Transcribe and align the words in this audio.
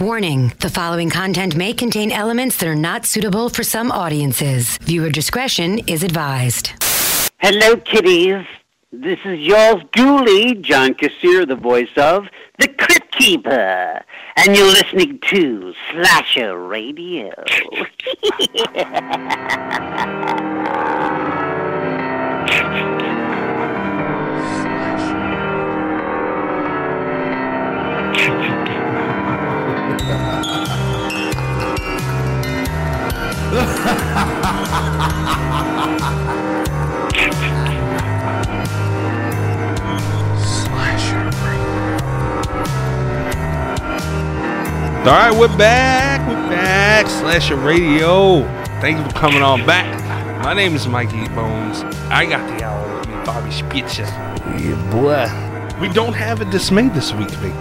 Warning 0.00 0.48
the 0.60 0.70
following 0.70 1.10
content 1.10 1.56
may 1.56 1.74
contain 1.74 2.10
elements 2.10 2.56
that 2.56 2.66
are 2.66 2.74
not 2.74 3.04
suitable 3.04 3.50
for 3.50 3.62
some 3.62 3.92
audiences. 3.92 4.78
Viewer 4.78 5.10
discretion 5.10 5.80
is 5.80 6.02
advised. 6.02 6.72
Hello, 7.38 7.76
kiddies. 7.76 8.46
This 8.90 9.18
is 9.26 9.40
yours 9.40 9.82
duly, 9.92 10.54
John 10.54 10.94
Kassir, 10.94 11.46
the 11.46 11.54
voice 11.54 11.90
of 11.98 12.28
The 12.58 12.68
Crypt 12.68 13.12
Keeper. 13.12 14.02
And 14.36 14.56
you're 14.56 14.72
listening 14.72 15.18
to 15.18 15.74
Slasher 15.90 16.58
Radio. 16.58 17.34
All 30.00 30.06
right, 45.16 45.36
we're 45.38 45.48
back. 45.58 46.26
We're 46.26 46.34
back. 46.48 47.06
Slasher 47.06 47.56
Radio. 47.56 48.44
Thank 48.80 48.98
you 48.98 49.04
for 49.04 49.10
coming 49.10 49.42
on 49.42 49.66
back. 49.66 50.00
My 50.42 50.54
name 50.54 50.74
is 50.74 50.88
Mikey 50.88 51.28
Bones. 51.28 51.82
I 52.08 52.24
got 52.24 52.46
the 52.56 52.64
owl 52.64 52.98
with 52.98 53.08
me, 53.08 53.14
Bobby 53.26 53.50
Spitzer. 53.50 54.04
Yeah, 54.04 54.90
boy. 54.90 55.28
We 55.78 55.92
don't 55.92 56.14
have 56.14 56.40
a 56.40 56.46
dismay 56.46 56.88
this 56.88 57.12
week, 57.12 57.28
big. 57.42 57.52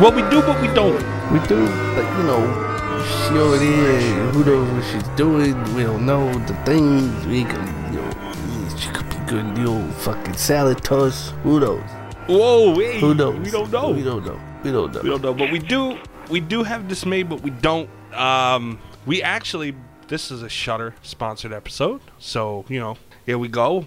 Well, 0.00 0.12
we 0.12 0.22
do, 0.30 0.40
but 0.42 0.60
we 0.62 0.68
don't. 0.68 1.02
We 1.32 1.40
do, 1.48 1.66
but 1.66 2.06
you 2.16 2.22
know, 2.22 2.68
she 3.04 3.36
over 3.36 3.58
there, 3.58 4.30
who 4.30 4.44
knows 4.44 4.70
what 4.70 4.84
she's 4.84 5.16
doing, 5.16 5.60
we 5.74 5.82
don't 5.82 6.06
know 6.06 6.32
the 6.46 6.54
things, 6.64 7.26
we 7.26 7.42
gonna, 7.42 7.90
you 7.92 8.00
know, 8.00 8.76
she 8.76 8.90
could 8.90 9.08
be 9.10 9.16
good 9.26 9.44
in 9.44 9.54
the 9.54 9.66
old 9.66 9.92
fucking 9.96 10.34
salad 10.34 10.84
toss, 10.84 11.30
who 11.42 11.58
knows? 11.58 11.82
Whoa, 12.28 12.76
wait. 12.76 13.00
Who 13.00 13.12
knows? 13.12 13.44
We 13.44 13.50
don't 13.50 13.72
know. 13.72 13.90
We 13.90 14.04
don't 14.04 14.24
know. 14.24 14.38
We 14.62 14.70
don't 14.70 14.92
know. 14.92 15.00
We 15.00 15.08
don't 15.08 15.22
know, 15.22 15.34
but 15.34 15.50
we 15.50 15.58
do. 15.58 15.98
We 16.30 16.38
do 16.38 16.62
have 16.62 16.86
dismay, 16.86 17.24
but 17.24 17.40
we 17.40 17.50
don't. 17.50 17.90
Um, 18.12 18.78
we 19.04 19.20
actually. 19.22 19.74
This 20.06 20.30
is 20.30 20.42
a 20.42 20.48
Shudder 20.48 20.94
sponsored 21.02 21.52
episode, 21.52 22.02
so 22.18 22.64
you 22.68 22.78
know, 22.78 22.98
here 23.26 23.36
we 23.38 23.48
go. 23.48 23.86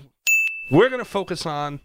We're 0.72 0.90
gonna 0.90 1.06
focus 1.06 1.46
on 1.46 1.80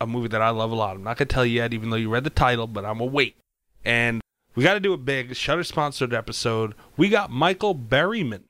a 0.00 0.06
movie 0.06 0.28
that 0.28 0.42
I 0.42 0.50
love 0.50 0.72
a 0.72 0.74
lot. 0.74 0.96
I'm 0.96 1.04
not 1.04 1.18
gonna 1.18 1.26
tell 1.26 1.46
you 1.46 1.56
yet, 1.56 1.72
even 1.72 1.90
though 1.90 1.96
you 1.96 2.08
read 2.08 2.24
the 2.24 2.30
title, 2.30 2.66
but 2.66 2.84
I'm 2.84 2.98
wait. 2.98 3.36
And 3.84 4.20
we 4.54 4.62
got 4.62 4.74
to 4.74 4.80
do 4.80 4.92
a 4.92 4.98
big. 4.98 5.34
Shudder 5.36 5.64
sponsored 5.64 6.14
episode. 6.14 6.74
We 6.96 7.08
got 7.08 7.30
Michael 7.30 7.74
Berryman 7.74 8.44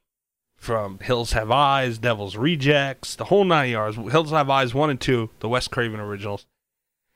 from 0.56 0.98
Hills 1.00 1.32
Have 1.32 1.50
Eyes, 1.50 1.98
Devil's 1.98 2.36
Rejects, 2.36 3.16
the 3.16 3.24
whole 3.24 3.44
nine 3.44 3.70
yards. 3.70 3.96
Hills 3.96 4.30
Have 4.30 4.50
Eyes 4.50 4.74
one 4.74 4.90
and 4.90 5.00
two, 5.00 5.30
the 5.40 5.48
Wes 5.48 5.68
Craven 5.68 6.00
originals. 6.00 6.46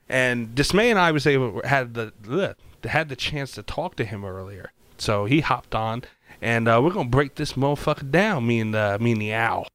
And 0.09 0.55
Dismay 0.55 0.91
and 0.91 0.99
I 0.99 1.13
was 1.13 1.27
able 1.27 1.61
had 1.65 1.95
the 1.95 2.57
had 2.85 3.09
the 3.09 3.17
chance 3.17 3.53
to 3.53 3.63
talk 3.63 3.97
to 3.97 4.05
him 4.05 4.25
earlier, 4.25 4.73
so 4.97 5.27
he 5.27 5.41
hopped 5.41 5.75
on, 5.75 6.03
and 6.41 6.69
uh, 6.69 6.81
we're 6.83 6.93
gonna 6.93 7.09
break 7.09 7.35
this 7.35 7.55
motherfucker 7.55 8.11
down. 8.11 8.47
Me 8.47 8.61
and 8.61 8.75
uh, 8.75 8.97
me 9.01 9.13
and 9.13 9.21
the 9.21 9.35
owl. 9.35 9.67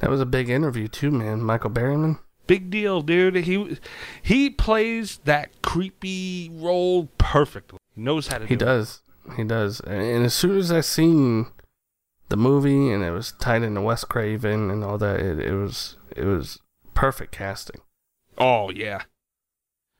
That 0.00 0.10
was 0.10 0.20
a 0.20 0.26
big 0.26 0.48
interview 0.48 0.88
too, 0.88 1.10
man. 1.10 1.40
Michael 1.40 1.70
Berryman. 1.70 2.18
Big 2.46 2.70
deal, 2.70 3.00
dude. 3.00 3.36
He 3.36 3.78
he 4.22 4.50
plays 4.50 5.18
that 5.24 5.50
creepy 5.62 6.50
role 6.52 7.08
perfectly. 7.18 7.78
He 7.94 8.02
knows 8.02 8.28
how 8.28 8.38
to 8.38 8.46
He 8.46 8.56
do 8.56 8.64
it. 8.64 8.66
does. 8.66 9.00
He 9.36 9.44
does. 9.44 9.80
And 9.80 10.24
as 10.24 10.34
soon 10.34 10.58
as 10.58 10.70
I 10.70 10.80
seen 10.82 11.46
the 12.28 12.36
movie 12.36 12.90
and 12.90 13.02
it 13.02 13.10
was 13.12 13.32
tied 13.32 13.62
into 13.62 13.80
Wes 13.80 14.04
Craven 14.04 14.70
and 14.70 14.84
all 14.84 14.98
that, 14.98 15.20
it, 15.20 15.38
it 15.40 15.52
was 15.54 15.96
it 16.14 16.24
was 16.24 16.60
perfect 16.92 17.32
casting. 17.32 17.80
Oh 18.36 18.70
yeah, 18.70 19.02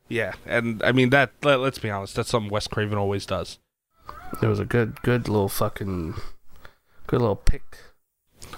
yeah. 0.08 0.32
And 0.44 0.82
I 0.82 0.92
mean 0.92 1.10
that. 1.10 1.32
Let, 1.42 1.60
let's 1.60 1.78
be 1.78 1.88
honest. 1.90 2.14
That's 2.16 2.28
something 2.28 2.50
Wes 2.50 2.66
Craven 2.66 2.98
always 2.98 3.24
does. 3.24 3.58
It 4.42 4.46
was 4.46 4.58
a 4.60 4.64
good 4.66 5.00
good 5.02 5.28
little 5.28 5.48
fucking 5.48 6.14
good 7.06 7.20
little 7.20 7.36
pick. 7.36 7.78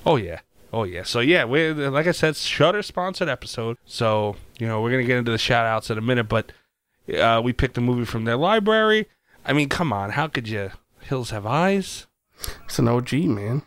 Oh 0.04 0.16
yeah. 0.16 0.40
Oh 0.72 0.84
yeah. 0.84 1.02
So 1.02 1.20
yeah, 1.20 1.44
we 1.44 1.72
like 1.72 2.06
I 2.06 2.12
said, 2.12 2.36
Shudder 2.36 2.82
sponsored 2.82 3.28
episode. 3.28 3.76
So 3.84 4.36
you 4.58 4.66
know 4.66 4.80
we're 4.80 4.90
gonna 4.90 5.04
get 5.04 5.18
into 5.18 5.30
the 5.30 5.38
shout 5.38 5.66
outs 5.66 5.90
in 5.90 5.98
a 5.98 6.02
minute, 6.02 6.28
but 6.28 6.52
uh, 7.16 7.40
we 7.42 7.52
picked 7.52 7.78
a 7.78 7.80
movie 7.80 8.04
from 8.04 8.24
their 8.24 8.36
library. 8.36 9.08
I 9.44 9.52
mean, 9.52 9.68
come 9.68 9.92
on, 9.92 10.10
how 10.10 10.26
could 10.26 10.48
you? 10.48 10.72
Hills 11.00 11.30
Have 11.30 11.46
Eyes. 11.46 12.06
It's 12.64 12.78
an 12.78 12.88
OG, 12.88 13.12
man. 13.12 13.62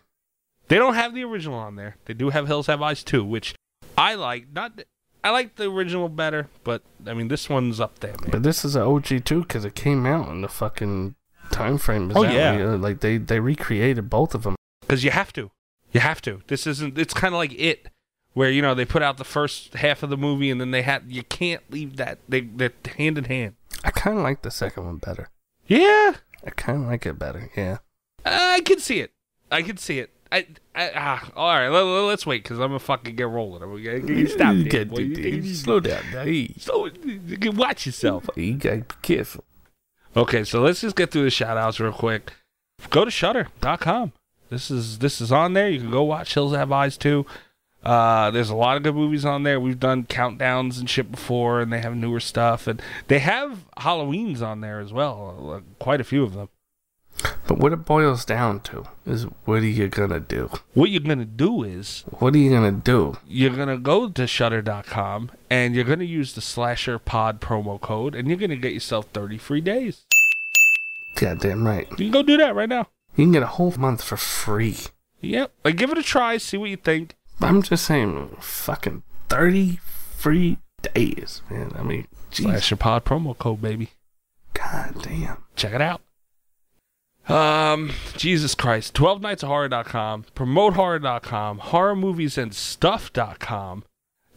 They 0.68 0.76
don't 0.76 0.94
have 0.94 1.16
the 1.16 1.24
original 1.24 1.58
on 1.58 1.76
there. 1.78 1.96
They 2.06 2.14
do 2.14 2.30
have 2.30 2.48
Hills 2.48 2.68
Have 2.68 2.82
Eyes 2.82 3.04
too, 3.04 3.24
which 3.24 3.56
I 3.98 4.16
like. 4.16 4.48
Not 4.54 4.82
I 5.24 5.32
like 5.32 5.56
the 5.56 5.70
original 5.70 6.09
better, 6.09 6.48
but 6.64 6.84
I 7.06 7.14
mean 7.14 7.28
this 7.28 7.50
one's 7.50 7.80
up 7.80 8.00
there, 8.00 8.16
man. 8.22 8.30
But 8.32 8.44
this 8.44 8.64
is 8.64 8.76
an 8.76 8.84
OG 8.84 9.26
too 9.26 9.42
because 9.42 9.66
it 9.66 9.76
came 9.76 10.06
out 10.06 10.30
in 10.30 10.42
the 10.42 10.48
fucking 10.48 11.16
time 11.52 11.78
frame. 11.78 12.12
Oh, 12.16 12.24
yeah. 12.24 12.76
like 12.76 13.00
they 13.00 13.18
they 13.18 13.40
recreated 13.40 14.09
both 14.09 14.36
of 14.36 14.44
them. 14.44 14.56
Because 14.82 15.04
you 15.04 15.12
have 15.12 15.34
to. 15.34 15.52
You 15.92 16.00
have 16.02 16.22
to. 16.24 16.42
This 16.48 16.68
isn't. 16.68 16.98
It's 16.98 17.14
kind 17.14 17.34
of 17.34 17.38
like 17.40 17.54
it, 17.54 17.88
where 18.34 18.50
you 18.50 18.62
know 18.62 18.76
they 18.76 18.86
put 18.86 19.02
out 19.02 19.18
the 19.18 19.24
first 19.24 19.74
half 19.76 20.04
of 20.04 20.10
the 20.10 20.18
movie 20.18 20.52
and 20.52 20.60
then 20.62 20.72
they 20.72 20.82
had. 20.84 21.04
You 21.08 21.24
can't 21.24 21.64
leave 21.72 21.98
that. 21.98 22.20
They 22.28 22.42
they're 22.42 22.72
hand 22.98 23.18
in 23.18 23.24
hand. 23.26 23.56
I 23.84 23.92
kind 23.92 24.18
of 24.18 24.24
like 24.24 24.42
the 24.42 24.52
second 24.52 24.86
one 24.86 24.98
better. 24.98 25.30
Yeah, 25.68 26.16
I 26.46 26.50
kind 26.52 26.84
of 26.84 26.88
like 26.90 27.06
it 27.06 27.18
better. 27.18 27.50
Yeah. 27.56 27.78
I 28.26 28.62
can 28.62 28.80
see 28.80 29.00
it. 29.00 29.12
I 29.52 29.62
can 29.62 29.78
see 29.78 30.00
it. 30.00 30.12
I, 30.32 30.46
I 30.76 30.92
ah, 30.96 31.32
all 31.36 31.48
right. 31.56 31.70
Let, 31.70 32.14
us 32.14 32.26
wait 32.26 32.44
because 32.44 32.60
I'm 32.60 32.68
gonna 32.68 32.80
fucking 32.80 33.16
get 33.16 33.28
rolling. 33.28 33.64
I'm 33.64 33.70
gonna 33.84 34.00
get, 34.00 34.30
stop 34.32 34.56
You 34.56 34.70
got- 34.70 34.90
boy. 34.90 35.00
You 35.00 35.56
slow 35.56 35.80
down. 35.80 36.04
Hey, 36.04 36.54
So 36.58 36.88
you 37.04 37.38
can 37.38 37.56
watch 37.56 37.86
yourself. 37.86 38.30
you 38.36 38.54
gotta 38.56 38.78
be 38.78 38.96
careful. 39.02 39.44
Okay, 40.16 40.44
so 40.44 40.62
let's 40.62 40.82
just 40.82 40.96
get 40.96 41.12
through 41.12 41.24
the 41.24 41.30
shout 41.32 41.58
outs 41.58 41.80
real 41.80 41.92
quick. 41.94 42.34
Go 42.90 43.06
to 43.06 43.12
shudder.com. 43.12 44.14
This 44.50 44.72
is 44.72 45.00
this 45.00 45.22
is 45.22 45.32
on 45.32 45.54
there. 45.54 45.70
You 45.70 45.80
can 45.80 45.92
go 45.92 46.04
watch 46.04 46.34
Hills 46.34 46.54
Have 46.56 46.72
Eyes 46.72 46.98
too. 46.98 47.26
Uh, 47.84 48.30
there's 48.32 48.50
a 48.50 48.56
lot 48.56 48.76
of 48.76 48.84
good 48.84 48.96
movies 48.96 49.24
on 49.24 49.44
there. 49.44 49.60
We've 49.60 49.80
done 49.80 50.04
countdowns 50.04 50.80
and 50.80 50.90
shit 50.90 51.12
before, 51.12 51.62
and 51.62 51.72
they 51.72 51.80
have 51.80 51.96
newer 51.96 52.20
stuff, 52.20 52.68
and 52.68 52.82
they 53.08 53.20
have 53.20 53.66
Halloweens 53.78 54.42
on 54.42 54.59
there 54.59 54.80
as 54.82 54.92
well. 54.92 55.54
uh, 55.54 55.62
Quite 55.82 56.02
a 56.02 56.04
few 56.04 56.24
of 56.24 56.34
them. 56.34 56.50
But 57.48 57.58
what 57.58 57.74
it 57.74 57.86
boils 57.86 58.26
down 58.26 58.59
to 58.62 58.86
is 59.06 59.24
what 59.46 59.59
are 59.62 59.66
you 59.66 59.88
gonna 59.88 60.20
do? 60.20 60.50
What 60.74 60.90
you're 60.90 61.02
gonna 61.02 61.26
do 61.26 61.64
is 61.64 62.04
What 62.20 62.34
are 62.34 62.38
you 62.38 62.50
gonna 62.52 62.72
do? 62.72 63.18
you're 63.28 63.56
gonna 63.56 63.78
go 63.78 64.09
to 64.09 64.28
shudder.com 64.28 65.32
and 65.50 65.74
you're 65.76 65.84
gonna 65.86 66.04
use 66.06 66.34
the 66.34 66.42
slasher 66.42 66.98
pod 67.00 67.40
promo 67.42 67.80
code, 67.80 68.14
and 68.16 68.28
you're 68.28 68.38
gonna 68.38 68.56
get 68.58 68.74
yourself 68.74 69.08
30 69.14 69.38
free 69.38 69.62
days. 69.62 70.02
Goddamn 71.16 71.66
right. 71.66 71.90
You 71.92 71.98
can 71.98 72.12
go 72.12 72.24
do 72.24 72.38
that 72.38 72.56
right 72.56 72.70
now. 72.70 72.88
You 73.19 73.25
can 73.25 73.34
get 73.34 73.44
a 73.44 73.47
whole 73.47 73.74
month 73.78 74.02
for 74.02 74.16
free. 74.16 74.78
Yep. 75.19 75.52
Like, 75.66 75.75
give 75.75 75.91
it 75.91 75.97
a 75.97 76.03
try. 76.03 76.38
See 76.38 76.56
what 76.56 76.69
you 76.69 76.78
think. 76.78 77.18
I'm 77.41 77.62
just 77.62 77.85
saying, 77.85 78.38
fucking 78.40 79.03
thirty 79.28 79.81
free 80.16 80.59
days, 80.94 81.41
man. 81.50 81.74
I 81.78 81.84
mean, 81.84 82.08
jeez, 82.31 82.69
your 82.69 82.78
pod 82.78 83.03
promo 83.03 83.38
code, 83.38 83.62
baby. 83.62 83.90
God 84.53 84.96
damn. 85.02 85.44
check 85.58 85.74
it 85.74 85.81
out. 85.81 86.00
Um, 87.28 87.91
Jesus 88.16 88.56
Christ. 88.56 88.94
12nightsofhorror.com, 88.94 90.24
promotehorror.com, 90.34 91.59
horrormoviesandstuff.com. 91.59 93.84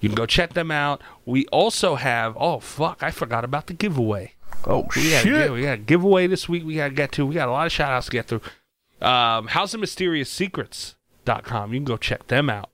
You 0.00 0.08
can 0.08 0.16
go 0.16 0.26
check 0.26 0.54
them 0.54 0.72
out. 0.72 1.00
We 1.24 1.46
also 1.46 1.94
have, 1.94 2.36
oh, 2.36 2.58
fuck, 2.58 3.04
I 3.04 3.12
forgot 3.12 3.44
about 3.44 3.68
the 3.68 3.74
giveaway. 3.74 4.34
Oh 4.66 4.88
We 4.96 5.10
got, 5.10 5.22
shit! 5.22 5.52
we 5.52 5.62
got 5.62 5.74
a 5.74 5.78
giveaway 5.78 6.26
this 6.26 6.48
week 6.48 6.64
we 6.64 6.74
got 6.76 6.88
to 6.88 6.94
get 6.94 7.12
to. 7.12 7.24
We 7.24 7.36
got 7.36 7.48
a 7.48 7.52
lot 7.52 7.66
of 7.66 7.72
shout 7.72 7.92
outs 7.92 8.06
to 8.06 8.12
get 8.12 8.26
through. 8.26 8.40
Um, 9.02 9.48
House 9.48 9.74
of 9.74 9.80
Mysterious 9.80 10.30
Secrets.com. 10.30 11.72
You 11.72 11.80
can 11.80 11.84
go 11.84 11.96
check 11.96 12.26
them 12.28 12.48
out. 12.48 12.70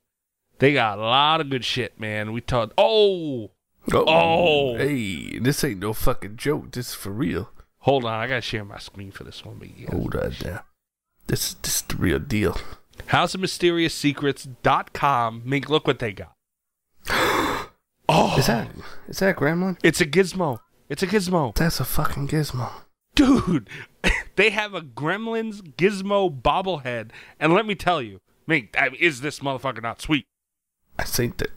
They 0.59 0.73
got 0.75 0.99
a 0.99 1.03
lot 1.03 1.41
of 1.41 1.51
good 1.51 1.65
shit, 1.65 1.99
man. 2.01 2.33
We 2.33 2.41
talked, 2.41 2.73
oh, 2.77 3.51
Oh. 3.93 4.77
hey, 4.77 5.39
this 5.39 5.65
ain't 5.65 5.81
no 5.81 5.93
fucking 5.95 6.37
joke. 6.37 6.73
This 6.73 6.89
is 6.89 6.95
for 6.95 7.11
real. 7.11 7.51
hold 7.79 8.05
on. 8.05 8.13
I 8.13 8.27
got 8.27 8.35
to 8.37 8.41
share 8.43 8.65
my 8.65 8.79
screen 8.79 9.11
for 9.13 9.25
this 9.25 9.45
one. 9.45 9.57
But 9.59 9.79
yeah. 9.79 9.91
Hold 9.93 10.15
on 10.17 10.35
now. 10.45 10.65
This 11.27 11.55
this 11.55 11.77
is 11.77 11.83
the 11.83 11.97
real 11.97 12.19
deal. 12.19 12.59
House 13.07 13.35
of 13.35 13.41
Mysterious 13.41 13.95
Secrets.com. 13.95 15.43
Mink, 15.45 15.71
look 15.71 15.87
what 15.87 15.99
they 16.01 16.13
got. 16.13 16.33
oh, 17.11 18.35
Is 18.39 18.47
that 18.47 18.69
is 19.09 19.19
that 19.21 19.37
Gremlin? 19.37 19.79
It's 19.83 20.01
a 20.01 20.07
gizmo. 20.07 20.61
It's 20.89 21.03
a 21.03 21.07
gizmo. 21.07 21.55
That's 21.55 21.81
a 21.81 21.85
fucking 21.85 22.29
gizmo. 22.29 22.71
Dude, 23.15 23.69
they 24.37 24.51
have 24.51 24.75
a 24.75 24.81
Gremlins 24.81 25.63
gizmo 25.77 26.31
bobblehead. 26.43 27.11
And 27.41 27.53
let 27.55 27.67
me 27.67 27.75
tell 27.75 28.01
you, 28.03 28.21
Mink, 28.47 28.75
I- 28.79 28.91
is 28.99 29.21
this 29.21 29.41
motherfucker 29.41 29.83
not 29.83 30.01
sweet? 30.01 30.25
I 30.99 31.05
think 31.05 31.37
that 31.39 31.51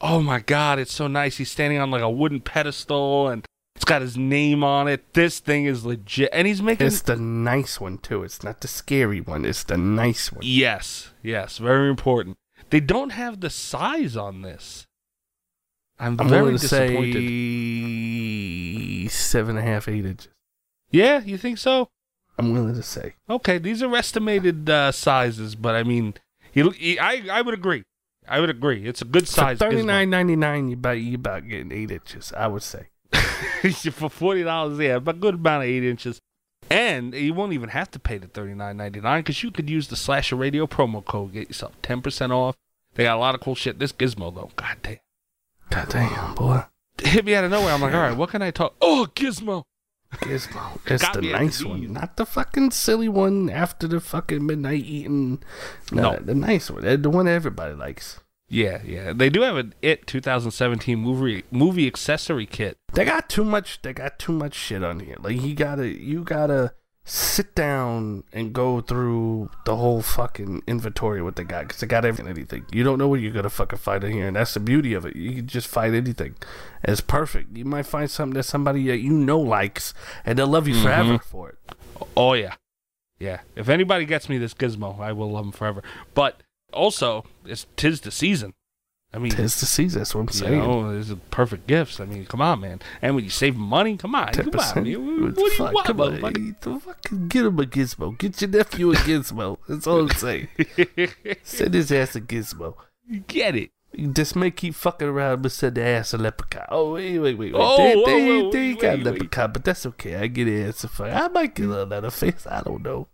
Oh 0.00 0.20
my 0.20 0.40
god, 0.40 0.78
it's 0.78 0.92
so 0.92 1.06
nice. 1.06 1.38
He's 1.38 1.50
standing 1.50 1.78
on 1.78 1.90
like 1.90 2.02
a 2.02 2.10
wooden 2.10 2.40
pedestal 2.40 3.28
and 3.28 3.46
It's 3.74 3.84
got 3.84 4.02
his 4.02 4.16
name 4.16 4.62
on 4.62 4.88
it. 4.88 5.14
This 5.14 5.38
thing 5.38 5.64
is 5.66 5.84
legit, 5.86 6.28
and 6.32 6.46
he's 6.46 6.60
making. 6.62 6.86
It's 6.86 7.00
the 7.02 7.16
nice 7.16 7.80
one 7.80 7.98
too. 7.98 8.22
It's 8.22 8.42
not 8.42 8.60
the 8.60 8.68
scary 8.68 9.20
one. 9.20 9.44
It's 9.44 9.64
the 9.64 9.76
nice 9.78 10.30
one. 10.32 10.40
yes, 10.44 11.10
yes, 11.22 11.58
very 11.58 11.88
important. 11.90 12.36
They 12.70 12.80
don't 12.80 13.10
have 13.10 13.40
the 13.40 13.50
size 13.50 14.16
on 14.16 14.42
this. 14.42 14.86
I'm, 15.98 16.20
I'm 16.20 16.28
very 16.28 16.52
disappointed. 16.52 17.14
say 17.14 19.08
seven 19.08 19.56
and 19.56 19.66
a 19.66 19.70
half, 19.70 19.88
eight 19.88 20.04
inches. 20.04 20.28
Yeah, 20.90 21.20
you 21.20 21.38
think 21.38 21.58
so? 21.58 21.88
I'm 22.38 22.52
willing 22.52 22.74
to 22.74 22.82
say. 22.82 23.14
Okay, 23.28 23.58
these 23.58 23.82
are 23.82 23.94
estimated 23.94 24.68
uh, 24.68 24.92
sizes, 24.92 25.54
but 25.54 25.74
I 25.74 25.82
mean, 25.82 26.14
he, 26.52 26.68
he, 26.70 26.98
I 26.98 27.22
I 27.30 27.42
would 27.42 27.54
agree. 27.54 27.84
I 28.28 28.40
would 28.40 28.50
agree. 28.50 28.86
It's 28.86 29.02
a 29.02 29.06
good 29.06 29.28
size. 29.28 29.58
thirty 29.58 29.82
nine 29.82 30.10
ninety 30.10 30.36
nine, 30.36 30.68
you 30.68 30.74
about 30.74 30.98
you 30.98 31.14
about 31.14 31.48
getting 31.48 31.72
eight 31.72 31.90
inches. 31.90 32.32
I 32.36 32.46
would 32.48 32.62
say. 32.62 32.88
for 33.92 34.10
forty 34.10 34.42
dollars, 34.42 34.78
yeah, 34.78 34.98
but 34.98 35.20
good 35.20 35.34
amount 35.34 35.64
of 35.64 35.68
eight 35.68 35.84
inches. 35.84 36.20
And 36.68 37.14
you 37.14 37.32
won't 37.32 37.52
even 37.52 37.68
have 37.70 37.90
to 37.92 37.98
pay 37.98 38.18
the 38.18 38.26
thirty 38.26 38.54
nine 38.54 38.76
ninety 38.76 39.00
nine 39.00 39.20
because 39.20 39.42
you 39.42 39.50
could 39.50 39.70
use 39.70 39.88
the 39.88 39.96
Slasher 39.96 40.36
Radio 40.36 40.66
promo 40.66 41.04
code, 41.04 41.32
get 41.32 41.48
yourself 41.48 41.72
ten 41.82 42.02
percent 42.02 42.32
off. 42.32 42.56
They 42.94 43.04
got 43.04 43.16
a 43.16 43.20
lot 43.20 43.34
of 43.34 43.40
cool 43.40 43.54
shit. 43.54 43.78
This 43.78 43.92
Gizmo 43.92 44.34
though, 44.34 44.50
god 44.56 44.78
damn, 44.82 44.98
God 45.70 45.88
damn, 45.88 46.34
boy. 46.34 46.64
hit 47.02 47.24
me 47.24 47.34
out 47.34 47.44
of 47.44 47.50
nowhere. 47.50 47.72
I'm 47.72 47.80
like, 47.80 47.94
all 47.94 48.00
right, 48.00 48.16
what 48.16 48.30
can 48.30 48.42
I 48.42 48.50
talk? 48.50 48.74
Oh, 48.80 49.06
Gizmo. 49.14 49.64
Gizmo. 50.14 50.78
It's 50.86 51.08
the 51.10 51.20
me 51.22 51.32
at 51.32 51.38
the 51.38 51.44
nice 51.44 51.64
one, 51.64 51.92
not 51.92 52.16
the 52.16 52.26
fucking 52.26 52.70
silly 52.70 53.08
one 53.08 53.50
after 53.50 53.86
the 53.88 54.00
fucking 54.00 54.44
midnight 54.46 54.84
eating. 54.84 55.42
No, 55.92 56.12
No. 56.12 56.18
the 56.18 56.34
nice 56.34 56.70
one, 56.70 57.02
the 57.02 57.10
one 57.10 57.28
everybody 57.28 57.74
likes. 57.74 58.20
Yeah, 58.48 58.80
yeah. 58.84 59.12
They 59.12 59.28
do 59.28 59.42
have 59.42 59.56
an 59.56 59.74
It 59.82 60.06
2017 60.06 60.98
movie 60.98 61.42
movie 61.50 61.86
accessory 61.86 62.46
kit. 62.46 62.78
They 62.92 63.04
got 63.04 63.28
too 63.28 63.44
much. 63.44 63.82
They 63.82 63.92
got 63.92 64.18
too 64.20 64.32
much 64.32 64.54
shit 64.54 64.84
on 64.84 65.00
here. 65.00 65.16
Like 65.18 65.40
you 65.42 65.54
gotta, 65.54 65.88
you 65.88 66.22
gotta 66.22 66.72
sit 67.08 67.54
down 67.54 68.24
and 68.32 68.52
go 68.52 68.80
through 68.80 69.48
the 69.64 69.76
whole 69.76 70.02
fucking 70.02 70.60
inventory 70.66 71.22
what 71.22 71.36
they 71.36 71.44
got 71.44 71.62
because 71.62 71.80
they 71.80 71.86
got 71.86 72.04
everything. 72.04 72.28
Anything 72.28 72.66
you 72.72 72.82
don't 72.82 72.98
know 72.98 73.06
what 73.06 73.20
you're 73.20 73.32
gonna 73.32 73.48
fucking 73.48 73.78
find 73.78 74.02
in 74.02 74.12
here, 74.12 74.26
and 74.26 74.36
that's 74.36 74.54
the 74.54 74.60
beauty 74.60 74.92
of 74.92 75.06
it. 75.06 75.14
You 75.14 75.36
can 75.36 75.46
just 75.46 75.68
find 75.68 75.94
anything. 75.94 76.34
It's 76.82 77.00
perfect. 77.00 77.56
You 77.56 77.64
might 77.64 77.86
find 77.86 78.10
something 78.10 78.34
that 78.34 78.42
somebody 78.42 78.86
that 78.88 78.98
you 78.98 79.12
know 79.12 79.38
likes, 79.38 79.94
and 80.24 80.36
they'll 80.38 80.48
love 80.48 80.66
you 80.66 80.74
mm-hmm. 80.74 80.84
forever 80.84 81.18
for 81.18 81.50
it. 81.50 81.74
Oh 82.16 82.32
yeah, 82.32 82.56
yeah. 83.20 83.40
If 83.54 83.68
anybody 83.68 84.04
gets 84.04 84.28
me 84.28 84.38
this 84.38 84.52
Gizmo, 84.52 84.98
I 84.98 85.12
will 85.12 85.30
love 85.30 85.46
him 85.46 85.52
forever. 85.52 85.82
But 86.12 86.42
also, 86.72 87.24
it's 87.44 87.66
tis 87.76 88.00
the 88.00 88.10
season. 88.10 88.54
I 89.16 89.18
mean, 89.18 89.32
Tis 89.32 89.58
the 89.60 89.64
season. 89.64 90.00
That's 90.00 90.14
what 90.14 90.20
I'm 90.20 90.26
you 90.26 90.32
saying. 90.34 90.58
know, 90.58 90.90
it's 90.90 91.08
a 91.08 91.16
perfect 91.16 91.66
gifts. 91.66 92.00
I 92.00 92.04
mean, 92.04 92.26
come 92.26 92.42
on, 92.42 92.60
man. 92.60 92.80
And 93.00 93.14
when 93.14 93.24
you 93.24 93.30
save 93.30 93.56
money, 93.56 93.96
come 93.96 94.14
on, 94.14 94.30
come 94.34 94.50
on. 94.60 94.84
man. 94.84 95.22
What, 95.22 95.36
what 95.36 95.50
do 95.52 95.56
you 95.56 95.64
want, 95.64 95.86
motherfucker? 95.86 96.60
the 96.60 96.80
fucking 96.80 97.28
get 97.28 97.46
him 97.46 97.58
a 97.58 97.62
gizmo. 97.62 98.18
Get 98.18 98.42
your 98.42 98.50
nephew 98.50 98.92
a 98.92 98.94
gizmo. 98.96 99.56
That's 99.66 99.86
all 99.86 100.00
I'm 100.00 100.10
saying. 100.10 100.48
Send 101.42 101.72
his 101.72 101.90
ass 101.90 102.14
a 102.14 102.20
gizmo. 102.20 102.74
Get 103.26 103.56
it? 103.56 103.70
You 103.94 104.08
just 104.08 104.36
may 104.36 104.50
keep 104.50 104.74
fucking 104.74 105.08
around 105.08 105.40
but 105.40 105.52
send 105.52 105.76
the 105.76 105.82
ass 105.82 106.12
a 106.12 106.18
leprechaun. 106.18 106.66
Oh 106.68 106.92
wait, 106.92 107.18
wait, 107.18 107.38
wait, 107.38 107.54
wait. 107.54 107.58
Oh, 107.58 107.78
they, 107.78 107.94
whoa, 107.96 108.04
they, 108.04 108.26
whoa, 108.42 108.50
they 108.52 108.68
wait, 108.74 108.80
got 108.80 108.94
wait. 108.96 109.04
leprechaun, 109.04 109.52
but 109.52 109.64
that's 109.64 109.86
okay. 109.86 110.16
I 110.16 110.26
get 110.26 110.48
an 110.48 110.66
answer 110.66 110.88
for. 110.88 111.06
I 111.06 111.28
might 111.28 111.54
get 111.54 111.70
another 111.70 112.10
face. 112.10 112.46
I 112.46 112.60
don't 112.60 112.82
know. 112.82 113.08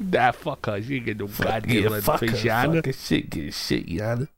Nah, 0.00 0.32
fuck 0.32 0.64
her. 0.64 0.80
She 0.80 0.96
ain't 0.96 1.04
get 1.04 1.18
no 1.18 1.26
Fuck 1.26 1.46
goddamn 1.46 1.82
yeah, 1.92 2.00
fuck 2.00 2.20
her. 2.20 2.28
face, 2.28 2.42
Yana. 2.44 2.76
Fucking 2.76 2.92
shit, 2.94 3.28
get 3.28 3.52
shit, 3.52 3.86
Yana. 3.86 4.28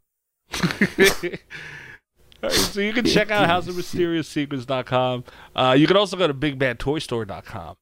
Right, 2.43 2.53
so 2.53 2.81
you 2.81 2.93
can 2.93 3.07
check 3.07 3.31
out 3.31 3.49
houseofmysterioussecrets.com. 3.49 5.25
Uh, 5.57 5.75
you 5.79 5.87
can 5.87 5.97
also 5.97 6.17
go 6.17 6.27
to 6.27 6.35
bigbadtoystore.com. 6.35 7.77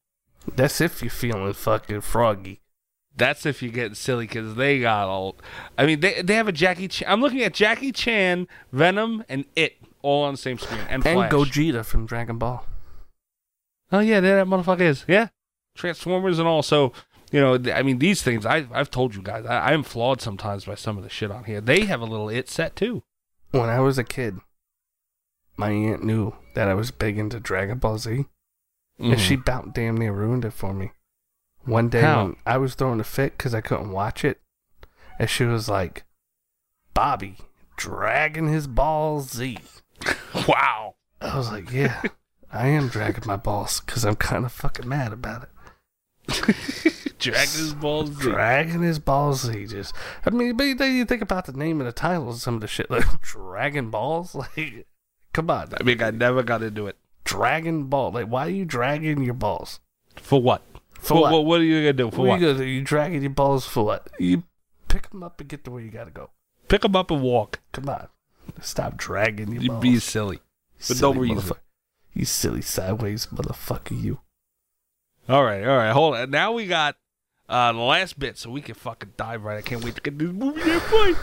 That's 0.55 0.81
if 0.81 1.03
you're 1.03 1.11
feeling 1.11 1.53
fucking 1.53 2.03
froggy. 2.03 2.61
That's 3.15 3.45
if 3.45 3.63
you're 3.63 3.73
getting 3.73 3.95
silly 3.95 4.27
because 4.27 4.55
they 4.55 4.81
got 4.81 5.09
all. 5.09 5.37
I 5.77 5.87
mean, 5.87 6.01
they 6.01 6.23
they 6.23 6.35
have 6.35 6.49
a 6.49 6.53
Jackie 6.53 6.89
Chan. 6.89 7.11
I'm 7.11 7.21
looking 7.21 7.43
at 7.43 7.55
Jackie 7.55 7.93
Chan, 7.93 8.49
Venom, 8.73 9.25
and 9.29 9.45
It 9.55 9.77
all 10.01 10.25
on 10.25 10.35
the 10.35 10.39
same 10.39 10.59
screen. 10.59 10.81
And, 10.89 11.07
And 11.07 11.31
Gogeta 11.31 11.85
from 11.85 12.07
Dragon 12.07 12.39
Ball. 12.39 12.65
Oh 13.91 14.01
yeah, 14.01 14.21
there 14.21 14.37
that 14.37 14.47
motherfucker 14.47 14.81
is. 14.81 15.05
Yeah, 15.07 15.29
Transformers 15.75 16.39
and 16.39 16.49
all. 16.49 16.63
So 16.63 16.93
you 17.33 17.41
know, 17.41 17.59
I 17.73 17.83
mean, 17.83 17.99
these 17.99 18.23
things. 18.23 18.47
I 18.47 18.67
I've 18.73 18.91
told 18.91 19.15
you 19.15 19.23
guys. 19.23 19.45
I, 19.47 19.71
I 19.71 19.73
am 19.73 19.83
flawed 19.83 20.21
sometimes 20.21 20.67
by 20.67 20.75
some 20.77 20.97
of 20.97 21.03
the 21.03 21.11
shit 21.11 21.31
on 21.31 21.45
here. 21.45 21.61
They 21.61 21.87
have 21.87 22.01
a 22.01 22.07
little 22.07 22.29
It 22.29 22.49
set 22.49 22.77
too. 22.77 23.03
When 23.51 23.69
I 23.69 23.81
was 23.81 23.99
a 23.99 24.05
kid, 24.05 24.39
my 25.57 25.71
aunt 25.71 26.05
knew 26.05 26.35
that 26.55 26.69
I 26.69 26.75
was 26.75 26.91
big 26.91 27.19
into 27.19 27.41
Dragon 27.41 27.79
Ball 27.79 27.99
Z. 27.99 28.27
And 28.99 29.19
she 29.19 29.37
mm. 29.37 29.41
about 29.41 29.75
damn 29.75 29.97
near 29.97 30.13
ruined 30.13 30.45
it 30.45 30.53
for 30.53 30.73
me. 30.73 30.93
One 31.65 31.89
day 31.89 32.03
How? 32.03 32.37
I 32.47 32.59
was 32.59 32.75
throwing 32.75 33.01
a 33.01 33.05
fit 33.05 33.37
because 33.37 33.55
I 33.55 33.61
couldn't 33.61 33.91
watch 33.91 34.25
it, 34.25 34.41
and 35.19 35.31
she 35.31 35.45
was 35.45 35.69
like, 35.69 36.05
Bobby, 36.95 37.37
dragging 37.77 38.49
his 38.49 38.67
balls 38.67 39.31
Z. 39.31 39.59
wow. 40.49 40.95
I 41.21 41.37
was 41.37 41.51
like, 41.51 41.71
yeah, 41.71 42.03
I 42.53 42.69
am 42.69 42.89
dragging 42.89 43.25
my 43.27 43.37
balls 43.37 43.81
because 43.81 44.05
I'm 44.05 44.17
kind 44.17 44.45
of 44.45 44.53
fucking 44.53 44.89
mad 44.89 45.13
about 45.13 45.45
it. 45.45 45.49
Dragon's 47.19 47.75
balls. 47.81 48.11
Z. 48.11 48.23
Dragging 48.23 48.83
his 48.83 48.99
balls 48.99 49.43
Z. 49.43 49.67
Just, 49.67 49.95
I 50.27 50.31
mean, 50.31 50.57
but 50.57 50.79
then 50.79 50.97
you 50.97 51.05
think 51.05 51.23
about 51.23 51.47
the 51.47 51.53
name 51.53 51.81
of 51.81 51.87
the 51.87 51.93
titles, 51.93 52.43
some 52.43 52.55
of 52.57 52.61
the 52.61 52.67
shit, 52.67 52.91
like 52.91 53.05
Dragon 53.23 53.91
Balls? 53.91 54.35
Like, 54.57 54.87
come 55.33 55.51
on. 55.51 55.73
I 55.79 55.83
mean, 55.83 56.03
I 56.03 56.11
never 56.11 56.43
got 56.43 56.63
into 56.63 56.87
it. 56.87 56.97
Dragon 57.25 57.85
Ball. 57.85 58.13
Like, 58.13 58.27
why 58.27 58.47
are 58.47 58.51
you 58.51 58.65
dragging 58.65 59.23
your 59.23 59.35
balls? 59.35 59.81
For 60.17 60.41
what? 60.43 60.63
For 60.99 61.15
what? 61.15 61.23
what? 61.23 61.33
What, 61.33 61.45
what 61.47 61.61
are 61.61 61.65
you 61.65 61.81
gonna 61.81 61.93
do? 61.95 62.11
For 62.11 62.19
what 62.19 62.27
what? 62.29 62.35
are 62.37 62.41
you 62.41 62.47
gonna 62.53 62.59
do? 62.59 62.71
You 62.71 62.83
dragging 62.83 63.23
your 63.23 63.31
balls 63.31 63.65
for 63.67 63.85
what? 63.85 64.09
You 64.19 64.45
pick 64.89 65.09
them 65.11 65.23
up 65.23 65.41
and 65.41 65.49
get 65.49 65.65
to 65.65 65.71
where 65.71 65.83
you 65.83 65.91
gotta 65.91 66.11
go. 66.11 66.31
Pick 66.69 66.83
them 66.83 66.95
up 66.97 67.11
and 67.11 67.23
walk. 67.23 67.61
Come 67.73 67.89
on. 67.89 68.09
Stop 68.61 68.97
dragging 68.97 69.53
your 69.53 69.63
You 69.63 69.69
balls. 69.71 69.83
be 69.83 69.99
silly. 69.99 70.41
for 70.79 70.95
Silly 70.95 71.15
no 71.15 71.21
reason. 71.21 71.57
You 72.13 72.25
silly 72.27 72.61
sideways 72.63 73.27
motherfucker, 73.29 74.01
you. 74.01 74.21
All 75.33 75.43
right, 75.43 75.67
all 75.67 75.79
right. 75.79 75.93
Hold 75.93 76.15
on. 76.15 76.31
Now 76.31 76.53
we 76.53 76.67
got 76.67 76.95
uh, 77.49 77.73
the 77.73 77.79
last 77.79 78.19
bit, 78.19 78.37
so 78.37 78.51
we 78.51 78.61
can 78.61 78.75
fucking 78.75 79.15
dive 79.17 79.45
right. 79.45 79.57
I 79.57 79.63
can't 79.63 79.83
wait 79.83 79.95
to 79.95 80.03
get 80.03 80.19
this 80.19 80.29
movie 80.29 80.61
there, 80.63 80.81
boy. 80.91 81.15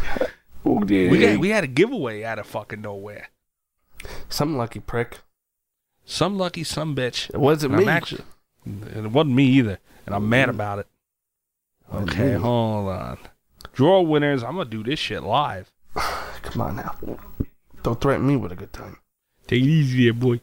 Oh, 0.66 0.83
yeah. 0.87 1.11
We 1.11 1.19
got, 1.19 1.39
we 1.39 1.49
had 1.49 1.63
a 1.63 1.68
giveaway 1.68 2.23
out 2.23 2.39
of 2.39 2.47
fucking 2.47 2.81
nowhere. 2.81 3.30
Some 4.28 4.57
lucky 4.57 4.80
prick. 4.80 5.19
Some 6.06 6.39
lucky 6.39 6.63
some 6.63 6.95
bitch. 6.95 7.30
It 7.30 7.39
wasn't 7.39 7.73
And 7.73 7.83
me. 7.83 7.87
I'm 7.87 7.95
actually, 7.95 8.23
it 8.95 9.11
wasn't 9.11 9.35
me 9.35 9.44
either, 9.44 9.78
and 10.07 10.16
I'm 10.16 10.28
mad 10.28 10.49
about 10.49 10.80
it. 10.80 10.87
Okay, 11.94 12.33
hold 12.33 12.89
on. 12.89 13.19
Draw 13.73 14.01
winners. 14.01 14.44
I'm 14.44 14.56
gonna 14.56 14.69
do 14.69 14.81
this 14.81 14.97
shit 14.97 15.21
live. 15.21 15.71
Come 15.94 16.61
on 16.61 16.75
now. 16.78 16.95
Don't 17.83 18.01
threaten 18.01 18.25
me 18.25 18.37
with 18.37 18.51
a 18.51 18.56
good 18.56 18.73
time. 18.73 18.97
Take 19.45 19.61
it 19.61 19.68
easy, 19.68 20.06
there, 20.06 20.13
boy. 20.13 20.42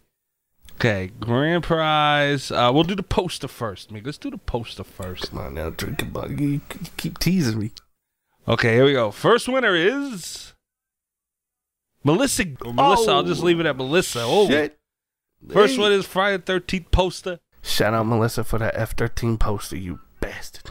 Okay, 0.77 1.11
grand 1.21 1.63
prize. 1.63 2.51
Uh, 2.51 2.71
we'll 2.73 2.85
do 2.85 2.95
the 2.95 3.03
poster 3.03 3.49
first. 3.49 3.91
Mick. 3.93 4.05
Let's 4.05 4.19
do 4.19 4.31
the 4.31 4.37
poster 4.39 4.85
first. 4.85 5.31
Come 5.31 5.39
on 5.41 5.55
now, 5.55 5.71
drink 5.71 6.03
about 6.03 6.31
you, 6.39 6.49
you 6.49 6.61
keep 6.99 7.19
teasing 7.19 7.59
me. 7.59 7.71
Okay, 8.47 8.75
here 8.75 8.85
we 8.85 8.93
go. 8.93 9.11
First 9.11 9.49
winner 9.49 9.75
is 9.75 10.53
Melissa. 12.05 12.45
Or 12.65 12.75
Melissa. 12.75 13.11
I'll 13.11 13.23
just 13.23 13.43
leave 13.43 13.59
it 13.59 13.67
at 13.67 13.77
Melissa. 13.77 14.21
Oh, 14.23 14.47
Shit. 14.49 14.79
first 15.51 15.77
Hey. 15.77 15.81
one 15.81 15.93
is 15.93 16.05
Friday 16.07 16.43
Thirteenth 16.43 16.91
poster. 16.91 17.39
Shout 17.63 17.95
out 17.95 18.07
Melissa 18.07 18.45
for 18.45 18.59
that 18.59 18.77
F 18.77 18.93
thirteen 18.97 19.39
poster, 19.39 19.77
you 19.77 20.01
bastard. 20.21 20.71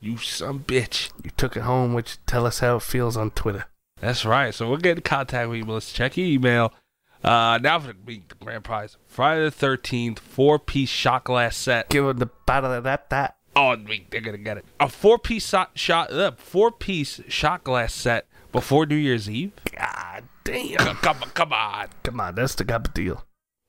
You 0.00 0.18
some 0.18 0.64
bitch. 0.64 1.10
You 1.22 1.30
took 1.36 1.56
it 1.56 1.62
home, 1.62 1.94
which 1.94 2.18
tell 2.26 2.44
us 2.44 2.58
how 2.58 2.76
it 2.76 2.82
feels 2.82 3.16
on 3.16 3.30
Twitter. 3.30 3.66
That's 4.00 4.24
right. 4.26 4.52
So 4.52 4.68
we'll 4.68 4.76
get 4.78 4.98
in 4.98 5.02
contact 5.02 5.48
with 5.48 5.58
you, 5.58 5.64
Melissa. 5.64 5.94
Check 5.94 6.16
your 6.18 6.26
email. 6.26 6.74
Uh, 7.24 7.58
now 7.62 7.78
for 7.78 7.88
the 7.88 7.94
big 7.94 8.28
grand 8.40 8.64
prize. 8.64 8.96
Friday 9.06 9.44
the 9.44 9.50
Thirteenth 9.50 10.18
four 10.18 10.58
piece 10.58 10.90
shot 10.90 11.24
glass 11.24 11.56
set. 11.56 11.88
Give 11.88 12.04
them 12.04 12.18
the 12.18 12.30
bottle 12.46 12.72
of 12.72 12.84
that 12.84 13.08
that. 13.10 13.36
Oh, 13.56 13.76
they're 13.76 14.20
gonna 14.20 14.36
get 14.38 14.58
it. 14.58 14.64
A 14.80 14.88
four 14.88 15.18
piece 15.18 15.48
shot, 15.48 15.70
shot 15.74 16.12
uh, 16.12 16.32
four 16.36 16.70
piece 16.70 17.20
shot 17.28 17.64
glass 17.64 17.94
set 17.94 18.26
before 18.52 18.84
New 18.84 18.96
Year's 18.96 19.30
Eve. 19.30 19.52
God 19.74 20.24
damn. 20.44 20.76
Come, 20.76 21.22
on, 21.22 21.30
come 21.30 21.52
on, 21.52 21.88
Come 22.02 22.20
on, 22.20 22.34
that's 22.34 22.54
the 22.56 22.64
type 22.64 22.88
of 22.88 22.94
deal. 22.94 23.24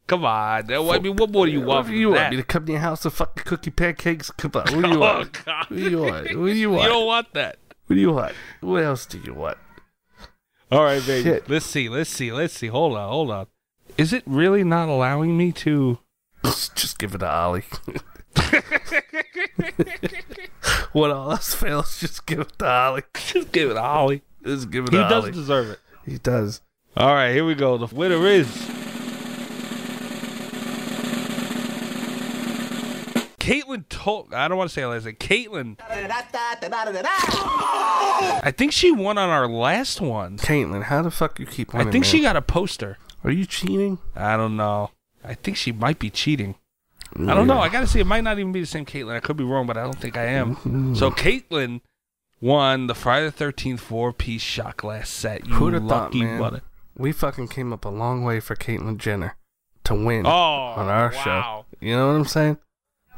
come 0.07 0.25
on. 0.25 0.71
Uh, 0.73 0.89
I 0.89 0.99
mean, 0.99 1.15
what 1.15 1.29
more 1.31 1.45
do 1.45 1.51
you 1.51 1.59
want? 1.61 1.67
What 1.67 1.81
do 1.83 1.87
from 1.91 1.95
you 2.01 2.09
want 2.09 2.31
me 2.31 2.37
to 2.37 2.43
come 2.43 2.65
to 2.65 2.71
your 2.73 2.81
house 2.81 3.05
and 3.05 3.13
fucking 3.13 3.43
cook 3.45 3.65
you 3.65 3.71
pancakes? 3.71 4.31
Come 4.31 4.51
on, 4.55 4.61
what 4.63 4.71
do 4.71 4.89
you 4.89 4.95
Oh 4.95 4.99
want? 4.99 5.45
God! 5.45 5.65
What 5.69 5.77
do 5.77 5.89
you 5.89 5.99
want? 6.01 6.23
What 6.25 6.33
do 6.33 6.45
you 6.47 6.55
You 6.55 6.69
want? 6.71 6.89
don't 6.89 7.05
want 7.05 7.33
that. 7.35 7.57
What 7.87 7.95
do 7.95 8.01
you 8.01 8.11
want? 8.11 8.33
What 8.61 8.83
else 8.83 9.05
do 9.05 9.19
you 9.19 9.33
want? 9.35 9.57
All 10.71 10.83
right, 10.83 11.05
baby. 11.05 11.23
Shit. 11.29 11.49
Let's 11.49 11.65
see. 11.65 11.89
Let's 11.89 12.09
see. 12.09 12.31
Let's 12.31 12.53
see. 12.53 12.67
Hold 12.67 12.97
on. 12.97 13.09
Hold 13.09 13.31
on. 13.31 13.47
Is 13.97 14.11
it 14.13 14.23
really 14.25 14.63
not 14.63 14.89
allowing 14.89 15.37
me 15.37 15.51
to? 15.53 15.99
Just 16.43 16.97
give 16.99 17.15
it 17.15 17.19
to 17.19 17.29
Ollie. 17.29 17.63
when 20.91 21.11
all 21.11 21.31
else 21.31 21.53
fails, 21.53 21.99
just 21.99 22.25
give 22.25 22.39
it 22.41 22.57
to 22.59 22.67
Ollie. 22.67 23.03
Just 23.13 23.51
give 23.51 23.71
it 23.71 23.75
to 23.75 23.81
Ollie. 23.81 24.21
Just 24.43 24.69
give 24.69 24.85
it 24.85 24.91
to 24.91 24.97
He 24.97 25.03
to 25.03 25.09
does 25.09 25.23
Ollie. 25.23 25.31
deserve 25.31 25.69
it. 25.71 25.79
He 26.05 26.17
does. 26.17 26.61
All 26.97 27.13
right, 27.13 27.31
here 27.33 27.45
we 27.45 27.55
go. 27.55 27.77
The 27.77 27.93
winner 27.93 28.25
is 28.27 28.47
Caitlin 33.45 33.87
told. 33.89 34.33
I 34.33 34.47
don't 34.47 34.57
want 34.57 34.69
to 34.69 34.73
say 34.73 34.81
her 34.81 34.87
last 34.87 35.05
name. 35.05 35.15
Caitlin. 35.15 35.77
I 38.43 38.51
think 38.55 38.71
she 38.71 38.91
won 38.91 39.17
on 39.17 39.29
our 39.29 39.47
last 39.47 40.01
one. 40.01 40.37
Caitlin, 40.37 40.83
how 40.83 41.01
the 41.01 41.11
fuck 41.11 41.39
you 41.39 41.45
keep 41.45 41.73
I 41.73 41.79
winning? 41.79 41.91
think 41.91 42.05
she 42.05 42.21
got 42.21 42.35
a 42.35 42.41
poster. 42.41 42.97
Are 43.23 43.31
you 43.31 43.45
cheating? 43.45 43.99
I 44.15 44.37
don't 44.37 44.55
know. 44.57 44.91
I 45.23 45.33
think 45.33 45.57
she 45.57 45.71
might 45.71 45.99
be 45.99 46.09
cheating. 46.09 46.55
I 47.17 47.33
don't 47.33 47.47
know. 47.47 47.59
I 47.59 47.69
gotta 47.69 47.87
see. 47.87 47.99
It 47.99 48.07
might 48.07 48.23
not 48.23 48.39
even 48.39 48.51
be 48.51 48.59
the 48.61 48.65
same 48.65 48.85
Caitlin. 48.85 49.15
I 49.15 49.19
could 49.19 49.37
be 49.37 49.43
wrong, 49.43 49.65
but 49.67 49.77
I 49.77 49.83
don't 49.83 49.97
think 49.97 50.17
I 50.17 50.25
am. 50.25 50.55
Mm-hmm. 50.57 50.95
So 50.95 51.11
Caitlin 51.11 51.81
won 52.41 52.87
the 52.87 52.95
Friday 52.95 53.25
the 53.27 53.31
Thirteenth 53.31 53.79
four 53.79 54.11
piece 54.11 54.41
shot 54.41 54.77
glass 54.77 55.09
set. 55.09 55.45
You 55.47 55.53
Who'd 55.53 55.73
have 55.75 55.87
thought, 55.87 56.13
man? 56.13 56.39
butter. 56.39 56.61
We 56.97 57.11
fucking 57.11 57.47
came 57.49 57.71
up 57.73 57.85
a 57.85 57.89
long 57.89 58.23
way 58.23 58.39
for 58.39 58.55
Caitlyn 58.55 58.97
Jenner 58.97 59.35
to 59.85 59.93
win 59.95 60.25
Oh, 60.25 60.29
on 60.29 60.87
our 60.87 61.11
wow. 61.13 61.23
show. 61.23 61.65
You 61.79 61.95
know 61.95 62.07
what 62.07 62.13
I'm 62.15 62.25
saying? 62.25 62.57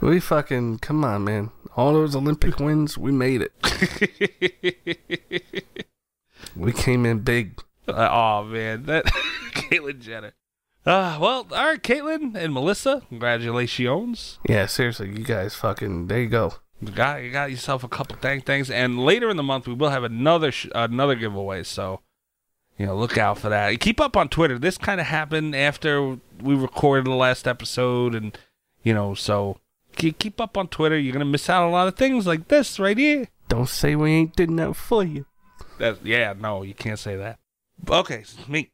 We 0.01 0.19
fucking 0.19 0.79
come 0.79 1.03
on, 1.03 1.23
man. 1.23 1.51
All 1.75 1.93
those 1.93 2.15
Olympic 2.15 2.59
wins, 2.59 2.97
we 2.97 3.11
made 3.11 3.41
it. 3.41 3.53
We 6.55 6.71
came 6.71 7.05
in 7.05 7.19
big. 7.19 7.59
Uh, 7.87 8.09
oh 8.11 8.43
man, 8.45 8.83
that 8.83 9.05
Caitlyn 9.53 9.99
Jenner. 9.99 10.33
Uh, 10.85 11.17
well, 11.19 11.47
all 11.51 11.65
right, 11.65 11.81
Caitlyn 11.81 12.35
and 12.35 12.53
Melissa, 12.53 13.03
congratulations. 13.09 14.39
Yeah, 14.47 14.65
seriously, 14.65 15.09
you 15.09 15.23
guys 15.23 15.55
fucking 15.55 16.07
there 16.07 16.21
you 16.21 16.29
go. 16.29 16.55
You 16.81 16.91
got 16.91 17.23
you 17.23 17.31
got 17.31 17.51
yourself 17.51 17.83
a 17.83 17.87
couple 17.87 18.17
dang 18.21 18.41
things, 18.41 18.69
and 18.69 19.03
later 19.03 19.29
in 19.29 19.37
the 19.37 19.43
month 19.43 19.67
we 19.67 19.73
will 19.73 19.89
have 19.89 20.03
another 20.03 20.51
sh- 20.51 20.69
another 20.73 21.15
giveaway. 21.15 21.63
So, 21.63 22.01
you 22.77 22.85
know, 22.85 22.95
look 22.95 23.17
out 23.17 23.37
for 23.37 23.49
that. 23.49 23.79
Keep 23.79 23.99
up 23.99 24.17
on 24.17 24.29
Twitter. 24.29 24.57
This 24.57 24.77
kind 24.77 24.99
of 24.99 25.07
happened 25.07 25.55
after 25.55 26.17
we 26.41 26.55
recorded 26.55 27.05
the 27.05 27.15
last 27.15 27.47
episode, 27.47 28.15
and 28.15 28.37
you 28.83 28.93
know, 28.93 29.13
so 29.13 29.59
keep 29.97 30.17
keep 30.19 30.39
up 30.39 30.57
on 30.57 30.67
Twitter. 30.69 30.97
You're 30.97 31.13
gonna 31.13 31.25
miss 31.25 31.49
out 31.49 31.63
on 31.63 31.69
a 31.69 31.71
lot 31.71 31.87
of 31.87 31.95
things 31.95 32.25
like 32.25 32.47
this 32.47 32.79
right 32.79 32.97
here. 32.97 33.27
Don't 33.49 33.69
say 33.69 33.95
we 33.95 34.11
ain't 34.11 34.35
did 34.35 34.49
enough 34.49 34.77
for 34.77 35.03
you. 35.03 35.25
That 35.79 36.05
yeah, 36.05 36.33
no, 36.39 36.63
you 36.63 36.73
can't 36.73 36.99
say 36.99 37.15
that. 37.17 37.39
Okay, 37.89 38.23
me. 38.47 38.69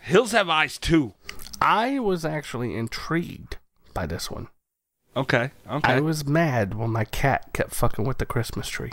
Hills 0.00 0.32
have 0.32 0.48
eyes 0.48 0.78
too. 0.78 1.14
I 1.60 1.98
was 1.98 2.24
actually 2.24 2.74
intrigued 2.74 3.58
by 3.92 4.06
this 4.06 4.30
one. 4.30 4.48
Okay, 5.16 5.50
okay. 5.68 5.92
I 5.92 6.00
was 6.00 6.24
mad 6.24 6.74
when 6.74 6.90
my 6.90 7.04
cat 7.04 7.52
kept 7.52 7.74
fucking 7.74 8.04
with 8.06 8.18
the 8.18 8.24
Christmas 8.26 8.68
tree 8.68 8.92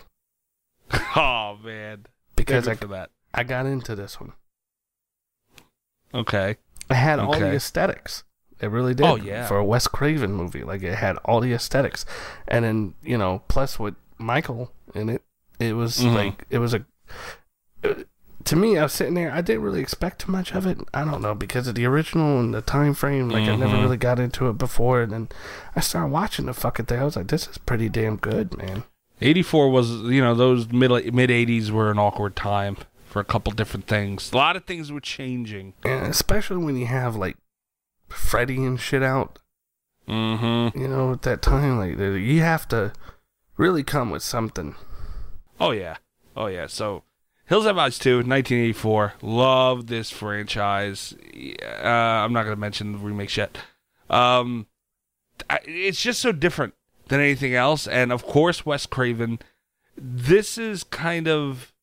oh 1.16 1.58
man, 1.64 2.08
because 2.36 2.68
I, 2.68 2.74
that. 2.74 3.12
I 3.34 3.44
got 3.44 3.66
into 3.68 3.96
this 3.96 4.20
one. 4.20 4.34
Okay. 6.14 6.58
I 6.90 6.94
had 6.96 7.20
all 7.20 7.32
the 7.32 7.46
Okay. 7.46 7.56
aesthetics. 7.56 8.24
It 8.60 8.72
really 8.72 8.94
did. 8.96 9.06
Oh, 9.06 9.16
yeah. 9.16 9.46
For 9.48 9.58
a 9.58 9.64
Wes 9.66 9.88
Craven 9.88 10.34
movie, 10.34 10.64
like 10.64 10.82
it 10.84 10.96
had 10.96 11.18
all 11.26 11.40
the 11.40 11.54
aesthetics, 11.54 12.06
and 12.48 12.66
then 12.66 12.94
you 13.04 13.18
know, 13.18 13.44
plus 13.48 13.78
with 13.80 13.96
Michael 14.18 14.72
in 14.96 15.10
it, 15.10 15.22
it 15.60 15.74
was 15.76 16.00
Mhm. 16.00 16.16
like 16.16 16.46
it 16.50 16.58
was 16.60 16.74
a. 16.74 16.84
to 18.44 18.56
me, 18.56 18.78
I 18.78 18.84
was 18.84 18.94
sitting 18.94 19.14
there. 19.14 19.32
I 19.32 19.42
didn't 19.42 19.62
really 19.64 19.82
expect 19.82 20.20
too 20.22 20.32
much 20.32 20.54
of 20.54 20.66
it. 20.66 20.78
I 20.94 21.04
don't 21.04 21.22
know 21.22 21.36
because 21.36 21.68
of 21.68 21.76
the 21.76 21.86
original 21.86 22.40
and 22.40 22.54
the 22.54 22.62
time 22.62 22.94
frame. 22.94 23.30
Like 23.30 23.48
I 23.48 23.56
never 23.56 23.76
Mhm. 23.76 23.82
really 23.84 23.98
got 23.98 24.20
into 24.20 24.48
it 24.50 24.58
before, 24.58 25.02
and 25.02 25.12
then 25.12 25.30
I 25.76 25.82
started 25.82 26.12
watching 26.12 26.46
the 26.46 26.54
fucking 26.54 26.86
thing. 26.86 27.00
I 27.00 27.04
was 27.04 27.16
like, 27.16 27.28
this 27.28 27.48
is 27.48 27.58
pretty 27.58 27.90
damn 27.90 28.16
good, 28.16 28.58
man. 28.58 28.84
84 29.20 29.70
was, 29.70 29.90
you 30.04 30.22
know, 30.22 30.34
those 30.34 30.72
mid 30.72 31.14
mid 31.14 31.30
80s 31.30 31.72
were 31.72 31.92
an 31.92 32.00
awkward 32.00 32.36
time 32.36 32.78
for 33.06 33.20
a 33.20 33.26
couple 33.26 33.52
different 33.52 33.88
things. 33.88 34.32
A 34.32 34.38
lot 34.38 34.56
of 34.56 34.64
things 34.66 34.92
were 34.92 35.00
changing. 35.02 35.74
And 35.84 36.06
especially 36.08 36.58
when 36.64 36.78
you 36.78 36.86
have 36.86 37.16
like 37.16 37.36
Freddy 38.10 38.64
and 38.64 38.80
shit 38.80 39.04
out. 39.04 39.40
Mm-hmm. 40.08 40.80
You 40.80 40.88
know, 40.88 41.12
at 41.14 41.24
that 41.24 41.42
time, 41.42 41.78
like 41.78 41.98
you 41.98 42.42
have 42.42 42.68
to 42.70 42.94
really 43.58 43.84
come 43.84 44.10
with 44.10 44.24
something. 44.24 44.76
Oh 45.60 45.72
yeah. 45.72 45.98
Oh 46.36 46.48
yeah. 46.48 46.68
So 46.68 47.04
Hills 47.46 47.66
Have 47.66 47.78
Eyes 47.78 48.00
2, 48.00 48.18
1984. 48.18 49.14
Love 49.22 49.88
this 49.88 50.12
franchise. 50.12 51.16
Uh, 51.62 51.88
I'm 51.88 52.34
not 52.34 52.44
gonna 52.44 52.56
mention 52.56 52.94
the 52.94 52.98
remakes 53.00 53.38
yet. 53.38 53.58
Um, 54.10 54.68
I, 55.50 55.60
it's 55.66 56.02
just 56.02 56.22
so 56.22 56.32
different 56.32 56.74
than 57.08 57.20
anything 57.20 57.54
else, 57.54 57.88
and 57.88 58.12
of 58.12 58.26
course, 58.26 58.66
Wes 58.66 58.86
Craven. 58.86 59.40
This 59.96 60.58
is 60.58 60.84
kind 60.84 61.28
of, 61.28 61.74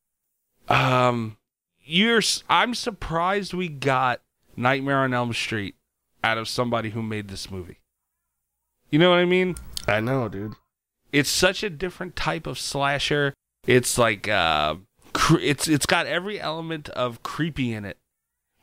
um, 0.68 1.36
you're. 1.82 2.22
I'm 2.48 2.74
surprised 2.74 3.52
we 3.52 3.68
got 3.68 4.20
Nightmare 4.56 4.98
on 4.98 5.12
Elm 5.12 5.32
Street 5.32 5.74
out 6.24 6.38
of 6.38 6.48
somebody 6.48 6.90
who 6.90 7.02
made 7.02 7.28
this 7.28 7.50
movie. 7.50 7.78
You 8.90 8.98
know 8.98 9.10
what 9.10 9.18
I 9.18 9.26
mean? 9.26 9.56
I 9.86 10.00
know, 10.00 10.28
dude. 10.28 10.54
it's 11.12 11.28
such 11.30 11.62
a 11.62 11.70
different 11.70 12.16
type 12.16 12.46
of 12.46 12.58
slasher. 12.58 13.34
It's 13.66 13.98
like 13.98 14.26
uh, 14.28 14.76
cre- 15.12 15.40
it's 15.40 15.68
it's 15.68 15.86
got 15.86 16.06
every 16.06 16.40
element 16.40 16.88
of 16.90 17.22
creepy 17.22 17.72
in 17.72 17.84
it. 17.84 17.98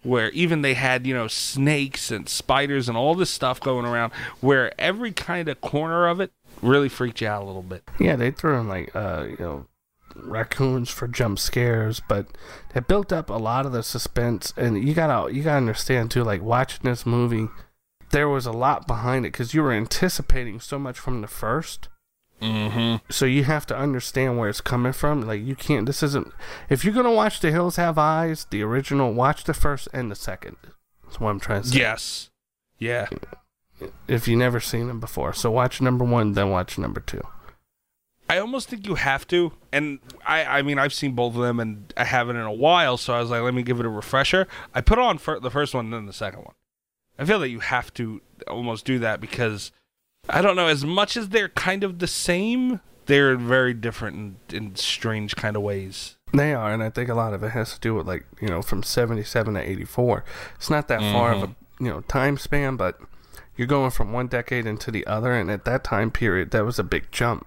Where 0.03 0.31
even 0.31 0.63
they 0.63 0.73
had 0.73 1.05
you 1.05 1.13
know 1.13 1.27
snakes 1.27 2.09
and 2.09 2.27
spiders 2.27 2.89
and 2.89 2.97
all 2.97 3.13
this 3.13 3.29
stuff 3.29 3.59
going 3.59 3.85
around. 3.85 4.11
Where 4.39 4.73
every 4.81 5.11
kind 5.11 5.47
of 5.47 5.61
corner 5.61 6.07
of 6.07 6.19
it 6.19 6.31
really 6.61 6.89
freaked 6.89 7.21
you 7.21 7.27
out 7.27 7.43
a 7.43 7.45
little 7.45 7.61
bit. 7.61 7.83
Yeah, 7.99 8.15
they 8.15 8.31
threw 8.31 8.59
in 8.59 8.67
like 8.67 8.95
uh, 8.95 9.25
you 9.29 9.37
know, 9.39 9.67
raccoons 10.23 10.89
for 10.89 11.07
jump 11.07 11.39
scares, 11.39 12.01
but 12.07 12.27
it 12.73 12.87
built 12.87 13.11
up 13.11 13.29
a 13.29 13.33
lot 13.33 13.65
of 13.65 13.71
the 13.71 13.83
suspense. 13.83 14.53
And 14.57 14.87
you 14.87 14.93
gotta 14.93 15.33
you 15.33 15.43
gotta 15.43 15.57
understand 15.57 16.11
too, 16.11 16.23
like 16.23 16.41
watching 16.41 16.83
this 16.83 17.05
movie, 17.05 17.47
there 18.11 18.29
was 18.29 18.45
a 18.45 18.51
lot 18.51 18.87
behind 18.87 19.25
it 19.25 19.31
because 19.31 19.53
you 19.53 19.63
were 19.63 19.71
anticipating 19.71 20.59
so 20.59 20.77
much 20.77 20.99
from 20.99 21.21
the 21.21 21.27
first. 21.27 21.89
Mm-hmm. 22.41 23.05
So 23.11 23.25
you 23.25 23.43
have 23.43 23.67
to 23.67 23.77
understand 23.77 24.37
where 24.37 24.49
it's 24.49 24.61
coming 24.61 24.93
from. 24.93 25.21
Like 25.21 25.41
you 25.41 25.55
can't. 25.55 25.85
This 25.85 26.01
isn't. 26.01 26.31
If 26.69 26.83
you're 26.83 26.93
gonna 26.93 27.11
watch 27.11 27.39
The 27.39 27.51
Hills 27.51 27.75
Have 27.75 27.97
Eyes, 27.97 28.47
the 28.49 28.63
original, 28.63 29.13
watch 29.13 29.43
the 29.43 29.53
first 29.53 29.87
and 29.93 30.09
the 30.09 30.15
second. 30.15 30.57
That's 31.03 31.19
what 31.19 31.29
I'm 31.29 31.39
trying 31.39 31.63
to 31.63 31.67
say. 31.67 31.79
Yes. 31.79 32.29
Yeah. 32.79 33.07
If 34.07 34.27
you 34.27 34.35
never 34.35 34.59
seen 34.59 34.87
them 34.87 34.99
before, 34.99 35.33
so 35.33 35.51
watch 35.51 35.81
number 35.81 36.05
one, 36.05 36.33
then 36.33 36.49
watch 36.49 36.77
number 36.77 36.99
two. 36.99 37.21
I 38.31 38.37
almost 38.37 38.69
think 38.69 38.87
you 38.87 38.95
have 38.95 39.27
to, 39.27 39.51
and 39.73 39.99
I, 40.25 40.45
I 40.45 40.61
mean, 40.61 40.79
I've 40.79 40.93
seen 40.93 41.11
both 41.15 41.35
of 41.35 41.41
them, 41.41 41.59
and 41.59 41.93
I 41.97 42.05
haven't 42.05 42.37
in 42.37 42.43
a 42.43 42.53
while, 42.53 42.95
so 42.95 43.13
I 43.13 43.19
was 43.19 43.29
like, 43.29 43.41
let 43.41 43.53
me 43.53 43.61
give 43.61 43.81
it 43.81 43.85
a 43.85 43.89
refresher. 43.89 44.47
I 44.73 44.79
put 44.79 44.97
on 44.97 45.17
fir- 45.17 45.41
the 45.41 45.51
first 45.51 45.73
one, 45.73 45.87
and 45.87 45.93
then 45.93 46.05
the 46.05 46.13
second 46.13 46.45
one. 46.45 46.53
I 47.19 47.25
feel 47.25 47.39
that 47.39 47.49
you 47.49 47.59
have 47.59 47.93
to 47.95 48.21
almost 48.47 48.85
do 48.85 48.99
that 48.99 49.19
because 49.19 49.73
I 50.29 50.41
don't 50.41 50.55
know. 50.55 50.67
As 50.67 50.85
much 50.85 51.17
as 51.17 51.27
they're 51.27 51.49
kind 51.49 51.83
of 51.83 51.99
the 51.99 52.07
same, 52.07 52.79
they're 53.05 53.35
very 53.35 53.73
different 53.73 54.39
in, 54.49 54.55
in 54.55 54.75
strange 54.77 55.35
kind 55.35 55.57
of 55.57 55.61
ways. 55.61 56.15
They 56.33 56.53
are, 56.53 56.71
and 56.71 56.81
I 56.81 56.89
think 56.89 57.09
a 57.09 57.15
lot 57.15 57.33
of 57.33 57.43
it 57.43 57.49
has 57.49 57.73
to 57.73 57.81
do 57.81 57.95
with 57.95 58.07
like 58.07 58.25
you 58.39 58.47
know 58.47 58.61
from 58.61 58.81
seventy 58.81 59.23
seven 59.23 59.55
to 59.55 59.59
eighty 59.59 59.83
four. 59.83 60.23
It's 60.55 60.69
not 60.69 60.87
that 60.87 61.01
far 61.01 61.33
of 61.33 61.43
a 61.43 61.47
mm-hmm. 61.47 61.85
you 61.85 61.91
know 61.91 61.99
time 62.01 62.37
span, 62.37 62.77
but 62.77 62.97
you're 63.57 63.67
going 63.67 63.91
from 63.91 64.13
one 64.13 64.27
decade 64.27 64.65
into 64.65 64.89
the 64.89 65.05
other, 65.05 65.33
and 65.33 65.51
at 65.51 65.65
that 65.65 65.83
time 65.83 66.11
period, 66.11 66.51
that 66.51 66.63
was 66.63 66.79
a 66.79 66.83
big 66.83 67.11
jump. 67.11 67.45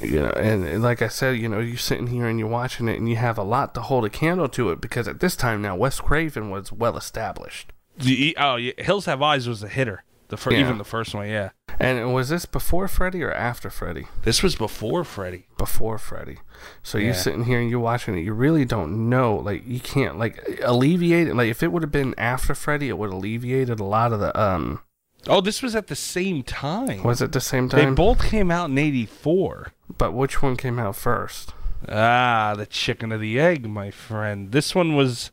You 0.00 0.20
know, 0.20 0.30
and, 0.30 0.64
and 0.64 0.82
like 0.82 1.02
I 1.02 1.08
said, 1.08 1.38
you 1.38 1.48
know, 1.48 1.58
you're 1.58 1.76
sitting 1.76 2.06
here 2.08 2.26
and 2.26 2.38
you're 2.38 2.48
watching 2.48 2.88
it, 2.88 2.98
and 2.98 3.08
you 3.08 3.16
have 3.16 3.38
a 3.38 3.42
lot 3.42 3.74
to 3.74 3.80
hold 3.80 4.04
a 4.04 4.10
candle 4.10 4.48
to 4.50 4.70
it 4.70 4.80
because 4.80 5.08
at 5.08 5.20
this 5.20 5.34
time 5.36 5.60
now, 5.62 5.74
Wes 5.76 6.00
Craven 6.00 6.50
was 6.50 6.70
well 6.72 6.96
established. 6.96 7.72
The, 7.96 8.36
oh, 8.38 8.56
yeah, 8.56 8.72
Hills 8.78 9.06
Have 9.06 9.20
Eyes 9.22 9.48
was 9.48 9.62
a 9.62 9.68
hitter. 9.68 10.04
The 10.28 10.36
fir- 10.38 10.52
Yeah. 10.52 10.60
even 10.60 10.78
the 10.78 10.84
first 10.84 11.14
one, 11.14 11.28
yeah. 11.28 11.50
And 11.78 12.14
was 12.14 12.30
this 12.30 12.46
before 12.46 12.88
Freddy 12.88 13.22
or 13.22 13.32
after 13.34 13.68
Freddy? 13.68 14.06
This 14.22 14.42
was 14.42 14.54
before 14.56 15.04
Freddy. 15.04 15.46
before 15.58 15.98
Freddy. 15.98 16.38
So 16.82 16.96
Yeah. 16.96 17.06
you're 17.06 17.14
sitting 17.14 17.44
here 17.44 17.60
and 17.60 17.68
you're 17.68 17.80
watching 17.80 18.16
it. 18.16 18.22
You 18.22 18.32
really 18.32 18.64
don't 18.64 19.10
know. 19.10 19.36
Like 19.36 19.66
you 19.66 19.78
can't 19.80 20.18
like 20.18 20.58
alleviate 20.62 21.28
it. 21.28 21.34
Like 21.34 21.50
if 21.50 21.62
it 21.62 21.70
would 21.70 21.82
have 21.82 21.92
been 21.92 22.14
after 22.16 22.54
Freddy, 22.54 22.88
it 22.88 22.96
would 22.96 23.10
have 23.10 23.18
alleviated 23.18 23.78
a 23.78 23.84
lot 23.84 24.12
of 24.14 24.20
the 24.20 24.38
um. 24.40 24.80
Oh, 25.28 25.40
this 25.40 25.62
was 25.62 25.76
at 25.76 25.86
the 25.86 25.96
same 25.96 26.42
time. 26.42 27.02
Was 27.02 27.22
it 27.22 27.32
the 27.32 27.40
same 27.40 27.68
time? 27.68 27.80
They 27.80 27.94
both 27.94 28.22
came 28.22 28.50
out 28.50 28.70
in 28.70 28.78
'84. 28.78 29.72
but 29.96 30.12
which 30.12 30.42
one 30.42 30.56
came 30.56 30.78
out 30.78 30.96
first? 30.96 31.52
Ah, 31.88 32.54
the 32.56 32.66
chicken 32.66 33.12
of 33.12 33.20
the 33.20 33.38
egg, 33.40 33.68
my 33.68 33.90
friend. 33.90 34.52
This 34.52 34.74
one 34.74 34.94
was 34.94 35.30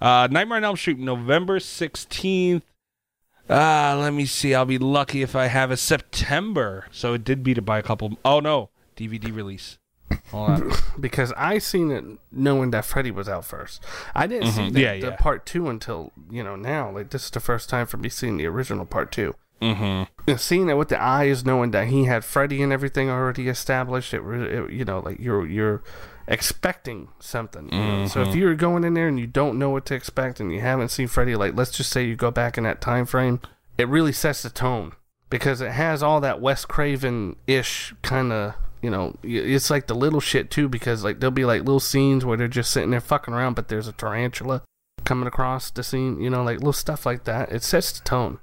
uh, 0.00 0.28
Nightmare 0.30 0.58
on 0.58 0.64
Elm 0.64 0.76
Street, 0.76 0.98
November 0.98 1.58
16th. 1.58 2.62
Ah, 3.50 3.96
let 4.00 4.12
me 4.12 4.24
see. 4.24 4.54
I'll 4.54 4.64
be 4.64 4.78
lucky 4.78 5.22
if 5.22 5.36
I 5.36 5.46
have 5.46 5.70
a 5.70 5.76
September. 5.76 6.86
So 6.90 7.14
it 7.14 7.24
did 7.24 7.42
beat 7.42 7.58
it 7.58 7.62
by 7.62 7.78
a 7.78 7.82
couple. 7.82 8.16
Oh, 8.24 8.40
no. 8.40 8.70
DVD 8.96 9.34
release. 9.34 9.78
Hold 10.30 10.50
on. 10.50 10.72
Because 11.00 11.32
I 11.36 11.58
seen 11.58 11.90
it 11.90 12.04
knowing 12.30 12.70
that 12.72 12.84
Freddy 12.84 13.10
was 13.10 13.28
out 13.28 13.44
first. 13.44 13.82
I 14.14 14.26
didn't 14.26 14.52
see 14.52 14.62
Mhm. 14.68 14.72
the, 14.74 14.80
Yeah, 14.80 14.92
the 14.98 15.06
yeah. 15.08 15.16
part 15.16 15.46
two 15.46 15.68
until 15.70 16.12
you 16.30 16.42
know 16.44 16.54
now. 16.56 16.90
Like 16.90 17.10
this 17.10 17.24
is 17.24 17.30
the 17.30 17.40
first 17.40 17.68
time 17.70 17.86
for 17.86 17.96
me 17.96 18.08
seeing 18.08 18.36
the 18.36 18.46
original 18.46 18.84
part 18.84 19.10
two. 19.10 19.34
mm-hmm. 19.62 20.04
And 20.30 20.40
seeing 20.40 20.68
it 20.68 20.74
with 20.76 20.88
the 20.88 21.00
eyes, 21.02 21.44
knowing 21.44 21.70
that 21.70 21.86
he 21.88 22.04
had 22.04 22.24
Freddy 22.24 22.62
and 22.62 22.72
everything 22.72 23.08
already 23.08 23.48
established, 23.48 24.12
it, 24.12 24.20
it 24.22 24.70
you 24.72 24.84
know, 24.84 24.98
like 25.00 25.18
you're 25.20 25.46
you're 25.46 25.82
expecting 26.28 27.08
something. 27.20 27.68
you 27.72 27.78
know? 27.78 28.06
So 28.06 28.20
Mm-hmm. 28.20 28.30
if 28.30 28.36
you're 28.36 28.54
going 28.54 28.84
in 28.84 28.94
there 28.94 29.08
and 29.08 29.18
you 29.20 29.26
don't 29.26 29.58
know 29.58 29.70
what 29.70 29.86
to 29.86 29.94
expect 29.94 30.40
and 30.40 30.52
you 30.52 30.60
haven't 30.60 30.88
seen 30.90 31.08
Freddy, 31.08 31.34
like 31.36 31.54
let's 31.56 31.70
just 31.70 31.90
say 31.90 32.04
you 32.04 32.16
go 32.16 32.30
back 32.30 32.56
in 32.58 32.64
that 32.64 32.80
time 32.80 33.06
frame, 33.06 33.40
it 33.78 33.88
really 33.88 34.12
sets 34.12 34.42
the 34.42 34.50
tone 34.50 34.92
because 35.30 35.60
it 35.60 35.72
has 35.72 36.02
all 36.02 36.20
that 36.20 36.40
Wes 36.40 36.64
Craven 36.64 37.36
ish 37.46 37.94
kind 38.02 38.32
of. 38.32 38.54
You 38.82 38.90
know, 38.90 39.16
it's 39.22 39.70
like 39.70 39.86
the 39.86 39.94
little 39.94 40.20
shit 40.20 40.50
too, 40.50 40.68
because 40.68 41.04
like 41.04 41.20
there'll 41.20 41.30
be 41.30 41.44
like 41.44 41.60
little 41.60 41.80
scenes 41.80 42.24
where 42.24 42.36
they're 42.36 42.48
just 42.48 42.72
sitting 42.72 42.90
there 42.90 43.00
fucking 43.00 43.32
around, 43.32 43.54
but 43.54 43.68
there's 43.68 43.86
a 43.88 43.92
tarantula 43.92 44.62
coming 45.04 45.26
across 45.28 45.70
the 45.70 45.82
scene. 45.84 46.20
You 46.20 46.30
know, 46.30 46.42
like 46.42 46.58
little 46.58 46.72
stuff 46.72 47.06
like 47.06 47.24
that. 47.24 47.52
It 47.52 47.62
sets 47.62 47.92
the 47.92 48.04
tone. 48.04 48.40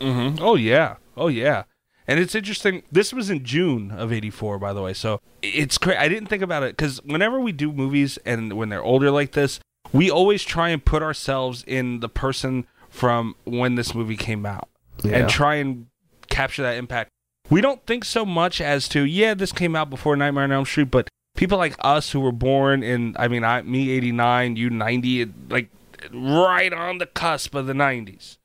Mm-hmm. 0.00 0.42
Oh 0.42 0.56
yeah. 0.56 0.96
Oh 1.16 1.28
yeah. 1.28 1.64
And 2.08 2.18
it's 2.18 2.34
interesting. 2.34 2.82
This 2.90 3.12
was 3.12 3.30
in 3.30 3.44
June 3.44 3.92
of 3.92 4.12
'84, 4.12 4.58
by 4.58 4.72
the 4.72 4.82
way. 4.82 4.92
So 4.92 5.20
it's 5.40 5.78
crazy. 5.78 5.98
I 5.98 6.08
didn't 6.08 6.26
think 6.28 6.42
about 6.42 6.64
it 6.64 6.76
because 6.76 7.00
whenever 7.04 7.38
we 7.40 7.52
do 7.52 7.72
movies 7.72 8.18
and 8.26 8.54
when 8.54 8.68
they're 8.68 8.82
older 8.82 9.10
like 9.12 9.32
this, 9.32 9.60
we 9.92 10.10
always 10.10 10.42
try 10.42 10.70
and 10.70 10.84
put 10.84 11.02
ourselves 11.02 11.62
in 11.66 12.00
the 12.00 12.08
person 12.08 12.66
from 12.90 13.36
when 13.44 13.76
this 13.76 13.94
movie 13.94 14.16
came 14.16 14.44
out 14.44 14.68
Yeah. 15.04 15.18
and 15.18 15.30
try 15.30 15.54
and 15.56 15.86
capture 16.28 16.62
that 16.62 16.76
impact. 16.76 17.10
We 17.52 17.60
don't 17.60 17.84
think 17.86 18.04
so 18.04 18.24
much 18.24 18.60
as 18.60 18.88
to 18.88 19.02
yeah, 19.02 19.34
this 19.34 19.52
came 19.52 19.76
out 19.76 19.90
before 19.90 20.16
Nightmare 20.16 20.44
on 20.44 20.52
Elm 20.52 20.64
Street, 20.64 20.90
but 20.90 21.08
people 21.36 21.58
like 21.58 21.76
us 21.80 22.10
who 22.10 22.20
were 22.20 22.32
born 22.32 22.82
in, 22.82 23.14
I 23.18 23.28
mean, 23.28 23.44
I 23.44 23.62
me 23.62 23.90
'89, 23.90 24.56
you 24.56 24.70
'90, 24.70 25.32
like 25.50 25.68
right 26.12 26.72
on 26.72 26.98
the 26.98 27.06
cusp 27.06 27.54
of 27.54 27.66
the 27.66 27.72
'90s 27.72 28.38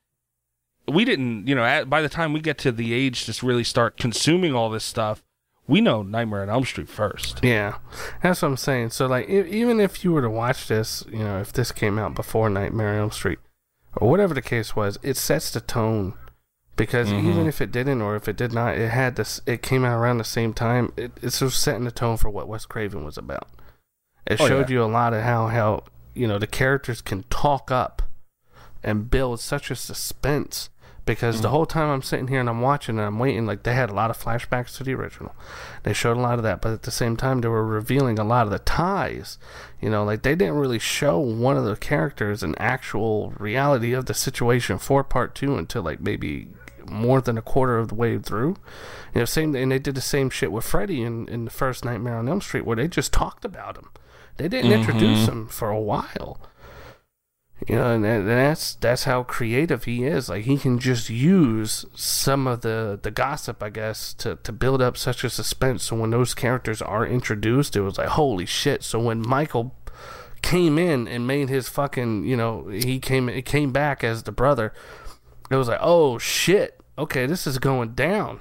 we 0.88 1.04
didn't, 1.04 1.46
you 1.46 1.54
know, 1.54 1.64
at, 1.64 1.90
by 1.90 2.00
the 2.00 2.08
time 2.08 2.32
we 2.32 2.40
get 2.40 2.58
to 2.58 2.72
the 2.72 2.92
age 2.92 3.26
to 3.26 3.46
really 3.46 3.64
start 3.64 3.96
consuming 3.96 4.54
all 4.54 4.70
this 4.70 4.84
stuff, 4.84 5.22
we 5.66 5.80
know 5.80 6.02
Nightmare 6.02 6.42
on 6.42 6.50
Elm 6.50 6.64
Street 6.64 6.88
first. 6.88 7.40
Yeah, 7.42 7.76
that's 8.22 8.42
what 8.42 8.48
I'm 8.48 8.56
saying. 8.56 8.90
So 8.90 9.06
like, 9.06 9.28
e 9.28 9.44
even 9.48 9.80
if 9.80 10.02
you 10.02 10.12
were 10.12 10.22
to 10.22 10.30
watch 10.30 10.66
this, 10.66 11.04
you 11.10 11.18
know, 11.18 11.40
if 11.40 11.52
this 11.52 11.72
came 11.72 11.98
out 11.98 12.14
before 12.14 12.48
Nightmare 12.48 12.94
on 12.94 13.00
Elm 13.00 13.10
Street, 13.10 13.38
or 13.96 14.08
whatever 14.08 14.32
the 14.32 14.42
case 14.42 14.74
was, 14.74 14.98
it 15.02 15.16
sets 15.16 15.50
the 15.50 15.60
tone. 15.60 16.14
Because 16.78 17.08
Mhm. 17.10 17.24
even 17.24 17.46
if 17.46 17.60
it 17.60 17.70
didn't, 17.72 18.00
or 18.00 18.16
if 18.16 18.26
it 18.28 18.36
did 18.36 18.52
not, 18.54 18.78
it 18.78 18.88
had 18.90 19.16
this. 19.16 19.40
It 19.44 19.62
came 19.62 19.84
out 19.84 19.98
around 19.98 20.16
the 20.18 20.24
same 20.24 20.54
time. 20.54 20.92
It, 20.96 21.12
it's 21.20 21.40
just 21.40 21.60
setting 21.60 21.84
the 21.84 21.90
tone 21.90 22.16
for 22.16 22.30
what 22.30 22.48
Wes 22.48 22.64
Craven 22.64 23.04
was 23.04 23.18
about. 23.18 23.48
It 24.26 24.40
Oh, 24.40 24.46
showed 24.48 24.70
yeah. 24.70 24.74
you 24.76 24.82
a 24.84 24.86
lot 24.86 25.12
of 25.12 25.22
how 25.24 25.48
how 25.48 25.82
you 26.14 26.26
know 26.26 26.38
the 26.38 26.46
characters 26.46 27.00
can 27.02 27.24
talk 27.30 27.70
up 27.70 28.02
and 28.82 29.10
build 29.10 29.40
such 29.40 29.70
a 29.70 29.76
suspense. 29.76 30.70
Because 31.04 31.36
Mm-hmm. 31.36 31.42
the 31.42 31.48
whole 31.48 31.64
time 31.64 31.88
I'm 31.88 32.02
sitting 32.02 32.28
here 32.28 32.38
and 32.38 32.50
I'm 32.50 32.60
watching 32.60 32.98
and 32.98 33.06
I'm 33.06 33.18
waiting, 33.18 33.46
like 33.46 33.62
they 33.62 33.72
had 33.74 33.88
a 33.88 33.94
lot 33.94 34.10
of 34.10 34.18
flashbacks 34.22 34.76
to 34.76 34.84
the 34.84 34.92
original. 34.94 35.34
They 35.82 35.94
showed 35.94 36.18
a 36.18 36.20
lot 36.20 36.34
of 36.36 36.42
that, 36.42 36.60
but 36.60 36.70
at 36.72 36.82
the 36.82 36.90
same 36.90 37.16
time, 37.16 37.40
they 37.40 37.48
were 37.48 37.64
revealing 37.66 38.18
a 38.18 38.24
lot 38.24 38.44
of 38.46 38.50
the 38.52 38.58
ties. 38.58 39.38
You 39.80 39.88
know, 39.88 40.04
like 40.04 40.20
they 40.20 40.34
didn't 40.36 40.58
really 40.58 40.78
show 40.78 41.18
one 41.18 41.56
of 41.56 41.64
the 41.64 41.76
characters 41.76 42.42
an 42.42 42.54
actual 42.58 43.32
reality 43.38 43.94
of 43.94 44.04
the 44.04 44.12
situation 44.12 44.76
for 44.78 45.02
part 45.02 45.34
two 45.34 45.56
until 45.56 45.82
like 45.82 45.98
maybe 46.00 46.48
more 46.90 47.20
than 47.20 47.38
a 47.38 47.42
quarter 47.42 47.78
of 47.78 47.88
the 47.88 47.94
way 47.94 48.18
through. 48.18 48.56
You 49.14 49.20
know, 49.20 49.24
same, 49.24 49.54
and 49.54 49.72
they 49.72 49.78
did 49.78 49.94
the 49.94 50.00
same 50.00 50.30
shit 50.30 50.52
with 50.52 50.64
Freddy 50.64 51.02
in, 51.02 51.28
in 51.28 51.44
the 51.44 51.50
first 51.50 51.84
Nightmare 51.84 52.16
on 52.16 52.28
Elm 52.28 52.40
Street, 52.40 52.66
where 52.66 52.76
they 52.76 52.88
just 52.88 53.12
talked 53.12 53.44
about 53.44 53.76
him. 53.76 53.90
They 54.36 54.48
didn't 54.48 54.70
mm-hmm. 54.70 54.80
introduce 54.80 55.26
him 55.26 55.48
for 55.48 55.70
a 55.70 55.80
while. 55.80 56.40
You 57.66 57.74
know, 57.74 57.94
and, 57.94 58.04
that- 58.04 58.20
and 58.20 58.28
that's 58.28 58.76
that's 58.76 59.04
how 59.04 59.24
creative 59.24 59.84
he 59.84 60.04
is. 60.04 60.28
Like 60.28 60.44
he 60.44 60.56
can 60.58 60.78
just 60.78 61.10
use 61.10 61.84
some 61.94 62.46
of 62.46 62.60
the 62.60 62.98
the 63.02 63.10
gossip, 63.10 63.62
I 63.62 63.70
guess, 63.70 64.14
to 64.14 64.36
to 64.36 64.52
build 64.52 64.80
up 64.80 64.96
such 64.96 65.24
a 65.24 65.30
suspense. 65.30 65.82
So 65.84 65.96
when 65.96 66.10
those 66.10 66.34
characters 66.34 66.80
are 66.80 67.04
introduced, 67.04 67.74
it 67.74 67.80
was 67.80 67.98
like 67.98 68.08
holy 68.08 68.46
shit. 68.46 68.84
So 68.84 69.00
when 69.00 69.26
Michael 69.26 69.74
came 70.40 70.78
in 70.78 71.08
and 71.08 71.26
made 71.26 71.48
his 71.48 71.68
fucking, 71.68 72.24
you 72.24 72.36
know, 72.36 72.68
he 72.68 73.00
came 73.00 73.26
he 73.26 73.42
came 73.42 73.72
back 73.72 74.04
as 74.04 74.22
the 74.22 74.32
brother. 74.32 74.72
It 75.50 75.56
was 75.56 75.68
like, 75.68 75.80
oh 75.82 76.18
shit, 76.18 76.77
okay, 76.98 77.26
this 77.26 77.46
is 77.46 77.58
going 77.58 77.94
down. 77.94 78.40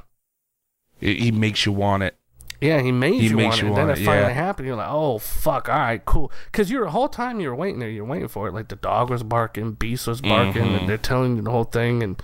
He 0.99 1.15
he 1.15 1.31
makes 1.31 1.65
you 1.65 1.71
want 1.71 2.03
it. 2.03 2.17
Yeah, 2.59 2.81
he 2.81 2.91
made 2.91 3.21
He 3.21 3.27
you 3.27 3.37
want 3.37 3.53
it. 3.55 3.61
you 3.61 3.67
and 3.67 3.77
then 3.77 3.89
it 3.91 3.99
it, 3.99 4.05
finally 4.05 4.29
yeah. 4.29 4.33
happened. 4.33 4.67
You're 4.67 4.77
like, 4.77 4.89
oh 4.89 5.19
fuck, 5.19 5.69
all 5.69 5.77
right, 5.77 6.03
cool. 6.05 6.31
Because 6.51 6.71
you're 6.71 6.85
the 6.85 6.91
whole 6.91 7.07
time 7.07 7.39
you're 7.39 7.53
waiting 7.55 7.79
there, 7.79 7.89
you're 7.89 8.03
waiting 8.03 8.27
for 8.27 8.47
it. 8.47 8.53
Like 8.53 8.69
the 8.69 8.75
dog 8.77 9.11
was 9.11 9.21
barking, 9.21 9.73
Beast 9.73 10.07
was 10.07 10.21
barking, 10.21 10.63
Mhm. 10.63 10.79
and 10.79 10.89
they're 10.89 10.97
telling 10.97 11.35
you 11.35 11.43
the 11.43 11.51
whole 11.51 11.65
thing, 11.65 12.01
and 12.01 12.21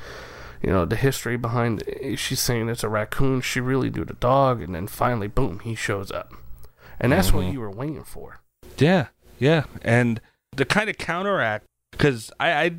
you 0.64 0.72
know 0.72 0.86
the 0.86 0.96
history 0.96 1.38
behind. 1.38 1.84
She's 2.16 2.40
saying 2.40 2.68
it's 2.70 2.84
a 2.84 2.90
raccoon. 2.90 3.42
She 3.42 3.60
really 3.60 3.92
knew 3.92 4.06
the 4.06 4.16
dog, 4.16 4.62
and 4.64 4.74
then 4.74 4.88
finally, 4.88 5.28
boom, 5.28 5.60
he 5.60 5.76
shows 5.76 6.10
up, 6.12 6.34
and 7.00 7.12
that's 7.12 7.32
what 7.32 7.46
Mhm. 7.46 7.54
you 7.54 7.60
were 7.60 7.70
waiting 7.72 8.04
for. 8.04 8.40
Yeah, 8.80 9.08
yeah, 9.38 9.66
and 9.84 10.20
the 10.56 10.66
kind 10.66 10.90
of 10.90 10.98
counteract 10.98 11.66
because 11.92 12.32
I, 12.40 12.52
I 12.64 12.72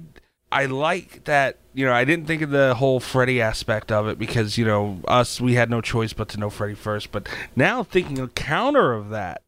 I 0.55 0.67
like 0.67 1.25
that 1.25 1.59
you 1.75 1.85
know 1.85 1.93
I 1.93 2.05
didn't 2.05 2.27
think 2.27 2.43
of 2.43 2.51
the 2.51 2.75
whole 2.77 3.01
Freddy 3.01 3.41
aspect 3.43 3.91
of 3.93 4.07
it 4.09 4.19
because 4.19 4.57
you 4.57 4.65
know 4.65 5.01
us 5.09 5.41
we 5.41 5.55
had 5.55 5.69
no 5.71 5.81
choice 5.81 6.13
but 6.13 6.29
to 6.31 6.39
know 6.41 6.51
Freddy 6.51 6.75
first, 6.75 7.13
but 7.13 7.29
now 7.57 7.83
thinking 7.83 8.19
a 8.19 8.29
counter 8.29 8.93
of 8.93 9.11
that. 9.11 9.43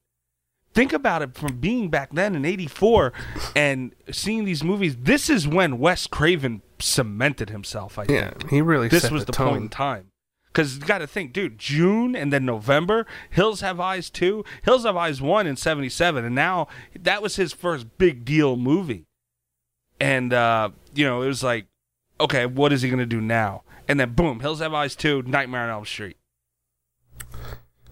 Think 0.74 0.92
about 0.92 1.22
it 1.22 1.34
from 1.34 1.56
being 1.56 1.88
back 1.88 2.10
then 2.12 2.34
in 2.34 2.44
'84 2.44 3.12
and 3.54 3.94
seeing 4.10 4.44
these 4.44 4.62
movies. 4.62 4.94
This 4.96 5.30
is 5.30 5.48
when 5.48 5.78
Wes 5.78 6.06
Craven 6.06 6.60
cemented 6.78 7.48
himself. 7.48 7.98
I 7.98 8.04
think 8.04 8.20
Yeah, 8.20 8.48
he 8.50 8.60
really. 8.60 8.88
this 8.88 9.10
was 9.10 9.24
the, 9.24 9.32
tone. 9.32 9.48
point 9.48 9.62
in 9.62 9.68
time. 9.70 10.08
Because 10.48 10.76
you 10.76 10.82
got 10.84 10.98
to 10.98 11.06
think, 11.06 11.32
dude, 11.32 11.58
June 11.58 12.14
and 12.16 12.32
then 12.32 12.44
November, 12.46 13.06
Hills 13.30 13.60
Have 13.60 13.78
Eyes 13.78 14.08
2, 14.10 14.42
Hills 14.64 14.84
Have 14.84 14.96
Eyes 14.96 15.20
1 15.20 15.46
in 15.46 15.54
77. 15.56 16.24
And 16.24 16.34
now 16.34 16.66
that 16.98 17.20
was 17.22 17.36
his 17.36 17.52
first 17.52 17.98
big 17.98 18.24
deal 18.24 18.56
movie. 18.56 19.04
And, 20.00 20.32
uh, 20.32 20.70
you 20.94 21.04
know, 21.06 21.22
it 21.22 21.26
was 21.28 21.42
like, 21.42 21.66
okay, 22.20 22.46
what 22.46 22.72
is 22.72 22.82
he 22.82 22.88
going 22.88 22.98
to 22.98 23.06
do 23.06 23.20
now? 23.20 23.62
And 23.88 23.98
then 24.00 24.14
boom, 24.14 24.40
Hills 24.40 24.60
Have 24.60 24.74
Eyes 24.74 24.94
2, 24.96 25.22
Nightmare 25.22 25.62
on 25.62 25.70
Elm 25.70 25.84
Street. 25.86 26.16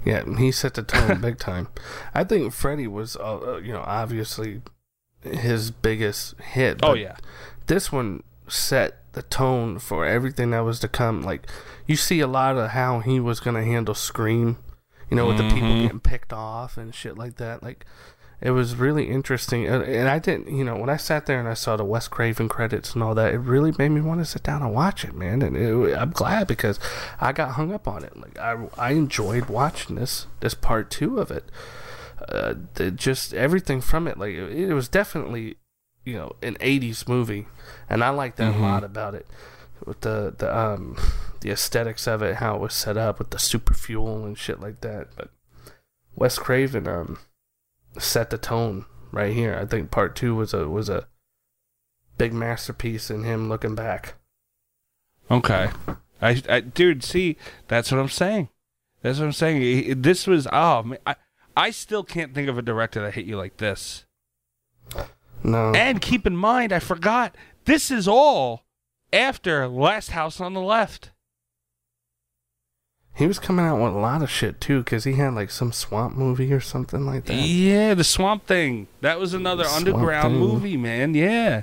Yeah, 0.05 0.25
he 0.37 0.53
set 0.53 0.75
the 0.75 0.83
tone 0.83 1.21
big 1.23 1.39
time. 1.39 1.69
I 2.15 2.25
think 2.25 2.53
Freddy 2.53 2.87
was, 2.87 3.17
uh, 3.17 3.55
uh, 3.55 3.57
you 3.59 3.73
know, 3.73 3.83
obviously 3.87 4.61
his 5.23 5.71
biggest 5.71 6.39
hit. 6.41 6.81
Oh, 6.83 6.95
yeah. 6.95 7.17
this 7.67 7.91
one 7.91 8.23
set 8.47 9.01
the 9.15 9.23
tone 9.23 9.79
for 9.79 10.05
everything 10.05 10.51
that 10.51 10.61
was 10.61 10.79
to 10.81 10.89
come. 10.89 11.23
Like 11.23 11.47
you 11.87 11.97
see 11.97 12.21
a 12.21 12.27
lot 12.27 12.59
of 12.59 12.71
how 12.71 13.01
he 13.01 13.19
was 13.21 13.41
gonna 13.41 13.65
handle 13.65 13.95
Scream, 13.95 14.59
you 15.11 15.17
know, 15.17 15.27
with 15.27 15.39
the 15.39 15.45
people 15.49 15.69
Mhm. 15.71 15.83
getting 15.83 16.01
picked 16.01 16.33
off 16.35 16.77
and 16.77 16.95
shit 16.95 17.17
like 17.17 17.37
that. 17.37 17.63
Like 17.63 17.87
it 18.45 18.51
was 18.51 18.77
really 18.77 19.09
interesting, 19.11 19.67
and, 19.67 19.83
and 19.83 20.09
I 20.09 20.21
didn't, 20.21 20.55
you 20.57 20.63
know, 20.65 20.77
when 20.77 20.91
I 20.91 20.97
sat 20.99 21.27
there 21.27 21.41
and 21.41 21.49
I 21.49 21.55
saw 21.55 21.77
the 21.77 21.85
Wes 21.85 22.07
Craven 22.09 22.49
credits 22.49 22.95
and 22.95 23.03
all 23.03 23.15
that, 23.17 23.35
it 23.35 23.39
really 23.39 23.73
made 23.79 23.89
me 23.89 24.01
want 24.03 24.21
to 24.21 24.25
sit 24.27 24.43
down 24.45 24.63
and 24.63 24.73
watch 24.73 25.03
it, 25.05 25.15
man. 25.15 25.43
And 25.43 25.57
it, 25.57 25.97
I'm 25.97 26.11
glad 26.11 26.47
because 26.47 26.79
I 27.21 27.33
got 27.33 27.53
hung 27.53 27.73
up 27.73 27.89
on 27.89 28.05
it. 28.05 28.17
Like 28.17 28.39
I, 28.39 28.69
I 28.79 28.91
enjoyed 28.93 29.47
watching 29.49 29.97
this 29.97 30.27
this 30.41 30.55
part 30.55 30.91
two 30.91 31.19
of 31.19 31.31
it. 31.31 31.45
Uh, 32.29 32.55
the, 32.75 32.91
just 32.91 33.35
everything 33.35 33.81
from 33.81 34.07
it, 34.07 34.19
like 34.19 34.35
it, 34.35 34.53
it 34.71 34.75
was 34.75 34.89
definitely 34.89 35.57
you 36.05 36.15
know 36.15 36.37
an 36.43 36.55
80s 36.57 37.09
movie 37.09 37.47
and 37.89 38.05
i 38.05 38.11
like 38.11 38.37
that 38.37 38.53
Mhm. 38.53 38.59
a 38.59 38.63
lot 38.63 38.85
about 38.85 39.15
it 39.15 39.27
with 39.87 40.03
the 40.03 40.35
the 40.37 40.55
um 40.55 40.99
the 41.41 41.51
aesthetics 41.51 42.07
of 42.07 42.21
it 42.23 42.37
how 42.37 42.57
it 42.57 42.61
was 42.61 42.75
set 42.75 42.99
up 42.99 43.19
with 43.19 43.31
the 43.31 43.39
super 43.39 43.73
fuel 43.73 44.23
and 44.27 44.37
shit 44.37 44.61
like 44.61 44.83
that 44.83 45.09
but 45.17 45.31
wes 46.15 46.39
craven 46.39 46.87
um 46.87 47.19
set 47.99 48.31
the 48.31 48.39
tone 48.39 48.85
right 49.13 49.33
here 49.33 49.57
i 49.61 49.65
think 49.65 49.91
part 49.91 50.17
two 50.17 50.35
was 50.35 50.53
a 50.53 50.69
was 50.69 50.89
a 50.89 51.07
big 52.19 52.33
masterpiece 52.33 53.11
in 53.11 53.25
him 53.25 53.49
looking 53.49 53.75
back 53.75 54.15
Okay. 55.31 55.71
I, 56.21 56.43
I, 56.49 56.61
dude, 56.61 57.03
see, 57.03 57.37
that's 57.69 57.91
what 57.91 58.01
I'm 58.01 58.09
saying. 58.09 58.49
That's 59.03 59.19
what 59.19 59.27
I'm 59.27 59.33
saying. 59.33 60.03
This 60.03 60.27
was, 60.27 60.47
oh, 60.53 60.83
man, 60.83 60.99
I, 61.07 61.17
I 61.57 61.71
still 61.71 62.05
can't 62.05 62.35
think 62.35 62.49
of 62.49 62.59
a 62.59 62.63
director 62.63 63.03
that 63.03 63.15
hit 63.15 63.27
you 63.27 63.37
like 63.37 63.59
this. 63.59 64.05
no 65.43 65.73
And 65.75 66.01
keep 66.01 66.27
in 66.27 66.37
mind, 66.37 66.73
I 66.73 66.79
forgot, 66.79 67.35
this 67.65 67.91
is 67.91 68.09
all 68.09 68.65
after 69.13 69.69
Last 69.69 70.11
House 70.11 70.41
on 70.41 70.55
the 70.55 70.61
Left. 70.61 71.11
He 73.17 73.27
was 73.27 73.39
coming 73.39 73.65
out 73.65 73.83
with 73.83 73.93
a 73.95 73.99
lot 73.99 74.23
of 74.23 74.31
shit 74.31 74.61
too 74.61 74.81
because 74.83 75.05
he 75.05 75.13
had 75.15 75.35
like 75.35 75.51
some 75.51 75.73
swamp 75.73 76.17
movie 76.17 76.53
or 76.53 76.61
something 76.61 77.07
like 77.07 77.25
that 77.27 77.35
Yeah, 77.35 77.95
the 77.95 78.05
Swamp 78.05 78.47
Thing. 78.47 78.89
That 79.01 79.19
was 79.21 79.35
another 79.35 79.65
Swamp 79.65 79.87
underground 79.89 80.35
Thing. 80.35 80.41
movie, 80.41 80.77
man. 80.77 81.15
Yeah. 81.15 81.63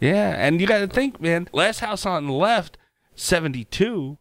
Yeah. 0.00 0.34
And 0.36 0.60
you 0.60 0.66
got 0.66 0.78
to 0.80 0.86
think, 0.86 1.20
man, 1.20 1.48
Last 1.52 1.80
House 1.80 2.04
on 2.04 2.26
the 2.26 2.32
Left, 2.32 2.76
72. 3.14 4.18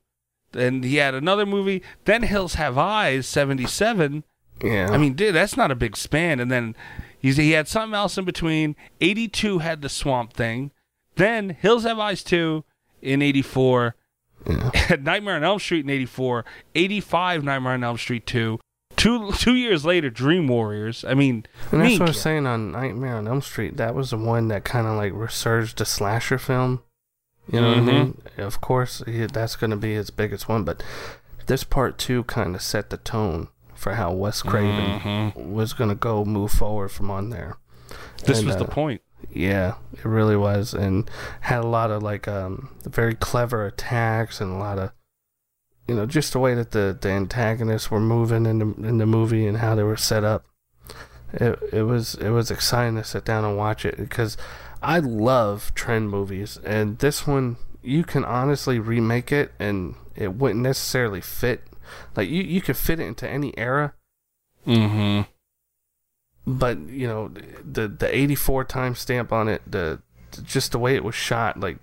Then 0.53 0.83
he 0.83 0.97
had 0.97 1.13
another 1.15 1.45
movie. 1.45 1.81
Then 2.05 2.23
Hills 2.23 2.55
Have 2.55 2.77
Eyes, 2.77 3.25
77. 3.27 4.23
yeah 4.63 4.89
I 4.91 4.97
mean, 4.97 5.13
dude, 5.13 5.35
that's 5.35 5.57
not 5.57 5.71
a 5.71 5.75
big 5.75 5.95
span. 5.97 6.39
And 6.39 6.51
then 6.51 6.75
he's, 7.19 7.37
he 7.37 7.51
had 7.51 7.67
something 7.67 7.95
else 7.95 8.17
in 8.17 8.25
between. 8.25 8.75
82 8.99 9.59
had 9.59 9.81
the 9.81 9.89
Swamp 9.89 10.33
Thing. 10.33 10.71
Then 11.15 11.49
Hills 11.51 11.83
Have 11.83 11.99
Eyes 11.99 12.23
2 12.23 12.63
in 13.01 13.21
84. 13.21 13.95
Yeah. 14.47 14.95
Nightmare 14.99 15.35
on 15.35 15.43
Elm 15.43 15.59
Street 15.59 15.85
in 15.85 15.89
84. 15.89 16.45
85 16.75 17.43
Nightmare 17.43 17.73
on 17.73 17.83
Elm 17.83 17.97
Street 17.97 18.25
2. 18.25 18.59
Two, 18.97 19.31
two 19.31 19.55
years 19.55 19.85
later, 19.85 20.09
Dream 20.09 20.47
Warriors. 20.47 21.03
I 21.05 21.13
mean, 21.15 21.45
And 21.71 21.81
that's 21.81 21.93
what 21.93 22.09
I 22.09 22.11
was 22.11 22.21
saying 22.21 22.45
on 22.45 22.71
Nightmare 22.71 23.15
on 23.15 23.27
Elm 23.27 23.41
Street. 23.41 23.77
That 23.77 23.95
was 23.95 24.11
the 24.11 24.17
one 24.17 24.49
that 24.49 24.63
kind 24.63 24.85
of 24.85 24.95
like 24.95 25.11
resurged 25.13 25.77
the 25.79 25.85
slasher 25.85 26.37
film 26.37 26.83
You 27.51 27.61
know 27.61 27.69
what 27.69 27.77
I 27.77 27.81
mean? 27.81 28.13
Mm-hmm. 28.13 28.41
Of 28.41 28.61
course, 28.61 29.01
he, 29.07 29.25
that's 29.25 29.55
going 29.55 29.71
to 29.71 29.77
be 29.77 29.93
his 29.93 30.09
biggest 30.11 30.47
one, 30.47 30.63
but 30.63 30.83
this 31.47 31.63
part 31.63 31.97
two 31.97 32.23
kind 32.25 32.53
of 32.53 32.61
set 32.61 32.89
the 32.91 32.97
tone 32.97 33.47
for 33.73 33.93
how 33.93 34.11
Wes 34.11 34.43
Craven 34.43 35.33
was 35.35 35.73
going 35.73 35.89
to 35.89 35.95
go 35.95 36.23
move 36.23 36.51
forward 36.51 36.89
from 36.89 37.09
on 37.09 37.29
there. 37.31 37.57
Mm-hmm. 37.89 38.25
This 38.27 38.39
And, 38.39 38.47
was 38.47 38.57
the 38.57 38.65
uh, 38.65 38.67
point. 38.67 39.01
Yeah, 39.33 39.75
it 39.93 40.05
really 40.05 40.35
was, 40.35 40.73
and 40.73 41.09
had 41.41 41.59
a 41.63 41.67
lot 41.67 41.91
of 41.91 42.03
like 42.03 42.27
um 42.27 42.69
very 42.83 43.15
clever 43.15 43.65
attacks 43.65 44.41
and 44.41 44.51
a 44.51 44.57
lot 44.57 44.77
of 44.79 44.91
you 45.87 45.95
know 45.95 46.05
just 46.05 46.33
the 46.33 46.39
way 46.39 46.53
that 46.55 46.71
the 46.71 46.97
the 46.99 47.09
antagonists 47.09 47.91
were 47.91 47.99
moving 47.99 48.45
in 48.45 48.59
the 48.59 48.87
in 48.87 48.97
the 48.97 49.05
movie 49.05 49.47
and 49.47 49.57
how 49.57 49.75
they 49.75 49.83
were 49.83 49.97
set 49.97 50.23
up. 50.23 50.45
It 51.33 51.59
it 51.71 51.83
was 51.83 52.15
it 52.15 52.29
was 52.29 52.51
exciting 52.51 52.95
to 52.95 53.03
sit 53.03 53.23
down 53.25 53.45
and 53.45 53.57
watch 53.57 53.85
it 53.85 53.97
because 53.97 54.37
I 54.81 54.99
love 54.99 55.73
trend 55.75 56.09
movies, 56.09 56.59
and 56.65 56.97
this 56.99 57.25
one 57.25 57.57
you 57.81 58.03
can 58.03 58.23
honestly 58.25 58.79
remake 58.79 59.31
it 59.31 59.51
and 59.59 59.95
it 60.15 60.35
wouldn't 60.35 60.61
necessarily 60.61 61.21
fit. 61.21 61.63
Like 62.15 62.29
you 62.29 62.43
you 62.43 62.61
could 62.61 62.77
fit 62.77 62.99
it 62.99 63.05
into 63.05 63.29
any 63.29 63.57
era, 63.57 63.93
Mm-hmm. 64.67 65.21
But 66.45 66.79
you 66.89 67.07
know 67.07 67.31
the 67.63 67.87
the 67.87 68.15
84 68.15 68.65
timestamp 68.65 69.31
on 69.31 69.47
it 69.47 69.61
the 69.67 70.01
just 70.43 70.71
the 70.71 70.79
way 70.79 70.95
it 70.95 71.03
was 71.03 71.15
shot 71.15 71.59
like 71.59 71.77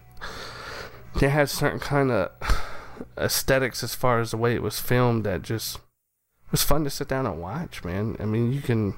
it 1.20 1.28
had 1.28 1.48
certain 1.48 1.78
kind 1.78 2.10
of 2.10 2.30
aesthetics 3.16 3.82
as 3.82 3.94
far 3.94 4.20
as 4.20 4.30
the 4.30 4.36
way 4.36 4.54
it 4.54 4.62
was 4.62 4.80
filmed 4.80 5.24
that 5.24 5.42
just 5.42 5.80
was 6.50 6.62
fun 6.62 6.84
to 6.84 6.90
sit 6.90 7.08
down 7.08 7.26
and 7.26 7.40
watch 7.40 7.84
man. 7.84 8.16
I 8.18 8.24
mean 8.24 8.52
you 8.52 8.60
can 8.60 8.94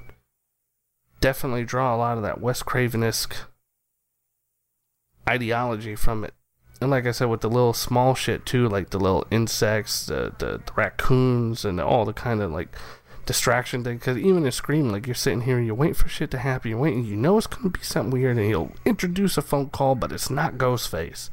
definitely 1.19 1.63
draw 1.63 1.95
a 1.95 1.97
lot 1.97 2.17
of 2.17 2.23
that 2.23 2.41
wes 2.41 2.63
craven-esque 2.63 3.35
ideology 5.29 5.95
from 5.95 6.23
it. 6.23 6.33
And 6.79 6.89
like 6.89 7.05
i 7.05 7.11
said 7.11 7.29
with 7.29 7.41
the 7.41 7.49
little 7.49 7.73
small 7.73 8.15
shit 8.15 8.45
too 8.45 8.67
like 8.67 8.89
the 8.89 8.99
little 8.99 9.27
insects 9.29 10.07
the, 10.07 10.33
the, 10.39 10.61
the 10.65 10.73
raccoons 10.75 11.63
and 11.63 11.79
all 11.79 12.05
the 12.05 12.13
kind 12.13 12.41
of 12.41 12.51
like 12.51 12.75
distraction 13.25 13.83
thing 13.83 13.97
because 13.97 14.17
even 14.17 14.45
in 14.45 14.51
Scream, 14.51 14.89
like 14.89 15.07
you're 15.07 15.15
sitting 15.15 15.41
here 15.41 15.59
you're 15.59 15.75
waiting 15.75 15.93
for 15.95 16.09
shit 16.09 16.31
to 16.31 16.37
happen. 16.37 16.71
You're 16.71 16.79
waiting, 16.79 17.05
you 17.05 17.15
know 17.15 17.37
it's 17.37 17.47
gonna 17.47 17.69
be 17.69 17.81
something 17.81 18.11
weird, 18.11 18.37
and 18.37 18.45
he'll 18.45 18.71
introduce 18.85 19.37
a 19.37 19.41
phone 19.41 19.69
call, 19.69 19.95
but 19.95 20.11
it's 20.11 20.29
not 20.29 20.55
Ghostface. 20.55 21.29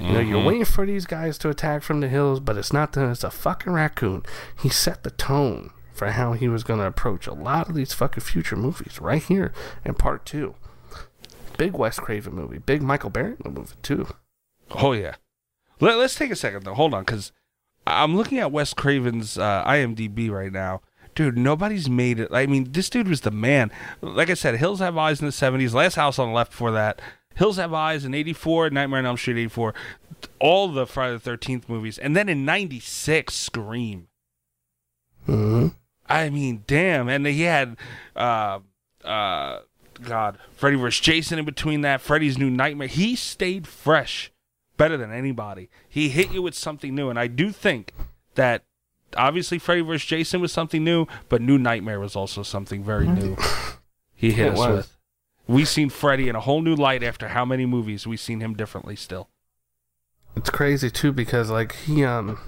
You 0.00 0.12
know, 0.12 0.20
you're 0.20 0.44
waiting 0.44 0.64
for 0.64 0.86
these 0.86 1.06
guys 1.06 1.38
to 1.38 1.48
attack 1.48 1.82
from 1.82 1.98
the 2.00 2.08
hills, 2.08 2.38
but 2.38 2.56
it's 2.56 2.72
not 2.72 2.92
them. 2.92 3.10
It's 3.10 3.24
a 3.24 3.32
fucking 3.32 3.72
raccoon. 3.72 4.22
He 4.56 4.68
set 4.68 5.02
the 5.02 5.10
tone 5.10 5.70
for 5.92 6.12
how 6.12 6.34
he 6.34 6.46
was 6.46 6.62
gonna 6.62 6.86
approach 6.86 7.26
a 7.26 7.34
lot 7.34 7.68
of 7.68 7.74
these 7.74 7.92
fucking 7.92 8.22
future 8.22 8.54
movies 8.54 9.00
right 9.00 9.22
here 9.22 9.52
in 9.84 9.94
part 9.94 10.24
two. 10.24 10.54
Big 11.56 11.72
Wes 11.72 11.98
Craven 11.98 12.34
movie, 12.34 12.58
big 12.58 12.80
Michael 12.80 13.10
Berryman 13.10 13.52
movie 13.52 13.74
too. 13.82 14.06
Oh 14.70 14.92
yeah. 14.92 15.16
Let, 15.80 15.98
us 15.98 16.14
take 16.14 16.30
a 16.30 16.36
second 16.36 16.64
though. 16.64 16.74
Hold 16.74 16.94
on, 16.94 17.02
because 17.02 17.32
I'm 17.86 18.16
looking 18.16 18.38
at 18.38 18.52
Wes 18.52 18.74
Craven's 18.74 19.36
uh, 19.36 19.64
IMDb 19.64 20.30
right 20.30 20.52
now. 20.52 20.82
Dude, 21.18 21.36
nobody's 21.36 21.90
made 21.90 22.20
it. 22.20 22.28
I 22.30 22.46
mean, 22.46 22.70
this 22.70 22.88
dude 22.88 23.08
was 23.08 23.22
the 23.22 23.32
man. 23.32 23.72
Like 24.00 24.30
I 24.30 24.34
said, 24.34 24.54
Hills 24.54 24.78
Have 24.78 24.96
Eyes 24.96 25.18
in 25.20 25.26
the 25.26 25.32
70s. 25.32 25.74
Last 25.74 25.96
House 25.96 26.16
on 26.16 26.28
the 26.28 26.32
Left 26.32 26.52
before 26.52 26.70
that. 26.70 27.02
Hills 27.34 27.56
Have 27.56 27.74
Eyes 27.74 28.04
in 28.04 28.14
84, 28.14 28.70
Nightmare 28.70 29.00
on 29.00 29.06
Elm 29.06 29.16
Street 29.16 29.36
84. 29.36 29.74
All 30.38 30.68
the 30.68 30.86
Friday 30.86 31.18
the 31.18 31.28
13th 31.28 31.68
movies. 31.68 31.98
And 31.98 32.14
then 32.14 32.28
in 32.28 32.44
96, 32.44 33.34
Scream. 33.34 34.06
Mm-hmm. 35.26 35.66
I 36.08 36.30
mean, 36.30 36.62
damn. 36.68 37.08
And 37.08 37.26
he 37.26 37.42
had, 37.42 37.76
uh, 38.14 38.60
uh, 39.04 39.58
God, 40.00 40.38
Freddy 40.54 40.76
vs. 40.76 41.00
Jason 41.00 41.40
in 41.40 41.44
between 41.44 41.80
that, 41.80 42.00
Freddy's 42.00 42.38
New 42.38 42.48
Nightmare. 42.48 42.86
He 42.86 43.16
stayed 43.16 43.66
fresh 43.66 44.30
better 44.76 44.96
than 44.96 45.10
anybody. 45.12 45.68
He 45.88 46.10
hit 46.10 46.30
you 46.30 46.42
with 46.42 46.54
something 46.54 46.94
new. 46.94 47.10
And 47.10 47.18
I 47.18 47.26
do 47.26 47.50
think 47.50 47.92
that 48.36 48.62
obviously 49.16 49.58
Freddy 49.58 49.80
vs. 49.80 50.06
Jason 50.06 50.40
was 50.40 50.52
something 50.52 50.84
new, 50.84 51.06
but 51.28 51.40
New 51.40 51.58
Nightmare 51.58 52.00
was 52.00 52.16
also 52.16 52.42
something 52.42 52.84
very 52.84 53.06
new. 53.06 53.36
He 54.14 54.32
hit 54.32 54.54
us 54.54 54.68
with. 54.68 54.96
We 55.46 55.64
seen 55.64 55.88
Freddy 55.88 56.28
in 56.28 56.36
a 56.36 56.40
whole 56.40 56.60
new 56.60 56.74
light 56.74 57.02
after 57.02 57.28
how 57.28 57.44
many 57.44 57.64
movies 57.64 58.06
we 58.06 58.16
seen 58.16 58.40
him 58.40 58.54
differently 58.54 58.96
still. 58.96 59.28
It's 60.36 60.50
crazy 60.50 60.90
too 60.90 61.12
because 61.12 61.50
like 61.50 61.74
he 61.74 62.04
um 62.04 62.38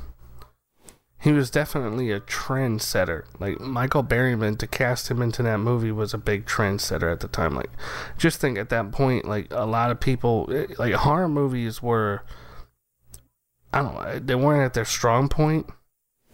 he 1.21 1.33
was 1.33 1.51
definitely 1.51 2.11
a 2.11 2.21
trendsetter. 2.21 3.25
Like 3.39 3.61
Michael 3.61 4.03
Berryman 4.03 4.59
to 4.59 4.67
cast 4.67 5.11
him 5.11 5.21
into 5.21 5.43
that 5.43 5.59
movie 5.59 5.93
was 5.93 6.15
a 6.15 6.19
big 6.19 6.47
trendsetter 6.47 7.11
at 7.13 7.21
the 7.21 7.29
time. 7.29 7.55
Like 7.55 7.71
just 8.19 8.41
think 8.41 8.59
at 8.59 8.69
that 8.71 8.93
point 8.93 9.27
like 9.27 9.49
a 9.51 9.67
lot 9.67 9.91
of 9.91 10.01
people 10.01 10.49
eh, 10.53 10.67
like 10.79 10.95
horror 10.95 11.29
movies 11.29 11.83
were 11.83 12.23
I 13.73 13.83
don't 13.83 13.95
know, 13.95 14.19
they 14.19 14.35
weren't 14.35 14.65
at 14.65 14.75
their 14.75 14.85
strong 14.85 15.29
point. 15.29 15.67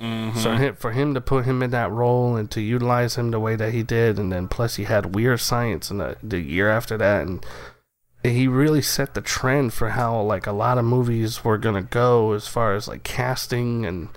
Mm-hmm. 0.00 0.38
So 0.38 0.54
him, 0.56 0.76
for 0.76 0.92
him 0.92 1.14
to 1.14 1.20
put 1.20 1.46
him 1.46 1.62
in 1.62 1.70
that 1.70 1.90
role 1.90 2.36
and 2.36 2.50
to 2.50 2.60
utilize 2.60 3.16
him 3.16 3.30
the 3.30 3.40
way 3.40 3.56
that 3.56 3.72
he 3.72 3.82
did, 3.82 4.18
and 4.18 4.30
then 4.30 4.48
plus 4.48 4.76
he 4.76 4.84
had 4.84 5.14
Weird 5.14 5.40
Science 5.40 5.90
in 5.90 5.98
the, 5.98 6.16
the 6.22 6.40
year 6.40 6.68
after 6.68 6.98
that, 6.98 7.26
and 7.26 7.44
he 8.22 8.46
really 8.48 8.82
set 8.82 9.14
the 9.14 9.20
trend 9.20 9.72
for 9.72 9.90
how 9.90 10.20
like 10.20 10.46
a 10.46 10.52
lot 10.52 10.78
of 10.78 10.84
movies 10.84 11.44
were 11.44 11.58
gonna 11.58 11.82
go 11.82 12.32
as 12.32 12.46
far 12.46 12.74
as 12.74 12.88
like 12.88 13.04
casting 13.04 13.86
and 13.86 14.08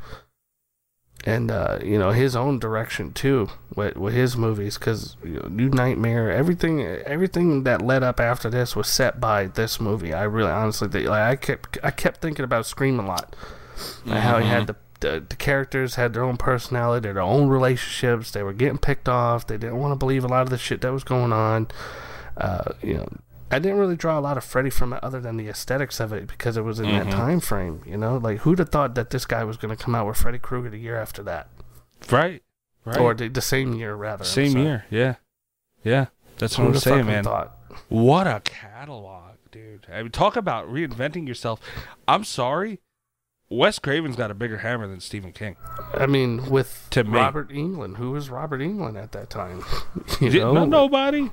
and 1.26 1.52
uh, 1.52 1.80
you 1.84 1.98
know 1.98 2.12
his 2.12 2.36
own 2.36 2.60
direction 2.60 3.12
too 3.12 3.50
with 3.76 3.96
with 3.96 4.14
his 4.14 4.38
movies 4.38 4.78
because 4.78 5.18
you 5.24 5.32
know, 5.32 5.48
New 5.50 5.70
Nightmare, 5.70 6.32
everything 6.32 6.82
everything 6.82 7.64
that 7.64 7.82
led 7.82 8.04
up 8.04 8.20
after 8.20 8.50
this 8.50 8.76
was 8.76 8.88
set 8.88 9.20
by 9.20 9.48
this 9.48 9.80
movie. 9.80 10.14
I 10.14 10.24
really 10.24 10.52
honestly 10.52 10.88
think, 10.88 11.08
like 11.08 11.22
I 11.22 11.36
kept 11.36 11.78
I 11.84 11.92
kept 11.92 12.22
thinking 12.22 12.46
about 12.46 12.66
Scream 12.66 13.00
a 13.00 13.06
lot, 13.06 13.36
like 14.06 14.22
how 14.22 14.40
he 14.40 14.48
had 14.48 14.68
the, 14.68 14.76
the 15.00 15.24
the 15.28 15.36
characters 15.36 15.96
had 15.96 16.14
their 16.14 16.24
own 16.24 16.38
personality, 16.38 17.04
their 17.12 17.20
own 17.22 17.48
relationships. 17.48 18.32
They 18.32 18.44
were 18.44 18.54
getting 18.54 18.78
picked 18.78 19.08
off. 19.10 19.48
They 19.48 19.58
didn't 19.58 19.78
want 19.78 19.92
to 19.92 19.96
believe 19.96 20.24
a 20.24 20.28
lot 20.28 20.42
of 20.44 20.50
the 20.50 20.58
shit 20.58 20.82
that 20.82 20.92
was 20.92 21.04
going 21.04 21.32
on. 21.34 21.68
Uh, 22.38 22.74
you 22.82 22.96
know, 22.96 23.08
I 23.52 23.60
didn't 23.60 23.78
really 23.80 23.96
draw 23.96 24.18
a 24.18 24.22
lot 24.22 24.38
of 24.38 24.44
Freddy 24.44 24.70
from 24.70 24.94
it 24.94 25.04
other 25.04 25.20
than 25.20 25.38
the 25.38 25.48
aesthetics 25.50 26.00
of 26.00 26.14
it 26.14 26.28
because 26.28 26.56
it 26.58 26.62
was 26.64 26.80
in 26.80 26.86
that 26.92 27.10
time 27.12 27.40
frame. 27.40 27.82
You 27.86 27.98
know, 27.98 28.18
like 28.18 28.40
who'd 28.40 28.60
have 28.60 28.70
thought 28.70 28.96
that 28.96 29.10
this 29.10 29.26
guy 29.26 29.44
was 29.44 29.58
going 29.58 29.76
to 29.76 29.82
come 29.84 29.96
out 29.96 30.08
with 30.08 30.18
Freddy 30.18 30.40
Krueger 30.40 30.70
the 30.70 30.78
year 30.78 30.98
after 30.98 31.24
that, 31.24 31.48
Right. 32.12 32.44
Right. 32.86 32.98
or 32.98 33.14
the, 33.14 33.28
the 33.28 33.42
same 33.42 33.74
year 33.74 33.94
rather? 33.96 34.24
Same 34.24 34.58
year. 34.58 34.86
Yeah. 34.90 35.16
Yeah. 35.84 36.08
That's 36.38 36.58
what 36.58 36.68
Who'd 36.68 36.76
I'm 36.76 36.80
saying, 36.82 37.06
man. 37.08 37.24
thought? 37.26 37.58
What 37.90 38.26
a 38.28 38.40
catalog, 38.44 39.34
dude. 39.52 39.86
I 39.92 40.02
mean, 40.04 40.12
talk 40.12 40.36
about 40.38 40.68
reinventing 40.68 41.28
yourself. 41.28 41.60
I'm 42.08 42.24
sorry. 42.24 42.80
Wes 43.50 43.80
Craven's 43.80 44.16
got 44.16 44.30
a 44.30 44.36
bigger 44.36 44.60
hammer 44.60 44.88
than 44.88 45.00
Stephen 45.00 45.32
King. 45.32 45.56
I 45.94 46.06
mean, 46.06 46.50
with 46.50 46.88
To 46.92 47.04
me. 47.04 47.18
Robert 47.18 47.50
Englund, 47.50 47.98
who 47.98 48.12
was 48.12 48.30
Robert 48.30 48.62
Englund 48.62 49.02
at 49.02 49.12
that 49.14 49.30
time? 49.30 49.64
you 50.22 50.40
know, 50.40 50.54
know 50.54 50.66
nobody. 50.66 51.32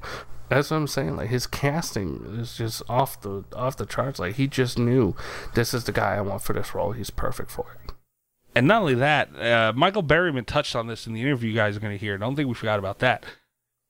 That's 0.48 0.70
what 0.70 0.78
I'm 0.78 0.86
saying. 0.86 1.16
Like 1.16 1.28
his 1.28 1.46
casting 1.46 2.38
is 2.38 2.56
just 2.56 2.82
off 2.88 3.20
the 3.20 3.44
off 3.54 3.76
the 3.76 3.84
charts. 3.84 4.18
Like 4.18 4.36
he 4.36 4.46
just 4.46 4.78
knew 4.78 5.14
this 5.54 5.74
is 5.74 5.84
the 5.84 5.92
guy 5.92 6.14
I 6.14 6.20
want 6.20 6.42
for 6.42 6.52
this 6.52 6.74
role. 6.74 6.92
He's 6.92 7.10
perfect 7.10 7.50
for 7.50 7.76
it. 7.84 7.92
And 8.54 8.66
not 8.66 8.80
only 8.80 8.94
that, 8.94 9.36
uh, 9.38 9.74
Michael 9.76 10.02
Berryman 10.02 10.46
touched 10.46 10.74
on 10.74 10.86
this 10.86 11.06
in 11.06 11.12
the 11.12 11.20
interview 11.20 11.50
you 11.50 11.54
guys 11.54 11.76
are 11.76 11.80
going 11.80 11.92
to 11.92 12.02
hear. 12.02 12.14
I 12.14 12.16
don't 12.16 12.36
think 12.36 12.48
we 12.48 12.54
forgot 12.54 12.78
about 12.78 13.00
that. 13.00 13.26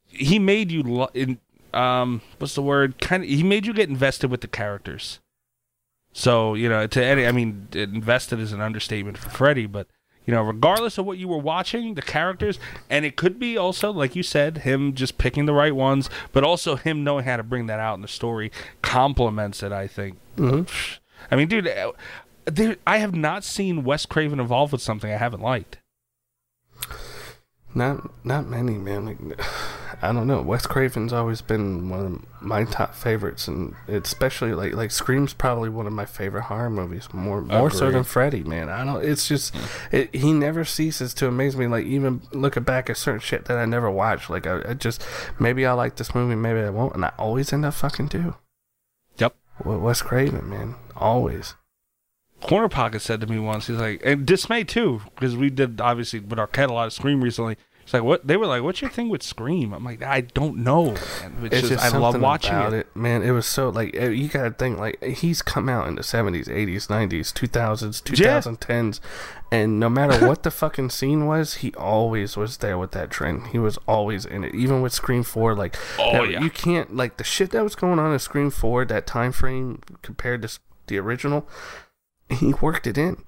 He 0.09 0.41
made 0.41 0.73
you, 0.73 0.83
lo- 0.83 1.11
in, 1.15 1.39
um, 1.73 2.21
what's 2.39 2.57
the 2.57 2.62
word? 2.62 2.99
Kind 3.01 3.23
of, 3.23 3.29
he 3.29 3.45
made 3.45 3.65
you 3.65 3.73
get 3.73 3.89
invested 3.89 4.29
with 4.29 4.41
the 4.41 4.49
characters. 4.49 5.21
So 6.18 6.55
you 6.55 6.70
know, 6.70 6.87
to 6.87 7.05
any, 7.05 7.26
I 7.26 7.31
mean, 7.31 7.68
invested 7.74 8.40
is 8.40 8.55
an 8.55 8.62
understatement 8.62 9.18
for 9.18 9.29
Freddy, 9.29 9.66
but 9.66 9.87
you 10.24 10.33
know, 10.33 10.40
regardless 10.40 10.96
of 10.96 11.05
what 11.05 11.18
you 11.18 11.29
were 11.29 11.37
watching, 11.37 11.92
the 11.92 12.00
characters, 12.00 12.59
and 12.88 13.05
it 13.05 13.16
could 13.16 13.38
be 13.38 13.59
also, 13.59 13.92
like 13.92 14.16
you 14.16 14.22
said, 14.22 14.59
him 14.59 14.94
just 14.94 15.18
picking 15.18 15.44
the 15.44 15.52
right 15.52 15.74
ones, 15.74 16.09
but 16.33 16.42
also 16.42 16.76
him 16.76 17.05
knowing 17.05 17.26
how 17.26 17.37
to 17.37 17.42
bring 17.42 17.66
that 17.66 17.81
out 17.81 17.96
in 17.96 18.00
the 18.00 18.09
story 18.09 18.50
complements 18.81 19.62
it. 19.62 19.72
I 19.72 19.87
think. 19.87 20.16
I 21.31 21.37
mean, 21.37 21.48
dude, 21.48 21.68
uh, 21.68 21.92
there, 22.46 22.76
I 22.87 22.96
have 22.96 23.14
not 23.14 23.44
seen 23.44 23.85
Wes 23.85 24.07
Craven 24.07 24.40
involved 24.40 24.72
with 24.72 24.81
something 24.81 25.12
I 25.12 25.18
haven't 25.18 25.42
liked. 25.42 25.76
Not 27.77 28.25
not 28.25 28.47
many, 28.49 28.79
man. 28.79 29.05
Like, 29.05 29.41
I 30.03 30.11
don't 30.11 30.27
know. 30.27 30.41
Wes 30.41 30.67
Craven's 30.67 31.12
always 31.12 31.43
been 31.43 31.91
one 31.91 32.07
of 32.07 32.43
my 32.43 32.65
top 32.65 32.95
favorites, 32.95 33.49
and 33.49 33.75
especially 33.87 34.55
like 34.55 34.73
like 34.73 34.91
Scream's 34.91 35.35
probably 35.35 35.69
one 35.69 35.87
of 35.87 35.93
my 35.93 36.07
favorite 36.07 36.45
horror 36.45 36.71
movies. 36.71 37.12
More 37.12 37.43
more 37.43 37.71
so 37.71 37.91
than 37.91 38.03
Freddy, 38.03 38.43
man. 38.43 38.71
I 38.71 38.83
don't. 38.83 39.05
It's 39.05 39.29
just 39.29 39.55
it, 39.93 40.15
he 40.15 40.33
never 40.33 40.65
ceases 40.65 41.12
to 41.15 41.29
amaze 41.29 41.55
me. 41.55 41.67
Like 41.67 41.85
even 41.85 42.23
looking 42.33 42.62
back 42.62 42.89
at 42.89 42.97
certain 42.97 43.21
shit 43.21 43.45
that 43.45 43.59
I 43.59 43.67
never 43.67 43.91
watched. 43.91 44.31
Like 44.31 44.47
I, 44.47 44.71
I 44.71 44.73
just 44.73 45.07
maybe 45.39 45.67
I 45.67 45.75
like 45.75 45.97
this 45.97 46.15
movie, 46.15 46.35
maybe 46.35 46.61
I 46.61 46.71
won't, 46.71 46.95
and 46.95 47.05
I 47.05 47.12
always 47.19 47.53
end 47.53 47.67
up 47.67 47.75
fucking 47.75 48.07
do. 48.07 48.37
Yep. 49.19 49.37
Wes 49.67 50.01
Craven, 50.01 50.49
man, 50.49 50.77
always. 50.97 51.57
Corner 52.41 52.69
Pocket 52.69 53.01
said 53.01 53.21
to 53.21 53.27
me 53.27 53.39
once, 53.39 53.67
he's 53.67 53.79
like, 53.79 54.01
and 54.05 54.27
Dismay 54.27 54.65
too, 54.65 55.03
because 55.15 55.37
we 55.37 55.51
did 55.51 55.81
obviously 55.81 56.21
with 56.21 56.39
our 56.39 56.47
cat 56.47 56.71
a 56.71 56.73
lot 56.73 56.87
of 56.87 56.93
Scream 56.93 57.23
recently. 57.23 57.57
It's 57.87 57.94
like 57.94 58.03
what 58.03 58.27
they 58.27 58.37
were 58.37 58.46
like. 58.46 58.64
What's 58.64 58.81
your 58.83 58.90
thing 58.90 59.09
with 59.09 59.22
Scream? 59.22 59.72
I'm 59.72 59.85
like, 59.85 60.03
I 60.03 60.22
don't 60.22 60.57
know. 60.57 60.87
Man. 60.87 60.94
It's, 60.96 61.55
It's 61.55 61.68
just, 61.68 61.83
just 61.85 61.94
I 61.94 61.96
love 61.96 62.20
watching 62.20 62.51
about 62.57 62.72
it. 62.72 62.88
man. 62.96 63.22
It 63.22 63.31
was 63.31 63.46
so 63.46 63.68
like 63.68 63.94
eh, 63.94 64.09
you 64.09 64.27
gotta 64.27 64.51
think 64.51 64.77
like 64.81 65.01
he's 65.05 65.40
come 65.40 65.68
out 65.68 65.87
in 65.87 65.94
the 65.94 66.03
seventies, 66.03 66.49
eighties, 66.49 66.90
nineties, 66.90 67.31
two 67.31 67.46
thousands, 67.46 68.03
2010s, 68.03 69.01
Yeah. 69.53 69.57
and 69.61 69.79
no 69.79 69.88
matter 69.88 70.27
what 70.29 70.42
the 70.42 70.51
fucking 70.51 70.90
scene 70.90 71.27
was, 71.27 71.55
he 71.59 71.72
always 71.75 72.37
was 72.37 72.57
there 72.57 72.77
with 72.77 72.90
that 72.90 73.09
trend. 73.09 73.46
He 73.53 73.59
was 73.61 73.79
always 73.87 74.25
in 74.25 74.42
it, 74.42 74.53
even 74.53 74.83
with 74.83 74.92
Scream 74.92 75.22
Four. 75.22 75.55
Like, 75.55 75.77
Oh, 75.96 76.11
that- 76.25 76.31
yeah. 76.31 76.42
you 76.42 76.51
can't 76.51 76.96
like 76.96 77.18
the 77.18 77.25
shit 77.25 77.53
that 77.53 77.62
was 77.62 77.77
going 77.77 78.01
on 78.01 78.12
in 78.12 78.18
Scream 78.18 78.51
Four 78.51 78.85
that 78.87 79.07
time 79.07 79.31
frame 79.31 79.81
compared 80.03 80.42
to 80.42 80.59
the 80.88 80.99
original. 80.99 81.49
He 82.29 82.53
worked 82.55 82.88
it 82.88 82.99
in. 82.99 83.22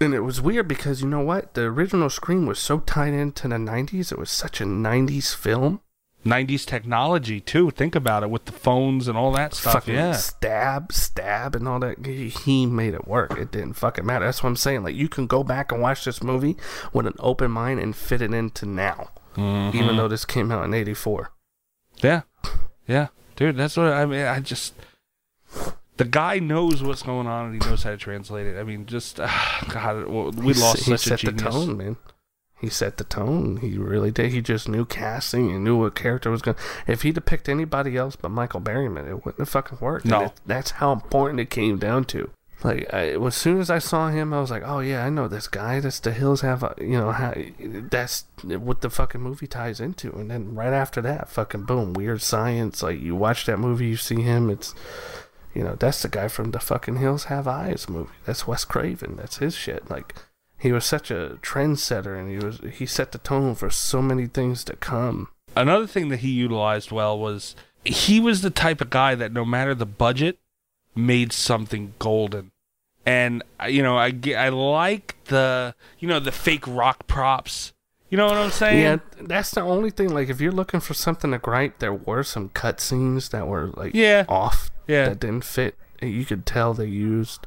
And 0.00 0.14
it 0.14 0.20
was 0.20 0.40
weird 0.40 0.68
because 0.68 1.02
you 1.02 1.08
know 1.08 1.20
what? 1.20 1.54
The 1.54 1.62
original 1.62 2.08
Scream 2.10 2.46
was 2.46 2.58
so 2.58 2.80
tied 2.80 3.12
into 3.14 3.48
the 3.48 3.56
90s. 3.56 4.12
It 4.12 4.18
was 4.18 4.30
such 4.30 4.60
a 4.60 4.64
90s 4.64 5.34
film. 5.34 5.80
90s 6.26 6.66
technology 6.66 7.40
too. 7.40 7.70
Think 7.70 7.94
about 7.94 8.22
it 8.22 8.30
with 8.30 8.44
the 8.46 8.52
phones 8.52 9.08
and 9.08 9.16
all 9.16 9.30
that 9.32 9.54
stuff. 9.54 9.74
fucking 9.74 9.94
yeah. 9.94 10.12
stab, 10.12 10.92
stab, 10.92 11.54
and 11.54 11.68
all 11.68 11.78
that. 11.80 12.04
He, 12.04 12.66
made 12.66 12.94
it 12.94 13.06
work. 13.06 13.38
It 13.38 13.52
didn't 13.52 13.74
fucking 13.74 14.04
matter. 14.04 14.24
That's 14.24 14.42
what 14.42 14.48
I'm 14.48 14.56
saying. 14.56 14.82
Like 14.82 14.96
you 14.96 15.08
can 15.08 15.26
go 15.26 15.44
back 15.44 15.70
and 15.70 15.80
watch 15.80 16.04
this 16.04 16.22
movie 16.22 16.56
with 16.92 17.06
an 17.06 17.14
open 17.20 17.50
mind 17.50 17.80
and 17.80 17.94
fit 17.94 18.20
it 18.22 18.34
into 18.34 18.66
now, 18.66 19.10
Mm-hmm. 19.36 19.76
even 19.78 19.96
though 19.96 20.08
this 20.08 20.24
came 20.24 20.50
out 20.50 20.64
in 20.64 20.74
'84. 20.74 21.30
Yeah, 22.02 22.22
yeah, 22.88 23.08
dude. 23.36 23.56
That's 23.56 23.76
what 23.76 23.86
I 23.92 24.04
mean. 24.04 24.26
I 24.26 24.40
just 24.40 24.74
the 25.98 26.04
guy 26.04 26.38
knows 26.38 26.82
what's 26.82 27.02
going 27.02 27.26
on 27.26 27.46
and 27.52 27.62
he 27.62 27.68
knows 27.68 27.82
how 27.82 27.90
to 27.90 27.96
translate 27.98 28.46
it. 28.46 28.58
I 28.58 28.62
mean, 28.64 28.86
just 28.86 29.20
uh, 29.20 29.28
God, 29.68 30.06
we 30.08 30.54
He 30.54 30.60
lost 30.60 30.78
he 30.84 30.90
such 30.92 30.94
a 30.94 30.98
set 30.98 31.18
genius. 31.20 31.42
the 31.42 31.50
tone, 31.50 31.76
man. 31.76 31.96
He 32.60 32.68
set 32.70 32.96
the 32.96 33.04
tone. 33.04 33.58
He 33.58 33.78
really 33.78 34.10
did. 34.10 34.32
He 34.32 34.40
just 34.42 34.68
knew 34.68 34.84
casting 34.84 35.50
and 35.52 35.62
knew 35.62 35.76
what 35.76 35.94
character 35.94 36.28
was 36.28 36.42
going. 36.42 36.56
to 36.56 36.92
If 36.92 37.02
he'd 37.02 37.14
have 37.14 37.24
picked 37.24 37.48
anybody 37.48 37.96
else 37.96 38.16
but 38.16 38.30
Michael 38.30 38.60
Berryman, 38.60 39.08
it 39.08 39.24
wouldn't 39.24 39.38
have 39.38 39.48
fucking 39.48 39.78
worked. 39.80 40.06
No. 40.06 40.24
it- 40.24 40.32
that's 40.44 40.72
how 40.72 40.90
important 40.90 41.38
it 41.38 41.50
came 41.50 41.78
down 41.78 42.04
to. 42.06 42.30
Like 42.64 42.92
I, 42.92 43.10
as 43.24 43.36
soon 43.36 43.60
as 43.60 43.70
I 43.70 43.78
saw 43.78 44.08
him, 44.08 44.34
I 44.34 44.40
was 44.40 44.50
like, 44.50 44.64
"Oh 44.66 44.80
yeah, 44.80 45.04
I 45.04 45.10
know 45.10 45.28
this 45.28 45.46
guy. 45.46 45.78
That's 45.78 46.00
the 46.00 46.10
Hills 46.10 46.40
Have." 46.40 46.64
A, 46.64 46.74
you 46.80 46.98
know, 46.98 47.12
how, 47.12 47.32
that's 47.62 48.24
what 48.42 48.80
the 48.80 48.90
fucking 48.90 49.20
movie 49.20 49.46
ties 49.46 49.78
into. 49.78 50.10
And 50.16 50.28
then 50.28 50.56
right 50.56 50.72
after 50.72 51.00
that, 51.02 51.28
fucking 51.28 51.62
boom, 51.66 51.92
Weird 51.92 52.20
Science. 52.20 52.82
Like 52.82 52.98
you 53.00 53.14
watch 53.14 53.46
that 53.46 53.60
movie, 53.60 53.86
you 53.86 53.96
see 53.96 54.22
him. 54.22 54.50
It's 54.50 54.74
you 55.54 55.62
know, 55.62 55.76
that's 55.78 56.02
the 56.02 56.08
guy 56.08 56.28
from 56.28 56.50
the 56.50 56.60
fucking 56.60 56.96
Hills 56.96 57.24
Have 57.24 57.48
Eyes 57.48 57.88
movie. 57.88 58.10
That's 58.24 58.46
Wes 58.46 58.64
Craven. 58.64 59.16
That's 59.16 59.38
his 59.38 59.54
shit. 59.54 59.90
Like 59.90 60.14
he 60.58 60.72
was 60.72 60.84
such 60.84 61.10
a 61.10 61.38
trendsetter, 61.42 62.18
and 62.18 62.30
he 62.30 62.44
was 62.44 62.60
he 62.78 62.86
set 62.86 63.12
the 63.12 63.18
tone 63.18 63.54
for 63.54 63.70
so 63.70 64.02
many 64.02 64.26
things 64.26 64.64
to 64.64 64.76
come. 64.76 65.28
Another 65.56 65.86
thing 65.86 66.08
that 66.10 66.20
he 66.20 66.30
utilized 66.30 66.92
well 66.92 67.18
was 67.18 67.56
he 67.84 68.20
was 68.20 68.42
the 68.42 68.50
type 68.50 68.80
of 68.80 68.90
guy 68.90 69.14
that 69.14 69.32
no 69.32 69.44
matter 69.44 69.74
the 69.74 69.86
budget, 69.86 70.38
made 70.94 71.32
something 71.32 71.94
golden. 71.98 72.50
And 73.06 73.42
uh, 73.62 73.66
you 73.66 73.82
know, 73.82 73.96
I 73.96 74.12
I 74.36 74.48
like 74.50 75.16
the 75.26 75.74
you 75.98 76.08
know 76.08 76.20
the 76.20 76.32
fake 76.32 76.66
rock 76.66 77.06
props. 77.06 77.72
You 78.10 78.16
know 78.16 78.26
what 78.26 78.36
I'm 78.38 78.50
saying? 78.50 78.82
Yeah, 78.82 78.96
that's 79.20 79.50
the 79.50 79.60
only 79.60 79.90
thing. 79.90 80.08
Like, 80.14 80.28
if 80.28 80.40
you're 80.40 80.52
looking 80.52 80.80
for 80.80 80.94
something 80.94 81.30
to 81.32 81.38
gripe, 81.38 81.78
there 81.78 81.92
were 81.92 82.22
some 82.22 82.48
cut 82.50 82.80
scenes 82.80 83.28
that 83.30 83.46
were 83.46 83.68
like 83.76 83.94
Yeah. 83.94 84.24
off. 84.28 84.70
Yeah. 84.86 85.10
that 85.10 85.20
didn't 85.20 85.44
fit. 85.44 85.76
You 86.00 86.24
could 86.24 86.46
tell 86.46 86.72
they 86.72 86.86
used 86.86 87.46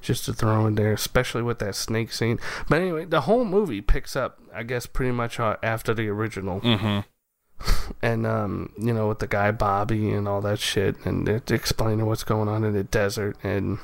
just 0.00 0.24
to 0.26 0.32
throw 0.32 0.66
in 0.66 0.76
there, 0.76 0.92
especially 0.92 1.42
with 1.42 1.58
that 1.58 1.74
snake 1.74 2.12
scene. 2.12 2.38
But 2.68 2.80
anyway, 2.80 3.04
the 3.06 3.22
whole 3.22 3.44
movie 3.44 3.80
picks 3.80 4.14
up, 4.14 4.38
I 4.54 4.62
guess, 4.62 4.86
pretty 4.86 5.10
much 5.12 5.40
uh, 5.40 5.56
after 5.62 5.92
the 5.92 6.08
original. 6.08 6.60
Mm-hmm. 6.60 7.00
and 8.02 8.26
um, 8.26 8.72
you 8.78 8.92
know, 8.94 9.08
with 9.08 9.18
the 9.18 9.26
guy 9.26 9.50
Bobby 9.50 10.10
and 10.12 10.28
all 10.28 10.40
that 10.42 10.58
shit, 10.60 11.04
and 11.04 11.28
it 11.28 11.50
explaining 11.50 12.06
what's 12.06 12.24
going 12.24 12.48
on 12.48 12.64
in 12.64 12.72
the 12.72 12.84
desert, 12.84 13.36
and 13.42 13.78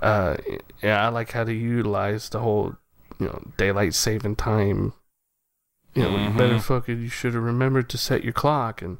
uh, 0.00 0.36
yeah, 0.82 1.04
I 1.04 1.08
like 1.08 1.32
how 1.32 1.44
they 1.44 1.52
utilize 1.54 2.28
the 2.30 2.40
whole, 2.40 2.76
you 3.18 3.26
know, 3.26 3.42
daylight 3.56 3.94
saving 3.94 4.36
time. 4.36 4.92
You 5.94 6.02
know, 6.04 6.10
you 6.16 6.30
better 6.30 6.54
Mhm. 6.56 6.62
fucking, 6.62 7.02
you 7.02 7.08
should 7.08 7.34
have 7.34 7.42
remembered 7.42 7.88
to 7.90 7.98
set 7.98 8.22
your 8.22 8.32
clock, 8.32 8.82
and 8.82 8.98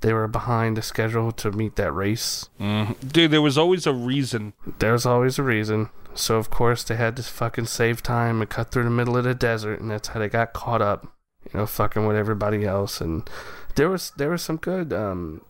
they 0.00 0.12
were 0.12 0.28
behind 0.28 0.76
the 0.76 0.82
schedule 0.82 1.32
to 1.32 1.52
meet 1.52 1.76
that 1.76 1.92
race. 1.92 2.48
Mm-hmm. 2.60 3.06
Dude, 3.08 3.30
there 3.30 3.40
was 3.40 3.56
always 3.56 3.86
a 3.86 3.92
reason. 3.94 4.52
There's 4.78 5.06
always 5.06 5.38
a 5.38 5.42
reason. 5.42 5.90
So 6.14 6.36
of 6.36 6.50
course 6.50 6.82
they 6.84 6.96
had 6.96 7.16
to 7.16 7.22
fucking 7.22 7.66
save 7.66 8.02
time 8.02 8.42
and 8.42 8.50
cut 8.50 8.70
through 8.70 8.84
the 8.84 8.90
middle 8.90 9.16
of 9.16 9.24
the 9.24 9.34
desert, 9.34 9.80
and 9.80 9.90
that's 9.90 10.08
how 10.08 10.20
they 10.20 10.28
got 10.28 10.52
caught 10.52 10.82
up. 10.82 11.04
You 11.52 11.60
know, 11.60 11.66
fucking 11.66 12.06
with 12.06 12.16
everybody 12.16 12.66
else. 12.66 13.00
And 13.00 13.28
there 13.76 13.88
was 13.88 14.12
there 14.16 14.30
was 14.30 14.42
some 14.42 14.56
good 14.58 14.92
um 14.92 15.40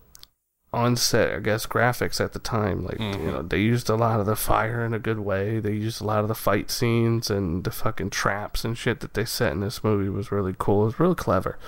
on 0.73 0.97
set, 0.97 1.35
I 1.35 1.39
guess, 1.41 1.67
graphics 1.67 2.19
at 2.25 2.33
the 2.33 2.39
time. 2.39 2.85
Like 2.85 2.99
Mhm. 2.99 3.21
you 3.25 3.31
know, 3.33 3.43
they 3.43 3.59
used 3.61 3.91
a 3.91 3.95
lot 3.97 4.21
of 4.21 4.27
the 4.27 4.37
fire 4.37 4.85
in 4.85 4.95
a 4.95 4.99
good 4.99 5.19
way. 5.19 5.61
They 5.61 5.73
used 5.73 6.01
a 6.01 6.05
lot 6.05 6.21
of 6.21 6.29
the 6.29 6.35
fight 6.35 6.71
scenes 6.71 7.31
and 7.31 7.65
the 7.65 7.71
fucking 7.71 8.11
traps 8.11 8.65
and 8.65 8.77
shit 8.79 9.01
that 9.01 9.15
they 9.15 9.25
set 9.27 9.53
in 9.53 9.61
this 9.61 9.85
movie 9.85 10.09
was 10.09 10.33
really 10.33 10.55
cool. 10.59 10.83
It 10.83 10.87
was 10.87 11.01
real 11.01 11.15
clever, 11.15 11.59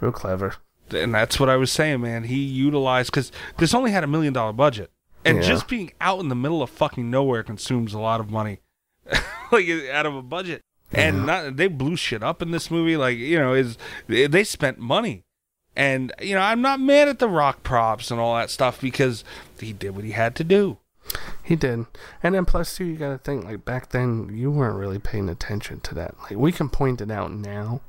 real 0.00 0.12
clever. 0.12 0.54
and 0.90 1.14
that's 1.14 1.38
what 1.38 1.50
I 1.50 1.56
was 1.56 1.70
saying, 1.70 2.00
man. 2.00 2.24
He 2.24 2.36
utilized 2.38 3.10
because 3.10 3.30
this 3.58 3.74
only 3.74 3.90
had 3.90 4.04
a 4.04 4.06
million 4.06 4.32
dollar 4.32 4.54
budget, 4.54 4.90
and 5.22 5.36
Yeah. 5.36 5.42
just 5.42 5.68
being 5.68 5.92
out 6.00 6.20
in 6.20 6.28
the 6.28 6.34
middle 6.34 6.62
of 6.62 6.70
fucking 6.70 7.10
nowhere 7.10 7.42
consumes 7.42 7.92
a 7.92 7.98
lot 7.98 8.20
of 8.20 8.30
money, 8.30 8.60
like 9.52 9.68
out 9.92 10.06
of 10.06 10.14
a 10.14 10.22
budget. 10.22 10.62
And 10.90 11.26
not, 11.26 11.56
they 11.58 11.66
blew 11.68 11.96
shit 11.96 12.22
up 12.22 12.40
in 12.40 12.50
this 12.50 12.70
movie. 12.70 12.96
Like 12.96 13.18
you 13.18 13.38
know, 13.38 13.52
is 13.52 13.76
they 14.06 14.42
spent 14.44 14.78
money, 14.78 15.24
and 15.78 16.12
you 16.20 16.34
know 16.34 16.40
I'm 16.40 16.60
not 16.60 16.80
mad 16.80 17.08
at 17.08 17.20
the 17.20 17.28
rock 17.28 17.62
props 17.62 18.10
and 18.10 18.20
all 18.20 18.34
that 18.34 18.50
stuff 18.50 18.80
because 18.80 19.24
he 19.58 19.72
did 19.72 19.94
what 19.94 20.04
he 20.04 20.10
had 20.10 20.34
to 20.36 20.44
do. 20.44 20.76
He 21.42 21.56
did. 21.56 21.86
And 22.22 22.34
then 22.34 22.44
plus 22.44 22.76
too 22.76 22.84
you 22.84 22.96
gotta 22.96 23.16
think 23.16 23.44
like 23.44 23.64
back 23.64 23.90
then 23.90 24.28
you 24.36 24.50
weren't 24.50 24.76
really 24.76 24.98
paying 24.98 25.30
attention 25.30 25.80
to 25.80 25.94
that. 25.94 26.16
Like 26.22 26.36
we 26.36 26.52
can 26.52 26.68
point 26.68 27.00
it 27.00 27.10
out 27.10 27.32
now. 27.32 27.80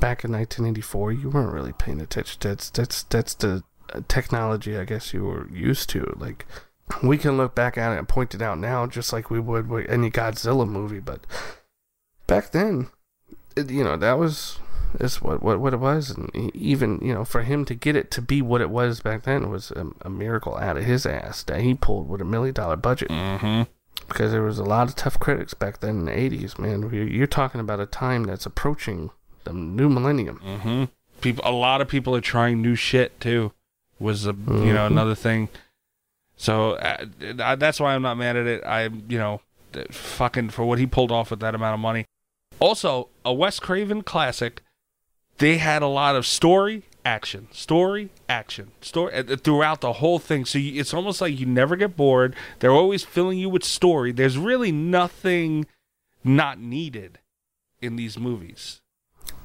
Back 0.00 0.24
in 0.24 0.30
nineteen 0.30 0.64
eighty 0.64 0.80
four 0.80 1.12
you 1.12 1.28
weren't 1.28 1.52
really 1.52 1.72
paying 1.72 2.00
attention. 2.00 2.38
That's 2.40 2.70
that's 2.70 3.02
that's 3.02 3.34
the 3.34 3.64
uh, 3.92 4.00
technology 4.08 4.78
I 4.78 4.84
guess 4.84 5.12
you 5.12 5.24
were 5.24 5.50
used 5.50 5.90
to. 5.90 6.14
Like 6.16 6.46
we 7.02 7.18
can 7.18 7.36
look 7.36 7.54
back 7.54 7.76
at 7.76 7.92
it 7.92 7.98
and 7.98 8.08
point 8.08 8.34
it 8.34 8.40
out 8.40 8.58
now 8.58 8.86
just 8.86 9.12
like 9.12 9.28
we 9.28 9.40
would 9.40 9.68
with 9.68 9.90
any 9.90 10.10
Godzilla 10.10 10.68
movie, 10.68 11.00
but 11.00 11.26
back 12.28 12.52
then 12.52 12.90
it, 13.56 13.70
you 13.70 13.82
know, 13.82 13.96
that 13.96 14.18
was 14.18 14.58
is 15.00 15.20
what, 15.22 15.42
what 15.42 15.60
what 15.60 15.72
it 15.74 15.78
was 15.80 16.10
and 16.10 16.30
even 16.54 16.98
you 17.02 17.12
know 17.14 17.24
for 17.24 17.42
him 17.42 17.64
to 17.64 17.74
get 17.74 17.96
it 17.96 18.10
to 18.10 18.20
be 18.22 18.40
what 18.42 18.60
it 18.60 18.70
was 18.70 19.00
back 19.00 19.22
then 19.24 19.50
was 19.50 19.70
a, 19.72 19.86
a 20.02 20.10
miracle 20.10 20.56
out 20.56 20.76
of 20.76 20.84
his 20.84 21.06
ass 21.06 21.42
that 21.44 21.60
he 21.60 21.74
pulled 21.74 22.08
with 22.08 22.20
a 22.20 22.24
million 22.24 22.54
dollar 22.54 22.76
budget 22.76 23.08
Mm-hmm. 23.10 23.62
because 24.08 24.32
there 24.32 24.42
was 24.42 24.58
a 24.58 24.64
lot 24.64 24.88
of 24.88 24.96
tough 24.96 25.18
critics 25.18 25.54
back 25.54 25.80
then 25.80 25.90
in 26.00 26.04
the 26.06 26.12
80s 26.12 26.58
man 26.58 26.82
you're, 26.92 27.06
you're 27.08 27.26
talking 27.26 27.60
about 27.60 27.80
a 27.80 27.86
time 27.86 28.24
that's 28.24 28.46
approaching 28.46 29.10
the 29.44 29.52
new 29.52 29.88
millennium 29.88 30.40
Mm-hmm. 30.44 30.84
People, 31.20 31.44
a 31.46 31.52
lot 31.52 31.80
of 31.80 31.86
people 31.88 32.16
are 32.16 32.20
trying 32.20 32.60
new 32.60 32.74
shit 32.74 33.20
too. 33.20 33.52
Was 34.00 34.26
a 34.26 34.30
you 34.32 34.72
know 34.72 34.88
Mhm. 34.88 34.90
another 34.90 35.14
thing. 35.14 35.48
So 36.36 36.72
uh, 36.72 37.06
uh, 37.38 37.54
that's 37.54 37.78
why 37.78 37.94
I'm 37.94 38.02
not 38.02 38.16
mad 38.16 38.36
at 38.36 38.46
it. 38.48 38.64
I 38.64 38.84
you 39.08 39.18
know 39.18 39.40
fucking 39.92 40.50
for 40.50 40.64
what 40.64 40.80
he 40.80 40.86
pulled 40.86 41.12
off 41.12 41.30
with 41.30 41.38
that 41.38 41.54
amount 41.54 41.74
of 41.74 41.80
money. 41.80 42.06
Also, 42.58 43.08
a 43.24 43.32
Wes 43.32 43.60
Craven 43.60 44.02
classic. 44.02 44.62
They 45.38 45.58
had 45.58 45.82
a 45.82 45.86
lot 45.88 46.14
of 46.14 46.26
story, 46.26 46.84
action, 47.04 47.48
story, 47.52 48.10
action, 48.28 48.70
story 48.80 49.14
uh, 49.14 49.36
throughout 49.36 49.80
the 49.80 49.94
whole 49.94 50.18
thing. 50.18 50.44
So 50.44 50.58
you, 50.58 50.80
it's 50.80 50.94
almost 50.94 51.20
like 51.20 51.38
you 51.38 51.46
never 51.46 51.74
get 51.76 51.96
bored. 51.96 52.36
They're 52.60 52.70
always 52.70 53.02
filling 53.04 53.38
you 53.38 53.48
with 53.48 53.64
story. 53.64 54.12
There's 54.12 54.38
really 54.38 54.70
nothing 54.72 55.66
not 56.22 56.60
needed 56.60 57.18
in 57.80 57.96
these 57.96 58.16
movies. 58.18 58.80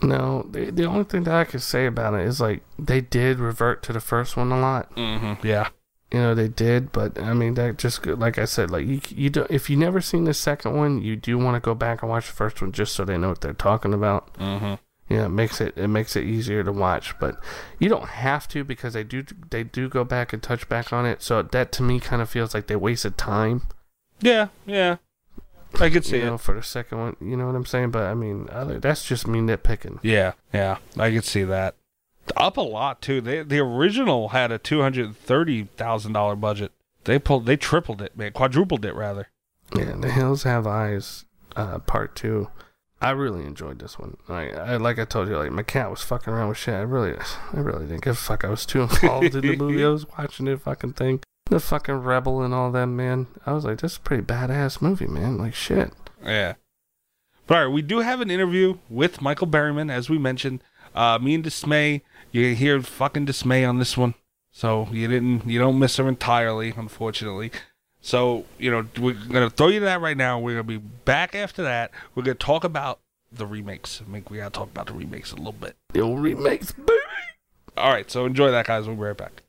no 0.04 0.46
the, 0.52 0.70
the 0.70 0.86
only 0.86 1.04
thing 1.04 1.24
that 1.24 1.34
i 1.34 1.44
could 1.44 1.62
say 1.64 1.88
about 1.88 2.14
it 2.14 2.22
is 2.28 2.40
like 2.40 2.62
they 2.78 3.02
did 3.02 3.40
revert 3.40 3.82
to 3.82 3.92
the 3.92 4.00
first 4.00 4.38
one 4.38 4.52
a 4.52 4.60
lot 4.60 4.96
Mm-hmm. 4.96 5.46
Yeah. 5.48 5.70
you 6.12 6.20
know 6.20 6.36
they 6.36 6.48
did 6.48 6.92
but 6.92 7.20
i 7.20 7.34
mean 7.34 7.56
that 7.56 7.80
just 7.80 8.06
like 8.06 8.38
i 8.38 8.46
said 8.46 8.70
like 8.70 8.86
you 8.86 9.02
you 9.10 9.32
do 9.32 9.48
if 9.50 9.72
you 9.72 9.76
never 9.78 10.02
seen 10.02 10.26
the 10.26 10.36
second 10.36 10.76
one 10.78 11.02
you 11.02 11.16
do 11.16 11.36
want 11.40 11.56
to 11.56 11.60
go 11.66 11.74
back 11.74 12.04
and 12.04 12.12
watch 12.12 12.28
the 12.28 12.34
first 12.34 12.62
one 12.62 12.72
just 12.72 12.94
so 12.94 13.04
they 13.04 13.18
know 13.18 13.30
what 13.30 13.42
they're 13.42 13.54
talking 13.54 13.94
about 13.94 14.32
Mm-hmm. 14.36 14.76
Yeah 15.10 15.26
it 15.26 15.30
makes 15.30 15.62
it 15.62 15.74
it 15.78 15.88
makes 15.88 16.16
it 16.16 16.24
easier 16.24 16.64
to 16.64 16.72
watch 16.72 17.18
but 17.20 17.40
you 17.80 17.88
don't 17.90 18.08
have 18.10 18.48
to 18.48 18.64
because 18.64 18.94
they 18.94 19.04
do 19.04 19.24
they 19.50 19.64
do 19.64 19.88
go 19.90 20.04
back 20.04 20.34
and 20.34 20.42
touch 20.44 20.68
back 20.68 20.92
on 20.92 21.06
it 21.06 21.22
so 21.22 21.42
that 21.42 21.72
to 21.72 21.84
me 21.84 22.00
kind 22.00 22.22
of 22.22 22.30
feels 22.30 22.54
like 22.54 22.68
they 22.68 22.76
wasted 22.76 23.18
time 23.18 23.62
Yeah, 24.22 24.48
yeah. 24.66 24.98
I 25.80 25.90
could 25.90 26.06
see 26.06 26.18
you 26.18 26.26
know 26.26 26.36
it. 26.36 26.42
for 26.42 26.56
the 26.56 26.64
second 26.64 26.98
one 26.98 27.16
you 27.22 27.36
know 27.38 27.46
what 27.46 27.56
i'm 27.56 27.66
saying 27.66 27.92
but 27.92 28.04
i 28.04 28.14
mean 28.14 28.48
other, 28.52 28.80
that's 28.80 29.06
just 29.06 29.28
me 29.28 29.40
nitpicking 29.40 30.00
Yeah, 30.02 30.34
yeah. 30.54 30.78
I 30.98 31.12
could 31.12 31.26
see 31.26 31.44
that. 31.44 31.76
Up 32.36 32.58
a 32.58 32.62
lot 32.62 33.02
too. 33.02 33.22
They 33.22 33.42
the 33.44 33.60
original 33.60 34.30
had 34.30 34.52
a 34.52 34.58
two 34.58 34.82
hundred 34.82 35.16
thirty 35.16 35.64
thousand 35.78 36.12
dollar 36.14 36.36
budget. 36.36 36.74
They 37.06 37.20
pulled 37.20 37.46
they 37.46 37.56
tripled 37.56 38.02
it, 38.02 38.18
man, 38.18 38.34
quadrupled 38.34 38.84
it 38.84 38.94
rather. 38.96 39.28
yeah 39.76 39.94
the 39.98 40.10
hills 40.12 40.44
have 40.44 40.68
eyes 40.68 41.24
uh 41.56 41.80
part 41.80 42.16
two 42.18 42.50
I 43.00 43.12
really 43.12 43.46
enjoyed 43.46 43.80
this 43.80 44.00
one. 44.00 44.18
Like 44.28 44.56
I 44.56 44.78
like 44.78 44.98
I 44.98 45.06
told 45.06 45.28
you, 45.28 45.38
like 45.38 45.52
my 45.52 45.64
cat 45.64 45.92
was 45.92 46.02
fucking 46.02 46.34
around 46.34 46.50
with 46.50 46.58
shit. 46.58 46.74
I 46.74 46.82
really, 46.82 47.16
I 47.54 47.60
really 47.60 47.86
didn't 47.86 48.04
give 48.04 48.14
a 48.14 48.16
fuck. 48.16 48.44
I 48.44 48.50
was 48.50 48.66
too 48.66 48.82
involved 48.82 49.36
in 49.36 49.42
the 49.42 49.56
movie. 49.56 49.86
I 49.86 49.90
was 49.90 50.08
watching 50.18 50.48
it 50.48 50.62
fucking 50.62 50.94
thing, 50.94 51.22
the 51.50 51.60
fucking 51.60 51.96
rebel 51.96 52.42
and 52.42 52.54
all 52.54 52.72
that, 52.72 52.88
man. 52.88 53.28
I 53.46 53.54
was 53.54 53.66
like, 53.66 53.80
this 53.80 53.94
is 53.94 53.98
a 53.98 54.02
pretty 54.02 54.24
badass 54.24 54.82
movie, 54.82 55.08
man. 55.08 55.38
Like 55.38 55.54
shit. 55.54 55.92
Yeah. 56.24 56.56
But 57.46 57.58
all 57.58 57.66
right, 57.66 57.74
we 57.74 57.82
do 57.82 58.00
have 58.00 58.20
an 58.20 58.32
interview 58.32 58.78
with 58.90 59.22
Michael 59.22 59.48
Berryman, 59.48 59.92
as 59.92 60.10
we 60.10 60.18
mentioned. 60.18 60.64
Uh, 60.96 61.20
me 61.22 61.36
and 61.36 61.44
Dismay, 61.44 62.02
you 62.32 62.56
hear 62.56 62.82
fucking 62.82 63.26
Dismay 63.26 63.64
on 63.64 63.78
this 63.78 63.96
one, 63.96 64.16
so 64.52 64.88
you 64.92 65.08
didn't, 65.08 65.48
you 65.48 65.60
don't 65.60 65.80
miss 65.80 65.98
her 65.98 66.08
entirely, 66.08 66.74
unfortunately. 66.76 67.52
So 68.08 68.46
you 68.58 68.72
know, 68.72 68.88
we're 68.98 69.16
gonna 69.16 69.50
throw 69.50 69.68
you 69.68 69.80
to 69.82 69.86
that 69.86 70.00
right 70.00 70.16
now. 70.16 70.40
We're 70.40 70.54
gonna 70.54 70.64
be 70.64 70.78
back 70.78 71.36
after 71.36 71.64
that. 71.64 71.92
We're 72.16 72.24
gonna 72.24 72.36
talk 72.36 72.64
about 72.64 73.02
the 73.34 73.46
remakes. 73.46 74.02
I 74.02 74.10
think 74.10 74.30
we 74.30 74.38
gotta 74.38 74.50
talk 74.50 74.70
about 74.70 74.88
the 74.88 74.94
remakes 74.94 75.34
a 75.34 75.36
little 75.36 75.52
bit. 75.52 75.76
The 75.92 76.00
old 76.00 76.22
remakes, 76.22 76.72
baby. 76.72 76.94
All 77.76 77.92
right, 77.92 78.10
so 78.10 78.26
enjoy 78.26 78.50
that, 78.52 78.66
guys. 78.66 78.88
We'll 78.88 78.96
be 78.96 79.02
right 79.02 79.18
back. 79.18 79.44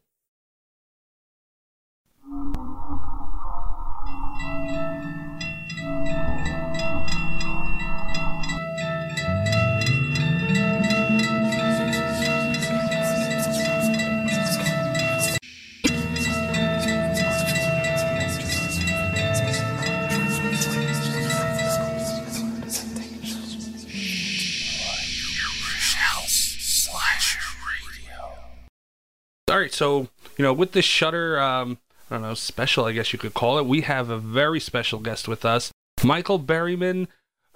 All 29.49 29.59
right, 29.59 29.73
so 29.73 30.09
you 30.37 30.43
know, 30.43 30.53
with 30.53 30.73
this 30.73 30.85
Shudder, 30.85 31.41
um, 31.41 31.79
I 32.11 32.17
don't 32.17 32.23
know, 32.23 32.35
special, 32.35 32.85
I 32.85 32.93
guess 32.93 33.15
you 33.15 33.19
could 33.19 33.33
call 33.33 33.59
it. 33.59 33.65
We 33.65 33.81
have 33.81 34.11
a 34.11 34.19
very 34.19 34.61
special 34.61 34.99
guest 34.99 35.27
with 35.27 35.45
us, 35.45 35.73
Michael 36.05 36.39
Berryman. 36.39 37.09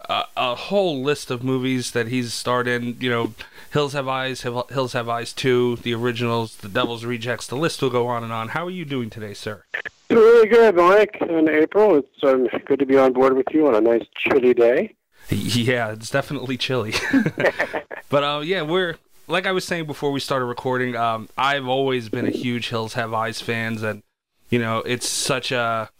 Uh, 0.09 0.25
a 0.37 0.55
whole 0.55 1.03
list 1.03 1.31
of 1.31 1.45
movies 1.45 1.93
that 1.93 2.09
he's 2.09 2.33
starred 2.33 2.67
in. 2.67 2.97
You 2.99 3.11
know, 3.11 3.35
Hills 3.73 3.93
Have 3.93 4.09
Eyes, 4.09 4.41
Hills 4.41 4.95
Have 4.95 5.09
Eyes 5.09 5.35
Two, 5.35 5.77
the 5.83 5.95
originals, 5.95 6.57
The 6.57 6.69
Devil's 6.69 7.05
Rejects. 7.05 7.47
The 7.47 7.57
list 7.57 7.83
will 7.83 7.91
go 7.91 8.09
on 8.09 8.25
and 8.25 8.33
on. 8.33 8.49
How 8.49 8.67
are 8.67 8.71
you 8.71 8.87
doing 8.87 9.11
today, 9.11 9.35
sir? 9.35 9.65
Really 10.09 10.49
good, 10.49 10.75
Mike. 10.75 11.19
And 11.21 11.49
April, 11.49 11.97
it's 11.97 12.25
um, 12.25 12.49
good 12.65 12.79
to 12.79 12.87
be 12.87 12.97
on 12.97 13.13
board 13.13 13.37
with 13.37 13.47
you 13.53 13.69
on 13.69 13.75
a 13.75 13.81
nice 13.81 14.07
chilly 14.17 14.55
day. 14.55 14.95
Yeah, 15.29 15.93
it's 15.93 16.11
definitely 16.11 16.57
chilly. 16.57 16.95
but 18.09 18.25
uh, 18.25 18.41
yeah, 18.41 18.63
we're 18.63 18.97
like 19.29 19.47
I 19.47 19.53
was 19.53 19.65
saying 19.65 19.87
before 19.87 20.11
we 20.11 20.21
started 20.21 20.47
recording, 20.47 20.97
um, 20.97 21.29
I've 21.37 21.67
always 21.67 22.09
been 22.09 22.27
a 22.27 22.31
huge 22.31 22.69
Hills 22.69 22.95
Have 22.95 23.13
Eyes 23.15 23.41
fans, 23.41 23.83
and 23.83 24.03
you 24.51 24.59
know, 24.59 24.79
it's 24.79 25.09
such 25.09 25.53
a 25.53 25.91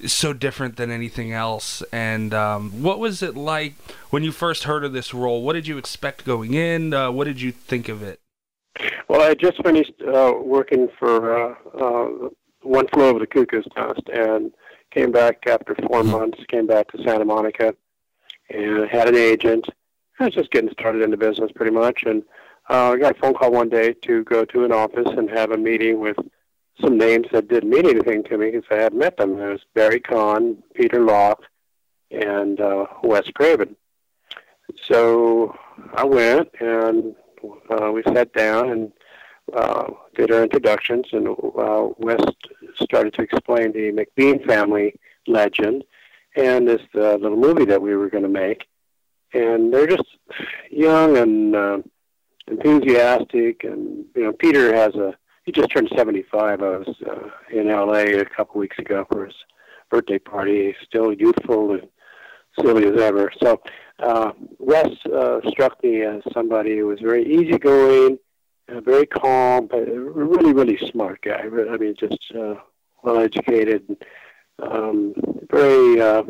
it's 0.00 0.12
so 0.12 0.32
different 0.32 0.76
than 0.76 0.90
anything 0.90 1.32
else. 1.32 1.82
And 1.92 2.34
um, 2.34 2.82
what 2.82 2.98
was 2.98 3.22
it 3.22 3.36
like 3.36 3.74
when 4.10 4.22
you 4.22 4.32
first 4.32 4.64
heard 4.64 4.84
of 4.84 4.92
this 4.92 5.14
role? 5.14 5.42
What 5.42 5.54
did 5.54 5.66
you 5.66 5.78
expect 5.78 6.24
going 6.24 6.54
in? 6.54 6.92
Uh, 6.92 7.10
what 7.10 7.24
did 7.24 7.40
you 7.40 7.52
think 7.52 7.88
of 7.88 8.02
it? 8.02 8.20
Well, 9.08 9.22
I 9.22 9.34
just 9.34 9.62
finished 9.64 9.94
uh, 10.06 10.34
working 10.38 10.88
for 10.98 11.50
uh, 11.50 11.54
uh 11.78 12.28
One 12.62 12.86
Flew 12.88 13.04
Over 13.04 13.20
the 13.20 13.26
Cuckoo's 13.26 13.66
Nest, 13.76 14.02
and 14.12 14.52
came 14.90 15.12
back 15.12 15.46
after 15.46 15.74
4 15.74 16.02
mm-hmm. 16.02 16.10
months. 16.10 16.38
Came 16.48 16.66
back 16.66 16.90
to 16.92 17.02
Santa 17.02 17.24
Monica, 17.24 17.74
and 18.50 18.88
had 18.90 19.08
an 19.08 19.16
agent. 19.16 19.66
I 20.18 20.24
was 20.24 20.34
just 20.34 20.50
getting 20.50 20.70
started 20.70 21.02
in 21.02 21.10
the 21.10 21.16
business, 21.16 21.50
pretty 21.54 21.72
much, 21.72 22.02
and 22.04 22.22
uh, 22.68 22.92
I 22.92 22.96
got 22.98 23.16
a 23.16 23.20
phone 23.20 23.34
call 23.34 23.52
one 23.52 23.68
day 23.68 23.92
to 23.92 24.24
go 24.24 24.44
to 24.44 24.64
an 24.64 24.72
office 24.72 25.08
and 25.16 25.30
have 25.30 25.52
a 25.52 25.56
meeting 25.56 26.00
with 26.00 26.16
some 26.80 26.98
names 26.98 27.26
that 27.32 27.48
didn't 27.48 27.70
mean 27.70 27.86
anything 27.86 28.22
to 28.24 28.36
me 28.36 28.50
because 28.50 28.66
I 28.70 28.82
hadn't 28.82 28.98
met 28.98 29.16
them. 29.16 29.38
It 29.38 29.52
was 29.52 29.60
Barry 29.74 30.00
Kahn, 30.00 30.62
Peter 30.74 31.00
Locke, 31.00 31.44
and 32.10 32.60
uh, 32.60 32.86
Wes 33.02 33.28
Craven. 33.34 33.76
So 34.84 35.56
I 35.94 36.04
went 36.04 36.48
and 36.60 37.14
uh, 37.70 37.92
we 37.92 38.02
sat 38.02 38.32
down 38.32 38.70
and 38.70 38.92
uh, 39.54 39.84
did 40.16 40.32
our 40.32 40.42
introductions, 40.42 41.06
and 41.12 41.28
uh, 41.28 41.88
Wes 41.98 42.20
started 42.82 43.14
to 43.14 43.22
explain 43.22 43.72
the 43.72 43.92
McBean 43.92 44.44
family 44.44 44.94
legend 45.28 45.84
and 46.34 46.66
this 46.66 46.82
uh, 46.94 47.14
little 47.14 47.36
movie 47.36 47.64
that 47.64 47.80
we 47.80 47.94
were 47.94 48.10
going 48.10 48.24
to 48.24 48.28
make. 48.28 48.66
And 49.32 49.72
they're 49.72 49.86
just 49.86 50.16
young 50.70 51.16
and 51.16 51.54
uh, 51.56 51.78
enthusiastic, 52.48 53.64
and 53.64 54.04
you 54.14 54.24
know, 54.24 54.32
Peter 54.32 54.74
has 54.74 54.94
a 54.94 55.14
he 55.44 55.52
just 55.52 55.70
turned 55.70 55.88
75. 55.96 56.60
I 56.60 56.76
was 56.78 56.88
uh, 57.08 57.28
in 57.52 57.68
LA 57.68 58.20
a 58.20 58.24
couple 58.24 58.60
weeks 58.60 58.78
ago 58.80 59.06
for 59.10 59.26
his 59.26 59.34
birthday 59.90 60.18
party. 60.18 60.66
He's 60.66 60.74
still 60.84 61.12
youthful 61.12 61.72
and 61.72 61.88
silly 62.60 62.84
as 62.86 63.00
ever. 63.00 63.30
So 63.40 63.60
uh, 64.00 64.32
Wes 64.58 64.90
uh, 65.06 65.40
struck 65.48 65.82
me 65.84 66.02
as 66.02 66.22
somebody 66.32 66.76
who 66.78 66.86
was 66.86 66.98
very 67.00 67.24
easygoing, 67.24 68.18
uh, 68.68 68.80
very 68.80 69.06
calm, 69.06 69.68
but 69.68 69.86
really, 69.86 70.52
really 70.52 70.78
smart 70.90 71.22
guy. 71.22 71.42
I 71.44 71.76
mean, 71.76 71.94
just 71.98 72.18
uh, 72.36 72.54
well 73.04 73.20
educated, 73.20 73.96
um, 74.60 75.14
very 75.48 76.00
uh, 76.00 76.24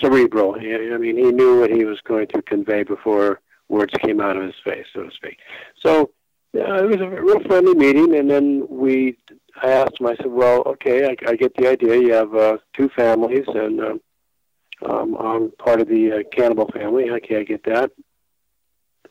cerebral. 0.00 0.54
I 0.54 0.96
mean, 0.98 1.16
he 1.16 1.32
knew 1.32 1.60
what 1.60 1.70
he 1.70 1.84
was 1.84 2.00
going 2.02 2.28
to 2.28 2.42
convey 2.42 2.84
before 2.84 3.40
words 3.70 3.92
came 4.04 4.20
out 4.20 4.36
of 4.36 4.42
his 4.42 4.54
face, 4.64 4.86
so 4.92 5.04
to 5.04 5.10
speak. 5.12 5.38
So 5.84 6.10
uh, 6.56 6.84
it 6.84 6.86
was 6.86 7.00
a 7.00 7.08
real 7.08 7.40
friendly 7.40 7.74
meeting, 7.74 8.16
and 8.16 8.28
then 8.28 8.66
we. 8.68 9.16
I 9.62 9.70
asked 9.70 10.00
him. 10.00 10.06
I 10.06 10.16
said, 10.16 10.26
"Well, 10.26 10.62
okay, 10.66 11.06
I, 11.06 11.30
I 11.30 11.36
get 11.36 11.54
the 11.56 11.68
idea. 11.68 11.96
You 11.96 12.12
have 12.12 12.34
uh, 12.34 12.58
two 12.76 12.88
families, 12.90 13.44
and 13.46 13.80
uh, 13.80 13.94
um, 14.88 15.16
I'm 15.16 15.52
part 15.52 15.80
of 15.80 15.88
the 15.88 16.12
uh, 16.12 16.22
cannibal 16.32 16.68
family. 16.72 17.10
Okay, 17.10 17.38
I 17.38 17.44
get 17.44 17.64
that." 17.64 17.92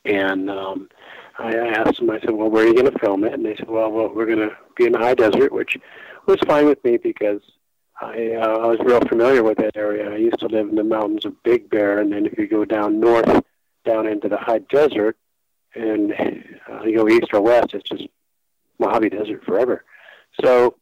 And 0.06 0.50
um, 0.50 0.90
I 1.38 1.56
asked 1.56 2.00
them. 2.00 2.10
I 2.10 2.20
said, 2.20 2.32
"Well, 2.32 2.50
where 2.50 2.66
are 2.66 2.68
you 2.68 2.74
going 2.74 2.92
to 2.92 3.00
film 3.00 3.24
it?" 3.24 3.34
And 3.34 3.46
they 3.46 3.56
said, 3.56 3.70
"Well, 3.70 3.92
well 3.92 4.14
we're 4.14 4.26
going 4.26 4.50
to 4.50 4.56
be 4.76 4.86
in 4.86 4.92
the 4.92 5.00
high 5.00 5.16
desert," 5.16 5.54
which 5.54 5.78
was 6.26 6.38
fine 6.46 6.66
with 6.66 6.84
me 6.84 6.98
because 6.98 7.42
I 8.02 8.34
uh, 8.34 8.58
I 8.58 8.68
was 8.68 8.80
real 8.84 9.02
familiar 9.02 9.44
with 9.44 9.58
that 9.60 9.78
area. 9.78 10.12
I 10.12 10.18
used 10.18 10.40
to 10.40 10.48
live 10.48 10.68
in 10.68 10.76
the 10.76 10.84
mountains 10.84 11.26
of 11.26 11.42
Big 11.44 11.70
Bear, 11.70 12.00
and 12.00 12.12
then 12.12 12.26
if 12.26 12.38
you 12.38 12.48
go 12.48 12.66
down 12.66 13.00
north 13.00 13.30
down 13.86 14.08
into 14.08 14.30
the 14.30 14.38
high 14.38 14.60
desert, 14.60 15.18
and 15.76 16.14
uh, 16.70 16.84
you 16.84 16.98
go 16.98 17.08
east 17.08 17.28
or 17.34 17.42
west, 17.42 17.74
it's 17.74 17.90
just 17.90 18.08
Mojave 18.80 19.10
Desert 19.10 19.44
forever. 19.44 19.84
So 20.44 20.76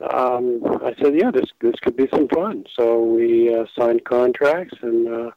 um, 0.00 0.60
I 0.84 0.94
said, 1.00 1.14
yeah, 1.14 1.30
this 1.30 1.50
this 1.60 1.74
could 1.82 1.96
be 1.96 2.08
some 2.12 2.28
fun. 2.28 2.64
So 2.74 3.02
we 3.02 3.54
uh, 3.54 3.64
signed 3.78 4.04
contracts, 4.04 4.76
and 4.82 5.08
uh, 5.08 5.30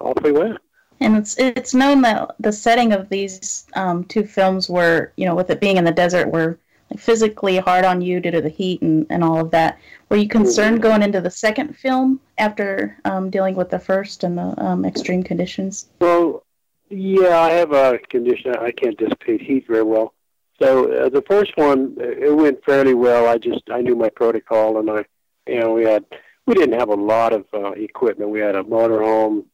off 0.00 0.22
we 0.22 0.32
went. 0.32 0.58
And 1.00 1.16
it's 1.16 1.38
it's 1.38 1.74
known 1.74 2.02
that 2.02 2.34
the 2.40 2.52
setting 2.52 2.92
of 2.92 3.08
these 3.08 3.66
um, 3.74 4.04
two 4.04 4.24
films 4.24 4.68
were, 4.68 5.12
you 5.16 5.26
know, 5.26 5.34
with 5.34 5.50
it 5.50 5.60
being 5.60 5.76
in 5.76 5.84
the 5.84 5.92
desert, 5.92 6.30
were 6.30 6.58
like 6.90 7.00
physically 7.00 7.58
hard 7.58 7.84
on 7.84 8.00
you 8.00 8.20
due 8.20 8.30
to 8.30 8.40
the 8.40 8.48
heat 8.48 8.82
and, 8.82 9.06
and 9.10 9.24
all 9.24 9.40
of 9.40 9.50
that. 9.50 9.78
Were 10.08 10.16
you 10.16 10.28
concerned 10.28 10.76
mm-hmm. 10.76 10.88
going 10.88 11.02
into 11.02 11.20
the 11.20 11.30
second 11.30 11.76
film 11.76 12.20
after 12.38 12.98
um, 13.04 13.30
dealing 13.30 13.54
with 13.54 13.70
the 13.70 13.78
first 13.78 14.24
and 14.24 14.38
the 14.38 14.54
um, 14.62 14.84
extreme 14.84 15.22
conditions? 15.22 15.88
Well, 16.00 16.44
yeah, 16.88 17.40
I 17.40 17.50
have 17.50 17.72
a 17.72 17.98
condition. 17.98 18.54
I 18.56 18.70
can't 18.70 18.96
dissipate 18.96 19.42
heat 19.42 19.66
very 19.66 19.82
well. 19.82 20.14
So 20.60 20.90
uh, 20.92 21.08
the 21.08 21.22
first 21.22 21.56
one, 21.56 21.96
it 21.98 22.34
went 22.34 22.64
fairly 22.64 22.94
well. 22.94 23.26
I 23.26 23.38
just 23.38 23.62
I 23.70 23.82
knew 23.82 23.94
my 23.96 24.08
protocol, 24.08 24.78
and 24.78 24.90
I, 24.90 25.04
you 25.46 25.60
know, 25.60 25.74
we 25.74 25.84
had 25.84 26.04
we 26.46 26.54
didn't 26.54 26.78
have 26.78 26.88
a 26.88 26.94
lot 26.94 27.32
of 27.32 27.44
uh, 27.52 27.72
equipment. 27.72 28.30
We 28.30 28.40
had 28.40 28.54
a 28.54 28.62
motorhome, 28.62 29.44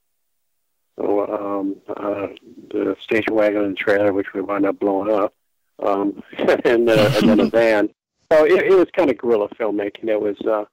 um, 0.98 1.76
uh, 1.88 2.28
the 2.70 2.96
station 3.00 3.34
wagon 3.34 3.64
and 3.64 3.76
trailer, 3.76 4.12
which 4.12 4.32
we 4.32 4.42
wound 4.42 4.66
up 4.66 4.78
blowing 4.78 5.10
up, 5.10 5.34
um, 5.78 6.22
and, 6.64 6.88
uh, 6.88 7.10
and 7.16 7.28
then 7.28 7.40
a 7.40 7.46
van. 7.50 7.88
So 8.30 8.44
it, 8.44 8.62
it 8.62 8.74
was 8.74 8.88
kind 8.96 9.10
of 9.10 9.18
guerrilla 9.18 9.48
filmmaking. 9.50 10.08
It 10.08 10.20
was, 10.20 10.36
uh, 10.46 10.64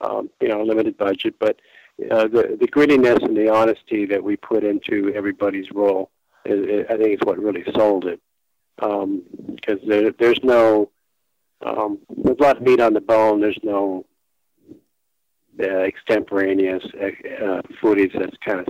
um, 0.00 0.30
you 0.40 0.48
know, 0.48 0.62
limited 0.62 0.98
budget, 0.98 1.34
but 1.38 1.58
uh, 2.10 2.28
the 2.28 2.56
the 2.60 2.68
grittiness 2.68 3.22
and 3.24 3.36
the 3.36 3.48
honesty 3.48 4.04
that 4.04 4.22
we 4.22 4.36
put 4.36 4.64
into 4.64 5.12
everybody's 5.14 5.70
role, 5.72 6.10
is, 6.44 6.60
is, 6.66 6.86
I 6.90 6.96
think, 6.96 7.14
is 7.14 7.20
what 7.26 7.38
really 7.38 7.64
sold 7.74 8.04
it. 8.04 8.20
Because 8.76 9.02
um, 9.02 9.88
there, 9.88 10.12
there's 10.12 10.40
no, 10.42 10.90
um, 11.64 11.98
there's 12.14 12.36
a 12.38 12.42
lot 12.42 12.58
of 12.58 12.62
meat 12.62 12.80
on 12.80 12.92
the 12.92 13.00
bone. 13.00 13.40
There's 13.40 13.58
no 13.62 14.04
uh, 15.58 15.64
extemporaneous 15.64 16.84
uh, 17.00 17.44
uh 17.44 17.62
footage 17.80 18.12
that's 18.12 18.36
kind 18.44 18.60
of 18.60 18.68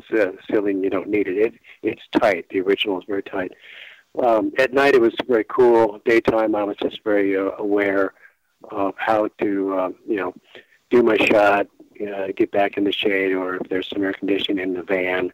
silly 0.48 0.70
and 0.70 0.84
you 0.84 0.90
don't 0.90 1.08
need 1.08 1.26
it. 1.26 1.36
it. 1.36 1.54
It's 1.82 2.02
tight. 2.20 2.46
The 2.50 2.60
original 2.60 2.98
is 2.98 3.04
very 3.08 3.24
tight. 3.24 3.50
Um, 4.22 4.52
at 4.58 4.72
night 4.72 4.94
it 4.94 5.00
was 5.00 5.14
very 5.26 5.44
cool. 5.44 6.00
Daytime 6.04 6.54
I 6.54 6.64
was 6.64 6.76
just 6.76 7.02
very 7.04 7.36
uh, 7.36 7.50
aware 7.58 8.14
of 8.70 8.94
how 8.96 9.28
to, 9.40 9.78
um, 9.78 9.94
you 10.08 10.16
know, 10.16 10.34
do 10.90 11.02
my 11.02 11.16
shot, 11.16 11.66
uh, 12.00 12.28
get 12.36 12.50
back 12.50 12.76
in 12.76 12.84
the 12.84 12.92
shade, 12.92 13.32
or 13.32 13.56
if 13.56 13.68
there's 13.68 13.88
some 13.88 14.02
air 14.02 14.12
conditioning 14.12 14.62
in 14.62 14.74
the 14.74 14.82
van, 14.82 15.32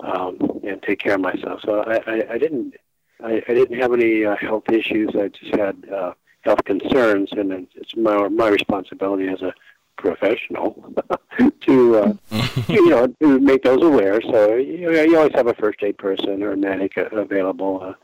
um, 0.00 0.38
and 0.64 0.82
take 0.82 0.98
care 1.00 1.14
of 1.14 1.20
myself. 1.20 1.60
So 1.64 1.82
I, 1.82 1.96
I, 2.06 2.32
I 2.34 2.38
didn't 2.38 2.74
I, 3.22 3.42
I 3.48 3.54
didn't 3.54 3.78
have 3.78 3.92
any 3.92 4.24
uh, 4.24 4.36
health 4.36 4.68
issues. 4.70 5.10
I 5.14 5.28
just 5.28 5.54
had 5.54 5.88
uh, 5.90 6.14
health 6.42 6.64
concerns, 6.64 7.32
and 7.32 7.66
it's 7.74 7.96
my 7.96 8.28
my 8.28 8.48
responsibility 8.48 9.28
as 9.28 9.42
a 9.42 9.54
professional 9.96 10.92
to 11.60 11.96
uh, 11.96 12.12
you 12.68 12.88
know 12.88 13.06
to 13.20 13.40
make 13.40 13.62
those 13.62 13.82
aware. 13.82 14.20
So 14.22 14.56
you, 14.56 14.90
know, 14.90 15.02
you 15.02 15.16
always 15.16 15.34
have 15.34 15.46
a 15.46 15.54
first 15.54 15.82
aid 15.82 15.98
person 15.98 16.42
or 16.42 16.52
a 16.52 16.56
medic 16.56 16.96
available. 16.96 17.82
Uh, 17.82 17.94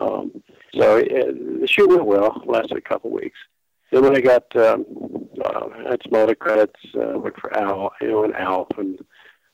um, 0.00 0.42
so 0.74 0.96
it, 0.96 1.60
the 1.60 1.66
shoot 1.66 1.88
went 1.88 2.06
well. 2.06 2.42
Lasted 2.46 2.78
a 2.78 2.80
couple 2.80 3.10
weeks. 3.10 3.38
Then 3.90 4.04
when 4.04 4.16
I 4.16 4.20
got 4.20 4.56
um, 4.56 4.86
uh, 5.44 5.68
had 5.88 6.00
some 6.02 6.14
other 6.14 6.34
credits, 6.34 6.80
uh, 6.94 7.18
worked 7.18 7.40
for 7.40 7.54
Al, 7.56 7.92
you 8.00 8.08
know, 8.08 8.24
and 8.24 8.34
Alf, 8.34 8.68
and 8.78 8.98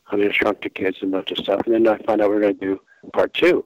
I 0.06 0.16
mean, 0.16 0.30
shrunk 0.32 0.62
the 0.62 0.70
kids 0.70 0.98
and 1.00 1.12
a 1.12 1.16
bunch 1.18 1.32
of 1.32 1.38
stuff. 1.38 1.62
And 1.66 1.74
then 1.74 1.88
I 1.88 1.98
found 2.04 2.20
out 2.20 2.30
we 2.30 2.36
were 2.36 2.40
going 2.40 2.58
to 2.58 2.66
do 2.66 2.80
part 3.12 3.34
two. 3.34 3.64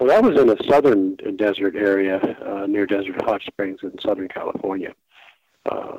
Well, 0.00 0.08
that 0.08 0.28
was 0.28 0.40
in 0.40 0.50
a 0.50 0.56
southern 0.64 1.16
desert 1.36 1.76
area 1.76 2.18
uh, 2.44 2.66
near 2.66 2.86
Desert 2.86 3.22
Hot 3.22 3.40
Springs 3.42 3.80
in 3.84 3.96
Southern 4.00 4.26
California, 4.26 4.94
uh, 5.66 5.98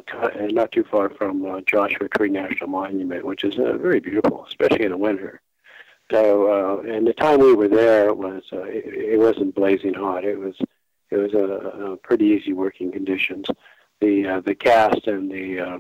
not 0.50 0.72
too 0.72 0.84
far 0.84 1.10
from 1.10 1.46
uh, 1.46 1.62
Joshua 1.66 2.10
Tree 2.10 2.30
National 2.30 2.70
Monument, 2.70 3.26
which 3.26 3.44
is 3.44 3.58
uh, 3.58 3.78
very 3.78 4.00
beautiful, 4.00 4.46
especially 4.48 4.86
in 4.86 4.92
the 4.92 4.98
winter. 4.98 5.42
So, 6.12 6.82
uh, 6.86 6.90
and 6.90 7.08
the 7.08 7.14
time 7.14 7.40
we 7.40 7.54
were 7.54 7.70
there 7.70 8.14
was 8.14 8.44
uh, 8.52 8.64
it, 8.64 8.86
it 8.86 9.20
wasn't 9.20 9.56
blazing 9.56 9.94
hot. 9.94 10.26
It 10.26 10.38
was 10.38 10.56
it 11.10 11.18
was 11.18 11.34
a, 11.34 11.92
a 11.92 11.98
pretty 11.98 12.26
easy 12.26 12.54
working 12.54 12.92
conditions. 12.92 13.48
The 14.02 14.28
uh, 14.28 14.40
the 14.42 14.56
cast 14.56 15.08
and 15.08 15.32
the 15.32 15.60
uh, 15.60 15.78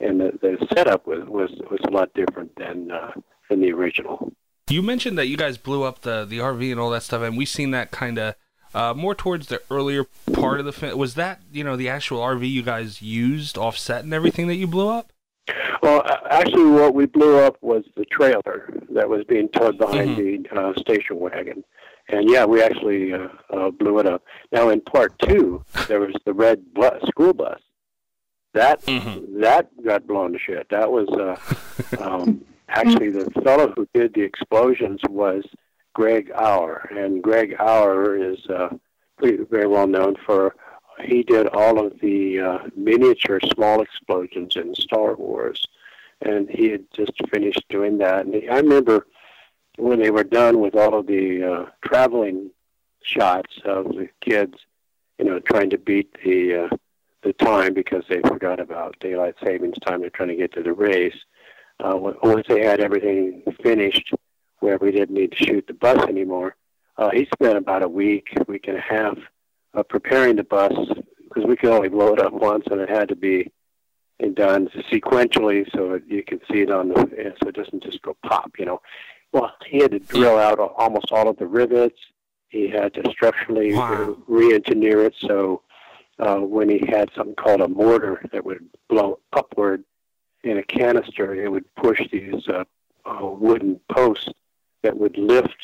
and 0.00 0.20
the, 0.20 0.38
the 0.40 0.66
setup 0.74 1.06
was, 1.06 1.24
was 1.26 1.50
was 1.70 1.80
a 1.86 1.90
lot 1.90 2.12
different 2.14 2.54
than 2.56 2.90
uh, 2.90 3.12
than 3.48 3.60
the 3.60 3.72
original. 3.72 4.32
You 4.68 4.82
mentioned 4.82 5.16
that 5.18 5.28
you 5.28 5.36
guys 5.36 5.56
blew 5.56 5.84
up 5.84 6.00
the 6.00 6.24
the 6.24 6.38
RV 6.38 6.70
and 6.70 6.80
all 6.80 6.90
that 6.90 7.04
stuff, 7.04 7.22
and 7.22 7.36
we've 7.36 7.48
seen 7.48 7.70
that 7.70 7.90
kind 7.90 8.18
of 8.18 8.34
uh, 8.74 8.94
more 8.94 9.14
towards 9.14 9.48
the 9.48 9.60
earlier 9.70 10.04
part 10.32 10.60
of 10.60 10.66
the 10.66 10.72
film. 10.72 10.98
Was 10.98 11.14
that 11.14 11.40
you 11.52 11.64
know 11.64 11.76
the 11.76 11.88
actual 11.88 12.20
RV 12.20 12.48
you 12.48 12.62
guys 12.62 13.02
used 13.02 13.58
offset 13.58 14.04
and 14.04 14.12
everything 14.12 14.48
that 14.48 14.56
you 14.56 14.66
blew 14.66 14.88
up? 14.88 15.12
Well, 15.82 16.02
actually, 16.30 16.70
what 16.70 16.94
we 16.94 17.06
blew 17.06 17.38
up 17.38 17.56
was 17.62 17.84
the 17.96 18.04
trailer 18.04 18.72
that 18.90 19.08
was 19.08 19.24
being 19.24 19.48
towed 19.48 19.78
behind 19.78 20.16
mm-hmm. 20.16 20.54
the 20.54 20.60
uh, 20.60 20.72
station 20.78 21.18
wagon, 21.18 21.64
and 22.08 22.28
yeah, 22.28 22.44
we 22.44 22.62
actually 22.62 23.12
uh, 23.12 23.28
uh, 23.50 23.70
blew 23.70 23.98
it 23.98 24.06
up. 24.06 24.22
Now, 24.52 24.68
in 24.70 24.80
part 24.80 25.18
two, 25.20 25.64
there 25.86 26.00
was 26.00 26.14
the 26.24 26.32
red 26.32 26.74
bus, 26.74 27.02
school 27.08 27.32
bus. 27.32 27.60
That 28.54 28.82
mm-hmm. 28.82 29.40
that 29.40 29.70
got 29.84 30.06
blown 30.06 30.32
to 30.32 30.38
shit. 30.38 30.68
That 30.70 30.90
was 30.90 31.08
uh, 31.08 32.02
um, 32.02 32.44
actually 32.68 33.10
the 33.10 33.30
fellow 33.42 33.72
who 33.76 33.86
did 33.94 34.14
the 34.14 34.22
explosions 34.22 35.00
was 35.08 35.44
Greg 35.98 36.30
Auer, 36.32 36.88
and 36.92 37.20
Greg 37.20 37.56
Auer 37.58 38.14
is 38.14 38.46
uh, 38.46 38.68
very 39.20 39.66
well 39.66 39.88
known 39.88 40.14
for 40.24 40.54
he 41.02 41.24
did 41.24 41.48
all 41.48 41.84
of 41.84 41.98
the 41.98 42.38
uh, 42.38 42.58
miniature 42.76 43.40
small 43.52 43.82
explosions 43.82 44.54
in 44.54 44.76
Star 44.76 45.16
Wars, 45.16 45.66
and 46.22 46.48
he 46.48 46.68
had 46.68 46.84
just 46.92 47.14
finished 47.32 47.64
doing 47.68 47.98
that. 47.98 48.26
And 48.26 48.34
he, 48.36 48.48
I 48.48 48.58
remember 48.58 49.08
when 49.76 49.98
they 49.98 50.12
were 50.12 50.22
done 50.22 50.60
with 50.60 50.76
all 50.76 50.96
of 50.96 51.08
the 51.08 51.42
uh, 51.42 51.66
traveling 51.84 52.52
shots 53.02 53.58
of 53.64 53.86
the 53.86 54.08
kids, 54.20 54.54
you 55.18 55.24
know, 55.24 55.40
trying 55.40 55.70
to 55.70 55.78
beat 55.78 56.16
the 56.24 56.66
uh, 56.66 56.76
the 57.24 57.32
time 57.32 57.74
because 57.74 58.04
they 58.08 58.20
forgot 58.20 58.60
about 58.60 59.00
daylight 59.00 59.34
savings 59.44 59.78
time. 59.80 60.02
They're 60.02 60.10
trying 60.10 60.28
to 60.28 60.36
get 60.36 60.52
to 60.52 60.62
the 60.62 60.72
race 60.72 61.18
uh, 61.80 61.96
once 62.22 62.46
they 62.46 62.64
had 62.64 62.78
everything 62.78 63.42
finished, 63.64 64.14
where 64.60 64.78
we 64.78 64.90
didn't 64.90 65.14
need 65.14 65.32
to 65.32 65.44
shoot 65.44 65.66
the 65.66 65.74
bus 65.74 65.98
anymore, 66.08 66.56
uh, 66.96 67.10
he 67.10 67.28
spent 67.32 67.56
about 67.56 67.82
a 67.82 67.88
week, 67.88 68.28
week 68.48 68.66
and 68.68 68.76
a 68.76 68.80
half, 68.80 69.18
uh, 69.74 69.82
preparing 69.82 70.36
the 70.36 70.44
bus 70.44 70.72
because 71.24 71.44
we 71.46 71.56
could 71.56 71.70
only 71.70 71.88
blow 71.88 72.12
it 72.12 72.20
up 72.20 72.32
once, 72.32 72.64
and 72.70 72.80
it 72.80 72.88
had 72.88 73.08
to 73.08 73.16
be 73.16 73.50
done 74.34 74.68
sequentially 74.90 75.70
so 75.72 75.92
it, 75.92 76.02
you 76.08 76.24
can 76.24 76.40
see 76.50 76.62
it 76.62 76.70
on 76.70 76.88
the 76.88 77.34
so 77.40 77.48
it 77.48 77.54
doesn't 77.54 77.82
just 77.82 78.02
go 78.02 78.16
pop. 78.24 78.50
You 78.58 78.64
know, 78.64 78.82
well, 79.32 79.52
he 79.66 79.78
had 79.78 79.92
to 79.92 80.00
drill 80.00 80.38
out 80.38 80.58
almost 80.58 81.12
all 81.12 81.28
of 81.28 81.36
the 81.36 81.46
rivets. 81.46 81.98
He 82.48 82.68
had 82.68 82.94
to 82.94 83.08
structurally 83.10 83.74
wow. 83.74 84.16
re-engineer 84.26 85.04
it 85.04 85.14
so 85.20 85.62
uh, 86.18 86.36
when 86.36 86.68
he 86.68 86.84
had 86.86 87.10
something 87.14 87.34
called 87.36 87.60
a 87.60 87.68
mortar 87.68 88.24
that 88.32 88.44
would 88.44 88.66
blow 88.88 89.20
upward 89.32 89.84
in 90.42 90.58
a 90.58 90.62
canister, 90.62 91.34
it 91.34 91.50
would 91.50 91.64
push 91.76 92.00
these 92.10 92.48
uh, 92.48 92.64
uh, 93.04 93.26
wooden 93.26 93.80
posts 93.92 94.28
that 94.82 94.96
would 94.96 95.16
lift 95.16 95.56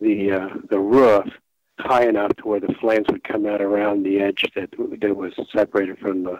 the 0.00 0.32
uh, 0.32 0.48
the 0.70 0.78
roof 0.78 1.26
high 1.78 2.06
enough 2.06 2.34
to 2.36 2.48
where 2.48 2.60
the 2.60 2.74
flames 2.80 3.06
would 3.10 3.24
come 3.24 3.46
out 3.46 3.60
around 3.60 4.02
the 4.02 4.20
edge 4.20 4.44
that 4.54 4.70
that 5.00 5.16
was 5.16 5.32
separated 5.54 5.98
from 5.98 6.24
the 6.24 6.38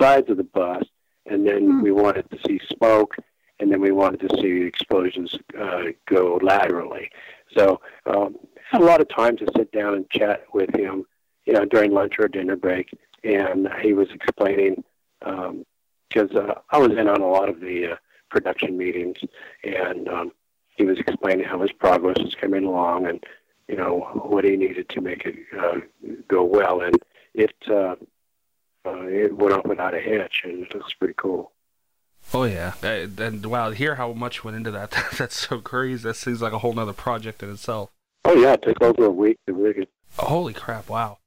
sides 0.00 0.28
of 0.30 0.36
the 0.36 0.44
bus, 0.44 0.84
and 1.26 1.46
then 1.46 1.68
mm. 1.68 1.82
we 1.82 1.92
wanted 1.92 2.28
to 2.30 2.38
see 2.46 2.60
smoke, 2.76 3.14
and 3.60 3.70
then 3.70 3.80
we 3.80 3.92
wanted 3.92 4.20
to 4.28 4.36
see 4.40 4.66
explosions 4.66 5.36
uh, 5.58 5.84
go 6.06 6.38
laterally. 6.42 7.10
So 7.56 7.80
um, 8.06 8.36
had 8.70 8.80
a 8.80 8.84
lot 8.84 9.00
of 9.00 9.08
time 9.08 9.36
to 9.38 9.46
sit 9.56 9.70
down 9.72 9.94
and 9.94 10.10
chat 10.10 10.44
with 10.52 10.74
him, 10.74 11.04
you 11.46 11.52
know, 11.52 11.64
during 11.64 11.92
lunch 11.92 12.14
or 12.18 12.28
dinner 12.28 12.56
break, 12.56 12.90
and 13.22 13.68
he 13.80 13.92
was 13.92 14.08
explaining 14.10 14.82
um, 15.22 15.64
because 16.08 16.30
uh, 16.32 16.54
I 16.70 16.78
was 16.78 16.92
in 16.92 17.08
on 17.08 17.20
a 17.20 17.26
lot 17.26 17.48
of 17.48 17.60
the 17.60 17.92
uh, 17.92 17.96
production 18.30 18.76
meetings, 18.76 19.16
and 19.62 20.08
um, 20.08 20.32
he 20.76 20.84
was 20.84 20.98
explaining 20.98 21.44
how 21.44 21.60
his 21.60 21.72
progress 21.72 22.16
was 22.18 22.34
coming 22.34 22.64
along, 22.64 23.06
and 23.06 23.22
you 23.68 23.76
know 23.76 24.00
what 24.26 24.44
he 24.44 24.56
needed 24.56 24.88
to 24.90 25.00
make 25.00 25.24
it 25.24 25.36
uh, 25.58 25.80
go 26.28 26.44
well, 26.44 26.80
and 26.80 26.96
it 27.34 27.54
uh, 27.68 27.96
uh, 28.86 29.06
it 29.06 29.36
went 29.36 29.54
off 29.54 29.66
without 29.66 29.94
a 29.94 30.00
hitch, 30.00 30.42
and 30.44 30.64
it 30.64 30.74
was 30.74 30.94
pretty 30.94 31.14
cool. 31.16 31.52
Oh 32.32 32.44
yeah, 32.44 32.74
and 32.82 33.44
wow, 33.46 33.70
hear 33.70 33.96
how 33.96 34.12
much 34.12 34.44
went 34.44 34.56
into 34.56 34.70
that. 34.72 34.94
That's 35.16 35.48
so 35.48 35.60
crazy. 35.60 36.02
That 36.02 36.16
seems 36.16 36.42
like 36.42 36.52
a 36.52 36.58
whole 36.58 36.78
other 36.78 36.92
project 36.92 37.42
in 37.42 37.50
itself. 37.50 37.90
Oh 38.24 38.34
yeah, 38.34 38.54
it 38.54 38.62
took 38.62 38.82
over 38.82 39.04
a 39.04 39.10
week 39.10 39.38
to 39.46 39.52
rig 39.52 39.78
it. 39.78 39.88
Holy 40.16 40.54
crap! 40.54 40.88
Wow. 40.88 41.18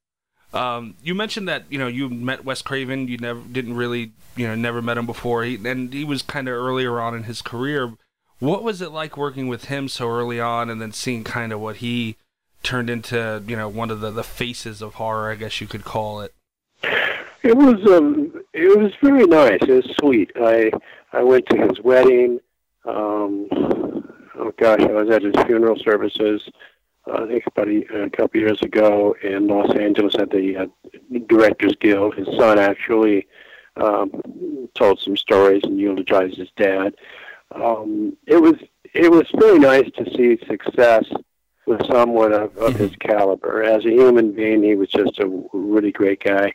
Um, 0.54 0.96
you 1.04 1.14
mentioned 1.14 1.48
that 1.50 1.66
you 1.70 1.78
know 1.78 1.88
you 1.88 2.10
met 2.10 2.46
Wes 2.46 2.62
Craven. 2.62 3.08
You 3.08 3.18
never 3.18 3.42
didn't 3.42 3.76
really 3.76 4.14
you 4.36 4.48
know 4.48 4.56
never 4.56 4.82
met 4.82 4.98
him 4.98 5.06
before. 5.06 5.44
He 5.44 5.56
and 5.68 5.94
he 5.94 6.04
was 6.04 6.22
kind 6.22 6.48
of 6.48 6.56
earlier 6.56 7.00
on 7.00 7.16
in 7.16 7.24
his 7.24 7.42
career. 7.42 7.94
What 8.40 8.64
was 8.64 8.82
it 8.82 8.92
like 8.92 9.18
working 9.18 9.48
with 9.48 9.66
him 9.66 9.88
so 9.88 10.08
early 10.08 10.40
on, 10.40 10.70
and 10.70 10.80
then 10.82 10.92
seeing 10.92 11.24
kind 11.24 11.52
of 11.52 11.60
what 11.60 11.78
he 11.78 12.18
turned 12.64 12.90
into? 12.90 13.44
You 13.48 13.56
know, 13.56 13.68
one 13.68 13.90
of 13.90 14.00
the 14.00 14.12
the 14.12 14.24
faces 14.24 14.82
of 14.82 14.96
horror, 14.96 15.32
I 15.32 15.36
guess 15.36 15.60
you 15.60 15.68
could 15.68 15.84
call 15.84 16.22
it. 16.22 16.34
It 17.44 17.56
was 17.56 17.76
um, 17.92 18.34
it 18.54 18.78
was 18.78 18.92
very 19.02 19.26
nice. 19.26 19.60
It 19.62 19.70
was 19.70 19.96
sweet. 20.00 20.32
I 20.36 20.72
I 21.14 21.24
went 21.24 21.48
to 21.50 21.58
his 21.58 21.80
wedding. 21.82 22.40
Um, 22.86 23.48
oh 23.52 24.54
gosh, 24.58 24.82
I 24.82 24.92
was 24.92 25.10
at 25.10 25.24
his 25.24 25.36
funeral 25.46 25.78
services. 25.78 26.48
I 27.12 27.26
think 27.26 27.48
about 27.48 27.70
a, 27.70 28.04
a 28.04 28.10
couple 28.10 28.42
years 28.42 28.62
ago 28.62 29.16
in 29.24 29.48
Los 29.48 29.74
Angeles 29.76 30.16
at 30.16 30.30
the 30.30 30.58
uh, 30.58 30.66
Directors 31.28 31.74
Guild. 31.80 32.16
His 32.16 32.28
son 32.38 32.60
actually 32.60 33.28
um, 33.78 34.22
told 34.74 35.00
some 35.00 35.16
stories 35.16 35.62
and 35.64 35.80
eulogized 35.80 36.38
his 36.38 36.50
dad. 36.58 36.96
Um, 37.54 38.18
it 38.26 38.42
was 38.42 38.56
it 38.94 39.12
was 39.12 39.26
really 39.34 39.60
nice 39.60 39.90
to 39.98 40.06
see 40.16 40.38
success 40.48 41.06
with 41.66 41.86
someone 41.92 42.34
of, 42.34 42.58
of 42.58 42.76
his 42.76 42.96
caliber. 43.00 43.64
As 43.64 43.86
a 43.86 43.90
human 43.90 44.32
being, 44.32 44.64
he 44.64 44.76
was 44.76 44.90
just 44.90 45.20
a 45.20 45.44
really 45.54 45.92
great 45.92 46.24
guy, 46.24 46.54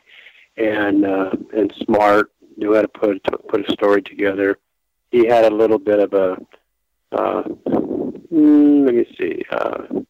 and 0.57 1.05
uh, 1.05 1.31
and 1.55 1.73
smart. 1.83 2.31
Knew 2.55 2.75
how 2.75 2.83
to 2.83 2.87
put 2.87 3.23
put 3.47 3.67
a 3.67 3.73
story 3.73 4.01
together. 4.01 4.59
He 5.11 5.25
had 5.25 5.45
a 5.45 5.55
little 5.55 5.79
bit 5.79 5.99
of 5.99 6.13
a 6.13 6.37
uh, 7.11 7.43
mm, 7.43 8.85
let 8.85 8.95
me 8.95 9.05
see. 9.17 9.43
Uh, 9.51 10.01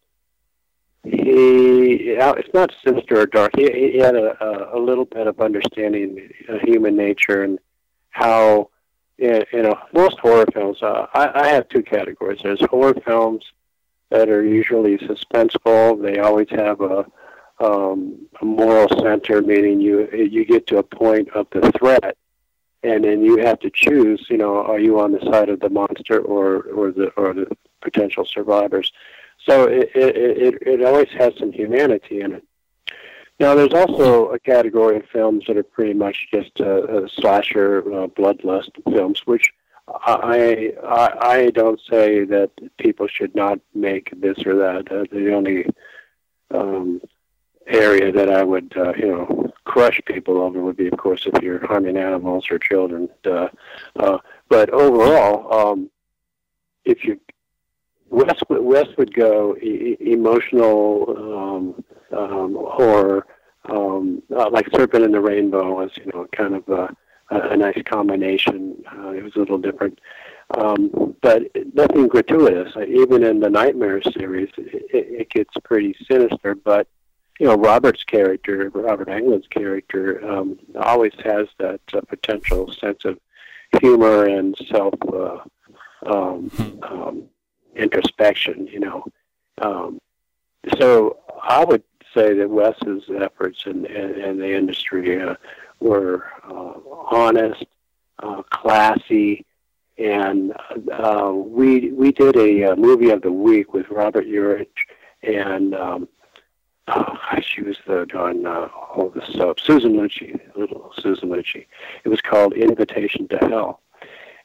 he 1.03 2.15
it's 2.17 2.53
not 2.53 2.73
sinister 2.86 3.19
or 3.19 3.25
dark. 3.25 3.51
He, 3.57 3.91
he 3.91 3.97
had 3.97 4.15
a, 4.15 4.75
a, 4.75 4.79
little 4.79 5.05
bit 5.05 5.27
of 5.27 5.39
understanding 5.41 6.29
of 6.47 6.61
human 6.61 6.95
nature 6.95 7.43
and 7.43 7.59
how 8.11 8.69
you 9.18 9.45
know 9.53 9.78
most 9.93 10.20
horror 10.20 10.45
films. 10.53 10.82
Uh, 10.82 11.07
I, 11.14 11.32
I 11.43 11.47
have 11.49 11.70
two 11.70 11.84
categories. 11.84 12.39
There's 12.43 12.64
horror 12.66 12.95
films 13.05 13.43
that 14.09 14.30
are 14.30 14.43
usually 14.43 14.97
suspenseful. 14.97 16.01
They 16.01 16.20
always 16.20 16.49
have 16.51 16.82
a 16.82 17.05
um, 17.59 18.28
a 18.41 18.45
moral 18.45 18.89
center, 19.01 19.41
meaning 19.41 19.80
you 19.80 20.07
you 20.11 20.45
get 20.45 20.68
to 20.68 20.78
a 20.78 20.84
point 20.84 21.30
of 21.30 21.47
the 21.51 21.72
threat, 21.78 22.18
and 22.84 23.03
then 23.03 23.24
you 23.24 23.38
have 23.38 23.59
to 23.59 23.72
choose. 23.74 24.26
You 24.30 24.38
know, 24.38 24.57
are 24.57 24.80
you 24.80 24.99
on 24.99 25.11
the 25.11 25.22
side 25.32 25.49
of 25.49 25.59
the 25.59 25.70
monster 25.70 26.20
or 26.20 26.64
or 26.64 26.91
the 26.91 27.07
or 27.16 27.34
the 27.34 27.47
potential 27.82 28.26
survivors? 28.26 28.91
So 29.47 29.66
it, 29.66 29.91
it, 29.93 30.16
it, 30.16 30.55
it 30.61 30.84
always 30.86 31.09
has 31.18 31.34
some 31.38 31.51
humanity 31.51 32.22
in 32.22 32.34
it. 32.34 32.45
Now, 33.39 33.55
there's 33.55 33.73
also 33.73 34.29
a 34.29 34.39
category 34.39 34.97
of 34.97 35.05
films 35.07 35.45
that 35.47 35.57
are 35.57 35.63
pretty 35.63 35.93
much 35.93 36.27
just 36.31 36.61
uh, 36.61 37.07
slasher, 37.07 37.79
uh, 37.79 38.07
bloodlust 38.07 38.71
films, 38.86 39.21
which 39.25 39.51
I, 39.88 40.73
I 40.84 41.17
I 41.21 41.49
don't 41.49 41.79
say 41.89 42.23
that 42.25 42.51
people 42.77 43.07
should 43.07 43.36
not 43.36 43.59
make 43.73 44.13
this 44.15 44.45
or 44.45 44.55
that. 44.55 44.91
Uh, 44.91 45.05
the 45.11 45.34
only 45.34 45.65
um, 46.51 47.01
area 47.67 48.11
that 48.11 48.29
I 48.29 48.43
would 48.43 48.73
uh, 48.77 48.93
you 48.93 49.07
know 49.07 49.51
crush 49.65 49.99
people 50.05 50.38
over 50.38 50.61
would 50.61 50.77
be, 50.77 50.88
of 50.88 50.97
course, 50.97 51.25
if 51.25 51.41
you're 51.43 51.65
harming 51.65 51.97
animals 51.97 52.45
or 52.49 52.59
children. 52.59 53.09
Uh, 53.25 53.49
uh, 53.97 54.19
but 54.49 54.69
overall, 54.69 55.53
um, 55.53 55.89
if 56.86 57.03
you 57.03 57.19
Wes 58.14 58.39
would, 58.47 58.61
Wes 58.61 58.88
would 58.97 59.14
go 59.14 59.57
e- 59.57 59.97
emotional 59.99 61.05
um, 61.18 61.84
um, 62.18 62.53
horror, 62.53 63.26
um, 63.70 64.22
uh, 64.36 64.49
like 64.51 64.68
Serpent 64.76 65.03
in 65.03 65.11
the 65.11 65.20
Rainbow 65.20 65.74
was, 65.74 65.89
you 65.97 66.11
know, 66.14 66.28
kind 66.32 66.53
of 66.53 66.70
a, 66.70 66.95
a 67.32 67.57
nice 67.57 67.82
combination. 67.86 68.84
Uh, 68.95 69.09
it 69.09 69.24
was 69.24 69.36
a 69.36 69.39
little 69.39 69.57
different, 69.57 69.99
um, 70.55 71.16
but 71.22 71.41
nothing 71.74 72.07
gratuitous. 72.07 72.74
Even 72.88 73.24
in 73.24 73.39
the 73.39 73.49
Nightmare 73.49 74.01
series, 74.03 74.49
it, 74.57 74.86
it 74.93 75.30
gets 75.32 75.53
pretty 75.64 75.95
sinister. 76.07 76.53
But 76.53 76.88
you 77.39 77.47
know, 77.47 77.55
Robert's 77.55 78.03
character, 78.03 78.70
Robert 78.76 79.07
Englund's 79.07 79.47
character, 79.47 80.24
um, 80.30 80.59
always 80.80 81.14
has 81.24 81.47
that 81.57 81.82
uh, 81.93 82.01
potential 82.01 82.72
sense 82.74 83.05
of 83.05 83.18
humor 83.82 84.26
and 84.26 84.55
self 84.70 84.93
uh, 85.11 85.39
um, 86.05 86.51
um, 86.84 87.24
introspection. 87.76 88.67
You 88.67 88.80
know, 88.80 89.05
um, 89.61 89.99
so 90.78 91.17
I 91.41 91.63
would 91.63 91.84
say 92.13 92.34
that 92.34 92.49
Wes's 92.49 93.03
efforts 93.19 93.63
in 93.65 93.84
the 93.84 94.55
industry 94.55 95.21
uh, 95.21 95.36
were 95.80 96.26
uh, 96.47 96.74
honest, 97.11 97.65
uh, 98.21 98.43
classy, 98.43 99.45
and 99.97 100.53
uh, 100.91 101.32
we 101.34 101.91
we 101.91 102.11
did 102.11 102.36
a, 102.36 102.71
a 102.71 102.76
movie 102.76 103.09
of 103.09 103.21
the 103.21 103.32
week 103.32 103.74
with 103.74 103.89
Robert 103.89 104.26
Urich 104.26 104.67
and. 105.21 105.76
Um, 105.76 106.07
oh, 106.88 107.17
she 107.41 107.61
was 107.61 107.78
the 107.88 108.05
on 108.15 108.45
uh, 108.45 108.69
all 108.95 109.09
the 109.09 109.26
soap. 109.34 109.59
Susan 109.59 109.93
Lucci, 109.93 110.39
little 110.55 110.91
Susan 110.97 111.30
Lucci. 111.30 111.65
It 112.03 112.09
was 112.09 112.21
called 112.21 112.53
Invitation 112.53 113.28
to 113.30 113.38
Hell. 113.38 113.82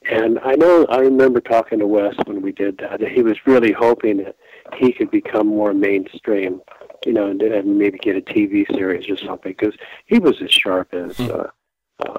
And 0.08 0.38
I 0.40 0.54
know 0.54 0.86
I 0.86 0.98
remember 0.98 1.40
talking 1.40 1.78
to 1.80 1.86
Wes 1.86 2.14
when 2.24 2.40
we 2.42 2.52
did 2.52 2.78
that. 2.78 3.00
That 3.00 3.10
he 3.10 3.22
was 3.22 3.46
really 3.46 3.72
hoping 3.72 4.18
that 4.18 4.36
he 4.76 4.92
could 4.92 5.10
become 5.10 5.46
more 5.46 5.74
mainstream, 5.74 6.60
you 7.04 7.12
know, 7.12 7.26
and, 7.26 7.40
and 7.42 7.78
maybe 7.78 7.98
get 7.98 8.16
a 8.16 8.20
TV 8.20 8.66
series 8.74 9.08
or 9.08 9.16
something. 9.16 9.54
Because 9.58 9.74
he 10.06 10.18
was 10.18 10.40
as 10.40 10.50
sharp 10.50 10.94
as 10.94 11.16
Hmm. 11.16 11.30
uh, 11.30 11.44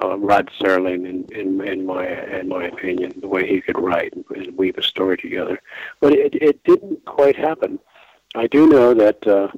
uh, 0.04 0.18
Rod 0.18 0.50
Serling, 0.60 1.08
in, 1.08 1.24
in 1.32 1.66
in 1.66 1.86
my 1.86 2.06
in 2.06 2.48
my 2.48 2.64
opinion, 2.64 3.14
the 3.20 3.28
way 3.28 3.46
he 3.48 3.60
could 3.60 3.78
write 3.78 4.12
and, 4.12 4.24
and 4.36 4.56
weave 4.56 4.76
a 4.78 4.82
story 4.82 5.16
together. 5.16 5.60
But 6.00 6.12
it 6.12 6.34
it 6.34 6.62
didn't 6.64 7.04
quite 7.06 7.36
happen. 7.36 7.78
I 8.34 8.46
do 8.46 8.66
know 8.68 8.94
that. 8.94 9.26
Uh, 9.26 9.48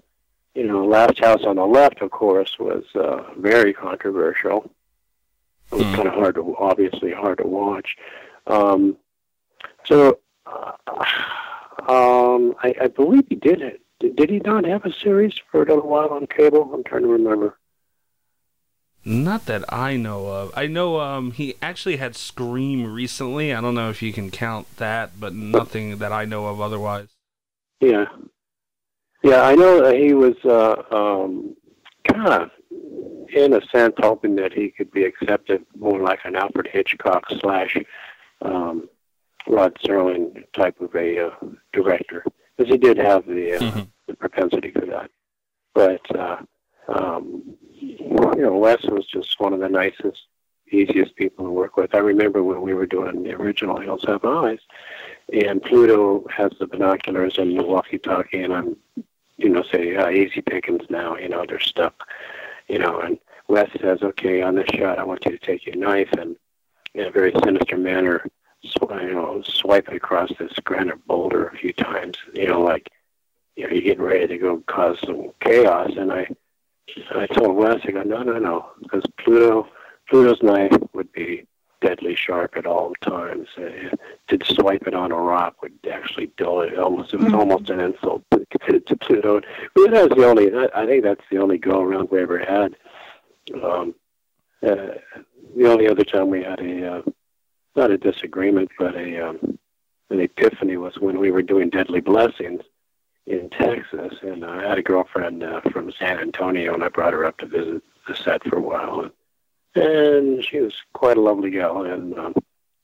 you 0.54 0.66
know, 0.66 0.84
Last 0.84 1.18
House 1.18 1.44
on 1.46 1.56
the 1.56 1.64
Left, 1.64 2.02
of 2.02 2.10
course, 2.10 2.58
was 2.58 2.84
uh, 2.94 3.22
very 3.38 3.72
controversial. 3.72 4.70
It 5.72 5.76
was 5.76 5.86
Mm. 5.86 5.96
kind 5.96 6.08
of 6.08 6.14
hard 6.14 6.34
to, 6.34 6.56
obviously 6.58 7.12
hard 7.12 7.38
to 7.38 7.46
watch. 7.46 7.96
Um, 8.46 8.96
so, 9.86 10.18
uh, 10.46 10.72
um, 11.88 12.54
I, 12.62 12.74
I 12.80 12.88
believe 12.88 13.24
he 13.28 13.36
did 13.36 13.62
it. 13.62 13.80
Did, 13.98 14.16
did 14.16 14.30
he 14.30 14.38
not 14.40 14.64
have 14.66 14.84
a 14.84 14.92
series 14.92 15.34
for 15.50 15.62
a 15.62 15.66
little 15.66 15.88
while 15.88 16.08
on 16.08 16.26
cable? 16.26 16.70
I'm 16.74 16.84
trying 16.84 17.02
to 17.02 17.08
remember. 17.08 17.58
Not 19.04 19.46
that 19.46 19.64
I 19.72 19.96
know 19.96 20.26
of. 20.28 20.52
I 20.56 20.68
know 20.68 21.00
um 21.00 21.32
he 21.32 21.56
actually 21.60 21.96
had 21.96 22.14
Scream 22.14 22.92
recently. 22.92 23.52
I 23.52 23.60
don't 23.60 23.74
know 23.74 23.90
if 23.90 24.00
you 24.00 24.12
can 24.12 24.30
count 24.30 24.68
that, 24.76 25.18
but 25.18 25.34
nothing 25.34 25.98
that 25.98 26.12
I 26.12 26.24
know 26.24 26.46
of 26.46 26.60
otherwise. 26.60 27.08
Yeah, 27.80 28.04
yeah, 29.24 29.42
I 29.42 29.56
know 29.56 29.82
that 29.82 29.96
he 29.96 30.14
was 30.14 30.36
uh, 30.44 30.82
um, 30.94 31.56
kind 32.06 32.28
of, 32.28 32.50
in 33.32 33.54
a 33.54 33.60
sense, 33.68 33.94
hoping 33.98 34.36
that 34.36 34.52
he 34.52 34.70
could 34.70 34.90
be 34.90 35.04
accepted 35.04 35.64
more 35.78 36.00
like 36.00 36.20
an 36.24 36.36
Alfred 36.36 36.68
Hitchcock 36.70 37.24
slash 37.40 37.76
um, 38.42 38.88
Rod 39.46 39.76
Serling 39.84 40.44
type 40.52 40.80
of 40.80 40.94
a 40.94 41.26
uh, 41.26 41.30
director, 41.72 42.24
because 42.56 42.70
he 42.70 42.78
did 42.78 42.96
have 42.98 43.26
the, 43.26 43.56
uh, 43.56 43.60
Mhm. 43.60 43.86
the 44.06 44.14
propensity 44.14 44.70
for 44.70 44.86
that. 44.86 45.10
But 45.74 46.04
uh, 46.16 46.38
um, 46.88 47.42
you 47.80 48.42
know, 48.42 48.56
Wes 48.56 48.82
was 48.84 49.06
just 49.06 49.40
one 49.40 49.52
of 49.52 49.60
the 49.60 49.68
nicest, 49.68 50.26
easiest 50.70 51.16
people 51.16 51.44
to 51.46 51.50
work 51.50 51.76
with. 51.76 51.94
I 51.94 51.98
remember 51.98 52.42
when 52.42 52.60
we 52.60 52.74
were 52.74 52.86
doing 52.86 53.22
the 53.22 53.34
original 53.34 53.78
Hills 53.80 54.04
Have 54.06 54.24
Eyes, 54.24 54.60
and 55.32 55.62
Pluto 55.62 56.26
has 56.28 56.52
the 56.58 56.66
binoculars 56.66 57.38
and 57.38 57.58
the 57.58 57.62
walkie-talkie, 57.62 58.42
and 58.42 58.52
I'm, 58.52 58.76
you 59.36 59.48
know, 59.48 59.62
say, 59.62 59.96
uh, 59.96 60.10
easy 60.10 60.42
pickings 60.42 60.84
now. 60.90 61.16
You 61.16 61.28
know, 61.28 61.44
they're 61.46 61.60
stuck. 61.60 62.06
You 62.68 62.78
know, 62.78 63.00
and 63.00 63.18
Wes 63.48 63.70
says, 63.80 64.02
okay, 64.02 64.42
on 64.42 64.54
this 64.54 64.68
shot, 64.74 64.98
I 64.98 65.04
want 65.04 65.24
you 65.24 65.32
to 65.32 65.38
take 65.38 65.66
your 65.66 65.76
knife 65.76 66.12
and, 66.18 66.36
in 66.94 67.06
a 67.06 67.10
very 67.10 67.32
sinister 67.44 67.76
manner, 67.76 68.24
sw- 68.64 69.02
you 69.02 69.14
know, 69.14 69.42
swipe 69.44 69.88
it 69.88 69.96
across 69.96 70.30
this 70.38 70.52
granite 70.64 71.06
boulder 71.06 71.46
a 71.48 71.56
few 71.56 71.72
times. 71.72 72.16
You 72.34 72.48
know, 72.48 72.62
like, 72.62 72.90
you 73.56 73.64
know, 73.64 73.72
you're 73.72 73.82
getting 73.82 74.02
ready 74.02 74.26
to 74.26 74.38
go 74.38 74.62
cause 74.66 74.98
some 75.04 75.30
chaos, 75.40 75.90
and 75.96 76.12
I, 76.12 76.28
I 77.14 77.26
told 77.26 77.56
Wes, 77.56 77.80
I 77.84 77.90
go, 77.90 78.02
no, 78.02 78.22
no, 78.22 78.38
no, 78.38 78.70
because 78.82 79.04
Pluto, 79.18 79.68
Pluto's 80.08 80.42
knife 80.42 80.76
would 80.92 81.12
be 81.12 81.46
deadly 81.82 82.14
sharp 82.14 82.56
at 82.56 82.64
all 82.66 82.94
times. 83.02 83.48
Uh, 83.58 83.94
to 84.28 84.38
swipe 84.54 84.86
it 84.86 84.94
on 84.94 85.12
a 85.12 85.16
rock 85.16 85.60
would 85.60 85.72
actually 85.92 86.30
dull 86.38 86.62
it. 86.62 86.78
Almost, 86.78 87.12
it 87.12 87.18
was 87.20 87.32
Mhm. 87.32 87.38
almost 87.38 87.68
an 87.70 87.80
insult 87.80 88.22
to, 88.30 88.46
to, 88.70 88.80
to 88.80 88.96
Pluto. 88.96 89.40
But 89.74 89.90
that 89.90 90.08
was 90.08 90.16
the 90.18 90.26
only. 90.26 90.46
I 90.74 90.86
think 90.86 91.02
that's 91.02 91.24
the 91.30 91.38
only 91.38 91.58
go 91.58 91.82
around 91.82 92.10
we 92.10 92.20
ever 92.22 92.38
had. 92.38 92.76
Um, 93.62 93.94
uh, 94.62 94.94
the 95.56 95.70
only 95.70 95.88
other 95.88 96.04
time 96.04 96.28
we 96.30 96.42
had 96.44 96.60
a 96.60 96.92
uh, 96.94 97.02
not 97.76 97.90
a 97.90 97.98
disagreement, 97.98 98.70
but 98.78 98.94
a 98.94 99.28
um, 99.28 99.58
an 100.10 100.20
epiphany 100.20 100.76
was 100.76 100.98
when 100.98 101.18
we 101.18 101.30
were 101.30 101.42
doing 101.42 101.68
Deadly 101.70 102.00
Blessings 102.00 102.62
in 103.26 103.50
Texas, 103.50 104.14
and 104.22 104.44
I 104.44 104.68
had 104.68 104.78
a 104.78 104.82
girlfriend 104.82 105.42
uh, 105.42 105.60
from 105.72 105.92
San 105.98 106.18
Antonio, 106.20 106.74
and 106.74 106.84
I 106.84 106.88
brought 106.88 107.12
her 107.12 107.24
up 107.24 107.38
to 107.38 107.46
visit 107.46 107.82
the 108.06 108.14
set 108.16 108.42
for 108.44 108.56
a 108.56 108.60
while, 108.60 109.00
and, 109.00 109.10
and 109.74 110.44
she 110.44 110.60
was 110.60 110.74
quite 110.92 111.16
a 111.16 111.20
lovely 111.20 111.50
gal, 111.50 111.84
and 111.84 112.18
um, 112.18 112.34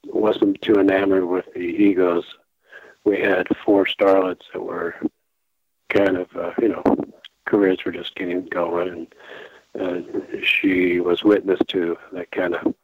wasn't 0.07 0.61
too 0.63 0.75
enamored 0.75 1.27
with 1.27 1.47
the 1.55 1.61
egos. 1.61 2.25
We 3.05 3.21
had 3.21 3.47
four 3.65 3.85
starlets 3.87 4.43
that 4.53 4.61
were 4.61 4.95
kind 5.89 6.17
of, 6.17 6.37
uh, 6.37 6.53
you 6.61 6.69
know, 6.69 6.83
careers 7.47 7.85
were 7.85 7.93
just 7.93 8.15
getting 8.15 8.47
going, 8.47 9.09
and 9.75 10.17
uh, 10.17 10.41
she 10.43 11.01
was 11.01 11.25
witness 11.25 11.61
to 11.69 11.97
that 12.13 12.31
kind 12.31 12.55
of, 12.55 12.75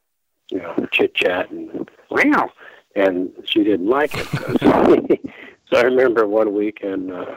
you 0.51 0.59
know, 0.59 0.87
chit 0.91 1.15
chat 1.15 1.51
and 1.51 1.91
wow, 2.11 2.51
and 2.97 3.33
she 3.45 3.65
didn't 3.65 3.89
like 3.89 4.13
it. 4.15 5.21
so 5.67 5.77
I 5.77 5.83
remember 5.83 6.27
one 6.27 6.55
weekend, 6.55 7.13
uh, 7.13 7.35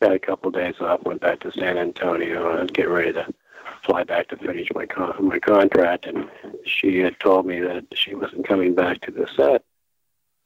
had 0.00 0.12
a 0.12 0.18
couple 0.18 0.48
of 0.48 0.54
days 0.54 0.80
off, 0.80 1.02
went 1.04 1.20
back 1.20 1.40
to 1.40 1.52
San 1.52 1.76
Antonio, 1.76 2.58
and 2.58 2.72
getting 2.72 2.92
ready 2.92 3.12
to 3.12 3.26
fly 3.84 4.04
back 4.04 4.28
to 4.28 4.36
finish 4.36 4.68
my 4.74 4.86
con- 4.86 5.16
my 5.20 5.38
contract, 5.38 6.06
and 6.06 6.28
she 6.64 6.98
had 6.98 7.18
told 7.20 7.46
me 7.46 7.60
that 7.60 7.84
she 7.94 8.14
wasn't 8.14 8.46
coming 8.46 8.74
back 8.74 9.00
to 9.02 9.10
the 9.10 9.26
set 9.36 9.62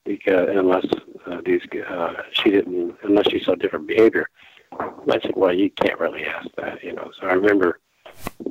because 0.05 0.49
unless 0.51 0.87
uh, 1.26 1.41
these 1.45 1.62
uh, 1.89 2.14
she 2.32 2.51
didn't 2.51 2.97
unless 3.03 3.28
she 3.30 3.43
saw 3.43 3.55
different 3.55 3.87
behavior. 3.87 4.28
I 4.78 5.20
said, 5.20 5.35
well, 5.37 5.55
you 5.55 5.70
can't 5.70 6.01
really 6.01 6.24
ask 6.24 6.49
that, 6.57 6.82
you 6.82 6.93
know. 6.93 7.12
So 7.20 7.28
I 7.28 7.35
remember 7.35 7.78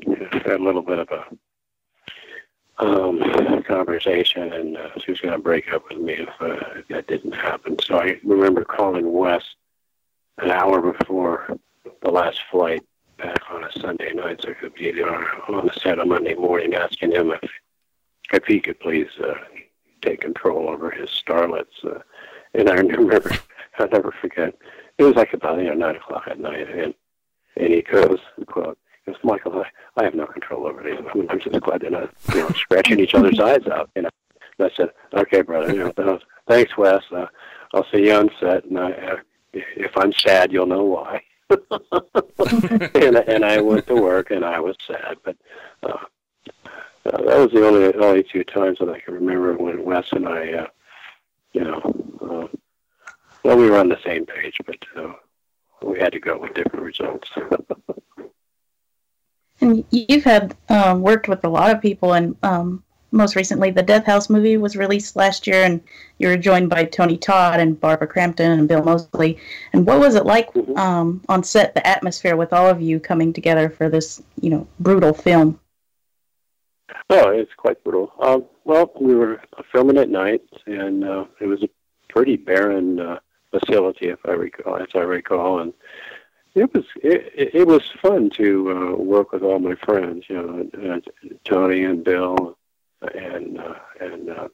you 0.06 0.16
know, 0.16 0.30
a 0.46 0.58
little 0.58 0.82
bit 0.82 1.00
of 1.00 1.10
a 1.10 1.26
um, 2.80 3.64
conversation, 3.64 4.54
and 4.54 4.78
uh, 4.78 4.90
she 5.00 5.12
was 5.12 5.22
going 5.22 5.34
to 5.34 5.40
break 5.40 5.72
up 5.74 5.84
with 5.90 6.00
me 6.00 6.14
if, 6.14 6.30
uh, 6.40 6.80
if 6.80 6.88
that 6.88 7.08
didn't 7.08 7.34
happen. 7.34 7.78
So 7.80 7.98
I 7.98 8.20
remember 8.24 8.64
calling 8.64 9.12
Wes 9.12 9.44
an 10.38 10.52
hour 10.52 10.94
before 10.94 11.58
the 12.02 12.12
last 12.12 12.40
flight 12.50 12.84
back 13.18 13.40
on 13.50 13.64
a 13.64 13.72
Sunday 13.80 14.14
night, 14.14 14.42
so 14.42 14.50
I 14.50 14.54
could 14.54 14.74
be 14.76 14.92
there 14.92 15.10
on 15.50 15.68
the 15.68 15.74
set 15.74 16.00
on 16.00 16.10
Monday 16.10 16.36
morning, 16.36 16.76
asking 16.76 17.12
him 17.12 17.32
if 17.32 17.52
if 18.32 18.46
he 18.46 18.60
could 18.60 18.80
please 18.80 19.10
uh, 19.24 19.36
take 20.02 20.22
control 20.22 20.70
over 20.70 20.90
his 20.90 21.10
starlets. 21.10 21.84
Uh, 21.84 22.00
and 22.54 22.70
I 22.70 22.74
remember, 22.76 23.32
I'll 23.80 23.90
never 23.90 24.12
forget. 24.12 24.56
It 24.98 25.04
was 25.04 25.16
like 25.16 25.34
about 25.34 25.60
you 25.60 25.66
know 25.66 25.74
nine 25.74 25.96
o'clock 25.96 26.24
at 26.28 26.40
night, 26.40 26.70
and 26.70 26.94
and 27.58 27.74
he 27.74 27.82
goes, 27.82 28.20
quote, 28.48 28.78
goes, 29.06 29.16
Michael, 29.24 29.62
I, 29.62 30.02
I 30.02 30.04
have 30.06 30.16
no 30.16 30.26
control 30.26 30.66
over 30.66 30.82
these. 30.84 31.00
I'm, 31.14 31.30
I'm 31.30 31.40
just 31.40 31.60
glad 31.62 31.82
they're 31.82 31.92
not, 31.92 32.10
you 32.34 32.40
know, 32.40 32.50
scratching 32.50 33.00
each 33.00 33.14
other's 33.14 33.40
eyes 33.40 33.66
out. 33.68 33.90
You 33.96 34.04
know. 34.04 34.10
And 34.60 34.72
I 34.72 34.76
said, 34.76 34.90
okay, 35.14 35.42
brother. 35.42 35.74
You 35.74 35.94
know, 35.98 36.20
thanks, 36.48 36.78
Wes. 36.78 37.04
Uh, 37.12 37.28
I'll 37.74 37.86
see 37.92 38.08
you 38.08 38.14
on 38.14 38.30
set, 38.40 38.66
and 38.66 38.80
I, 38.80 38.92
uh, 38.92 39.16
if 39.54 39.96
I'm 39.98 40.14
sad, 40.14 40.52
you'll 40.52 40.68
know 40.68 40.84
why. 40.84 41.22
and 42.96 43.16
and 43.18 43.46
I 43.46 43.62
went 43.62 43.88
to 43.88 43.96
work, 43.96 44.32
and 44.32 44.46
I 44.46 44.60
was 44.60 44.76
sad, 44.86 45.18
but. 45.24 45.38
Uh, 45.82 45.98
uh, 47.06 47.18
that 47.18 47.38
was 47.38 47.52
the 47.52 47.68
only 47.68 47.94
only 47.96 48.24
two 48.24 48.46
times 48.46 48.78
that 48.80 48.88
I 48.88 48.98
can 49.02 49.16
remember 49.16 49.58
when 49.58 49.84
Wes 49.84 50.06
and 50.14 50.26
I 50.26 50.54
uh, 50.54 50.68
you 51.54 51.64
know, 51.64 51.80
uh, 52.22 52.58
well, 53.44 53.58
we 53.58 53.70
were 53.70 53.78
on 53.78 53.90
the 53.90 54.00
same 54.04 54.26
page, 54.26 54.58
but 54.66 54.78
uh, 54.98 55.14
we 55.84 56.00
had 56.00 56.12
to 56.14 56.20
go 56.20 56.38
with 56.38 56.54
different 56.54 56.86
results. 56.86 57.30
And 59.62 59.86
you've 59.92 60.26
had 60.26 60.58
um, 60.68 61.02
worked 61.02 61.30
with 61.30 61.46
a 61.46 61.48
lot 61.48 61.74
of 61.74 61.82
people, 61.82 62.14
and 62.14 62.36
um, 62.44 62.84
most 63.14 63.36
recently, 63.36 63.70
the 63.70 63.84
Death 63.84 64.06
House 64.06 64.30
movie 64.30 64.58
was 64.58 64.76
released 64.76 65.16
last 65.16 65.46
year, 65.48 65.64
and 65.64 65.82
you 66.18 66.28
were 66.28 66.38
joined 66.38 66.70
by 66.70 66.84
Tony 66.84 67.16
Todd 67.16 67.60
and 67.60 67.80
Barbara 67.80 68.08
Crampton 68.08 68.52
and 68.52 68.68
Bill 68.68 68.84
Moseley. 68.84 69.38
And 69.72 69.86
what 69.86 70.00
was 70.00 70.16
it 70.16 70.26
like 70.26 70.52
Mhm. 70.54 70.78
um, 70.78 71.22
on 71.30 71.44
set, 71.44 71.76
the 71.76 71.86
atmosphere 71.88 72.36
with 72.36 72.52
all 72.52 72.68
of 72.68 72.82
you 72.82 73.00
coming 73.00 73.32
together 73.32 73.70
for 73.70 73.88
this, 73.88 74.22
you 74.42 74.50
know, 74.50 74.68
brutal 74.80 75.14
film? 75.14 75.60
Oh, 77.10 77.30
it's 77.30 77.54
quite 77.56 77.84
brutal. 77.84 78.12
Uh, 78.20 78.40
well, 78.66 78.92
we 79.00 79.16
were 79.16 79.40
filming 79.72 79.98
at 79.98 80.10
night, 80.10 80.42
and 80.66 81.04
uh, 81.04 81.26
it 81.40 81.46
was 81.46 81.62
a 81.64 81.70
pretty 82.10 82.36
barren 82.36 83.00
uh, 83.00 83.20
facility, 83.52 84.10
if 84.10 84.20
I 84.26 84.32
recall, 84.32 84.78
as 84.78 84.88
I 84.96 85.00
recall, 85.00 85.60
and 85.60 85.74
it 86.56 86.74
was 86.74 86.86
it, 87.02 87.32
it 87.36 87.56
it 87.56 87.68
was 87.68 87.84
fun 88.02 88.30
to 88.32 88.72
uh, 88.72 88.96
work 88.96 89.32
with 89.32 89.44
all 89.44 89.60
my 89.60 89.76
friends, 89.76 90.26
you 90.30 90.36
know, 90.36 90.94
uh, 90.94 91.00
Tony 91.44 91.84
and 91.84 92.04
Bill, 92.04 92.58
and 93.08 93.60
uh, 93.60 93.76
and 94.00 94.30
uh, 94.30 94.48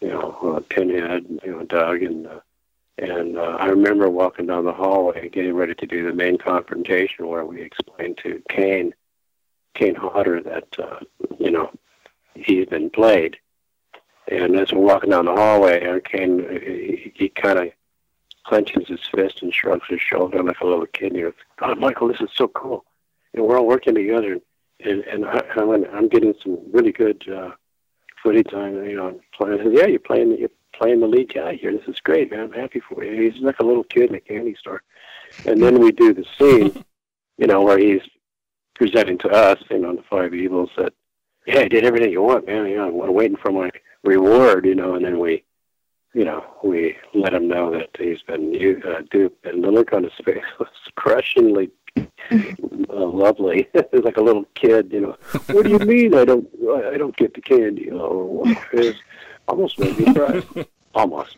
you 0.00 0.08
know 0.08 0.56
uh, 0.56 0.60
Pinhead, 0.68 1.26
you 1.44 1.52
know 1.52 1.64
Doug, 1.64 2.02
and 2.02 2.26
uh, 2.26 2.40
and 2.98 3.38
uh, 3.38 3.56
I 3.60 3.66
remember 3.66 4.10
walking 4.10 4.46
down 4.46 4.64
the 4.64 4.72
hallway, 4.72 5.28
getting 5.28 5.54
ready 5.54 5.74
to 5.74 5.86
do 5.86 6.06
the 6.06 6.12
main 6.12 6.38
confrontation, 6.38 7.28
where 7.28 7.44
we 7.44 7.62
explained 7.62 8.18
to 8.24 8.42
Kane, 8.48 8.94
Kane 9.74 9.94
Hodder, 9.94 10.42
that 10.42 10.78
uh, 10.78 11.00
you 11.38 11.50
know 11.50 11.70
he's 12.34 12.66
been 12.66 12.90
played. 12.90 13.36
And 14.30 14.56
as 14.56 14.72
we're 14.72 14.80
walking 14.80 15.10
down 15.10 15.24
the 15.24 15.34
hallway, 15.34 15.86
uh, 15.86 16.00
Kane, 16.04 16.40
he, 16.60 17.12
he 17.14 17.28
kind 17.30 17.58
of 17.58 17.68
clenches 18.44 18.88
his 18.88 19.00
fist 19.14 19.42
and 19.42 19.52
shrugs 19.52 19.86
his 19.88 20.00
shoulder 20.00 20.42
like 20.42 20.60
a 20.60 20.66
little 20.66 20.86
kid. 20.86 21.14
He 21.14 21.22
goes, 21.22 21.34
God, 21.58 21.78
Michael, 21.78 22.08
this 22.08 22.20
is 22.20 22.30
so 22.34 22.48
cool. 22.48 22.84
And 23.32 23.44
we're 23.44 23.58
all 23.58 23.66
working 23.66 23.94
together. 23.94 24.38
And, 24.84 25.00
and 25.02 25.24
I, 25.24 25.42
I'm, 25.56 25.84
I'm 25.92 26.08
getting 26.08 26.34
some 26.42 26.58
really 26.72 26.92
good 26.92 27.24
uh, 27.28 27.50
footage 28.22 28.50
time, 28.50 28.74
you 28.84 28.96
know, 28.96 29.20
playing. 29.36 29.60
I 29.60 29.64
said, 29.64 29.72
yeah, 29.72 29.86
you're 29.86 29.98
playing, 29.98 30.36
you're 30.38 30.50
playing 30.74 31.00
the 31.00 31.06
lead 31.06 31.32
guy 31.34 31.54
here. 31.54 31.72
This 31.72 31.88
is 31.88 32.00
great, 32.00 32.30
man. 32.30 32.40
I'm 32.40 32.52
happy 32.52 32.80
for 32.80 33.04
you. 33.04 33.30
He's 33.30 33.42
like 33.42 33.58
a 33.60 33.64
little 33.64 33.84
kid 33.84 34.10
in 34.10 34.16
a 34.16 34.20
candy 34.20 34.54
store. 34.58 34.82
And 35.46 35.62
then 35.62 35.80
we 35.80 35.92
do 35.92 36.14
the 36.14 36.24
scene, 36.38 36.84
you 37.36 37.46
know, 37.46 37.62
where 37.62 37.78
he's 37.78 38.02
presenting 38.74 39.18
to 39.18 39.28
us, 39.28 39.58
you 39.70 39.78
know, 39.78 39.96
the 39.96 40.02
five 40.08 40.34
evils 40.34 40.70
that, 40.76 40.92
yeah, 41.46 41.60
I 41.60 41.68
did 41.68 41.84
everything 41.84 42.12
you 42.12 42.22
want, 42.22 42.46
man. 42.46 42.66
You 42.66 42.76
know, 42.76 43.02
I'm 43.02 43.14
waiting 43.14 43.36
for 43.36 43.50
my 43.50 43.70
reward, 44.04 44.66
you 44.66 44.74
know, 44.74 44.94
and 44.94 45.04
then 45.04 45.18
we, 45.18 45.44
you 46.14 46.24
know, 46.24 46.44
we 46.62 46.96
let 47.14 47.34
him 47.34 47.48
know 47.48 47.70
that 47.72 47.90
he's 47.98 48.22
been 48.22 48.54
uh, 48.86 49.02
duped, 49.10 49.44
and 49.46 49.62
the 49.62 49.70
look 49.70 49.92
on 49.92 50.04
his 50.04 50.12
face 50.24 50.44
was 50.58 50.68
crushingly 50.96 51.70
uh, 52.30 53.06
lovely. 53.06 53.68
it 53.74 53.88
was 53.92 54.04
like 54.04 54.16
a 54.16 54.22
little 54.22 54.44
kid, 54.54 54.92
you 54.92 55.00
know. 55.00 55.16
What 55.48 55.64
do 55.64 55.70
you 55.70 55.78
mean 55.78 56.14
I 56.14 56.24
don't 56.24 56.48
I 56.92 56.96
don't 56.96 57.16
get 57.16 57.34
the 57.34 57.40
candy? 57.40 57.82
You 57.82 57.92
know, 57.92 58.42
it 58.72 58.96
almost 59.46 59.78
made 59.78 59.98
me 59.98 60.12
cry. 60.12 60.42
Almost. 60.94 61.36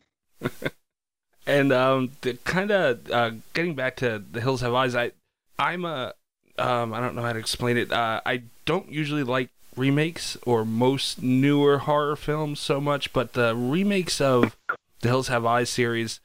And 1.46 1.72
um, 1.72 2.12
the 2.20 2.34
kind 2.44 2.70
of 2.70 3.10
uh, 3.10 3.32
getting 3.54 3.74
back 3.74 3.96
to 3.96 4.22
the 4.30 4.40
Hills 4.40 4.60
Have 4.60 4.72
Eyes, 4.72 4.94
I, 4.94 5.10
I'm 5.58 5.84
a, 5.84 6.14
um, 6.58 6.94
I 6.94 7.00
don't 7.00 7.14
know 7.14 7.22
how 7.22 7.32
to 7.32 7.38
explain 7.38 7.76
it. 7.76 7.92
Uh, 7.92 8.20
I 8.24 8.42
don't 8.64 8.90
usually 8.90 9.24
like 9.24 9.50
remakes 9.76 10.36
or 10.46 10.64
most 10.64 11.22
newer 11.22 11.78
horror 11.78 12.16
films 12.16 12.60
so 12.60 12.80
much, 12.80 13.12
but 13.12 13.32
the 13.32 13.56
remakes 13.56 14.20
of 14.20 14.56
the 15.00 15.08
Hills 15.08 15.28
Have 15.28 15.44
Eyes 15.44 15.70
series, 15.70 16.20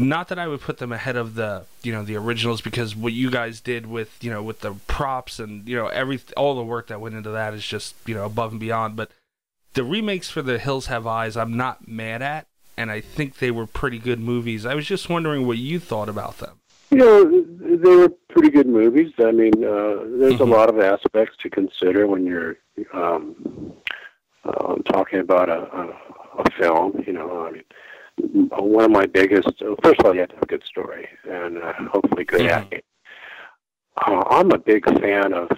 not 0.00 0.28
that 0.28 0.38
I 0.38 0.48
would 0.48 0.60
put 0.60 0.78
them 0.78 0.92
ahead 0.92 1.16
of 1.16 1.34
the, 1.34 1.64
you 1.82 1.92
know, 1.92 2.02
the 2.02 2.16
originals 2.16 2.60
because 2.60 2.96
what 2.96 3.12
you 3.12 3.30
guys 3.30 3.60
did 3.60 3.86
with, 3.86 4.16
you 4.22 4.30
know, 4.30 4.42
with 4.42 4.60
the 4.60 4.72
props 4.88 5.38
and 5.38 5.68
you 5.68 5.76
know 5.76 5.86
every 5.88 6.20
all 6.36 6.54
the 6.54 6.64
work 6.64 6.88
that 6.88 7.00
went 7.00 7.14
into 7.14 7.30
that 7.30 7.54
is 7.54 7.64
just 7.66 7.94
you 8.06 8.14
know 8.14 8.24
above 8.24 8.50
and 8.52 8.60
beyond. 8.60 8.96
But 8.96 9.10
the 9.74 9.84
remakes 9.84 10.28
for 10.30 10.42
the 10.42 10.58
Hills 10.58 10.86
Have 10.86 11.06
Eyes, 11.06 11.36
I'm 11.36 11.56
not 11.56 11.86
mad 11.86 12.22
at 12.22 12.46
and 12.76 12.90
I 12.90 13.00
think 13.00 13.38
they 13.38 13.50
were 13.50 13.66
pretty 13.66 13.98
good 13.98 14.18
movies. 14.20 14.64
I 14.64 14.74
was 14.74 14.86
just 14.86 15.08
wondering 15.10 15.46
what 15.46 15.58
you 15.58 15.78
thought 15.78 16.08
about 16.08 16.38
them. 16.38 16.56
You 16.90 16.96
know, 16.98 17.24
they 17.76 17.94
were 17.94 18.08
pretty 18.30 18.48
good 18.50 18.66
movies. 18.66 19.12
I 19.18 19.30
mean, 19.32 19.52
uh, 19.62 20.02
there's 20.18 20.34
Mhm. 20.34 20.40
a 20.40 20.44
lot 20.44 20.68
of 20.70 20.80
aspects 20.80 21.36
to 21.42 21.50
consider 21.50 22.06
when 22.06 22.26
you're 22.26 22.56
um, 22.94 23.74
uh, 24.44 24.74
talking 24.90 25.20
about 25.20 25.48
a, 25.50 25.60
a, 25.76 26.42
a 26.42 26.50
film. 26.58 27.04
You 27.06 27.12
know, 27.12 27.46
I 27.46 27.50
mean, 27.52 27.64
one 28.22 28.84
of 28.84 28.90
my 28.90 29.06
biggest. 29.06 29.48
First 29.82 30.00
of 30.00 30.06
all, 30.06 30.14
you 30.14 30.20
have 30.20 30.28
to 30.30 30.34
have 30.36 30.42
a 30.42 30.46
good 30.46 30.64
story 30.64 31.08
and 31.28 31.58
uh, 31.58 31.72
hopefully 31.92 32.24
good 32.24 32.40
Mhm. 32.42 32.50
acting. 32.50 32.82
Uh, 33.96 34.22
I'm 34.30 34.50
a 34.52 34.58
big 34.58 34.84
fan 35.00 35.32
of 35.32 35.50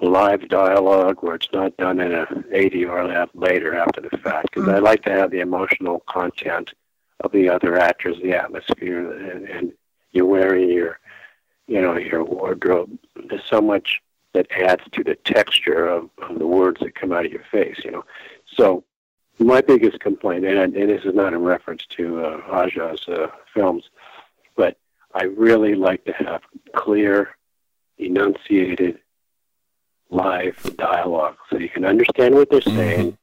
live 0.00 0.48
dialogue 0.48 1.18
where 1.20 1.36
it's 1.36 1.48
not 1.52 1.76
done 1.76 2.00
in 2.00 2.12
a 2.12 2.26
ADR 2.52 3.06
lab 3.08 3.30
later 3.34 3.74
after 3.76 4.00
the 4.00 4.16
fact 4.18 4.50
because 4.52 4.68
I 4.68 4.78
like 4.78 5.02
to 5.04 5.10
have 5.12 5.30
the 5.30 5.40
emotional 5.40 6.00
content 6.08 6.72
of 7.20 7.30
the 7.32 7.48
other 7.48 7.78
actors, 7.78 8.16
the 8.22 8.34
atmosphere, 8.34 9.12
and, 9.30 9.48
and 9.48 9.72
you're 10.10 10.26
wearing 10.26 10.70
your, 10.70 10.98
you 11.68 11.80
know, 11.80 11.96
your 11.96 12.24
wardrobe. 12.24 12.98
There's 13.28 13.44
so 13.48 13.60
much 13.60 14.00
that 14.34 14.50
adds 14.50 14.82
to 14.92 15.04
the 15.04 15.14
texture 15.14 15.86
of, 15.86 16.10
of 16.18 16.38
the 16.38 16.46
words 16.46 16.80
that 16.80 16.94
come 16.96 17.12
out 17.12 17.26
of 17.26 17.32
your 17.32 17.44
face, 17.52 17.76
you 17.84 17.92
know. 17.92 18.04
So 18.56 18.82
my 19.38 19.60
biggest 19.60 20.00
complaint, 20.00 20.44
and, 20.44 20.76
and 20.76 20.90
this 20.90 21.04
is 21.04 21.14
not 21.14 21.32
in 21.32 21.42
reference 21.42 21.86
to 21.86 22.24
uh, 22.24 22.64
Aja's 22.64 23.06
uh, 23.08 23.28
films, 23.52 23.84
but 24.56 24.76
I 25.14 25.24
really 25.24 25.74
like 25.74 26.04
to 26.04 26.12
have 26.12 26.42
clear, 26.74 27.36
enunciated, 27.98 28.98
live 30.10 30.56
dialogue 30.76 31.36
so 31.48 31.56
you 31.56 31.70
can 31.70 31.84
understand 31.84 32.34
what 32.34 32.50
they're 32.50 32.60
saying 32.60 33.16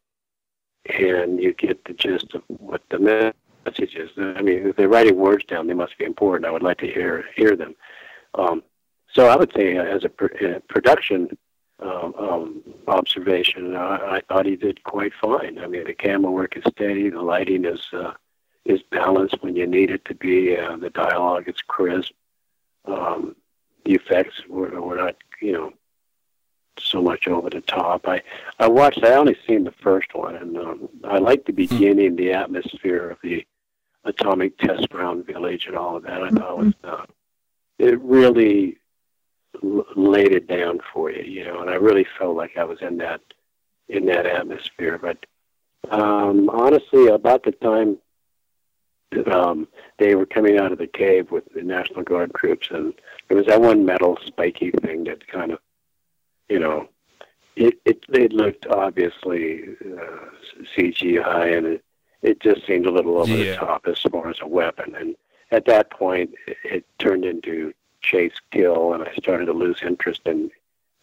and 0.86 1.39
you 1.39 1.53
get 1.53 1.84
the 1.86 1.93
gist 1.93 2.34
of 2.34 2.41
what 2.47 2.82
the 2.89 2.99
message 3.66 3.95
is. 3.95 4.10
I 4.18 4.41
mean, 4.41 4.68
if 4.68 4.76
they're 4.76 4.89
writing 4.89 5.18
words 5.18 5.45
down, 5.45 5.68
they 5.68 5.74
must 5.74 5.97
be 5.97 6.05
important. 6.05 6.47
I 6.47 6.51
would 6.51 6.64
like 6.64 6.80
to 6.80 6.88
hear 6.88 7.26
hear 7.36 7.55
them. 7.55 7.76
Um, 8.34 8.64
so 9.14 9.28
I 9.28 9.36
would 9.36 9.51
say, 9.55 9.78
uh, 9.78 9.84
as 9.84 10.03
a 10.03 10.10
pr- 10.10 10.45
uh, 10.45 10.60
production 10.68 11.38
um, 11.82 12.14
um, 12.18 12.64
observation, 12.88 13.76
I, 13.76 14.18
I 14.18 14.22
thought 14.28 14.46
he 14.46 14.56
did 14.56 14.84
quite 14.84 15.14
fine. 15.22 15.60
I 15.60 15.68
mean, 15.68 15.86
the 15.86 15.94
camera 15.94 16.32
work 16.32 16.58
is 16.58 16.64
steady, 16.72 17.10
the 17.10 17.22
lighting 17.22 17.66
is 17.66 17.82
uh, 17.94 18.14
is 18.66 18.82
balanced 18.92 19.42
when 19.42 19.56
you 19.56 19.66
need 19.66 19.90
it 19.90 20.04
to 20.06 20.16
be. 20.16 20.58
Uh, 20.58 20.76
the 20.78 20.90
dialogue 20.90 21.48
is 21.48 21.62
crisp. 21.68 22.12
Um, 22.86 23.36
the 23.86 23.94
effects 23.94 24.44
were, 24.48 24.80
were 24.82 24.98
not, 24.98 25.16
you 25.42 25.54
know, 25.54 25.74
so 26.78 27.02
much 27.02 27.28
over 27.28 27.50
the 27.50 27.62
top. 27.62 28.08
I 28.08 28.22
I 28.60 28.68
watched. 28.68 29.04
I 29.04 29.14
only 29.14 29.38
seen 29.48 29.64
the 29.64 29.72
first 29.72 30.14
one, 30.14 30.36
and 30.36 30.58
um, 30.58 30.90
I 31.04 31.18
liked 31.20 31.46
the 31.46 31.54
beginning, 31.54 32.16
the 32.16 32.34
atmosphere 32.34 33.10
of 33.10 33.18
the 33.24 33.46
atomic 34.06 34.58
test 34.58 34.90
ground 34.90 35.26
village, 35.26 35.66
and 35.68 35.76
all 35.76 35.98
of 35.98 36.04
that. 36.04 36.24
I 36.24 36.30
thought 36.30 36.58
was 36.58 36.74
uh, 36.84 37.06
it 37.78 38.00
really 38.02 38.79
laid 39.62 40.32
it 40.32 40.47
down 40.47 40.80
for 40.93 41.12
you, 41.12 41.24
you 41.24 41.43
know. 41.45 41.62
And 41.62 41.70
I 41.70 41.76
really 41.76 42.05
felt 42.18 42.36
like 42.36 42.57
I 42.57 42.64
was 42.64 42.80
in 42.82 42.97
that 42.97 43.22
in 43.88 44.05
that 44.05 44.26
atmosphere. 44.26 44.97
But 44.97 45.26
um, 45.91 46.49
honestly, 46.49 47.07
about 47.07 47.43
the 47.43 47.51
time 47.51 47.97
um, 49.32 49.68
they 49.97 50.16
were 50.16 50.26
coming 50.26 50.60
out 50.60 50.72
of 50.72 50.78
the 50.78 50.88
cave 50.88 51.32
with 51.32 51.43
the 51.53 51.64
National 51.64 52.03
Guard 52.03 52.32
troops, 52.36 52.68
and 52.72 52.93
there 53.28 53.38
was 53.38 53.47
that 53.47 53.62
one 53.62 53.86
metal 53.86 54.18
spiky 54.26 54.72
thing 54.72 55.03
that 55.05 55.28
kind 55.28 55.51
of 55.51 55.60
you 56.47 56.60
know, 56.60 56.88
it 57.55 57.80
it, 57.86 58.03
it 58.10 58.34
looked 58.34 58.68
obviously 58.68 59.64
uh, 59.82 60.26
CGI, 60.78 61.57
and 61.57 61.68
it, 61.68 61.84
it 62.22 62.39
just 62.39 62.66
seemed 62.68 62.86
a 62.86 62.91
little 62.91 63.18
over 63.18 63.32
Yeah. 63.36 63.51
the 63.51 63.55
top 63.57 63.88
as 63.88 63.99
far 64.12 64.30
as 64.30 64.38
a 64.41 64.47
weapon. 64.47 64.95
And 64.95 65.16
at 65.51 65.66
that 65.66 65.89
point, 65.91 66.32
it, 66.47 66.57
it 66.64 66.86
turned 66.99 67.26
into 67.26 67.74
chase 68.02 68.34
kill, 68.52 68.93
and 68.93 69.04
I 69.04 69.14
started 69.16 69.45
to 69.45 69.54
lose 69.54 69.82
interest 69.82 70.22
in 70.26 70.52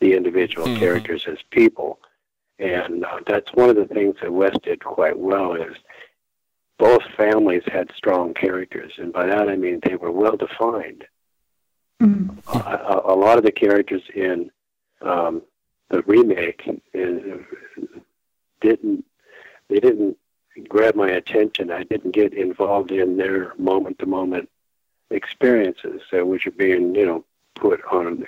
the 0.01 0.15
individual 0.15 0.67
Mhm. 0.67 0.79
characters 0.79 1.27
as 1.27 1.39
people. 1.51 2.01
And 2.59 3.05
uh, 3.05 3.21
that's 3.27 3.53
one 3.55 3.69
of 3.71 3.77
the 3.77 3.87
things 3.87 4.17
that 4.23 4.33
Wes 4.33 4.57
did 4.63 4.83
quite 4.83 5.19
well 5.19 5.55
is 5.55 5.77
both 6.79 7.03
families 7.17 7.63
had 7.67 7.91
strong 7.97 8.35
characters, 8.35 8.93
and 8.99 9.13
by 9.13 9.27
that 9.27 9.49
I 9.49 9.57
mean 9.57 9.81
they 9.83 9.97
were 9.97 10.11
well 10.13 10.37
defined 10.37 11.07
Mm. 12.03 12.37
a, 12.47 13.01
a 13.07 13.17
lot 13.17 13.39
of 13.39 13.45
the 13.45 13.51
characters 13.51 14.03
in 14.15 14.51
um, 15.01 15.41
the 15.89 16.03
remake 16.03 16.63
uh, 16.69 17.39
didn't 18.61 19.05
they 19.69 19.81
didn't 19.81 20.19
grab 20.69 20.95
my 20.95 21.09
attention. 21.09 21.71
I 21.71 21.85
didn't 21.85 22.11
get 22.13 22.35
involved 22.35 22.91
in 22.93 23.17
their 23.17 23.55
moment 23.57 23.99
to 24.01 24.07
moment 24.07 24.51
experiences, 25.11 26.01
uh, 26.13 26.25
which 26.25 26.47
are 26.47 26.53
being 26.53 26.95
you 26.95 27.07
know 27.07 27.25
put 27.55 27.81
on 27.91 28.25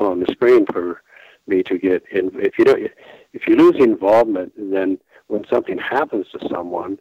on 0.00 0.20
the 0.20 0.26
screen 0.32 0.66
for 0.66 1.02
me 1.46 1.62
to 1.64 1.78
get 1.78 2.04
in. 2.10 2.30
If 2.34 2.58
you 2.58 2.64
don't, 2.64 2.90
if 3.32 3.46
you 3.46 3.56
lose 3.56 3.76
involvement, 3.82 4.52
then 4.56 4.98
when 5.28 5.44
something 5.48 5.78
happens 5.78 6.26
to 6.32 6.48
someone, 6.48 6.98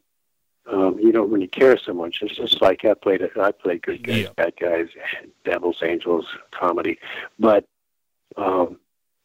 um, 0.71 0.99
you 0.99 1.11
don't 1.11 1.31
really 1.31 1.47
care 1.47 1.77
so 1.77 1.93
much. 1.93 2.19
It's 2.21 2.35
just 2.35 2.61
like 2.61 2.85
I 2.85 2.93
played. 2.93 3.21
I 3.39 3.51
played 3.51 3.81
good 3.83 4.03
guys, 4.03 4.23
Yeah. 4.23 4.29
bad 4.35 4.53
guys, 4.59 4.87
devils, 5.45 5.77
angels, 5.83 6.25
comedy. 6.51 6.99
But 7.39 7.65
um, 8.37 8.79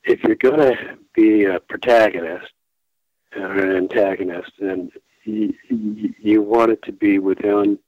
if 0.04 0.22
you're 0.22 0.36
gonna 0.36 0.96
be 1.14 1.44
a 1.44 1.60
protagonist 1.60 2.52
or 3.36 3.58
an 3.58 3.76
antagonist, 3.76 4.52
then 4.58 4.90
you, 5.24 5.52
you, 5.68 6.14
you 6.20 6.42
want 6.42 6.70
it 6.72 6.82
to 6.82 6.92
be 6.92 7.18
within 7.18 7.78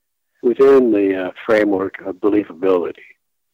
within 0.42 0.92
the 0.92 1.26
uh, 1.26 1.30
framework 1.44 2.00
of 2.02 2.16
believability. 2.16 3.04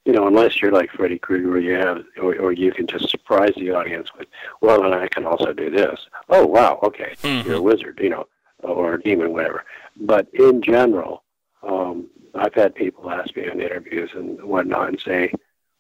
You 0.05 0.13
know, 0.13 0.27
unless 0.27 0.61
you're 0.61 0.71
like 0.71 0.91
Freddy 0.91 1.19
Krueger, 1.19 1.59
you 1.59 1.73
have, 1.73 2.05
or, 2.21 2.37
or 2.37 2.53
you 2.53 2.73
can 2.73 2.87
just 2.87 3.09
surprise 3.09 3.53
the 3.57 3.71
audience 3.71 4.11
with, 4.19 4.29
well, 4.61 4.85
and 4.85 4.95
I 4.95 5.09
can 5.09 5.25
also 5.25 5.55
do 5.55 5.71
this. 5.71 5.99
Oh, 6.29 6.45
wow, 6.45 6.79
okay, 6.83 7.15
you're 7.23 7.57
a 7.57 7.63
wizard, 7.63 7.99
you 8.03 8.11
know, 8.11 8.27
or 8.63 8.95
a 8.95 9.03
demon, 9.03 9.33
whatever. 9.33 9.65
But 9.97 10.29
in 10.35 10.61
general, 10.61 11.23
um, 11.63 12.09
I've 12.35 12.53
had 12.53 12.75
people 12.75 13.11
ask 13.11 13.35
me 13.35 13.49
in 13.51 13.63
interviews 13.63 14.11
and 14.15 14.43
whatnot 14.43 14.89
and 14.89 15.01
say, 15.01 15.33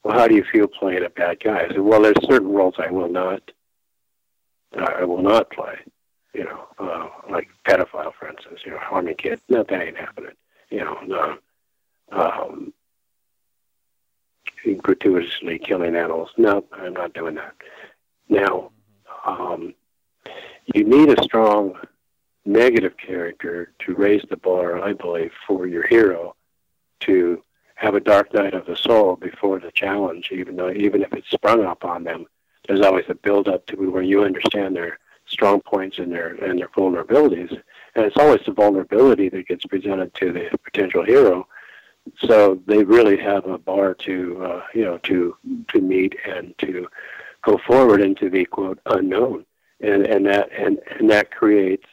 well, 0.02 0.18
how 0.18 0.26
do 0.26 0.34
you 0.34 0.44
feel 0.44 0.68
playing 0.68 1.04
a 1.04 1.10
bad 1.10 1.40
guy? 1.40 1.64
I 1.64 1.68
said, 1.68 1.80
well, 1.80 2.00
there's 2.00 2.26
certain 2.26 2.48
roles 2.48 2.76
I 2.78 2.90
will 2.90 3.10
not, 3.10 3.50
I 4.74 5.04
will 5.04 5.22
not 5.22 5.50
play. 5.50 5.76
You 6.32 6.44
know, 6.44 6.66
uh, 6.78 7.08
like 7.30 7.48
pedophile, 7.66 8.12
for 8.18 8.28
instance. 8.28 8.60
You 8.64 8.72
know, 8.72 8.78
harming 8.78 9.16
kids. 9.16 9.40
No, 9.48 9.62
that 9.62 9.82
ain't 9.82 9.96
happening. 9.96 10.32
You 10.74 10.80
know, 10.80 10.98
no. 11.06 11.38
Um, 12.10 12.72
gratuitously 14.82 15.60
killing 15.60 15.94
animals. 15.94 16.30
No, 16.36 16.64
I'm 16.72 16.94
not 16.94 17.12
doing 17.14 17.36
that. 17.36 17.54
Now, 18.28 18.72
um, 19.24 19.74
you 20.74 20.82
need 20.82 21.16
a 21.16 21.22
strong 21.22 21.76
negative 22.44 22.96
character 22.96 23.72
to 23.80 23.94
raise 23.94 24.24
the 24.28 24.36
bar, 24.36 24.82
I 24.82 24.94
believe, 24.94 25.30
for 25.46 25.68
your 25.68 25.86
hero 25.86 26.34
to 27.00 27.40
have 27.76 27.94
a 27.94 28.00
dark 28.00 28.34
night 28.34 28.54
of 28.54 28.66
the 28.66 28.76
soul 28.76 29.14
before 29.14 29.60
the 29.60 29.70
challenge, 29.70 30.30
even 30.32 30.56
though 30.56 30.72
even 30.72 31.02
if 31.02 31.12
it's 31.12 31.30
sprung 31.30 31.64
up 31.64 31.84
on 31.84 32.02
them, 32.02 32.26
there's 32.66 32.80
always 32.80 33.04
a 33.08 33.14
build 33.14 33.46
up 33.46 33.64
to 33.66 33.76
where 33.76 34.02
you 34.02 34.24
understand 34.24 34.74
their 34.74 34.98
strong 35.26 35.60
points 35.60 35.98
and 35.98 36.10
their 36.10 36.34
and 36.44 36.58
their 36.58 36.68
vulnerabilities. 36.68 37.62
And 37.94 38.04
it's 38.04 38.16
always 38.16 38.40
the 38.44 38.52
vulnerability 38.52 39.28
that 39.30 39.46
gets 39.46 39.64
presented 39.66 40.14
to 40.14 40.32
the 40.32 40.58
potential 40.62 41.04
hero. 41.04 41.46
So 42.18 42.60
they 42.66 42.84
really 42.84 43.16
have 43.18 43.46
a 43.46 43.58
bar 43.58 43.94
to 43.94 44.44
uh, 44.44 44.62
you 44.74 44.84
know 44.84 44.98
to 44.98 45.36
to 45.68 45.80
meet 45.80 46.16
and 46.26 46.56
to 46.58 46.86
go 47.42 47.58
forward 47.58 48.00
into 48.00 48.28
the 48.28 48.44
quote 48.44 48.78
unknown, 48.86 49.46
and 49.80 50.06
and 50.06 50.26
that 50.26 50.50
and 50.52 50.80
and 50.98 51.10
that 51.10 51.30
creates 51.30 51.86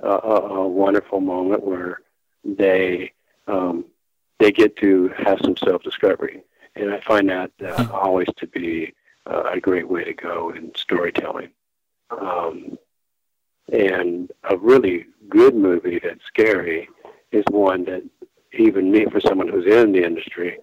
a, 0.00 0.08
a, 0.08 0.68
wonderful 0.68 1.20
moment 1.20 1.64
where 1.64 2.02
they 2.44 3.12
um, 3.48 3.84
they 4.38 4.52
get 4.52 4.76
to 4.76 5.08
have 5.16 5.40
some 5.42 5.56
self 5.56 5.82
discovery, 5.82 6.42
and 6.76 6.92
I 6.92 7.00
find 7.00 7.28
that 7.28 7.50
uh, 7.60 7.88
always 7.92 8.28
to 8.36 8.46
be 8.46 8.94
uh, 9.26 9.42
a 9.52 9.60
great 9.60 9.88
way 9.88 10.04
to 10.04 10.14
go 10.14 10.50
in 10.50 10.72
storytelling. 10.76 11.50
Um, 12.10 12.78
and 13.72 14.30
a 14.50 14.56
really 14.56 15.06
good 15.28 15.54
movie 15.54 16.00
that's 16.02 16.24
scary 16.26 16.88
is 17.32 17.44
one 17.50 17.84
that 17.84 18.02
even 18.52 18.90
me, 18.90 19.04
for 19.06 19.20
someone 19.20 19.48
who's 19.48 19.66
in 19.66 19.92
the 19.92 20.04
industry, 20.04 20.58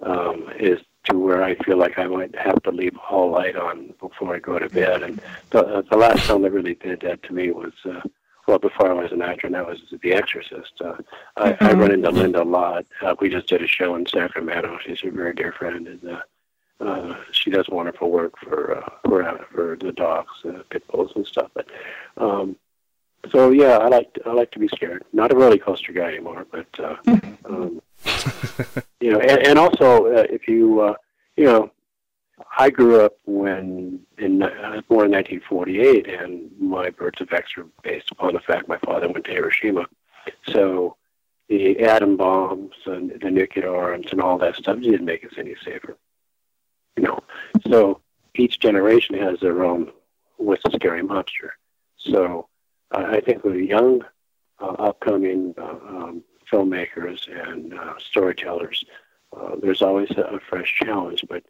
um, 0.00 0.48
is 0.58 0.78
to 1.04 1.18
where 1.18 1.42
I 1.42 1.54
feel 1.56 1.76
like 1.76 1.98
I 1.98 2.06
might 2.06 2.34
have 2.36 2.62
to 2.62 2.70
leave 2.70 2.96
all 3.10 3.30
light 3.30 3.56
on 3.56 3.94
before 4.00 4.34
I 4.34 4.38
go 4.38 4.58
to 4.58 4.68
bed. 4.68 5.02
And 5.02 5.20
the, 5.50 5.84
the 5.90 5.96
last 5.96 6.26
film 6.26 6.42
that 6.42 6.52
really 6.52 6.74
did 6.74 7.00
that 7.00 7.22
to 7.24 7.32
me 7.32 7.50
was, 7.50 7.72
uh, 7.84 8.00
well, 8.46 8.58
before 8.58 8.90
I 8.90 8.94
was 8.94 9.12
an 9.12 9.20
actor, 9.20 9.46
and 9.46 9.54
that 9.54 9.66
was 9.66 9.78
The 10.02 10.12
Exorcist. 10.12 10.72
Uh, 10.80 10.96
I, 11.36 11.56
I 11.60 11.72
run 11.74 11.92
into 11.92 12.10
Linda 12.10 12.42
a 12.42 12.44
lot. 12.44 12.86
Uh, 13.02 13.14
we 13.20 13.28
just 13.28 13.46
did 13.46 13.62
a 13.62 13.66
show 13.66 13.94
in 13.94 14.06
Sacramento. 14.06 14.78
She's 14.84 15.04
a 15.04 15.10
very 15.10 15.34
dear 15.34 15.52
friend, 15.52 15.86
and 15.86 16.08
uh, 16.08 16.20
uh, 16.80 17.16
she 17.32 17.50
does 17.50 17.68
wonderful 17.68 18.10
work 18.10 18.38
for 18.38 18.78
uh, 18.78 18.90
for 19.04 19.22
uh, 19.22 19.44
for 19.52 19.76
the 19.80 19.92
dogs, 19.92 20.32
uh, 20.44 20.62
pit 20.70 20.86
bulls, 20.88 21.12
and 21.16 21.26
stuff. 21.26 21.50
But 21.54 21.66
um, 22.16 22.56
so 23.32 23.50
yeah, 23.50 23.78
I 23.78 23.88
like 23.88 24.16
I 24.24 24.32
like 24.32 24.50
to 24.52 24.58
be 24.58 24.68
scared. 24.68 25.04
Not 25.12 25.32
a 25.32 25.36
roller 25.36 25.58
coaster 25.58 25.92
guy 25.92 26.08
anymore, 26.08 26.46
but 26.50 26.68
uh, 26.78 26.96
um, 27.44 27.82
you 29.00 29.12
know, 29.12 29.20
and, 29.20 29.46
and 29.46 29.58
also 29.58 30.06
uh, 30.06 30.26
if 30.30 30.46
you 30.46 30.80
uh, 30.80 30.94
you 31.36 31.44
know, 31.44 31.70
I 32.56 32.70
grew 32.70 33.00
up 33.00 33.16
when 33.26 34.00
in 34.18 34.42
I 34.42 34.76
was 34.76 34.84
born 34.88 35.06
in 35.06 35.12
1948, 35.12 36.08
and 36.08 36.50
my 36.60 36.90
birds 36.90 37.20
effects 37.20 37.56
were 37.56 37.66
based 37.82 38.10
upon 38.10 38.34
the 38.34 38.40
fact 38.40 38.68
my 38.68 38.78
father 38.78 39.08
went 39.08 39.24
to 39.24 39.32
Hiroshima. 39.32 39.86
So 40.48 40.96
the 41.48 41.80
atom 41.80 42.16
bombs 42.16 42.74
and 42.86 43.18
the 43.20 43.30
nuclear 43.30 43.74
arms 43.74 44.08
and 44.12 44.20
all 44.20 44.38
that 44.38 44.56
stuff 44.56 44.80
didn't 44.80 45.04
make 45.04 45.24
us 45.24 45.32
any 45.38 45.54
safer. 45.64 45.96
You 46.98 47.04
know, 47.04 47.20
so 47.68 48.00
each 48.34 48.58
generation 48.58 49.14
has 49.18 49.38
their 49.38 49.62
own 49.62 49.92
what's 50.36 50.64
a 50.64 50.72
scary 50.72 51.04
monster. 51.04 51.52
So 51.96 52.48
uh, 52.90 53.04
I 53.06 53.20
think 53.20 53.44
with 53.44 53.54
the 53.54 53.64
young, 53.64 54.02
uh, 54.58 54.74
upcoming 54.88 55.54
uh, 55.56 55.78
um, 55.94 56.24
filmmakers 56.52 57.20
and 57.28 57.72
uh, 57.72 57.94
storytellers, 58.00 58.84
uh, 59.36 59.54
there's 59.62 59.80
always 59.80 60.10
a, 60.16 60.22
a 60.22 60.40
fresh 60.40 60.74
challenge. 60.82 61.24
But 61.28 61.44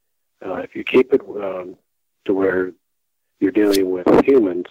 uh, 0.44 0.56
if 0.56 0.76
you 0.76 0.84
keep 0.84 1.14
it 1.14 1.22
um, 1.22 1.76
to 2.26 2.34
where 2.34 2.72
you're 3.40 3.50
dealing 3.50 3.90
with 3.90 4.06
humans 4.26 4.66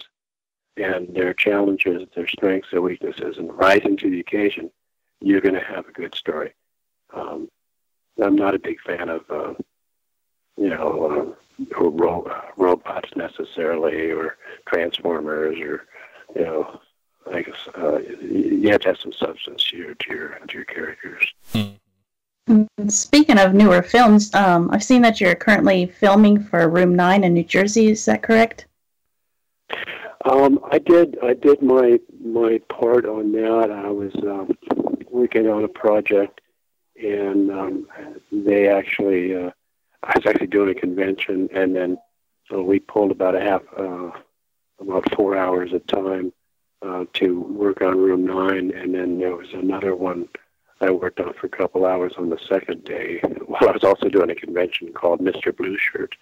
and 0.76 1.12
their 1.12 1.34
challenges, 1.34 2.06
their 2.14 2.28
strengths, 2.28 2.70
their 2.70 2.82
weaknesses, 2.82 3.38
and 3.38 3.52
rising 3.52 3.96
to 3.96 4.10
the 4.10 4.20
occasion, 4.20 4.70
you're 5.20 5.40
going 5.40 5.56
to 5.56 5.60
have 5.60 5.88
a 5.88 5.92
good 5.92 6.14
story. 6.14 6.54
Um, 7.12 7.48
I'm 8.22 8.36
not 8.36 8.54
a 8.54 8.60
big 8.60 8.80
fan 8.82 9.08
of, 9.08 9.22
you 10.58 10.70
know, 10.70 11.34
uh, 11.78 11.80
ro- 11.80 12.30
robots 12.56 13.10
necessarily, 13.16 14.10
or 14.10 14.36
transformers, 14.66 15.58
or 15.60 15.84
you 16.34 16.42
know, 16.42 16.80
I 17.32 17.42
guess 17.42 17.68
uh, 17.76 17.98
you 17.98 18.68
have 18.70 18.80
to 18.82 18.88
have 18.88 18.98
some 18.98 19.12
substance 19.12 19.64
to 19.70 19.76
your 19.76 19.94
to 19.94 20.14
your 20.14 20.28
to 20.48 20.54
your 20.54 20.64
characters. 20.64 21.32
Mm, 21.54 21.76
Speaking 22.88 23.38
of 23.38 23.54
newer 23.54 23.82
films, 23.82 24.34
um, 24.34 24.70
I've 24.72 24.82
seen 24.82 25.02
that 25.02 25.20
you're 25.20 25.34
currently 25.34 25.86
filming 25.86 26.42
for 26.42 26.68
Room 26.68 26.96
Nine 26.96 27.24
in 27.24 27.34
New 27.34 27.44
Jersey. 27.44 27.88
Is 27.88 28.04
that 28.06 28.22
correct? 28.22 28.66
Um, 30.24 30.58
I 30.70 30.78
did. 30.78 31.18
I 31.22 31.34
did 31.34 31.62
my 31.62 32.00
my 32.24 32.60
part 32.68 33.04
on 33.06 33.32
that. 33.32 33.70
I 33.70 33.90
was 33.90 34.14
um, 34.16 34.56
working 35.10 35.48
on 35.48 35.64
a 35.64 35.68
project, 35.68 36.40
and 37.00 37.50
um, 37.50 37.88
they 38.32 38.68
actually. 38.68 39.36
Uh, 39.36 39.50
I 40.02 40.12
was 40.16 40.26
actually 40.26 40.46
doing 40.46 40.70
a 40.70 40.74
convention, 40.74 41.48
and 41.52 41.74
then 41.74 41.98
so 42.48 42.62
we 42.62 42.78
pulled 42.78 43.10
about 43.10 43.34
a 43.34 43.40
half, 43.40 43.62
uh, 43.76 44.10
about 44.80 45.14
four 45.14 45.36
hours 45.36 45.72
of 45.72 45.86
time 45.86 46.32
uh, 46.82 47.04
to 47.14 47.40
work 47.40 47.82
on 47.82 47.98
Room 47.98 48.26
Nine, 48.26 48.70
and 48.70 48.94
then 48.94 49.18
there 49.18 49.36
was 49.36 49.52
another 49.52 49.94
one 49.94 50.28
I 50.80 50.90
worked 50.90 51.20
on 51.20 51.34
for 51.34 51.46
a 51.46 51.50
couple 51.50 51.84
hours 51.84 52.14
on 52.16 52.30
the 52.30 52.38
second 52.48 52.84
day. 52.84 53.18
While 53.46 53.68
I 53.68 53.72
was 53.72 53.84
also 53.84 54.08
doing 54.08 54.30
a 54.30 54.34
convention 54.34 54.92
called 54.92 55.20
Mr. 55.20 55.56
Blue 55.56 55.76
Shirt. 55.78 56.14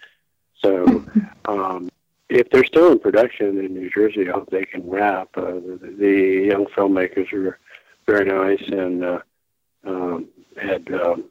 So. 0.61 1.05
Um, 1.47 1.89
if 2.29 2.49
they're 2.49 2.65
still 2.65 2.91
in 2.91 2.99
production 2.99 3.57
in 3.57 3.73
New 3.73 3.89
Jersey, 3.89 4.27
I 4.27 4.33
hope 4.33 4.49
they 4.49 4.65
can 4.65 4.87
wrap. 4.87 5.29
Uh, 5.35 5.53
the, 5.53 5.95
the 5.97 6.47
young 6.47 6.65
filmmakers 6.65 7.31
are 7.31 7.57
very 8.05 8.25
nice 8.25 8.61
and 8.67 9.03
uh, 9.03 9.19
um, 9.85 10.27
had 10.61 10.91
um, 10.93 11.25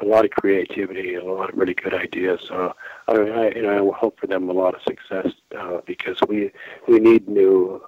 a 0.00 0.04
lot 0.04 0.24
of 0.24 0.30
creativity 0.30 1.14
and 1.14 1.26
a 1.26 1.32
lot 1.32 1.50
of 1.50 1.58
really 1.58 1.74
good 1.74 1.94
ideas. 1.94 2.40
So 2.46 2.74
I, 3.08 3.12
I, 3.12 3.48
you 3.50 3.62
know, 3.62 3.92
I 3.92 3.96
hope 3.96 4.18
for 4.18 4.26
them 4.26 4.48
a 4.48 4.52
lot 4.52 4.74
of 4.74 4.82
success 4.82 5.32
uh, 5.56 5.80
because 5.86 6.18
we 6.28 6.50
we 6.88 6.98
need 6.98 7.28
new 7.28 7.82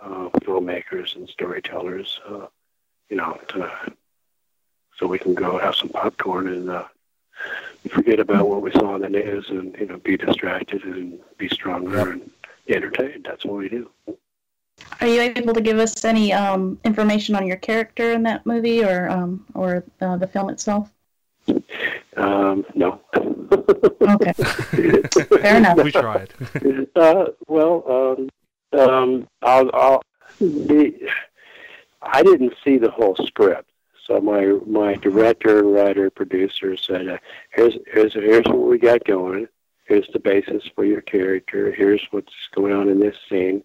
uh, 0.00 0.28
filmmakers 0.40 1.16
and 1.16 1.28
storytellers. 1.28 2.20
Uh, 2.28 2.46
you 3.08 3.16
know, 3.16 3.38
to, 3.48 3.70
so 4.96 5.06
we 5.06 5.18
can 5.18 5.34
go 5.34 5.58
have 5.58 5.74
some 5.74 5.88
popcorn 5.88 6.48
and. 6.48 6.70
Uh, 6.70 6.84
forget 7.88 8.18
about 8.18 8.48
what 8.48 8.62
we 8.62 8.72
saw 8.72 8.94
on 8.94 9.00
the 9.00 9.08
news 9.08 9.48
and 9.48 9.74
you 9.78 9.86
know 9.86 9.96
be 9.98 10.16
distracted 10.16 10.82
and 10.84 11.18
be 11.38 11.48
stronger 11.48 12.10
and 12.10 12.30
entertained. 12.68 13.24
That's 13.24 13.44
what 13.44 13.56
we 13.58 13.68
do. 13.68 13.88
Are 15.00 15.06
you 15.06 15.20
able 15.20 15.54
to 15.54 15.60
give 15.60 15.78
us 15.78 16.04
any 16.04 16.32
um, 16.32 16.78
information 16.84 17.34
on 17.36 17.46
your 17.46 17.56
character 17.56 18.12
in 18.12 18.24
that 18.24 18.44
movie 18.46 18.84
or 18.84 19.08
um, 19.08 19.44
or 19.54 19.84
uh, 20.00 20.16
the 20.16 20.26
film 20.26 20.50
itself? 20.50 20.90
Um, 22.16 22.66
no. 22.74 23.00
Okay, 23.12 24.32
fair 24.32 25.56
enough. 25.58 25.76
we 25.80 25.92
tried. 25.92 26.32
uh, 26.96 27.26
well, 27.46 28.18
um, 28.72 28.80
um, 28.80 29.28
I'll, 29.40 29.70
I'll, 29.72 30.02
the, 30.40 31.08
I 32.02 32.24
didn't 32.24 32.54
see 32.64 32.76
the 32.76 32.90
whole 32.90 33.14
script. 33.24 33.70
So 34.04 34.20
my 34.20 34.46
my 34.66 34.94
director, 34.96 35.62
writer, 35.62 36.10
producer 36.10 36.76
said, 36.76 37.08
uh, 37.08 37.18
"Here's 37.50 37.76
here's 37.86 38.14
here's 38.14 38.46
what 38.46 38.66
we 38.66 38.78
got 38.78 39.04
going. 39.04 39.46
Here's 39.84 40.08
the 40.12 40.18
basis 40.18 40.64
for 40.74 40.84
your 40.84 41.02
character. 41.02 41.70
Here's 41.70 42.04
what's 42.10 42.32
going 42.52 42.72
on 42.72 42.88
in 42.88 42.98
this 42.98 43.16
scene, 43.28 43.62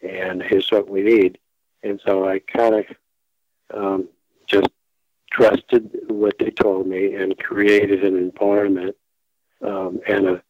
and 0.00 0.42
here's 0.42 0.70
what 0.70 0.88
we 0.88 1.02
need." 1.02 1.38
And 1.82 2.00
so 2.04 2.28
I 2.28 2.38
kind 2.40 2.74
of 2.76 2.84
um, 3.74 4.08
just 4.46 4.68
trusted 5.36 5.90
what 6.08 6.34
they 6.38 6.50
told 6.50 6.86
me 6.86 7.14
and 7.14 7.38
created 7.38 8.04
an 8.04 8.16
environment 8.16 8.96
um, 9.62 10.00
and 10.08 10.26
a 10.26 10.42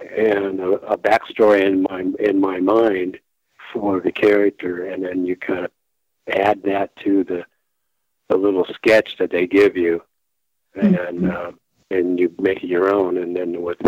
and 0.00 0.58
a, 0.60 0.70
a 0.70 0.98
backstory 0.98 1.64
in 1.64 1.82
my 1.82 2.04
in 2.18 2.40
my 2.40 2.58
mind 2.58 3.18
for 3.72 4.00
the 4.00 4.10
character, 4.10 4.88
and 4.88 5.04
then 5.04 5.24
you 5.24 5.36
kind 5.36 5.64
of 5.64 5.70
add 6.28 6.62
that 6.64 6.94
to 6.96 7.22
the 7.24 7.44
the 8.28 8.36
little 8.36 8.66
sketch 8.74 9.16
that 9.18 9.30
they 9.30 9.46
give 9.46 9.76
you, 9.76 10.02
and 10.74 11.30
uh, 11.30 11.52
and 11.90 12.18
you 12.18 12.34
make 12.40 12.64
it 12.64 12.68
your 12.68 12.92
own, 12.92 13.18
and 13.18 13.36
then 13.36 13.62
with 13.62 13.78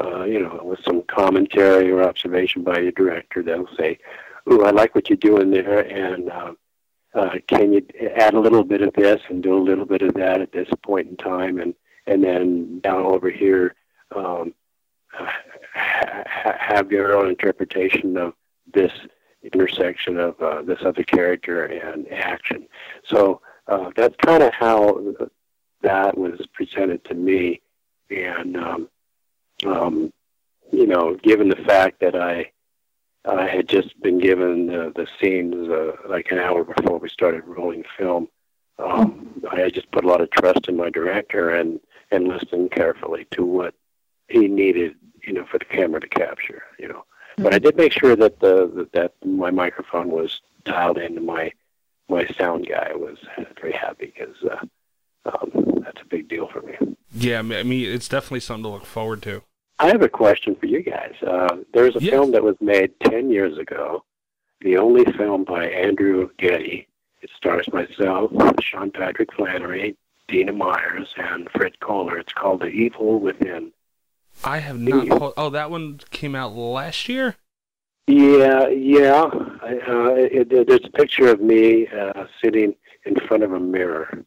uh, 0.00 0.24
you 0.24 0.40
know 0.40 0.60
with 0.62 0.80
some 0.84 1.02
commentary 1.02 1.90
or 1.90 2.02
observation 2.02 2.62
by 2.62 2.78
your 2.78 2.92
director, 2.92 3.42
they'll 3.42 3.68
say, 3.76 3.98
"Ooh, 4.50 4.64
I 4.64 4.70
like 4.70 4.94
what 4.94 5.10
you're 5.10 5.16
doing 5.16 5.50
there," 5.50 5.80
and 5.80 6.30
uh, 6.30 6.52
uh, 7.14 7.36
can 7.46 7.72
you 7.72 7.86
add 8.16 8.34
a 8.34 8.40
little 8.40 8.64
bit 8.64 8.82
of 8.82 8.92
this 8.94 9.20
and 9.28 9.42
do 9.42 9.56
a 9.56 9.58
little 9.58 9.86
bit 9.86 10.02
of 10.02 10.14
that 10.14 10.40
at 10.40 10.52
this 10.52 10.68
point 10.82 11.08
in 11.08 11.16
time, 11.16 11.58
and 11.58 11.74
and 12.06 12.22
then 12.22 12.80
down 12.80 13.04
over 13.04 13.30
here. 13.30 13.74
Um, 14.14 14.54
ha- 15.74 16.56
have 16.58 16.92
your 16.92 17.16
own 17.16 17.28
interpretation 17.28 18.16
of 18.16 18.34
this 18.72 18.92
intersection 19.42 20.18
of 20.18 20.40
uh, 20.40 20.62
this 20.62 20.78
other 20.84 21.02
character 21.02 21.64
and 21.64 22.10
action. 22.12 22.66
So 23.04 23.40
uh, 23.66 23.90
that's 23.96 24.16
kind 24.16 24.42
of 24.42 24.52
how 24.52 25.14
that 25.82 26.16
was 26.16 26.40
presented 26.52 27.04
to 27.04 27.14
me, 27.14 27.60
and 28.10 28.56
um, 28.56 28.88
um, 29.66 30.12
you 30.72 30.86
know, 30.86 31.16
given 31.16 31.48
the 31.48 31.56
fact 31.56 32.00
that 32.00 32.14
I 32.14 32.52
I 33.24 33.46
had 33.46 33.68
just 33.68 34.00
been 34.00 34.18
given 34.18 34.66
the, 34.66 34.92
the 34.94 35.06
scenes 35.20 35.68
uh, 35.68 35.92
like 36.08 36.30
an 36.30 36.38
hour 36.38 36.64
before 36.64 36.98
we 36.98 37.08
started 37.08 37.44
rolling 37.46 37.84
film. 37.96 38.28
Um, 38.78 39.42
I 39.50 39.60
had 39.60 39.74
just 39.74 39.90
put 39.90 40.04
a 40.04 40.08
lot 40.08 40.20
of 40.20 40.30
trust 40.30 40.68
in 40.68 40.76
my 40.76 40.90
director 40.90 41.50
and 41.50 41.80
and 42.10 42.28
listened 42.28 42.70
carefully 42.70 43.26
to 43.32 43.44
what 43.44 43.74
he 44.28 44.48
needed, 44.48 44.94
you 45.22 45.32
know, 45.32 45.44
for 45.44 45.58
the 45.58 45.64
camera 45.64 46.00
to 46.00 46.08
capture, 46.08 46.62
you 46.78 46.88
know. 46.88 47.04
But 47.36 47.54
I 47.54 47.58
did 47.58 47.76
make 47.76 47.92
sure 47.92 48.16
that 48.16 48.40
the 48.40 48.88
that 48.92 49.14
my 49.24 49.50
microphone 49.50 50.10
was 50.10 50.40
dialed 50.64 50.98
in. 50.98 51.24
My 51.24 51.52
my 52.08 52.26
sound 52.38 52.68
guy 52.68 52.92
was 52.94 53.18
very 53.60 53.72
happy 53.72 54.12
because 54.16 54.36
uh, 54.44 54.64
um, 55.26 55.82
that's 55.82 56.00
a 56.00 56.06
big 56.06 56.28
deal 56.28 56.48
for 56.48 56.62
me. 56.62 56.74
Yeah, 57.12 57.38
I 57.38 57.42
mean, 57.42 57.88
it's 57.88 58.08
definitely 58.08 58.40
something 58.40 58.64
to 58.64 58.70
look 58.70 58.86
forward 58.86 59.22
to. 59.22 59.42
I 59.78 59.86
have 59.88 60.02
a 60.02 60.08
question 60.08 60.54
for 60.56 60.66
you 60.66 60.82
guys. 60.82 61.14
Uh, 61.26 61.58
there's 61.72 61.94
a 61.96 62.00
Yes. 62.02 62.10
film 62.10 62.32
that 62.32 62.42
was 62.42 62.56
made 62.60 62.92
10 63.04 63.30
years 63.30 63.58
ago, 63.58 64.04
the 64.60 64.76
only 64.76 65.04
film 65.12 65.44
by 65.44 65.66
Andrew 65.68 66.30
Getty. 66.38 66.88
It 67.22 67.30
stars 67.36 67.68
myself, 67.72 68.32
Sean 68.60 68.90
Patrick 68.90 69.32
Flanery, 69.32 69.96
Dina 70.28 70.52
Myers, 70.52 71.12
and 71.16 71.48
Fred 71.50 71.72
Koehler. 71.80 72.18
It's 72.20 72.32
called 72.32 72.60
The 72.60 72.66
Evil 72.68 73.18
Within. 73.20 73.72
I 74.44 74.58
have 74.58 74.78
not. 74.78 75.32
Oh, 75.36 75.50
that 75.50 75.70
one 75.70 76.00
came 76.10 76.34
out 76.36 76.54
last 76.54 77.08
year. 77.08 77.36
Yeah, 78.06 78.68
yeah. 78.68 79.22
Uh, 79.22 80.14
it, 80.14 80.52
it, 80.52 80.66
there's 80.68 80.84
a 80.84 80.90
picture 80.90 81.28
of 81.28 81.40
me 81.40 81.88
uh, 81.88 82.24
sitting 82.42 82.74
in 83.04 83.16
front 83.26 83.42
of 83.42 83.52
a 83.52 83.60
mirror 83.60 84.24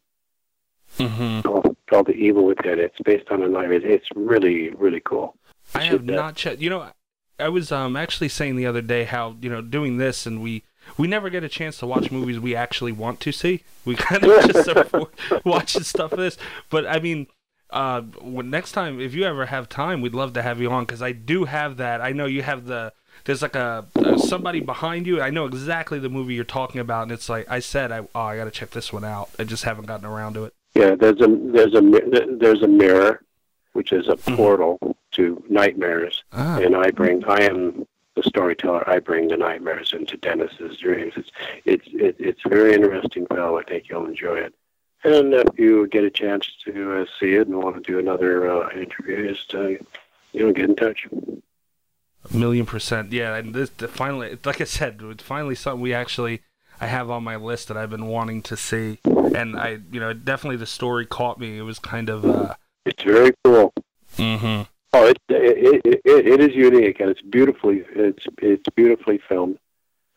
Mm-hmm. 0.98 1.40
called, 1.40 1.74
called 1.88 2.06
The 2.08 2.12
Evil 2.12 2.44
Within. 2.44 2.78
It's 2.78 2.98
based 3.02 3.30
on 3.30 3.42
a 3.42 3.48
novel. 3.48 3.80
It's 3.82 4.06
really, 4.14 4.68
really 4.70 5.00
cool. 5.02 5.34
I 5.74 5.84
have 5.84 6.04
not 6.04 6.36
checked. 6.36 6.60
You 6.60 6.70
know, 6.70 6.90
I 7.38 7.48
was 7.48 7.72
um 7.72 7.96
actually 7.96 8.28
saying 8.28 8.56
the 8.56 8.66
other 8.66 8.82
day 8.82 9.04
how 9.04 9.36
you 9.40 9.50
know 9.50 9.60
doing 9.60 9.96
this 9.96 10.26
and 10.26 10.42
we 10.42 10.62
we 10.96 11.08
never 11.08 11.30
get 11.30 11.44
a 11.44 11.48
chance 11.48 11.78
to 11.78 11.86
watch 11.86 12.10
movies 12.10 12.38
we 12.38 12.54
actually 12.54 12.92
want 12.92 13.20
to 13.20 13.32
see. 13.32 13.64
We 13.84 13.96
kind 13.96 14.24
of 14.24 14.52
just 14.52 14.68
afford 14.76 15.08
watching 15.44 15.82
stuff 15.82 16.12
of 16.12 16.18
this. 16.18 16.36
But 16.70 16.86
I 16.86 16.98
mean, 16.98 17.26
uh, 17.70 18.02
when, 18.20 18.50
next 18.50 18.72
time 18.72 19.00
if 19.00 19.14
you 19.14 19.24
ever 19.24 19.46
have 19.46 19.68
time, 19.68 20.00
we'd 20.00 20.14
love 20.14 20.32
to 20.34 20.42
have 20.42 20.60
you 20.60 20.70
on 20.70 20.84
because 20.84 21.02
I 21.02 21.12
do 21.12 21.44
have 21.44 21.76
that. 21.78 22.00
I 22.00 22.12
know 22.12 22.26
you 22.26 22.42
have 22.42 22.66
the. 22.66 22.92
There's 23.24 23.42
like 23.42 23.54
a, 23.54 23.86
somebody 24.16 24.60
behind 24.60 25.06
you. 25.06 25.20
I 25.20 25.30
know 25.30 25.44
exactly 25.44 25.98
the 25.98 26.08
movie 26.08 26.34
you're 26.34 26.44
talking 26.44 26.80
about, 26.80 27.04
and 27.04 27.12
it's 27.12 27.28
like 27.28 27.48
I 27.48 27.60
said, 27.60 27.92
I 27.92 28.00
oh 28.14 28.20
I 28.20 28.36
got 28.36 28.44
to 28.44 28.50
check 28.50 28.70
this 28.70 28.92
one 28.92 29.04
out. 29.04 29.30
I 29.38 29.44
just 29.44 29.64
haven't 29.64 29.86
gotten 29.86 30.06
around 30.06 30.34
to 30.34 30.44
it. 30.44 30.54
Yeah, 30.74 30.94
there's 30.94 31.20
a 31.20 31.28
there's 31.28 31.74
a 31.74 32.36
there's 32.38 32.62
a 32.62 32.68
mirror, 32.68 33.22
which 33.74 33.92
is 33.92 34.08
a 34.08 34.16
portal 34.16 34.78
to 35.12 35.42
nightmares, 35.48 36.22
Ah. 36.32 36.58
and 36.58 36.76
I 36.76 36.90
bring 36.90 37.24
I 37.24 37.42
am 37.42 37.86
the 38.14 38.22
storyteller. 38.22 38.88
I 38.88 38.98
bring 38.98 39.28
the 39.28 39.36
nightmares 39.36 39.92
into 39.92 40.16
Dennis's 40.16 40.76
dreams. 40.78 41.14
It's 41.16 41.30
it's 41.64 41.86
it, 41.92 42.16
it's 42.18 42.40
very 42.46 42.74
interesting 42.74 43.26
film. 43.26 43.56
I 43.58 43.62
think 43.62 43.88
you'll 43.88 44.06
enjoy 44.06 44.36
it. 44.38 44.54
And 45.04 45.34
if 45.34 45.58
you 45.58 45.88
get 45.88 46.04
a 46.04 46.10
chance 46.10 46.46
to 46.64 47.00
uh, 47.00 47.06
see 47.18 47.34
it 47.34 47.48
and 47.48 47.56
want 47.62 47.74
to 47.76 47.82
do 47.92 47.98
another 47.98 48.48
uh, 48.50 48.70
interview, 48.70 49.28
just 49.32 49.54
uh, 49.54 49.68
you 49.68 49.80
know 50.34 50.52
get 50.52 50.68
in 50.70 50.76
touch. 50.76 51.06
A 52.32 52.36
million 52.36 52.66
percent, 52.66 53.12
yeah. 53.12 53.34
And 53.34 53.54
this 53.54 53.70
the 53.70 53.88
finally, 53.88 54.38
like 54.44 54.60
I 54.60 54.64
said, 54.64 55.00
it's 55.02 55.22
finally 55.24 55.54
something 55.56 55.80
we 55.80 55.92
actually 55.92 56.42
I 56.80 56.86
have 56.86 57.10
on 57.10 57.24
my 57.24 57.36
list 57.36 57.68
that 57.68 57.76
I've 57.76 57.90
been 57.90 58.06
wanting 58.06 58.42
to 58.42 58.56
see, 58.56 58.98
and 59.04 59.58
I, 59.58 59.78
you 59.90 60.00
know, 60.00 60.12
definitely 60.12 60.56
the 60.56 60.66
story 60.66 61.06
caught 61.06 61.38
me. 61.38 61.58
It 61.58 61.62
was 61.62 61.78
kind 61.78 62.08
of, 62.08 62.24
uh, 62.24 62.54
It's 62.84 63.02
very 63.02 63.32
cool. 63.44 63.72
mm-hmm. 64.16 64.62
Oh, 64.94 65.06
it 65.06 65.18
it, 65.28 65.84
it 65.84 66.00
it 66.04 66.26
it 66.26 66.40
is 66.40 66.54
unique 66.54 67.00
and 67.00 67.10
it's 67.10 67.22
beautifully 67.22 67.84
it's 67.94 68.26
it's 68.38 68.68
beautifully 68.74 69.20
filmed. 69.28 69.58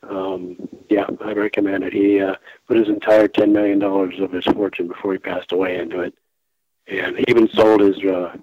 Um, 0.03 0.67
yeah, 0.89 1.07
I 1.23 1.31
recommend 1.31 1.83
it. 1.83 1.93
He 1.93 2.21
uh, 2.21 2.35
put 2.67 2.77
his 2.77 2.89
entire 2.89 3.27
ten 3.27 3.53
million 3.53 3.79
dollars 3.79 4.19
of 4.19 4.31
his 4.31 4.45
fortune 4.45 4.87
before 4.87 5.13
he 5.13 5.17
passed 5.17 5.51
away 5.51 5.77
into 5.77 6.01
it, 6.01 6.13
and 6.87 7.17
he 7.17 7.25
even 7.27 7.47
sold 7.49 7.81
his 7.81 7.97
uh, 8.03 8.35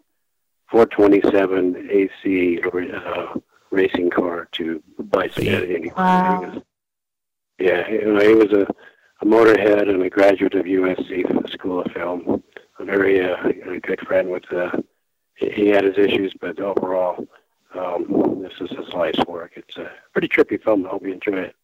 427 0.70 1.88
AC 1.90 2.60
uh, 2.64 3.34
racing 3.70 4.08
car 4.08 4.48
to 4.52 4.82
buy 4.98 5.28
some 5.28 5.46
editing. 5.46 5.92
Wow. 5.94 6.62
Yeah, 7.58 7.88
you 7.88 8.14
know, 8.14 8.20
he 8.20 8.34
was 8.34 8.52
a, 8.52 8.66
a 9.20 9.26
motorhead 9.26 9.88
and 9.88 10.02
a 10.02 10.10
graduate 10.10 10.54
of 10.54 10.64
USC 10.64 11.52
School 11.52 11.82
of 11.82 11.92
Film. 11.92 12.42
A 12.78 12.84
very 12.84 13.22
uh, 13.22 13.36
a 13.66 13.78
good 13.80 14.00
friend 14.00 14.30
with 14.30 14.50
uh, 14.50 14.70
he 15.34 15.68
had 15.68 15.84
his 15.84 15.98
issues, 15.98 16.34
but 16.40 16.60
overall, 16.60 17.26
um, 17.74 18.40
this 18.42 18.52
is 18.60 18.76
his 18.76 18.88
life's 18.92 19.24
work. 19.26 19.52
It's 19.56 19.76
a 19.76 19.90
pretty 20.12 20.28
trippy 20.28 20.62
film. 20.62 20.86
I 20.86 20.90
hope 20.90 21.04
you 21.04 21.12
enjoy 21.12 21.38
it. 21.38 21.56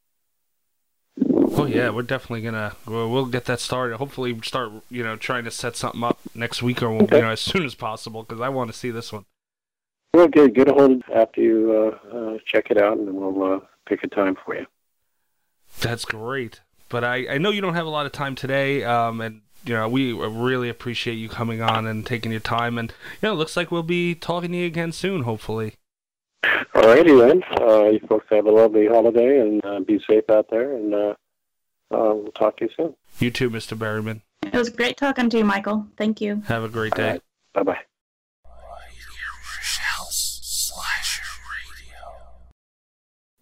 Oh 1.31 1.67
yeah, 1.67 1.91
we're 1.91 2.03
definitely 2.03 2.43
gonna 2.43 2.77
we'll, 2.87 3.11
we'll 3.11 3.27
get 3.27 3.47
that 3.47 3.61
started. 3.61 3.97
Hopefully, 3.97 4.39
start 4.43 4.71
you 4.91 5.03
know 5.03 5.17
trying 5.17 5.45
to 5.45 5.51
set 5.51 5.77
something 5.77 6.05
up 6.05 6.19
next 6.35 6.63
week 6.63 6.83
or 6.83 6.93
you 6.93 7.07
know 7.07 7.31
as 7.31 7.41
soon 7.41 7.65
as 7.65 7.75
possible 7.75 8.23
because 8.23 8.41
I 8.41 8.49
want 8.49 8.71
to 8.71 8.77
see 8.77 8.91
this 8.91 9.13
one. 9.13 9.25
Well, 10.15 10.29
good. 10.29 10.55
Get 10.55 10.69
a 10.69 10.73
hold 10.73 11.03
after 11.15 11.41
you 11.41 11.99
uh, 12.13 12.17
uh, 12.17 12.39
check 12.45 12.71
it 12.71 12.79
out, 12.79 12.99
and 12.99 13.09
then 13.09 13.15
we'll 13.15 13.55
uh, 13.55 13.61
pick 13.87 14.05
a 14.05 14.09
time 14.09 14.37
for 14.45 14.55
you. 14.55 14.67
That's 15.81 16.05
great. 16.05 16.61
But 16.89 17.05
I, 17.05 17.35
I 17.35 17.39
know 17.39 17.51
you 17.51 17.61
don't 17.61 17.75
have 17.75 17.87
a 17.87 17.91
lot 17.91 18.07
of 18.07 18.13
time 18.13 18.35
today, 18.35 18.83
um, 18.85 19.21
and 19.21 19.43
you 19.69 19.75
know 19.75 19.89
we 19.89 20.13
really 20.13 20.69
appreciate 20.69 21.15
you 21.15 21.29
coming 21.29 21.61
on 21.61 21.87
and 21.87 22.07
taking 22.07 22.33
your 22.33 22.41
time. 22.41 22.79
And 22.79 22.91
you 23.21 23.29
know, 23.29 23.33
it 23.33 23.37
looks 23.37 23.57
like 23.57 23.71
we'll 23.71 23.83
be 23.83 24.15
talking 24.15 24.53
to 24.53 24.57
you 24.59 24.67
again 24.67 24.93
soon, 24.93 25.23
hopefully. 25.23 25.75
All 26.75 26.83
righty 26.83 27.15
then. 27.15 27.43
Uh, 27.61 27.85
you 27.91 28.01
folks 28.09 28.27
have 28.31 28.47
a 28.47 28.51
lovely 28.51 28.87
holiday 28.87 29.41
and 29.41 29.65
uh, 29.65 29.81
be 29.81 30.01
safe 30.09 30.29
out 30.31 30.47
there, 30.51 30.75
and 30.75 30.95
uh, 30.95 31.15
uh, 31.91 32.15
we'll 32.15 32.33
talk 32.33 32.57
to 32.59 32.65
you 32.65 32.71
soon. 32.77 32.95
You 33.19 33.31
too, 33.31 33.51
Mr. 33.51 33.77
Berryman. 33.77 34.23
It 34.43 34.55
was 34.55 34.71
great 34.71 34.97
talking 34.97 35.29
to 35.31 35.39
you, 35.39 35.45
Michael. 35.45 35.87
Thank 35.97 36.21
you. 36.21 36.43
Have 36.47 36.63
a 36.63 36.69
great 36.69 36.95
day. 36.95 37.11
right. 37.11 37.23
Bye 37.53 37.63
bye. 37.63 37.79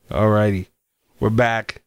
Alrighty, 0.09 0.67
we're 1.19 1.31
back. 1.31 1.83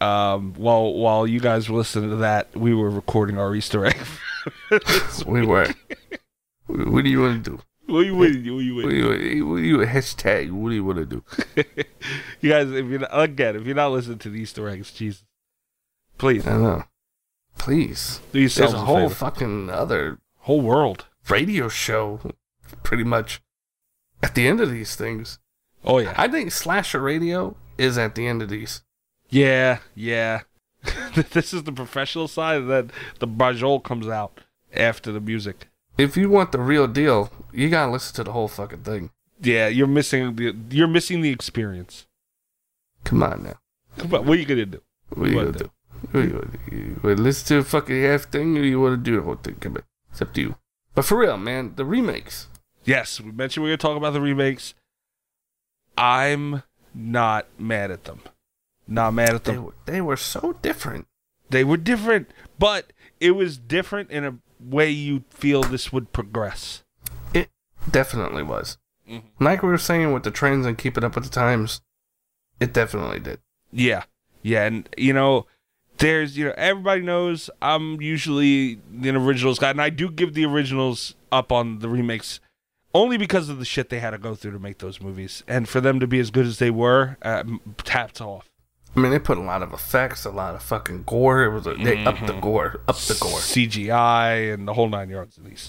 Um, 0.00 0.54
while 0.54 0.92
while 0.94 1.26
you 1.26 1.40
guys 1.40 1.68
were 1.68 1.78
listening 1.78 2.10
to 2.10 2.16
that, 2.16 2.54
we 2.56 2.74
were 2.74 2.90
recording 2.90 3.38
our 3.38 3.54
Easter 3.54 3.84
egg. 3.86 3.96
We 5.26 5.46
were. 5.46 5.72
what 6.66 7.04
do 7.04 7.10
you 7.10 7.20
want 7.20 7.44
to 7.44 7.50
do? 7.50 7.60
what 7.86 8.00
you 8.06 8.16
want? 8.16 8.30
what 8.34 8.40
you 8.42 8.74
want 8.74 8.86
what 8.86 8.94
you 8.94 9.08
What 9.08 9.18
do 9.18 9.24
you, 9.24 9.46
what 9.46 9.56
do 9.58 9.62
you 9.62 9.78
hashtag? 9.78 10.50
What 10.50 10.70
do 10.70 10.74
you 10.74 10.84
want 10.84 10.98
to 10.98 11.06
do? 11.06 11.24
You 12.40 12.50
guys, 12.50 12.70
if 12.72 12.86
you're 12.86 12.98
not, 13.00 13.10
again, 13.12 13.54
if 13.54 13.64
you're 13.66 13.76
not 13.76 13.92
listening 13.92 14.18
to 14.18 14.30
the 14.30 14.40
Easter 14.40 14.68
eggs, 14.68 14.90
Jesus, 14.90 15.22
please 16.18 16.44
I 16.46 16.56
know. 16.56 16.84
Please. 17.58 18.20
do 18.32 18.40
yourselves 18.40 18.72
There's 18.72 18.82
a 18.82 18.84
a 18.84 18.86
whole 18.86 19.08
favor. 19.08 19.14
fucking 19.14 19.70
other 19.70 20.18
whole 20.40 20.60
world. 20.60 21.06
radio 21.28 21.68
show, 21.68 22.18
pretty 22.82 23.04
much, 23.04 23.40
at 24.22 24.34
the 24.34 24.48
end 24.48 24.60
of 24.60 24.70
these 24.72 24.96
things. 24.96 25.38
Oh 25.84 25.98
yeah, 25.98 26.14
I 26.16 26.26
think 26.26 26.50
slasher 26.50 27.00
radio 27.00 27.56
is 27.78 27.96
at 27.98 28.16
the 28.16 28.26
end 28.26 28.42
of 28.42 28.48
these. 28.48 28.82
Yeah, 29.32 29.78
yeah. 29.94 30.42
this 31.32 31.52
is 31.52 31.64
the 31.64 31.72
professional 31.72 32.28
side, 32.28 32.66
that 32.68 32.86
the 33.18 33.26
Bajol 33.26 33.82
comes 33.82 34.06
out 34.06 34.40
after 34.74 35.10
the 35.10 35.20
music. 35.20 35.68
If 35.98 36.16
you 36.16 36.28
want 36.28 36.52
the 36.52 36.60
real 36.60 36.86
deal, 36.86 37.30
you 37.52 37.68
gotta 37.68 37.90
listen 37.90 38.14
to 38.16 38.24
the 38.24 38.32
whole 38.32 38.48
fucking 38.48 38.82
thing. 38.82 39.10
Yeah, 39.40 39.68
you're 39.68 39.86
missing 39.86 40.36
the 40.36 40.54
you're 40.70 40.88
missing 40.88 41.20
the 41.20 41.30
experience. 41.30 42.06
Come 43.04 43.22
on 43.22 43.42
now. 43.42 43.58
Come 43.98 44.14
on, 44.14 44.26
what 44.26 44.38
are 44.38 44.40
you 44.40 44.46
gonna 44.46 44.66
do? 44.66 44.82
What 45.10 45.28
are 45.28 45.30
you 45.30 45.36
gonna 45.36 45.52
do? 45.52 45.70
What, 46.10 46.24
you, 46.24 46.50
you, 46.70 47.00
want 47.02 47.16
to 47.16 47.22
listen 47.22 47.46
to 47.48 47.58
a 47.58 47.64
fucking 47.64 48.02
half 48.02 48.24
thing, 48.24 48.58
or 48.58 48.62
you 48.62 48.80
want 48.80 49.04
to 49.04 49.10
do 49.10 49.16
the 49.16 49.22
whole 49.22 49.36
thing? 49.36 49.54
Come 49.56 49.76
on, 49.76 49.82
it's 50.10 50.20
up 50.20 50.34
to 50.34 50.40
you. 50.40 50.56
But 50.94 51.04
for 51.04 51.18
real, 51.18 51.36
man, 51.36 51.74
the 51.76 51.84
remakes. 51.84 52.48
Yes, 52.84 53.20
we 53.20 53.30
mentioned 53.30 53.62
we 53.62 53.70
are 53.70 53.72
going 53.72 53.78
to 53.78 53.82
talk 53.82 53.96
about 53.96 54.12
the 54.12 54.20
remakes. 54.20 54.74
I'm 55.96 56.64
not 56.94 57.46
mad 57.58 57.90
at 57.90 58.04
them. 58.04 58.20
Not 58.86 59.14
mad 59.14 59.30
at 59.34 59.44
They 59.44 59.52
them. 59.54 59.64
were, 59.64 59.74
they 59.86 60.00
were 60.00 60.16
so 60.16 60.54
different. 60.62 61.06
They 61.50 61.64
were 61.64 61.76
different, 61.76 62.30
but 62.58 62.92
it 63.20 63.32
was 63.32 63.58
different 63.58 64.10
in 64.10 64.24
a 64.24 64.38
way 64.60 64.90
you 64.90 65.24
feel 65.30 65.62
this 65.62 65.92
would 65.92 66.12
progress. 66.12 66.82
It 67.34 67.50
definitely 67.90 68.42
was. 68.42 68.78
Mhm. 69.08 69.22
Like 69.40 69.62
we 69.62 69.68
were 69.68 69.78
saying 69.78 70.12
with 70.12 70.22
the 70.22 70.30
trends 70.30 70.66
and 70.66 70.78
keeping 70.78 71.04
up 71.04 71.14
with 71.14 71.24
the 71.24 71.30
times, 71.30 71.80
it 72.60 72.72
definitely 72.72 73.20
did. 73.20 73.40
Yeah. 73.72 74.04
Yeah, 74.42 74.64
and 74.66 74.88
you 74.96 75.12
know, 75.12 75.46
there's 75.98 76.36
you 76.36 76.46
know, 76.46 76.54
everybody 76.56 77.02
knows 77.02 77.48
I'm 77.60 78.00
usually 78.00 78.80
an 79.02 79.14
originals 79.16 79.58
guy, 79.58 79.70
and 79.70 79.80
I 79.80 79.90
do 79.90 80.10
give 80.10 80.34
the 80.34 80.44
originals 80.44 81.14
up 81.30 81.52
on 81.52 81.78
the 81.78 81.88
remakes 81.88 82.40
only 82.94 83.16
because 83.16 83.48
of 83.48 83.58
the 83.58 83.64
shit 83.64 83.88
they 83.88 84.00
had 84.00 84.10
to 84.10 84.18
go 84.18 84.34
through 84.34 84.50
to 84.52 84.58
make 84.58 84.78
those 84.78 85.00
movies. 85.00 85.42
And 85.46 85.68
for 85.68 85.80
them 85.80 86.00
to 86.00 86.06
be 86.06 86.18
as 86.18 86.30
good 86.30 86.44
as 86.46 86.58
they 86.58 86.70
were, 86.70 87.16
uh, 87.22 87.44
taps 87.84 88.20
off. 88.20 88.50
I 88.94 89.00
mean, 89.00 89.10
they 89.10 89.18
put 89.18 89.38
a 89.38 89.42
lot 89.42 89.62
of 89.62 89.72
effects, 89.72 90.24
a 90.24 90.30
lot 90.30 90.54
of 90.54 90.62
fucking 90.62 91.04
gore. 91.04 91.44
It 91.44 91.52
was 91.52 91.66
a, 91.66 91.74
they 91.74 92.04
upped 92.04 92.26
the 92.26 92.32
mm-hmm. 92.32 92.40
gore, 92.40 92.80
up 92.86 92.96
the 92.96 93.16
gore. 93.18 93.38
CGI 93.38 94.52
and 94.52 94.68
the 94.68 94.74
whole 94.74 94.88
nine 94.88 95.08
yards 95.08 95.38
of 95.38 95.44
these. 95.44 95.68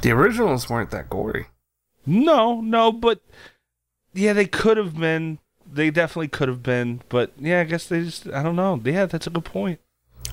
The 0.00 0.10
originals 0.10 0.68
weren't 0.70 0.90
that 0.90 1.10
gory. 1.10 1.46
No, 2.06 2.60
no, 2.60 2.90
but 2.90 3.20
yeah, 4.14 4.32
they 4.32 4.46
could 4.46 4.76
have 4.76 4.98
been. 4.98 5.38
They 5.70 5.90
definitely 5.90 6.28
could 6.28 6.48
have 6.48 6.62
been, 6.62 7.02
but 7.08 7.32
yeah, 7.38 7.60
I 7.60 7.64
guess 7.64 7.86
they 7.86 8.02
just. 8.02 8.26
I 8.28 8.42
don't 8.42 8.56
know. 8.56 8.80
Yeah, 8.82 9.06
that's 9.06 9.26
a 9.26 9.30
good 9.30 9.44
point. 9.44 9.80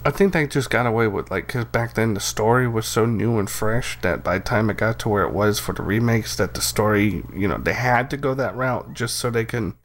I 0.06 0.12
think 0.12 0.34
they 0.34 0.48
just 0.48 0.70
got 0.70 0.86
away 0.86 1.08
with 1.08 1.30
like 1.30 1.48
because 1.48 1.66
back 1.66 1.94
then 1.96 2.14
the 2.14 2.20
story 2.20 2.68
was 2.68 2.88
so 2.88 3.06
new 3.06 3.38
and 3.38 3.50
fresh 3.50 4.00
that 4.02 4.24
by 4.24 4.38
the 4.38 4.44
time 4.44 4.70
it 4.70 4.78
got 4.78 4.98
to 5.00 5.10
where 5.10 5.24
it 5.24 5.34
was 5.34 5.60
for 5.60 5.74
the 5.74 5.84
remakes, 5.84 6.36
that 6.38 6.54
the 6.54 6.62
story 6.62 7.24
you 7.36 7.48
know 7.48 7.58
they 7.58 7.74
had 7.74 8.10
to 8.12 8.18
go 8.18 8.34
that 8.34 8.56
route 8.56 8.94
just 8.94 9.18
so 9.18 9.30
they 9.30 9.46
can. 9.46 9.76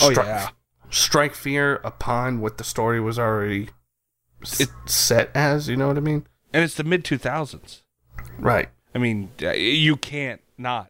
Oh, 0.00 0.10
yeah. 0.10 0.50
Strike 0.92 1.34
fear 1.34 1.80
upon 1.82 2.40
what 2.40 2.58
the 2.58 2.64
story 2.64 3.00
was 3.00 3.18
already 3.18 3.70
It- 4.60 4.70
set 4.86 5.30
as. 5.34 5.68
You 5.68 5.76
know 5.76 5.88
what 5.88 5.96
I 5.96 6.00
mean? 6.00 6.26
And 6.52 6.62
it's 6.62 6.74
the 6.74 6.84
mid 6.84 7.04
two 7.04 7.18
thousands. 7.18 7.82
Right. 8.38 8.68
I 8.94 8.98
mean, 8.98 9.30
uh, 9.42 9.50
you 9.52 9.96
can't 9.96 10.40
not 10.58 10.88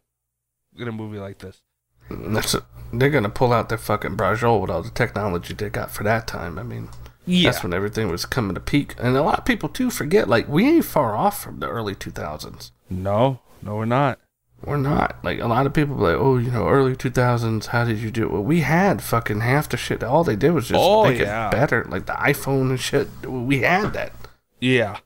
in 0.77 0.87
a 0.87 0.91
movie 0.91 1.17
like 1.19 1.39
this. 1.39 1.61
That's 2.09 2.53
a, 2.53 2.63
they're 2.91 3.09
gonna 3.09 3.29
pull 3.29 3.53
out 3.53 3.69
their 3.69 3.77
fucking 3.77 4.17
Brajol 4.17 4.59
with 4.61 4.69
all 4.69 4.83
the 4.83 4.89
technology 4.91 5.53
they 5.53 5.69
got 5.69 5.89
for 5.89 6.03
that 6.03 6.27
time. 6.27 6.59
I 6.59 6.63
mean, 6.63 6.89
Yeah, 7.25 7.49
that's 7.49 7.63
when 7.63 7.73
everything 7.73 8.09
was 8.09 8.25
coming 8.25 8.55
to 8.55 8.59
peak, 8.59 8.93
and 8.99 9.15
a 9.15 9.21
lot 9.23 9.39
of 9.39 9.45
people 9.45 9.69
too 9.69 9.89
forget. 9.89 10.27
Like 10.27 10.47
we 10.49 10.67
ain't 10.67 10.85
far 10.85 11.15
off 11.15 11.41
from 11.41 11.59
the 11.61 11.69
early 11.69 11.95
two 11.95 12.11
thousands. 12.11 12.71
no, 12.89 13.39
no, 13.61 13.75
we're 13.77 13.85
not. 13.85 14.19
We're 14.65 14.77
not. 14.77 15.17
Like 15.23 15.39
a 15.39 15.47
lot 15.47 15.65
of 15.65 15.73
people 15.73 15.95
like, 15.95 16.15
oh, 16.15 16.37
you 16.37 16.51
know, 16.51 16.67
early 16.67 16.95
two 16.95 17.09
thousands. 17.09 17.67
How 17.67 17.83
did 17.85 17.99
you 17.99 18.11
do 18.11 18.23
it? 18.23 18.31
Well, 18.31 18.43
we 18.43 18.61
had 18.61 19.01
fucking 19.01 19.41
half 19.41 19.69
the 19.69 19.77
shit. 19.77 20.03
All 20.03 20.23
they 20.23 20.35
did 20.35 20.51
was 20.51 20.67
just 20.67 20.79
Oh, 20.81 21.03
make 21.09 21.19
yeah. 21.19 21.47
it 21.47 21.51
better. 21.51 21.85
Like 21.89 22.05
the 22.05 22.13
iPhone 22.13 22.69
and 22.69 22.79
shit. 22.79 23.09
We 23.25 23.59
had 23.59 23.93
that. 23.93 24.13
Yeah, 24.59 24.99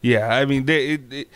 yeah. 0.00 0.34
I 0.34 0.44
mean, 0.44 0.66
they, 0.66 0.94
it, 0.94 1.12
it, 1.12 1.28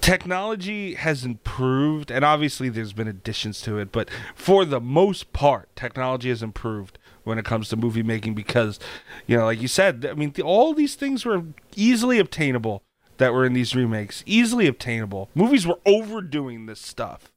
technology 0.00 0.94
has 0.94 1.24
improved, 1.24 2.10
and 2.10 2.24
obviously 2.24 2.68
there's 2.68 2.92
been 2.92 3.08
additions 3.08 3.60
to 3.62 3.78
it, 3.78 3.92
but 3.92 4.08
for 4.34 4.64
the 4.64 4.80
most 4.80 5.32
part, 5.32 5.74
technology 5.76 6.28
has 6.28 6.42
improved 6.42 6.98
when 7.22 7.38
it 7.38 7.44
comes 7.44 7.68
to 7.68 7.76
movie 7.76 8.02
making 8.02 8.34
because, 8.34 8.80
you 9.26 9.36
know, 9.36 9.44
like 9.44 9.62
you 9.62 9.68
said, 9.68 10.06
I 10.10 10.14
mean, 10.14 10.32
the, 10.32 10.42
all 10.42 10.74
these 10.74 10.94
things 10.96 11.24
were 11.24 11.44
easily 11.76 12.18
obtainable 12.18 12.82
that 13.20 13.32
were 13.32 13.44
in 13.44 13.52
these 13.52 13.76
remakes, 13.76 14.24
easily 14.26 14.66
obtainable. 14.66 15.28
Movies 15.34 15.66
were 15.66 15.78
overdoing 15.86 16.66
this 16.66 16.80
stuff. 16.80 17.30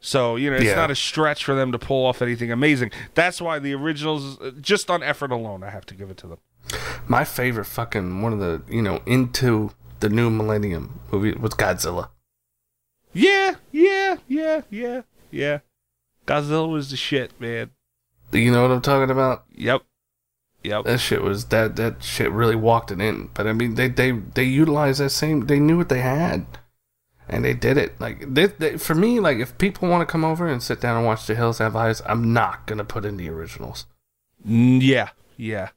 So, 0.00 0.34
you 0.34 0.50
know, 0.50 0.56
it's 0.56 0.64
Yeah. 0.64 0.74
not 0.74 0.90
a 0.90 0.96
stretch 0.96 1.44
for 1.44 1.54
them 1.54 1.70
to 1.70 1.78
pull 1.78 2.04
off 2.06 2.20
anything 2.22 2.50
amazing. 2.50 2.90
That's 3.14 3.40
why 3.40 3.60
the 3.60 3.72
originals, 3.74 4.40
uh, 4.40 4.50
just 4.60 4.90
on 4.90 5.02
effort 5.02 5.30
alone, 5.30 5.62
I 5.62 5.70
have 5.70 5.86
to 5.86 5.94
give 5.94 6.10
it 6.10 6.16
to 6.18 6.26
them. 6.26 6.38
My 7.06 7.24
favorite 7.24 7.66
fucking 7.66 8.22
one 8.22 8.32
of 8.32 8.38
the 8.40 8.62
you 8.68 8.82
know 8.82 9.02
into 9.06 9.72
the 10.00 10.08
new 10.08 10.30
millennium 10.30 11.00
movie 11.12 11.32
was 11.32 11.52
Godzilla. 11.52 12.08
Yeah, 13.12 13.56
yeah, 13.70 14.16
yeah, 14.26 14.62
yeah, 14.70 15.02
yeah. 15.30 15.58
Godzilla 16.26 16.68
was 16.70 16.90
the 16.90 16.96
shit, 16.96 17.38
man. 17.40 17.70
You 18.32 18.50
know 18.50 18.62
what 18.62 18.70
I'm 18.70 18.80
talking 18.80 19.10
about? 19.10 19.44
Yep. 19.54 19.82
Yep. 20.64 20.84
That 20.84 20.98
shit 21.00 21.22
was 21.22 21.46
that 21.46 21.76
that 21.76 22.02
shit 22.04 22.30
really 22.30 22.54
walked 22.56 22.90
it 22.92 23.00
in. 23.00 23.30
But 23.34 23.46
I 23.46 23.52
mean, 23.52 23.74
they 23.74 23.88
they 23.88 24.12
they 24.12 24.44
utilized 24.44 25.00
that 25.00 25.10
same. 25.10 25.46
They 25.46 25.58
knew 25.58 25.76
what 25.78 25.88
they 25.88 26.00
had, 26.00 26.46
and 27.28 27.44
they 27.44 27.54
did 27.54 27.76
it. 27.76 28.00
Like 28.00 28.32
they, 28.34 28.46
they, 28.46 28.76
for 28.76 28.94
me, 28.94 29.18
like 29.20 29.38
if 29.38 29.58
people 29.58 29.88
want 29.88 30.06
to 30.06 30.10
come 30.10 30.24
over 30.24 30.46
and 30.46 30.62
sit 30.62 30.80
down 30.80 30.96
and 30.96 31.04
watch 31.06 31.26
The 31.26 31.34
Hills 31.34 31.58
Have 31.58 31.74
Eyes, 31.74 32.00
I'm 32.06 32.32
not 32.32 32.66
gonna 32.66 32.84
put 32.84 33.04
in 33.04 33.16
the 33.16 33.28
originals. 33.28 33.86
Yeah, 34.44 35.10
yeah, 35.36 35.70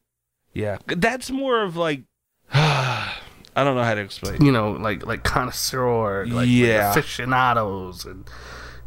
yeah. 0.53 0.77
That's 0.87 1.31
more 1.31 1.63
of 1.63 1.75
like, 1.77 2.03
I 2.53 3.13
don't 3.55 3.75
know 3.75 3.83
how 3.83 3.95
to 3.95 4.01
explain. 4.01 4.45
You 4.45 4.51
know, 4.51 4.71
like 4.71 5.05
like 5.05 5.23
connoisseur, 5.23 6.25
like, 6.27 6.47
Yeah. 6.47 6.89
like 6.89 6.97
aficionados, 6.97 8.05
and 8.05 8.25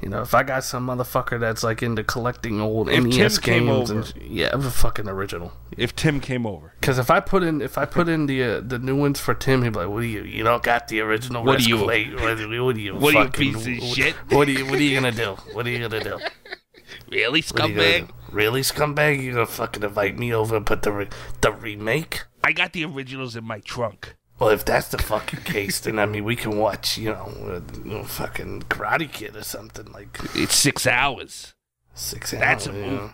you 0.00 0.08
know, 0.08 0.20
if 0.22 0.32
I 0.34 0.42
got 0.44 0.62
some 0.64 0.86
motherfucker 0.86 1.40
that's 1.40 1.62
like 1.64 1.82
into 1.82 2.04
collecting 2.04 2.60
old 2.60 2.88
If 2.88 3.04
NES 3.04 3.38
Tim 3.38 3.66
games, 3.66 3.90
and 3.90 4.12
yeah, 4.22 4.50
I'm 4.52 4.64
a 4.64 4.70
fucking 4.70 5.08
original. 5.08 5.52
If 5.76 5.94
Tim 5.96 6.20
came 6.20 6.46
over, 6.46 6.72
Because 6.80 6.98
if 6.98 7.10
I 7.10 7.20
put 7.20 7.42
in 7.42 7.60
if 7.60 7.76
I 7.78 7.84
put 7.84 8.08
in 8.08 8.26
the 8.26 8.42
uh, 8.42 8.60
the 8.60 8.78
new 8.78 8.96
ones 8.96 9.18
for 9.20 9.34
Tim, 9.34 9.62
he'd 9.62 9.72
be 9.72 9.78
like, 9.80 9.88
"What 9.88 10.00
do 10.02 10.06
you? 10.06 10.22
You 10.22 10.44
don't 10.44 10.62
got 10.62 10.88
the 10.88 11.00
original? 11.00 11.42
What 11.44 11.48
What 11.58 11.66
are 11.66 11.68
you- 11.68 11.76
What, 11.84 11.94
are 11.94 11.98
you? 11.98 12.16
What 12.64 12.76
are 12.76 12.80
you? 12.80 12.94
what 12.94 13.14
are 13.14 13.18
you, 13.18 13.24
fucking- 13.26 13.52
piece 13.54 13.66
of 13.66 13.88
what- 13.88 13.96
shit? 13.96 14.14
What 14.30 14.48
are 14.48 14.50
you? 14.52 14.64
What 14.66 14.74
are 14.78 14.82
you 14.82 14.94
gonna 15.00 15.12
do? 15.12 15.32
What 15.52 15.66
are 15.66 15.70
you 15.70 15.88
gonna 15.88 16.02
do? 16.04 16.18
really, 17.10 17.40
What 17.42 17.60
are 17.60 17.68
you 17.68 17.74
gonna 17.74 17.84
scumbag? 18.06 18.10
Really, 18.32 18.60
scumbag? 18.62 19.22
You 19.22 19.32
gonna 19.32 19.46
fucking 19.46 19.82
invite 19.82 20.18
me 20.18 20.32
over 20.32 20.56
and 20.56 20.64
put 20.66 20.82
the 20.82 20.92
re- 20.92 21.08
the 21.40 21.52
remake? 21.52 22.24
I 22.44 22.52
got 22.52 22.72
the 22.72 22.84
originals 22.84 23.36
in 23.36 23.44
my 23.44 23.60
trunk. 23.60 24.14
Well, 24.38 24.50
if 24.50 24.64
that's 24.64 24.88
the 24.88 24.98
fucking 24.98 25.40
case, 25.40 25.80
then 25.80 25.98
I 25.98 26.06
mean, 26.06 26.22
we 26.24 26.36
can 26.36 26.56
watch, 26.58 26.96
you 26.96 27.10
know, 27.10 27.32
uh, 27.44 27.60
you 27.84 27.90
know, 27.92 28.04
fucking 28.04 28.62
Karate 28.68 29.10
Kid 29.12 29.34
or 29.36 29.42
something 29.42 29.90
like 29.92 30.16
It's 30.34 30.54
six 30.54 30.86
hours. 30.86 31.54
six 31.94 32.32
hours. 32.32 32.40
That's 32.40 32.66
a 32.68 32.72
movie. 32.72 33.12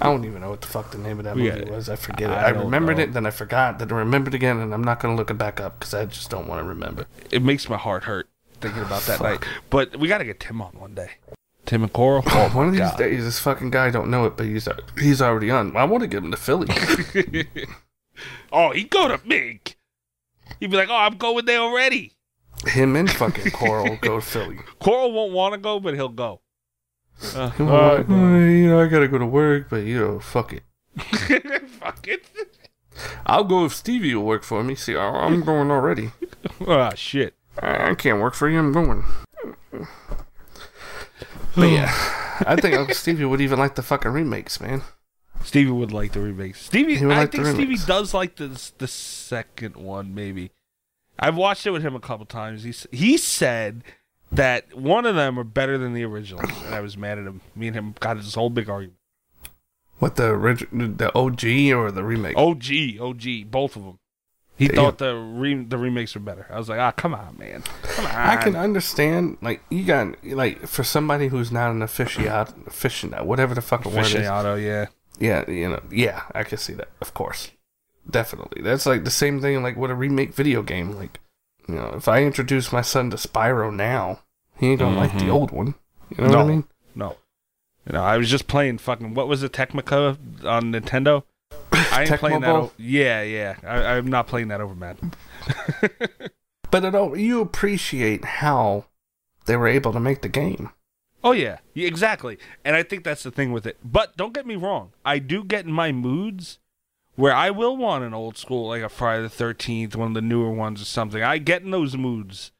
I 0.00 0.04
don't 0.04 0.24
even 0.24 0.40
know 0.40 0.50
what 0.50 0.60
the 0.60 0.66
fuck 0.68 0.90
the 0.92 0.98
name 0.98 1.18
of 1.18 1.24
that 1.24 1.36
movie 1.36 1.50
got- 1.64 1.68
was. 1.70 1.88
I 1.88 1.96
forget 1.96 2.30
it. 2.30 2.34
I 2.34 2.46
I, 2.46 2.48
remembered 2.50 2.98
know. 2.98 3.02
it, 3.04 3.12
then 3.12 3.26
I 3.26 3.30
forgot, 3.30 3.78
then 3.78 3.90
I 3.92 3.96
remembered 3.96 4.34
again, 4.34 4.58
and 4.58 4.72
I'm 4.72 4.82
not 4.84 5.00
gonna 5.00 5.16
look 5.16 5.30
it 5.30 5.34
back 5.38 5.60
up 5.60 5.80
because 5.80 5.94
I 5.94 6.04
just 6.06 6.30
don't 6.30 6.46
want 6.46 6.62
to 6.62 6.68
remember. 6.68 7.06
It 7.30 7.42
makes 7.42 7.68
my 7.68 7.76
heart 7.76 8.04
hurt 8.04 8.28
thinking 8.60 8.82
about 8.82 9.02
that 9.02 9.20
night. 9.20 9.44
But 9.68 9.96
we 9.96 10.08
got 10.08 10.18
to 10.18 10.24
get 10.24 10.40
Tim 10.40 10.60
on 10.62 10.72
one 10.72 10.94
day. 10.94 11.10
Tim 11.66 11.82
and 11.82 11.92
Coral. 11.92 12.22
Oh, 12.26 12.48
one 12.54 12.66
of 12.68 12.72
these 12.72 12.80
God. 12.80 12.98
days, 12.98 13.24
this 13.24 13.38
fucking 13.40 13.70
guy 13.70 13.90
don't 13.90 14.10
know 14.10 14.24
it, 14.26 14.36
but 14.36 14.46
he's 14.46 14.68
he's 14.98 15.20
already 15.20 15.50
on. 15.50 15.76
I 15.76 15.84
want 15.84 16.02
to 16.02 16.06
get 16.08 16.22
him 16.24 16.30
to 16.30 16.36
Philly. 16.36 16.68
oh, 18.52 18.70
he'd 18.70 18.90
go 18.90 19.08
to 19.08 19.20
Mig. 19.26 19.74
He'd 20.60 20.70
be 20.70 20.76
like, 20.76 20.88
"Oh, 20.90 20.96
I'm 20.96 21.16
going 21.16 21.44
there 21.44 21.60
already." 21.60 22.12
him 22.66 22.96
and 22.96 23.08
fucking 23.08 23.52
Coral 23.52 23.96
go 24.00 24.16
to 24.18 24.20
Philly. 24.20 24.58
Coral 24.80 25.12
won't 25.12 25.32
want 25.32 25.54
to 25.54 25.58
go, 25.58 25.78
but 25.78 25.94
he'll 25.94 26.08
go. 26.08 26.40
Uh, 27.34 27.50
right. 27.58 28.00
"Uh, 28.08 28.14
you 28.38 28.68
know, 28.68 28.80
I 28.82 28.88
gotta 28.88 29.06
go 29.08 29.18
to 29.18 29.26
work, 29.26 29.68
but 29.70 29.84
you 29.84 29.98
know, 29.98 30.18
fuck 30.20 30.52
it. 30.52 30.62
Fuck 31.78 32.08
it. 32.08 32.24
I'll 33.26 33.44
go 33.44 33.64
if 33.64 33.72
Stevie 33.74 34.12
will 34.16 34.24
work 34.24 34.42
for 34.42 34.64
me. 34.64 34.74
See, 34.74 34.96
I- 34.96 35.24
I'm 35.26 35.42
going 35.44 35.70
already. 35.70 36.10
Ah, 36.66 36.92
shit. 36.96 37.34
I 37.62 37.90
I 37.90 37.94
can't 37.94 38.20
work 38.20 38.34
for 38.34 38.48
you. 38.48 38.58
I'm 38.58 38.72
going. 38.72 39.04
But 41.54 41.70
yeah, 41.70 41.92
I 42.46 42.56
think 42.56 42.74
Uncle 42.74 42.94
Stevie 42.94 43.24
would 43.24 43.40
even 43.40 43.58
like 43.58 43.74
the 43.76 43.82
fucking 43.82 44.10
remakes, 44.12 44.60
man. 44.60 44.82
Stevie 45.48 45.70
would 45.70 45.92
like 45.92 46.12
the 46.12 46.20
remakes. 46.20 46.60
Stevie, 46.66 46.98
I 46.98 47.20
like 47.20 47.32
think 47.32 47.44
the 47.44 47.54
Stevie 47.54 47.78
does 47.86 48.12
like 48.12 48.36
the 48.36 48.48
the 48.76 48.86
second 48.86 49.76
one. 49.76 50.14
Maybe 50.14 50.50
I've 51.18 51.36
watched 51.36 51.66
it 51.66 51.70
with 51.70 51.80
him 51.80 51.94
a 51.94 52.00
couple 52.00 52.26
times. 52.26 52.64
He 52.64 52.74
he 52.94 53.16
said 53.16 53.82
that 54.30 54.74
one 54.76 55.06
of 55.06 55.14
them 55.14 55.38
are 55.38 55.44
better 55.44 55.78
than 55.78 55.94
the 55.94 56.04
originals, 56.04 56.50
and 56.66 56.74
I 56.74 56.80
was 56.80 56.98
mad 56.98 57.18
at 57.18 57.24
him. 57.24 57.40
Me 57.56 57.68
and 57.68 57.74
him 57.74 57.94
got 57.98 58.18
this 58.18 58.34
whole 58.34 58.50
big 58.50 58.68
argument. 58.68 58.98
What 59.98 60.16
the 60.16 60.26
original, 60.26 60.88
the 60.88 61.16
OG 61.16 61.44
or 61.74 61.90
the 61.90 62.04
remake? 62.04 62.36
OG, 62.36 63.00
OG, 63.00 63.50
both 63.50 63.74
of 63.74 63.84
them. 63.84 63.98
He 64.58 64.68
Damn. 64.68 64.76
thought 64.76 64.98
the 64.98 65.14
re- 65.14 65.64
the 65.64 65.78
remakes 65.78 66.14
were 66.14 66.20
better. 66.20 66.46
I 66.50 66.58
was 66.58 66.68
like, 66.68 66.78
ah, 66.78 66.90
come 66.90 67.14
on, 67.14 67.38
man, 67.38 67.62
come 67.84 68.04
on. 68.04 68.12
I 68.12 68.36
can 68.36 68.54
understand, 68.54 69.38
like 69.40 69.62
you 69.70 69.84
got, 69.84 70.22
like 70.22 70.66
for 70.66 70.84
somebody 70.84 71.28
who's 71.28 71.50
not 71.50 71.70
an 71.70 71.80
aficionado, 71.80 72.52
aficionado, 72.64 73.24
whatever 73.24 73.54
the 73.54 73.62
fucking 73.62 73.94
word 73.94 74.04
is. 74.04 74.12
aficionado, 74.14 74.62
yeah. 74.62 74.88
Yeah, 75.18 75.48
you 75.50 75.68
know, 75.68 75.82
yeah, 75.90 76.22
I 76.34 76.44
can 76.44 76.58
see 76.58 76.74
that. 76.74 76.88
Of 77.00 77.12
course, 77.14 77.50
definitely. 78.08 78.62
That's 78.62 78.86
like 78.86 79.04
the 79.04 79.10
same 79.10 79.40
thing, 79.40 79.62
like 79.62 79.76
with 79.76 79.90
a 79.90 79.94
remake 79.94 80.32
video 80.34 80.62
game. 80.62 80.92
Like, 80.96 81.20
you 81.66 81.74
know, 81.74 81.92
if 81.96 82.06
I 82.08 82.22
introduce 82.22 82.72
my 82.72 82.82
son 82.82 83.10
to 83.10 83.16
Spyro 83.16 83.74
now, 83.74 84.20
he 84.56 84.68
ain't 84.68 84.80
gonna 84.80 84.96
like 84.96 85.12
the 85.18 85.24
Mhm. 85.26 85.32
old 85.32 85.50
one. 85.50 85.74
You 86.10 86.18
know 86.24 86.28
what 86.30 86.38
I 86.38 86.42
No. 86.42 86.46
mean? 86.48 86.64
No. 86.94 87.16
You 87.86 87.92
know, 87.94 88.02
I 88.04 88.16
was 88.16 88.30
just 88.30 88.46
playing 88.46 88.78
fucking 88.78 89.14
what 89.14 89.28
was 89.28 89.42
it, 89.42 89.52
Technica 89.52 90.16
on 90.44 90.72
Nintendo? 90.72 91.24
I 91.72 92.02
ain't 92.02 92.10
Tecmo 92.10 92.18
playing 92.18 92.40
that. 92.42 92.70
Yeah, 92.78 93.22
yeah. 93.22 93.56
I, 93.66 93.96
I'm 93.96 94.06
not 94.06 94.26
playing 94.26 94.48
that 94.48 94.60
over 94.60 94.74
Madden. 94.74 95.12
But 96.70 96.84
it, 96.84 96.94
all- 96.94 97.16
you 97.16 97.40
appreciate 97.40 98.24
how 98.26 98.84
they 99.46 99.56
were 99.56 99.68
able 99.68 99.90
to 99.94 100.00
make 100.00 100.20
the 100.20 100.28
game. 100.28 100.70
Oh 101.22 101.32
yeah, 101.32 101.58
exactly. 101.74 102.38
And 102.64 102.76
I 102.76 102.82
think 102.82 103.04
that's 103.04 103.22
the 103.22 103.30
thing 103.30 103.52
with 103.52 103.66
it. 103.66 103.76
But 103.84 104.16
don't 104.16 104.34
get 104.34 104.46
me 104.46 104.56
wrong, 104.56 104.92
I 105.04 105.18
do 105.18 105.44
get 105.44 105.64
in 105.64 105.72
my 105.72 105.92
moods 105.92 106.58
where 107.16 107.34
I 107.34 107.50
will 107.50 107.76
want 107.76 108.04
an 108.04 108.14
old 108.14 108.36
school 108.36 108.68
like 108.68 108.82
a 108.82 108.88
Friday 108.88 109.22
the 109.22 109.28
Thirteenth, 109.28 109.96
one 109.96 110.08
of 110.08 110.14
the 110.14 110.22
newer 110.22 110.52
ones 110.52 110.80
or 110.80 110.84
something. 110.84 111.22
I 111.22 111.38
get 111.38 111.62
in 111.62 111.72
those 111.72 111.96
moods 111.96 112.52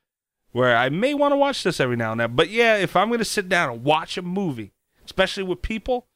where 0.53 0.77
I 0.77 0.89
may 0.89 1.15
want 1.15 1.33
to 1.33 1.37
watch 1.37 1.63
this 1.63 1.79
every 1.79 1.97
now 1.97 2.13
and 2.13 2.21
then. 2.21 2.35
But 2.35 2.51
yeah, 2.51 2.77
if 2.77 2.97
I'm 2.97 3.11
gonna 3.11 3.25
sit 3.25 3.49
down 3.49 3.71
and 3.71 3.85
watch 3.85 4.19
a 4.19 4.23
movie, 4.23 4.73
especially 5.05 5.45
with 5.45 5.63
people, 5.63 6.07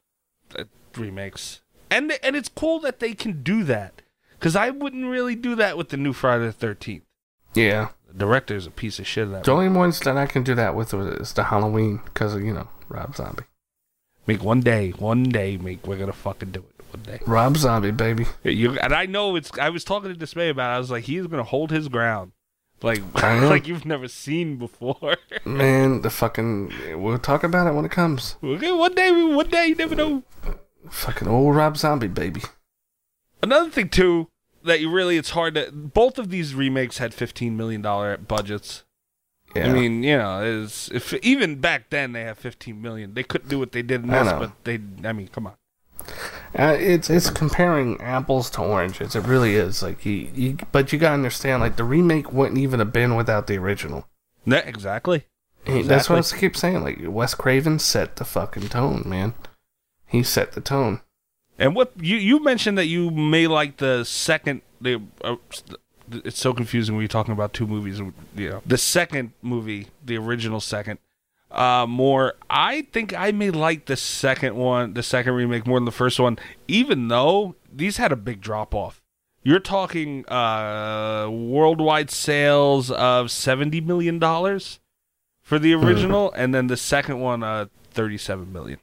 remakes. 0.97 1.61
And 1.89 2.11
and 2.23 2.35
it's 2.35 2.49
cool 2.49 2.79
that 2.81 2.99
they 2.99 3.13
can 3.13 3.43
do 3.43 3.63
that 3.63 4.01
because 4.31 4.55
I 4.55 4.71
wouldn't 4.71 5.05
really 5.05 5.35
do 5.35 5.55
that 5.55 5.77
with 5.77 5.89
the 5.89 5.97
new 5.97 6.13
Friday 6.13 6.45
the 6.45 6.51
Thirteenth. 6.51 7.03
Yeah. 7.53 7.89
Director's 8.15 8.67
a 8.67 8.71
piece 8.71 8.99
of 8.99 9.07
shit. 9.07 9.29
The 9.43 9.51
only 9.51 9.69
ones 9.69 9.99
that 10.01 10.17
I 10.17 10.25
can 10.25 10.43
do 10.43 10.53
that 10.55 10.75
with 10.75 10.93
is 10.93 11.33
the 11.33 11.45
Halloween 11.45 12.01
because 12.05 12.35
you 12.35 12.53
know, 12.53 12.67
Rob 12.89 13.15
Zombie. 13.15 13.43
make 14.27 14.43
one 14.43 14.61
day, 14.61 14.91
one 14.91 15.23
day, 15.23 15.57
make 15.57 15.85
we're 15.87 15.97
gonna 15.97 16.13
fucking 16.13 16.51
do 16.51 16.59
it 16.59 16.85
one 16.93 17.03
day. 17.03 17.19
Rob 17.25 17.57
Zombie, 17.57 17.91
baby. 17.91 18.25
You 18.43 18.77
and 18.79 18.93
I 18.93 19.07
know 19.07 19.35
it's. 19.35 19.51
I 19.57 19.69
was 19.69 19.83
talking 19.83 20.09
to 20.09 20.15
Dismay 20.15 20.49
about. 20.49 20.71
it. 20.71 20.75
I 20.75 20.79
was 20.79 20.91
like, 20.91 21.05
he's 21.05 21.27
gonna 21.27 21.43
hold 21.43 21.71
his 21.71 21.87
ground, 21.87 22.33
like 22.83 23.01
like 23.15 23.67
you've 23.67 23.85
never 23.85 24.07
seen 24.07 24.57
before. 24.57 25.17
Man, 25.45 26.01
the 26.01 26.09
fucking. 26.09 27.01
We'll 27.01 27.17
talk 27.17 27.43
about 27.43 27.67
it 27.67 27.73
when 27.73 27.85
it 27.85 27.91
comes. 27.91 28.35
okay, 28.43 28.71
one 28.71 28.93
day, 28.93 29.11
one 29.11 29.49
day, 29.49 29.67
you 29.67 29.75
never 29.75 29.95
know. 29.95 30.23
Fucking 30.89 31.27
old 31.27 31.55
Rob 31.55 31.77
Zombie, 31.77 32.07
baby. 32.07 32.41
Another 33.41 33.69
thing 33.69 33.89
too 33.89 34.27
that 34.63 34.79
you 34.81 34.89
really, 34.89 35.17
it's 35.17 35.31
hard 35.31 35.55
to. 35.55 35.71
Both 35.71 36.17
of 36.17 36.29
these 36.29 36.53
remakes 36.55 36.97
had 36.97 37.13
fifteen 37.13 37.55
million 37.57 37.81
dollar 37.81 38.17
budgets. 38.17 38.83
Yeah. 39.55 39.67
I 39.69 39.73
mean, 39.73 40.01
you 40.03 40.17
know, 40.17 40.41
is 40.41 40.89
if 40.93 41.13
even 41.15 41.57
back 41.61 41.89
then 41.91 42.13
they 42.13 42.23
had 42.23 42.37
fifteen 42.37 42.81
million, 42.81 43.13
they 43.13 43.23
couldn't 43.23 43.49
do 43.49 43.59
what 43.59 43.71
they 43.71 43.81
did 43.83 44.01
in 44.03 44.07
this, 44.09 44.31
but 44.31 44.51
they. 44.63 44.79
I 45.03 45.13
mean, 45.13 45.27
come 45.27 45.47
on. 45.47 45.53
Uh, 46.57 46.75
it's 46.79 47.09
it's 47.09 47.29
comparing 47.29 47.99
apples 48.01 48.49
to 48.51 48.61
oranges. 48.61 49.15
It 49.15 49.25
really 49.25 49.55
is. 49.55 49.81
Like 49.83 50.05
you, 50.05 50.29
you, 50.33 50.57
but 50.71 50.91
you 50.91 50.99
gotta 50.99 51.13
understand. 51.13 51.61
Like 51.61 51.75
the 51.77 51.83
remake 51.83 52.31
wouldn't 52.33 52.57
even 52.57 52.79
have 52.79 52.91
been 52.91 53.15
without 53.15 53.47
the 53.47 53.57
original. 53.57 54.07
Yeah, 54.45 54.57
exactly. 54.57 55.25
He- 55.65 55.83
That's 55.83 56.09
what 56.09 56.15
I 56.15 56.19
Exactly. 56.19 56.39
keep 56.49 56.57
saying. 56.57 56.83
Like 56.83 56.97
Wes 57.03 57.33
Craven 57.35 57.79
set 57.79 58.17
the 58.17 58.25
fucking 58.25 58.69
tone, 58.69 59.03
man. 59.05 59.33
He 60.05 60.23
set 60.23 60.51
the 60.51 60.61
tone. 60.61 61.01
And 61.59 61.75
what 61.75 61.91
you 61.99 62.17
you 62.17 62.43
mentioned 62.43 62.77
that 62.77 62.87
you 62.87 63.11
may 63.11 63.47
like 63.47 63.77
the 63.77 64.03
second 64.03 64.61
the 64.81 65.01
uh, 65.23 65.35
it's 66.11 66.39
so 66.39 66.53
confusing 66.53 66.95
when 66.95 67.01
you're 67.01 67.07
talking 67.07 67.31
about 67.31 67.53
two 67.53 67.67
movies. 67.67 67.99
You 68.35 68.49
know, 68.49 68.61
the 68.65 68.77
second 68.77 69.31
movie, 69.41 69.87
the 70.03 70.17
original 70.17 70.59
second, 70.59 70.99
uh, 71.51 71.85
more. 71.87 72.33
I 72.49 72.83
think 72.91 73.13
I 73.13 73.31
may 73.31 73.51
like 73.51 73.85
the 73.85 73.95
second 73.95 74.55
one, 74.55 74.93
the 74.93 75.03
second 75.03 75.33
remake 75.33 75.65
more 75.67 75.77
than 75.77 75.85
the 75.85 75.91
first 75.91 76.19
one, 76.19 76.37
even 76.67 77.07
though 77.07 77.55
these 77.71 77.97
had 77.97 78.11
a 78.11 78.17
big 78.17 78.41
drop 78.41 78.75
off. 78.75 79.01
You're 79.45 79.59
talking 79.59 80.27
uh, 80.29 81.27
worldwide 81.29 82.09
sales 82.09 82.89
of 82.89 83.29
seventy 83.29 83.81
million 83.81 84.17
dollars 84.17 84.79
for 85.41 85.59
the 85.59 85.73
original, 85.73 86.31
and 86.31 86.55
then 86.55 86.67
the 86.67 86.77
second 86.77 87.19
one, 87.19 87.43
uh, 87.43 87.65
thirty-seven 87.91 88.53
million. 88.53 88.79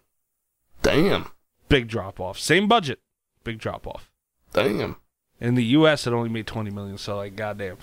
Damn, 0.83 1.31
Big 1.71 1.89
drop 1.89 2.21
off. 2.21 2.39
Same 2.39 2.69
budget, 2.69 3.01
big 3.45 3.59
drop 3.59 3.87
off. 3.87 4.11
damn. 4.53 4.97
In 5.41 5.55
the 5.55 5.65
U.S., 5.65 6.07
it 6.07 6.13
only 6.13 6.29
made 6.29 6.47
twenty 6.47 6.71
million. 6.71 6.99
So 6.99 7.17
like, 7.17 7.35
goddamn. 7.35 7.79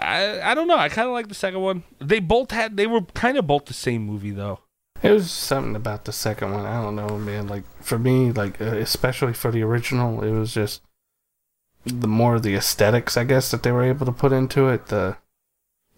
I 0.00 0.40
I 0.40 0.54
don't 0.54 0.66
know. 0.66 0.78
I 0.78 0.88
kind 0.88 1.06
of 1.08 1.12
like 1.12 1.28
the 1.28 1.34
second 1.34 1.60
one. 1.60 1.82
They 2.00 2.20
both 2.20 2.50
had. 2.52 2.78
They 2.78 2.86
were 2.86 3.02
kind 3.02 3.36
of 3.36 3.46
both 3.46 3.66
the 3.66 3.74
same 3.74 4.06
movie 4.06 4.30
though. 4.30 4.60
It 5.02 5.10
was 5.10 5.30
something 5.30 5.76
about 5.76 6.06
the 6.06 6.12
second 6.12 6.52
one. 6.54 6.64
I 6.64 6.80
don't 6.82 6.96
know, 6.96 7.18
man. 7.18 7.48
Like 7.48 7.64
for 7.82 7.98
me, 7.98 8.32
like 8.32 8.62
uh, 8.62 8.76
especially 8.76 9.34
for 9.34 9.50
the 9.50 9.62
original, 9.62 10.24
it 10.24 10.30
was 10.30 10.54
just 10.54 10.80
the 11.84 12.08
more 12.08 12.36
of 12.36 12.42
the 12.42 12.54
aesthetics, 12.56 13.18
I 13.18 13.24
guess, 13.24 13.50
that 13.50 13.62
they 13.62 13.72
were 13.72 13.84
able 13.84 14.06
to 14.06 14.12
put 14.12 14.32
into 14.32 14.68
it. 14.68 14.86
The 14.86 15.18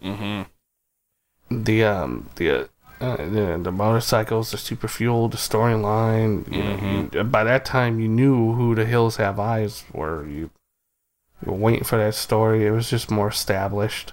Mm-hmm. 0.03 1.65
the 1.65 1.85
um 1.85 2.29
the 2.37 2.51
uh, 2.51 2.67
uh, 3.01 3.17
the, 3.17 3.61
the 3.63 3.73
motorcycles, 3.73 4.51
the 4.51 4.59
super 4.59 4.89
fuel, 4.89 5.29
the 5.29 5.37
storyline. 5.37 6.51
You 6.53 6.63
know, 6.63 7.09
you, 7.13 7.25
by 7.25 7.45
that 7.45 7.65
time, 7.65 8.01
you 8.01 8.09
knew 8.09 8.53
who 8.53 8.75
the 8.75 8.85
Hills 8.85 9.17
Have 9.17 9.39
Eyes 9.39 9.85
were. 9.93 10.27
You, 10.27 10.51
you 11.41 11.53
were 11.53 11.55
waiting 11.55 11.85
for 11.85 11.97
that 11.99 12.15
story. 12.15 12.67
It 12.67 12.73
was 12.73 12.91
just 12.91 13.11
more 13.11 13.29
established. 13.29 14.13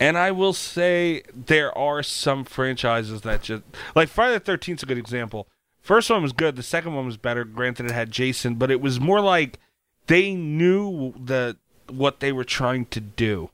And 0.00 0.18
I 0.18 0.30
will 0.32 0.52
say 0.52 1.22
there 1.32 1.76
are 1.76 2.02
some 2.02 2.44
franchises 2.44 3.20
that 3.20 3.42
just 3.42 3.62
like 3.94 4.08
Friday 4.08 4.34
the 4.34 4.40
Thirteenth 4.40 4.80
is 4.80 4.82
a 4.82 4.86
good 4.86 4.98
example. 4.98 5.46
First 5.80 6.10
one 6.10 6.22
was 6.22 6.32
good. 6.32 6.56
The 6.56 6.62
second 6.62 6.94
one 6.94 7.06
was 7.06 7.16
better. 7.16 7.44
Granted, 7.44 7.86
it 7.86 7.92
had 7.92 8.10
Jason, 8.10 8.56
but 8.56 8.70
it 8.70 8.80
was 8.80 8.98
more 8.98 9.20
like 9.20 9.58
they 10.06 10.34
knew 10.34 11.12
the 11.12 11.56
what 11.88 12.20
they 12.20 12.32
were 12.32 12.44
trying 12.44 12.86
to 12.86 13.00
do. 13.00 13.50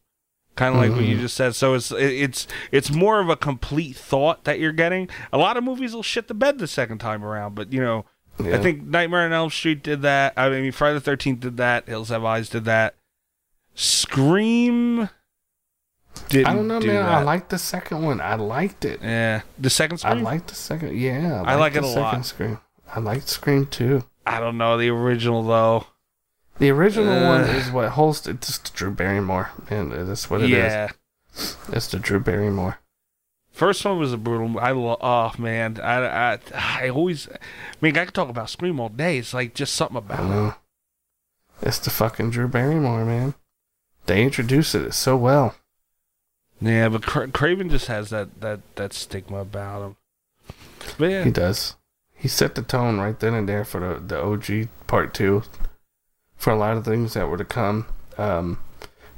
Kind 0.59 0.75
of 0.75 0.81
like 0.81 0.91
what 0.91 1.05
you 1.05 1.13
mm-hmm. 1.13 1.23
just 1.23 1.37
said. 1.37 1.55
So 1.55 1.75
it's 1.75 1.93
it's 1.93 2.49
it's 2.73 2.91
more 2.91 3.21
of 3.21 3.29
a 3.29 3.37
complete 3.37 3.95
thought 3.95 4.43
that 4.43 4.59
you're 4.59 4.73
getting. 4.73 5.09
A 5.33 5.39
lot 5.39 5.57
of 5.57 5.63
movies 5.63 5.95
will 5.95 6.03
shit 6.03 6.27
the 6.27 6.35
bed 6.35 6.59
the 6.59 6.67
second 6.67 6.99
time 6.99 7.25
around, 7.25 7.55
but 7.55 7.73
you 7.73 7.81
know, 7.81 8.07
I 8.41 8.59
think 8.59 8.83
Nightmare 8.83 9.21
on 9.21 9.33
Elm 9.33 9.51
Street 9.51 9.85
did 9.85 10.03
that. 10.03 10.33
I 10.37 10.49
mean, 10.49 10.73
Friday 10.73 10.95
the 10.95 11.01
Thirteenth 11.01 11.39
did 11.39 11.59
that. 11.59 11.87
Hills 11.87 12.09
Have 12.09 12.25
Eyes 12.25 12.49
did 12.49 12.65
that. 12.65 12.97
Scream 13.77 15.09
didn't 16.29 16.47
I 16.49 16.55
don't 16.55 16.67
know, 16.67 16.81
do 16.81 16.89
man. 16.89 17.05
that. 17.05 17.15
I 17.19 17.23
liked 17.23 17.51
the 17.51 17.59
second 17.59 18.03
one. 18.03 18.21
I 18.21 18.35
liked 18.35 18.85
it. 18.85 19.01
Yeah, 19.01 19.43
the 19.61 19.71
second 19.71 20.01
I 20.03 20.11
Scream. 20.11 20.27
I, 20.27 20.31
liked 20.31 20.49
the 20.49 20.57
second. 20.57 20.99
Yeah, 20.99 21.41
I 21.47 21.55
like 21.55 21.77
it 21.77 21.83
the 21.83 21.87
a 21.87 21.91
second 21.91 22.03
lot. 22.03 22.27
Scream. 22.27 22.59
I 22.93 22.99
liked 22.99 23.29
Scream 23.29 23.67
too. 23.67 24.03
I 24.27 24.41
don't 24.41 24.59
know 24.59 24.77
the 24.77 24.89
original 24.89 25.45
though. 25.45 25.87
The 26.59 26.71
original 26.71 27.23
one 27.29 27.43
Uh. 27.43 27.55
is 27.55 27.71
what 27.71 27.91
holds. 27.91 28.27
It's 28.27 28.47
just 28.49 28.75
Drew 28.75 28.91
Barrymore, 28.91 29.51
and 29.71 29.93
that's 29.93 30.29
what 30.29 30.41
it 30.43 30.51
is. 30.51 30.51
yeah, 30.51 30.89
It's 31.73 31.87
the 31.89 31.99
Drew 31.99 32.19
Barrymore. 32.21 32.79
first 33.53 33.85
one 33.85 33.99
was 33.99 34.13
a 34.13 34.17
brutal. 34.17 34.59
I 34.61 34.73
love. 34.73 34.99
Oh 35.01 35.33
man, 35.41 35.81
I, 35.81 36.35
I 36.35 36.39
I 36.55 36.89
always. 36.89 37.29
I 37.29 37.37
mean, 37.81 37.97
I 37.97 38.05
could 38.05 38.15
talk 38.15 38.29
about 38.29 38.51
Scream 38.51 38.81
all 38.81 38.89
day. 38.89 39.19
It's 39.19 39.35
like 39.35 39.55
just 39.55 39.75
something 39.75 39.97
about 39.99 40.49
it. 41.63 41.67
It's 41.67 41.79
the 41.79 41.91
fucking 41.91 42.31
Drew 42.31 42.49
Barrymore, 42.49 43.05
man. 43.05 43.35
They 44.07 44.23
introduced 44.23 44.75
it 44.75 44.93
so 44.95 45.17
well. 45.17 45.55
Yeah, 46.61 46.89
but 46.89 47.03
Cra- 47.03 47.29
Craven 47.29 47.69
just 47.71 47.87
has 47.87 48.11
that 48.11 48.41
that 48.41 48.61
that 48.77 48.93
stigma 48.93 49.39
about 49.39 49.83
him. 49.83 49.97
But 50.99 51.11
yeah, 51.11 51.25
He 51.25 51.31
does. 51.31 51.77
He 52.15 52.27
set 52.27 52.57
the 52.57 52.63
tone 52.63 52.99
right 52.99 53.19
then 53.19 53.35
and 53.35 53.49
there 53.49 53.65
for 53.65 53.79
the 53.81 54.01
the 54.01 54.21
OG 54.21 54.69
part 54.89 55.15
two, 55.15 55.43
for 56.39 56.51
a 56.51 56.57
lot 56.57 56.77
of 56.77 56.85
things 56.85 57.13
that 57.13 57.29
were 57.29 57.37
to 57.37 57.45
come. 57.45 57.87
Um, 58.17 58.59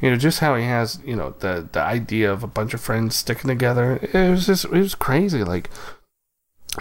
you 0.01 0.11
know, 0.11 0.17
just 0.17 0.41
how 0.41 0.57
he 0.57 0.65
has, 0.65 0.99
you 1.05 1.15
know, 1.15 1.35
the 1.39 1.69
the 1.71 1.81
idea 1.81 2.33
of 2.33 2.43
a 2.43 2.49
bunch 2.49 2.75
of 2.75 2.81
friends 2.81 3.15
sticking 3.15 3.49
together. 3.49 3.97
It 4.13 4.31
was 4.31 4.47
just, 4.47 4.65
it 4.65 4.71
was 4.73 4.95
crazy. 4.95 5.45
Like 5.45 5.71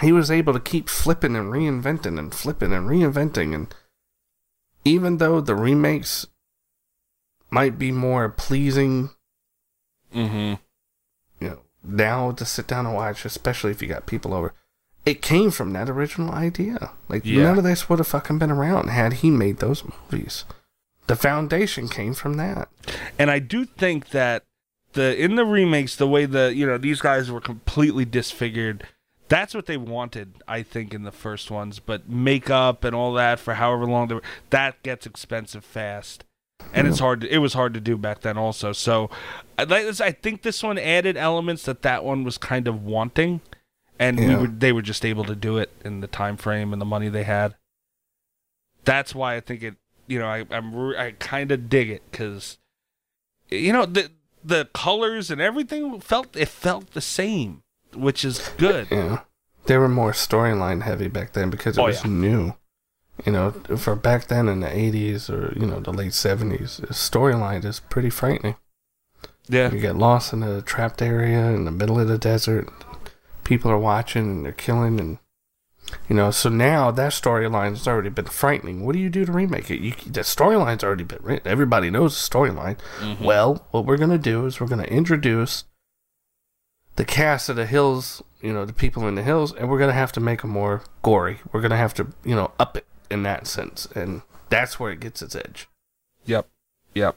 he 0.00 0.10
was 0.10 0.30
able 0.30 0.52
to 0.54 0.60
keep 0.60 0.88
flipping 0.88 1.36
and 1.36 1.52
reinventing 1.52 2.18
and 2.18 2.34
flipping 2.34 2.72
and 2.72 2.88
reinventing, 2.88 3.54
and 3.54 3.74
even 4.84 5.18
though 5.18 5.40
the 5.40 5.54
remakes 5.54 6.26
might 7.50 7.78
be 7.78 7.92
more 7.92 8.28
pleasing 8.28 9.10
mm-hmm. 10.14 10.54
you 11.44 11.48
know, 11.48 11.60
now 11.82 12.32
to 12.32 12.44
sit 12.44 12.66
down 12.66 12.86
and 12.86 12.94
watch, 12.94 13.24
especially 13.24 13.70
if 13.70 13.82
you 13.82 13.88
got 13.88 14.06
people 14.06 14.34
over. 14.34 14.54
It 15.06 15.22
came 15.22 15.50
from 15.50 15.72
that 15.72 15.88
original 15.88 16.30
idea. 16.32 16.90
Like 17.08 17.24
Yeah. 17.24 17.42
none 17.44 17.58
of 17.58 17.64
this 17.64 17.88
would 17.88 17.98
have 17.98 18.08
fucking 18.08 18.38
been 18.38 18.50
around 18.50 18.88
had 18.88 19.14
he 19.14 19.30
made 19.30 19.58
those 19.58 19.82
movies. 19.84 20.44
The 21.06 21.16
foundation 21.16 21.88
came 21.88 22.14
from 22.14 22.34
that. 22.36 22.68
And 23.18 23.30
I 23.30 23.38
do 23.38 23.64
think 23.64 24.10
that 24.10 24.44
the 24.92 25.16
in 25.20 25.36
the 25.36 25.44
remakes, 25.44 25.96
the 25.96 26.06
way 26.06 26.26
the 26.26 26.52
you 26.54 26.66
know 26.66 26.78
these 26.78 27.00
guys 27.00 27.30
were 27.30 27.40
completely 27.40 28.04
disfigured. 28.04 28.84
That's 29.28 29.54
what 29.54 29.66
they 29.66 29.76
wanted, 29.76 30.34
I 30.48 30.62
think, 30.64 30.92
in 30.92 31.04
the 31.04 31.12
first 31.12 31.52
ones. 31.52 31.78
But 31.78 32.08
makeup 32.08 32.82
and 32.82 32.94
all 32.96 33.12
that 33.14 33.38
for 33.38 33.54
however 33.54 33.86
long 33.86 34.08
they 34.08 34.16
were, 34.16 34.22
that 34.50 34.82
gets 34.82 35.06
expensive 35.06 35.64
fast, 35.64 36.24
and 36.74 36.88
it's 36.88 36.98
hard. 36.98 37.20
To, 37.20 37.32
it 37.32 37.38
was 37.38 37.54
hard 37.54 37.72
to 37.74 37.80
do 37.80 37.96
back 37.96 38.22
then, 38.22 38.36
also. 38.36 38.72
So, 38.72 39.08
I 39.56 39.62
like 39.62 39.84
this- 39.84 40.00
I 40.00 40.10
think 40.10 40.42
this 40.42 40.64
one 40.64 40.78
added 40.78 41.16
elements 41.16 41.62
that 41.66 41.82
that 41.82 42.02
one 42.04 42.24
was 42.24 42.38
kind 42.38 42.66
of 42.66 42.82
wanting, 42.82 43.40
and 44.00 44.18
we 44.18 44.34
were 44.34 44.46
they 44.48 44.72
were 44.72 44.82
just 44.82 45.04
able 45.04 45.24
to 45.24 45.36
do 45.36 45.58
it 45.58 45.70
in 45.84 46.00
the 46.00 46.08
time 46.08 46.36
frame 46.36 46.72
and 46.72 46.80
the 46.82 46.86
money 46.86 47.08
they 47.08 47.22
had. 47.24 47.54
That's 48.84 49.14
why 49.14 49.36
I 49.36 49.40
think 49.40 49.62
it. 49.62 49.74
You 50.08 50.18
know, 50.18 50.26
I 50.26 50.44
I'm 50.50 50.74
re- 50.74 50.96
I 50.98 51.12
kind 51.12 51.52
of 51.52 51.68
dig 51.68 51.88
it 51.90 52.02
because 52.10 52.58
you 53.48 53.72
know 53.72 53.86
the 53.86 54.10
the 54.42 54.68
colors 54.74 55.30
and 55.30 55.40
everything 55.40 56.00
felt 56.00 56.34
it 56.34 56.48
felt 56.48 56.92
the 56.92 57.00
same, 57.00 57.62
which 57.94 58.24
is 58.24 58.50
good. 58.56 58.88
Yeah. 58.90 59.20
They 59.66 59.76
were 59.76 59.88
more 59.88 60.12
storyline 60.12 60.82
heavy 60.82 61.06
back 61.08 61.34
then 61.34 61.50
because 61.50 61.76
it 61.76 61.80
Oh, 61.80 61.84
was 61.84 62.02
yeah. 62.04 62.10
new. 62.10 62.54
You 63.26 63.32
know, 63.32 63.50
for 63.76 63.94
back 63.94 64.28
then 64.28 64.48
in 64.48 64.60
the 64.60 64.66
80s 64.68 65.28
or, 65.28 65.52
you 65.56 65.66
know, 65.66 65.78
the 65.78 65.92
late 65.92 66.12
70s, 66.12 66.80
the 66.80 66.94
storyline 66.94 67.66
is 67.66 67.78
pretty 67.78 68.08
frightening. 68.08 68.56
Yeah. 69.46 69.70
You 69.70 69.78
get 69.78 69.96
lost 69.96 70.32
in 70.32 70.42
a 70.42 70.62
trapped 70.62 71.02
area 71.02 71.48
in 71.50 71.66
the 71.66 71.70
middle 71.70 72.00
of 72.00 72.08
the 72.08 72.16
desert. 72.16 72.70
People 73.50 73.72
are 73.72 73.78
watching 73.78 74.30
and 74.30 74.44
they're 74.44 74.52
killing 74.52 75.00
and 75.00 75.18
you 76.08 76.14
know, 76.14 76.30
so 76.30 76.48
now 76.48 76.92
that 76.92 77.10
storyline 77.10 77.70
has 77.70 77.88
already 77.88 78.10
been 78.10 78.26
frightening. 78.26 78.86
What 78.86 78.92
do 78.92 79.00
you 79.00 79.10
do 79.10 79.24
to 79.24 79.32
remake 79.32 79.72
it? 79.72 79.80
You, 79.80 79.90
the 80.06 80.20
storyline's 80.20 80.84
already 80.84 81.02
been 81.02 81.18
written. 81.20 81.50
Everybody 81.50 81.90
knows 81.90 82.14
the 82.14 82.32
storyline. 82.32 82.78
Mm-hmm. 83.00 83.24
Well, 83.24 83.66
what 83.72 83.86
we're 83.86 83.96
gonna 83.96 84.18
do 84.18 84.46
is 84.46 84.60
we're 84.60 84.68
gonna 84.68 84.84
introduce 84.84 85.64
the 86.94 87.04
cast 87.04 87.48
of 87.48 87.56
the 87.56 87.66
hills, 87.66 88.22
you 88.40 88.52
know, 88.52 88.64
the 88.64 88.72
people 88.72 89.08
in 89.08 89.16
the 89.16 89.24
hills, 89.24 89.52
and 89.52 89.68
we're 89.68 89.80
gonna 89.80 89.92
have 89.92 90.12
to 90.12 90.20
make 90.20 90.42
them 90.42 90.50
more 90.50 90.84
gory. 91.02 91.38
We're 91.50 91.60
gonna 91.60 91.76
have 91.76 91.94
to, 91.94 92.06
you 92.22 92.36
know, 92.36 92.52
up 92.60 92.76
it 92.76 92.86
in 93.10 93.24
that 93.24 93.48
sense, 93.48 93.88
and 93.96 94.22
that's 94.48 94.78
where 94.78 94.92
it 94.92 95.00
gets 95.00 95.22
its 95.22 95.34
edge. 95.34 95.68
Yep. 96.24 96.46
Yep. 96.94 97.16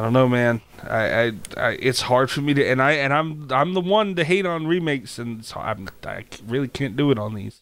I 0.00 0.02
don't 0.04 0.14
know, 0.14 0.28
man. 0.30 0.62
I, 0.82 1.04
I, 1.04 1.32
I, 1.58 1.70
it's 1.72 2.00
hard 2.00 2.30
for 2.30 2.40
me 2.40 2.54
to, 2.54 2.66
and 2.66 2.80
I, 2.80 2.92
and 2.92 3.12
I'm, 3.12 3.48
I'm 3.52 3.74
the 3.74 3.82
one 3.82 4.14
to 4.14 4.24
hate 4.24 4.46
on 4.46 4.66
remakes, 4.66 5.18
and 5.18 5.44
so 5.44 5.60
I'm, 5.60 5.90
I 6.06 6.24
really 6.46 6.68
can't 6.68 6.96
do 6.96 7.10
it 7.10 7.18
on 7.18 7.34
these. 7.34 7.60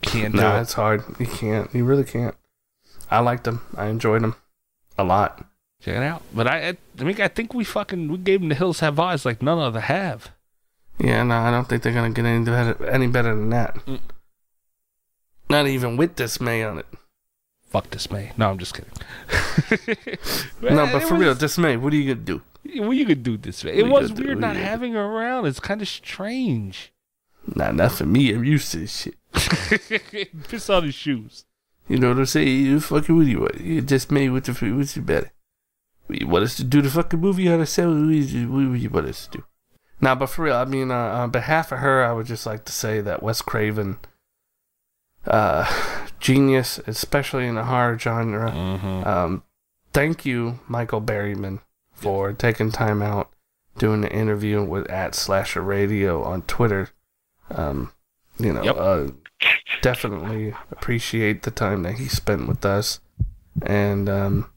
Can't 0.00 0.32
Nah, 0.32 0.58
it. 0.58 0.60
it's 0.62 0.74
hard. 0.74 1.02
You 1.18 1.26
can't. 1.26 1.74
You 1.74 1.84
really 1.84 2.04
can't. 2.04 2.36
I 3.10 3.18
liked 3.18 3.42
them. 3.42 3.62
I 3.76 3.86
enjoyed 3.86 4.22
them 4.22 4.36
a 4.96 5.02
lot. 5.02 5.44
Check 5.82 5.96
it 5.96 6.02
out. 6.04 6.22
But 6.32 6.46
I, 6.46 6.68
I, 6.68 6.76
I 7.00 7.02
mean, 7.02 7.20
I 7.20 7.26
think 7.26 7.54
we 7.54 7.64
fucking, 7.64 8.06
we 8.06 8.18
gave 8.18 8.38
them 8.38 8.50
the 8.50 8.54
Hills 8.54 8.78
Have 8.78 9.00
Eyes 9.00 9.24
like 9.26 9.42
none 9.42 9.58
other 9.58 9.80
have. 9.80 10.30
Yeah, 10.96 11.24
no, 11.24 11.34
I 11.34 11.50
don't 11.50 11.68
think 11.68 11.82
they're 11.82 11.92
gonna 11.92 12.10
get 12.10 12.24
any 12.24 12.44
better, 12.44 12.86
any 12.86 13.08
better 13.08 13.34
than 13.34 13.50
that. 13.50 13.74
Mm. 13.84 13.98
Not 15.48 15.66
even 15.66 15.96
with 15.96 16.14
dismay 16.14 16.62
on 16.62 16.78
it. 16.78 16.86
Fuck 17.70 17.88
dismay. 17.90 18.32
No, 18.36 18.50
I'm 18.50 18.58
just 18.58 18.74
kidding. 18.74 18.90
no, 20.60 20.86
but 20.86 21.02
for 21.04 21.14
was- 21.14 21.22
real, 21.22 21.34
dismay. 21.36 21.76
What 21.76 21.92
are 21.92 21.96
you 21.96 22.14
gonna 22.14 22.24
do? 22.26 22.42
What 22.82 22.96
you 22.96 23.04
gonna 23.04 23.14
do 23.14 23.36
this 23.36 23.64
way? 23.64 23.70
What 23.70 23.78
It 23.78 23.86
you 23.86 23.92
was 23.92 24.10
gonna 24.10 24.20
do? 24.20 24.26
weird 24.26 24.38
What 24.38 24.40
not 24.48 24.56
you 24.56 24.60
gonna 24.60 24.68
having 24.70 24.92
her 24.94 25.04
around. 25.04 25.46
It's 25.46 25.60
kind 25.60 25.80
of 25.80 25.88
strange. 25.88 26.92
Nah, 27.54 27.70
not 27.70 27.92
for 27.92 28.06
me. 28.06 28.32
I'm 28.32 28.44
used 28.44 28.72
to 28.72 28.78
this 28.80 29.08
shit. 29.32 30.34
Piss 30.48 30.68
on 30.68 30.84
his 30.84 30.94
shoes. 30.94 31.44
You 31.88 31.98
know 31.98 32.08
what 32.10 32.18
I'm 32.18 32.26
saying? 32.26 32.66
You 32.66 32.80
fucking 32.80 33.16
with 33.16 33.28
you 33.28 33.40
want? 33.40 33.60
You 33.60 33.80
dismay 33.80 34.28
with 34.28 34.44
the 34.44 34.52
what's 34.76 34.96
your 34.96 35.04
better? 35.04 35.32
What, 36.06 36.20
you 36.20 36.26
want 36.26 36.44
us 36.44 36.56
to 36.56 36.64
do 36.64 36.82
the 36.82 36.90
fucking 36.90 37.20
movie 37.20 37.48
on 37.48 37.60
ourselves? 37.60 38.00
What 38.00 38.08
do 38.08 38.14
you, 38.14 38.52
what 38.52 38.60
do 38.60 38.74
you 38.74 38.90
want 38.90 39.06
us 39.06 39.26
to 39.26 39.38
do? 39.38 39.44
Nah, 40.00 40.14
but 40.14 40.26
for 40.26 40.44
real, 40.44 40.56
I 40.56 40.64
mean, 40.64 40.90
uh, 40.90 40.94
on 40.94 41.30
behalf 41.30 41.72
of 41.72 41.78
her, 41.78 42.04
I 42.04 42.12
would 42.12 42.26
just 42.26 42.46
like 42.46 42.64
to 42.64 42.72
say 42.72 43.00
that 43.00 43.22
Wes 43.22 43.42
Craven, 43.42 43.98
uh, 45.26 46.06
genius, 46.20 46.78
especially 46.86 47.46
in 47.46 47.54
the 47.54 47.64
horror 47.64 47.98
genre. 47.98 48.50
Mm-hmm. 48.50 49.08
Um, 49.08 49.42
thank 49.92 50.24
you, 50.26 50.60
Michael 50.68 51.00
Berryman, 51.02 51.60
for 51.92 52.32
taking 52.32 52.70
time 52.70 53.02
out 53.02 53.30
doing 53.78 54.00
the 54.02 54.12
interview 54.12 54.62
with 54.62 54.88
at 54.90 55.14
Slasher 55.14 55.62
Radio 55.62 56.22
on 56.22 56.42
Twitter. 56.42 56.90
Um, 57.50 57.92
you 58.38 58.52
know, 58.52 58.62
Yep. 58.62 58.76
uh, 58.78 59.06
definitely 59.82 60.54
appreciate 60.70 61.42
the 61.42 61.50
time 61.50 61.82
that 61.82 61.94
he 61.94 62.08
spent 62.08 62.46
with 62.48 62.64
us, 62.64 63.00
and 63.62 64.08
um, 64.08 64.50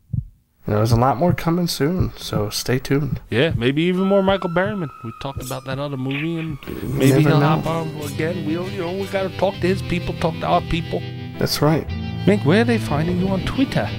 you 0.67 0.71
know, 0.71 0.77
there's 0.77 0.91
a 0.91 0.95
lot 0.97 1.17
more 1.17 1.33
coming 1.33 1.67
soon. 1.67 2.13
So 2.17 2.49
stay 2.49 2.79
tuned. 2.79 3.19
Yeah, 3.29 3.53
maybe 3.57 3.81
even 3.83 4.03
more 4.03 4.23
Michael 4.23 4.49
Berryman. 4.49 4.89
We 5.03 5.11
talked 5.21 5.43
about 5.43 5.65
that 5.65 5.77
other 5.79 5.97
movie, 5.97 6.37
and 6.37 6.57
maybe 6.95 7.21
he'll 7.21 7.39
know. 7.39 7.59
hop 7.59 7.65
on 7.67 7.87
again. 8.11 8.45
We, 8.45 8.53
you 8.53 8.77
know, 8.81 8.93
we 8.93 9.05
gotta 9.07 9.35
talk 9.37 9.53
to 9.55 9.67
his 9.67 9.81
people, 9.81 10.13
talk 10.15 10.33
to 10.39 10.45
our 10.47 10.61
people. 10.61 11.01
That's 11.39 11.61
right. 11.61 11.87
Mick, 12.25 12.45
where 12.45 12.61
are 12.61 12.65
they 12.65 12.77
finding 12.77 13.17
you 13.19 13.27
on 13.27 13.41
Twitter? 13.45 13.89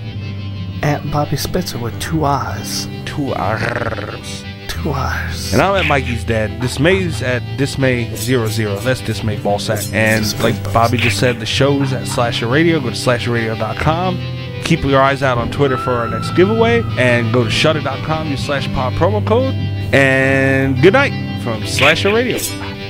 At 0.83 1.03
Bobby 1.11 1.37
Spitzer 1.37 1.79
with 1.79 1.99
two 2.01 2.25
eyes, 2.25 2.87
Two 3.07 3.35
hours. 3.35 4.45
two 4.69 4.91
eyes. 4.93 5.53
And 5.53 5.63
I'm 5.63 5.77
at 5.77 5.87
Mikey's 5.87 6.25
dad. 6.25 6.61
Dismay's 6.61 7.23
at 7.23 7.43
Dismay00. 7.59 8.83
That's 8.83 9.01
Dismay 9.01 9.37
Ballsack. 9.39 9.93
And 9.95 10.25
Dismay 10.25 10.53
like 10.53 10.73
Bobby 10.75 10.99
just 10.99 11.19
said, 11.19 11.41
the 11.41 11.47
show's 11.47 11.93
at 11.93 12.07
Slasher 12.07 12.47
Radio. 12.49 12.81
Go 12.81 12.91
to 12.91 12.97
slasherradio.com. 12.97 14.17
Keep 14.65 14.85
your 14.85 15.01
eyes 15.03 15.23
out 15.23 15.39
on 15.39 15.51
Twitter 15.51 15.77
for 15.77 15.93
our 15.93 16.09
next 16.09 16.31
giveaway. 16.33 16.83
And 16.99 17.33
go 17.33 17.45
to 17.45 17.51
shudder.com, 17.51 18.37
slash 18.37 18.67
pod 18.73 18.95
promo 18.95 19.25
code. 19.27 19.55
And 19.95 20.81
good 20.83 20.95
night 20.95 21.13
from 21.43 21.65
Slasher 21.67 22.13
Radio. 22.13 22.39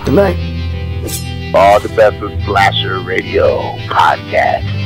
Good 0.05 0.15
night. 0.15 0.37
All 1.55 1.79
the 1.81 1.89
best 1.91 2.23
of 2.23 2.31
Slasher 2.45 3.01
Radio 3.01 3.77
podcast. 3.89 4.84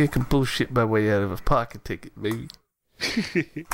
Hey, 0.00 0.06
he 0.06 0.12
can 0.12 0.22
bullshit 0.22 0.72
my 0.72 0.86
way 0.86 1.12
out 1.12 1.20
of 1.20 1.30
a 1.30 1.36
pocket 1.36 1.84
ticket, 1.84 2.18
baby. 2.18 2.48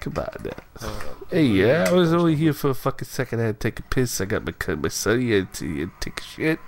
Come 0.00 0.14
on 0.16 0.34
now. 0.42 0.50
Oh, 0.80 1.26
hey, 1.30 1.44
yeah, 1.44 1.84
I 1.90 1.92
was 1.92 2.14
only 2.14 2.36
here 2.36 2.54
for 2.54 2.70
a 2.70 2.74
fucking 2.74 3.06
second. 3.06 3.38
I 3.42 3.44
had 3.48 3.60
to 3.60 3.68
take 3.68 3.78
a 3.78 3.82
piss. 3.82 4.18
I 4.22 4.24
got 4.24 4.46
my 4.46 4.52
cut 4.52 4.80
my 4.80 4.88
son. 4.88 5.20
I 5.20 5.34
had 5.34 5.52
to, 5.52 5.78
had 5.78 5.90
to 6.00 6.10
take 6.10 6.20
a 6.20 6.22
shit. 6.22 6.58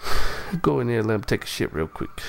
Go 0.62 0.78
in 0.78 0.86
there 0.86 1.00
and 1.00 1.08
let 1.08 1.16
him 1.16 1.24
take 1.24 1.42
a 1.42 1.48
shit 1.48 1.74
real 1.74 1.88
quick. 1.88 2.20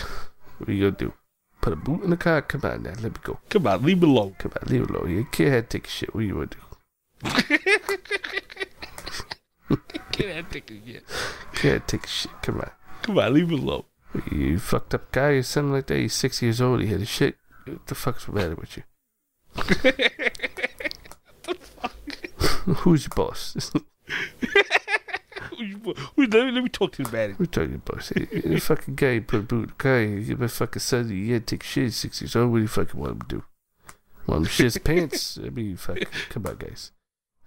What 0.57 0.70
are 0.70 0.74
you 0.74 0.90
gonna 0.90 0.98
do? 0.98 1.14
Put 1.61 1.74
a 1.74 1.76
boot 1.76 2.03
in 2.03 2.10
the 2.10 2.18
car? 2.18 2.41
Come 2.41 2.61
on 2.64 2.82
now, 2.82 2.94
let 2.99 3.03
me 3.03 3.20
go. 3.22 3.38
Come 3.48 3.68
on, 3.68 3.84
leave 3.84 4.02
me 4.02 4.07
alone. 4.07 4.38
Come 4.40 4.53
on, 4.60 4.68
leave 4.72 4.82
it 4.82 4.90
alone. 4.90 5.11
Your 5.11 5.26
kid 5.26 5.49
had 5.49 5.70
to 5.70 5.78
take 5.78 5.86
a 5.86 5.91
shit. 5.91 6.16
What 6.16 6.22
are 6.22 6.24
you 6.24 6.34
gonna 6.34 6.48
do? 6.48 6.57
Get 10.14 10.34
that 10.34 10.52
ticket 10.52 10.82
yet. 10.84 11.03
Kid 11.53 11.74
had 11.74 11.88
to 11.88 11.98
take 11.98 12.06
a 12.06 12.10
shit. 12.10 12.32
Come 12.41 12.61
on. 12.61 12.72
Come 13.03 13.20
on, 13.20 13.32
leave 13.36 13.49
me 13.49 13.56
alone. 13.56 13.84
You 14.31 14.60
fucked 14.60 14.94
up 14.94 15.11
guy 15.11 15.31
or 15.31 15.44
something 15.44 15.73
like 15.73 15.88
that. 15.88 15.98
He's 15.98 16.14
six 16.14 16.41
years 16.41 16.61
old. 16.61 16.81
He 16.81 16.88
had 16.88 17.02
a 17.02 17.06
shit. 17.06 17.36
What 17.65 17.88
the 17.88 17.95
fuck's 17.95 18.26
the 18.26 18.31
matter 18.31 18.56
with 18.56 18.77
you? 18.77 18.84
Who's 22.76 23.06
your 23.06 23.15
boss? 23.15 23.72
Wait, 25.60 26.34
let, 26.34 26.45
me, 26.45 26.52
let 26.52 26.64
me 26.64 26.69
talk 26.69 26.94
to 26.94 27.03
the 27.03 27.11
manager. 27.11 27.36
We're 27.40 27.45
talking 27.45 27.76
about 27.76 28.03
the 28.06 28.60
fucking 28.60 28.95
guy 28.95 29.19
put 29.19 29.40
a 29.40 29.44
boot 29.44 29.64
in 29.64 29.68
the 29.68 29.73
car. 29.73 30.02
He 30.02 30.23
give 30.23 30.40
my 30.40 30.48
fucking 30.48 30.80
son. 30.80 31.10
He 31.10 31.31
had 31.31 31.45
to 31.48 31.57
take 31.57 31.64
shit. 31.64 31.94
Six 31.94 32.22
years 32.22 32.36
old. 32.36 32.52
What 32.52 32.57
do 32.57 32.61
you 32.64 32.68
fucking 32.68 32.99
want 32.99 33.14
him 33.14 33.22
to 33.22 33.27
do? 33.27 33.44
Want 34.26 34.40
him 34.40 34.45
to 34.45 34.52
shit 34.52 34.64
his 34.65 34.77
pants? 34.77 35.38
I 35.44 35.49
mean, 35.49 35.76
fuck. 35.76 35.99
Come 36.30 36.48
on, 36.48 36.56
guys. 36.56 36.91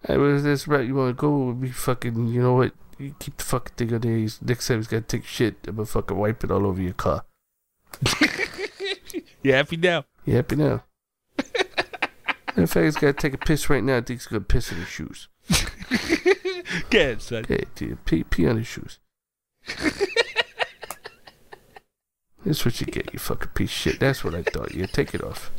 I 0.06 0.14
if 0.14 0.43
that's 0.43 0.68
right. 0.68 0.86
You 0.86 0.97
want 0.97 1.16
to 1.16 1.20
go? 1.20 1.52
Be 1.52 1.70
fucking. 1.70 2.28
You 2.28 2.43
know 2.43 2.55
what? 2.55 2.72
You 3.02 3.14
keep 3.18 3.36
the 3.36 3.44
fucking 3.44 3.74
thing 3.76 3.94
on 3.94 4.00
there. 4.00 4.28
Next 4.42 4.68
time 4.68 4.78
he's 4.78 4.86
gonna 4.86 5.02
take 5.02 5.24
shit, 5.24 5.56
I'm 5.66 5.76
gonna 5.76 5.86
fucking 5.86 6.16
wipe 6.16 6.44
it 6.44 6.50
all 6.50 6.66
over 6.66 6.80
your 6.80 6.92
car. 6.92 7.24
You 9.42 9.52
happy 9.52 9.76
now? 9.76 10.04
You 10.24 10.36
happy 10.36 10.56
now? 10.56 10.84
In 12.56 12.66
fact, 12.66 12.84
he's 12.84 12.94
got 12.94 13.08
to 13.08 13.12
take 13.12 13.34
a 13.34 13.38
piss 13.38 13.68
right 13.68 13.82
now. 13.82 13.96
I 13.96 14.00
think 14.00 14.20
he's 14.20 14.26
gonna 14.26 14.40
piss 14.40 14.70
in 14.70 14.78
his 14.78 14.88
shoes. 14.88 15.28
Get 16.90 17.10
it, 17.10 17.22
son. 17.22 17.44
Hey, 17.48 17.64
dude, 17.74 18.04
pee, 18.04 18.22
pee 18.22 18.46
on 18.46 18.58
his 18.58 18.68
shoes. 18.68 19.00
That's 22.44 22.64
what 22.64 22.80
you 22.80 22.86
get, 22.86 23.12
you 23.12 23.18
fucking 23.18 23.50
piece 23.54 23.70
of 23.70 23.76
shit. 23.76 24.00
That's 24.00 24.24
what 24.24 24.34
I 24.34 24.42
thought. 24.42 24.74
You 24.74 24.86
take 24.86 25.14
it 25.14 25.22
off. 25.22 25.50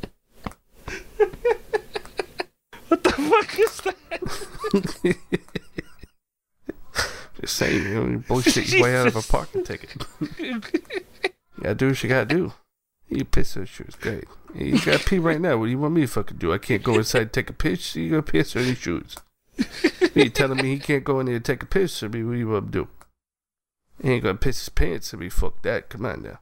What 2.88 3.04
the 3.04 3.12
fuck 3.12 3.60
is 3.60 3.82
that? 3.82 5.60
Just 7.44 7.58
saying, 7.58 7.84
you 7.84 7.94
know, 7.94 8.18
bullshit 8.30 8.72
your 8.72 8.84
way 8.84 8.96
out 8.96 9.06
of 9.06 9.18
a 9.18 9.22
parking 9.22 9.66
ticket. 9.66 10.02
You 10.40 10.62
gotta 11.62 11.76
do 11.76 11.90
what 11.90 12.02
you 12.02 12.08
gotta 12.08 12.26
do. 12.26 12.54
You 13.10 13.26
piss 13.26 13.56
his 13.56 13.68
shoes, 13.68 13.96
great. 14.00 14.24
You 14.56 14.80
gotta 14.80 15.00
pee 15.00 15.20
right 15.20 15.42
now. 15.42 15.58
What 15.58 15.66
do 15.66 15.72
you 15.72 15.78
want 15.78 15.94
me 15.94 16.02
to 16.02 16.08
fucking 16.08 16.38
do? 16.38 16.54
I 16.54 16.58
can't 16.58 16.82
go 16.82 16.96
inside 16.96 17.24
and 17.24 17.34
take 17.34 17.50
a 17.50 17.54
piss. 17.54 17.98
You 17.98 18.12
gotta 18.12 18.24
piss 18.24 18.56
on 18.56 18.66
your 18.66 18.76
shoes. 18.76 19.18
you 20.16 20.30
telling 20.30 20.60
me 20.64 20.76
he 20.76 20.80
can't 20.80 21.04
go 21.04 21.20
in 21.20 21.26
there 21.26 21.36
and 21.36 21.44
take 21.44 21.64
a 21.64 21.66
piss? 21.66 22.02
I 22.02 22.08
mean, 22.08 22.28
what 22.28 22.34
do 22.34 22.40
you 22.40 22.48
want 22.48 22.68
him 22.68 22.72
to 22.72 22.80
do? 22.80 22.88
He 24.02 24.12
ain't 24.14 24.24
gonna 24.24 24.38
piss 24.38 24.60
his 24.60 24.70
pants. 24.70 25.14
I 25.14 25.18
mean, 25.18 25.30
fuck 25.30 25.62
that. 25.64 25.90
Come 25.90 26.06
on 26.06 26.22
now. 26.24 26.40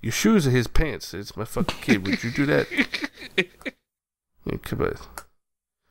Your 0.00 0.12
shoes 0.12 0.46
are 0.46 0.50
his 0.50 0.68
pants. 0.68 1.12
It's 1.14 1.36
my 1.36 1.44
fucking 1.44 1.80
kid. 1.80 2.06
Would 2.06 2.22
you 2.22 2.30
do 2.30 2.46
that? 2.46 2.68
Yeah, 4.44 4.56
come 4.56 4.82
on. 4.82 4.96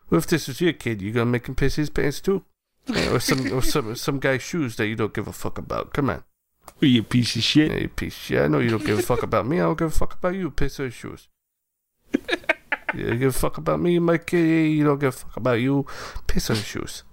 What 0.09 0.17
if 0.19 0.27
this 0.27 0.49
was 0.49 0.59
your 0.59 0.73
kid? 0.73 1.01
You 1.01 1.11
gonna 1.11 1.25
make 1.25 1.47
him 1.47 1.55
piss 1.55 1.75
his 1.75 1.89
pants 1.89 2.19
too? 2.19 2.43
Or 2.89 3.19
some 3.19 3.53
or 3.53 3.61
some 3.61 3.95
some 3.95 4.19
guy's 4.19 4.41
shoes 4.41 4.75
that 4.75 4.87
you 4.87 4.95
don't 4.95 5.13
give 5.13 5.27
a 5.27 5.33
fuck 5.33 5.57
about. 5.57 5.93
Come 5.93 6.09
on. 6.09 6.23
You 6.79 7.03
piece 7.03 7.35
of 7.35 7.43
shit. 7.43 7.71
Hey, 7.71 7.87
piece 7.87 8.15
of 8.15 8.21
shit. 8.21 8.41
I 8.41 8.47
know 8.47 8.59
you 8.59 8.69
don't 8.69 8.85
give 8.85 8.99
a 8.99 9.01
fuck 9.01 9.23
about 9.23 9.45
me. 9.45 9.59
I 9.59 9.63
don't 9.63 9.77
give 9.77 9.89
a 9.89 9.91
fuck 9.91 10.15
about 10.15 10.35
you, 10.35 10.49
piss 10.49 10.79
of 10.79 10.93
shoes. 10.93 11.27
you 12.13 13.07
don't 13.07 13.19
give 13.19 13.35
a 13.35 13.39
fuck 13.39 13.57
about 13.57 13.79
me, 13.79 13.99
Mike. 13.99 14.31
You 14.33 14.83
don't 14.83 14.99
give 14.99 15.09
a 15.09 15.17
fuck 15.17 15.37
about 15.37 15.59
you, 15.59 15.85
piss 16.27 16.49
of 16.49 16.57
shoes. 16.57 17.03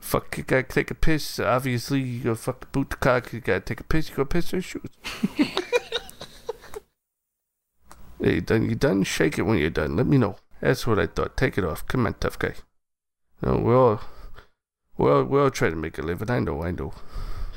fuck, 0.00 0.36
you 0.36 0.42
gotta 0.42 0.64
take 0.64 0.90
a 0.90 0.94
piss. 0.94 1.38
Obviously, 1.38 2.00
you 2.00 2.24
gotta 2.24 2.36
fuck 2.36 2.72
boot 2.72 2.90
the 2.90 2.96
cock. 2.96 3.32
You 3.32 3.40
gotta 3.40 3.60
take 3.60 3.80
a 3.80 3.84
piss. 3.84 4.10
You 4.10 4.16
gotta 4.16 4.28
piss 4.28 4.52
in 4.52 4.60
shoes. 4.62 4.90
hey, 8.20 8.34
you 8.34 8.40
done? 8.40 8.68
You 8.68 8.74
done? 8.74 9.04
Shake 9.04 9.38
it 9.38 9.42
when 9.42 9.58
you're 9.58 9.70
done. 9.70 9.96
Let 9.96 10.06
me 10.06 10.18
know. 10.18 10.36
That's 10.60 10.86
what 10.86 10.98
I 10.98 11.06
thought. 11.06 11.36
Take 11.36 11.56
it 11.56 11.64
off. 11.64 11.86
Come 11.86 12.06
on, 12.06 12.14
tough 12.14 12.38
guy. 12.38 12.54
Oh, 13.42 13.54
no, 13.54 13.58
we're 13.58 13.76
all, 13.76 14.00
we're 14.96 15.16
all, 15.16 15.24
we're 15.24 15.44
all 15.44 15.50
trying 15.50 15.72
to 15.72 15.76
make 15.76 15.98
a 15.98 16.02
living. 16.02 16.30
I 16.30 16.40
know, 16.40 16.62
I 16.62 16.70
know. 16.70 16.92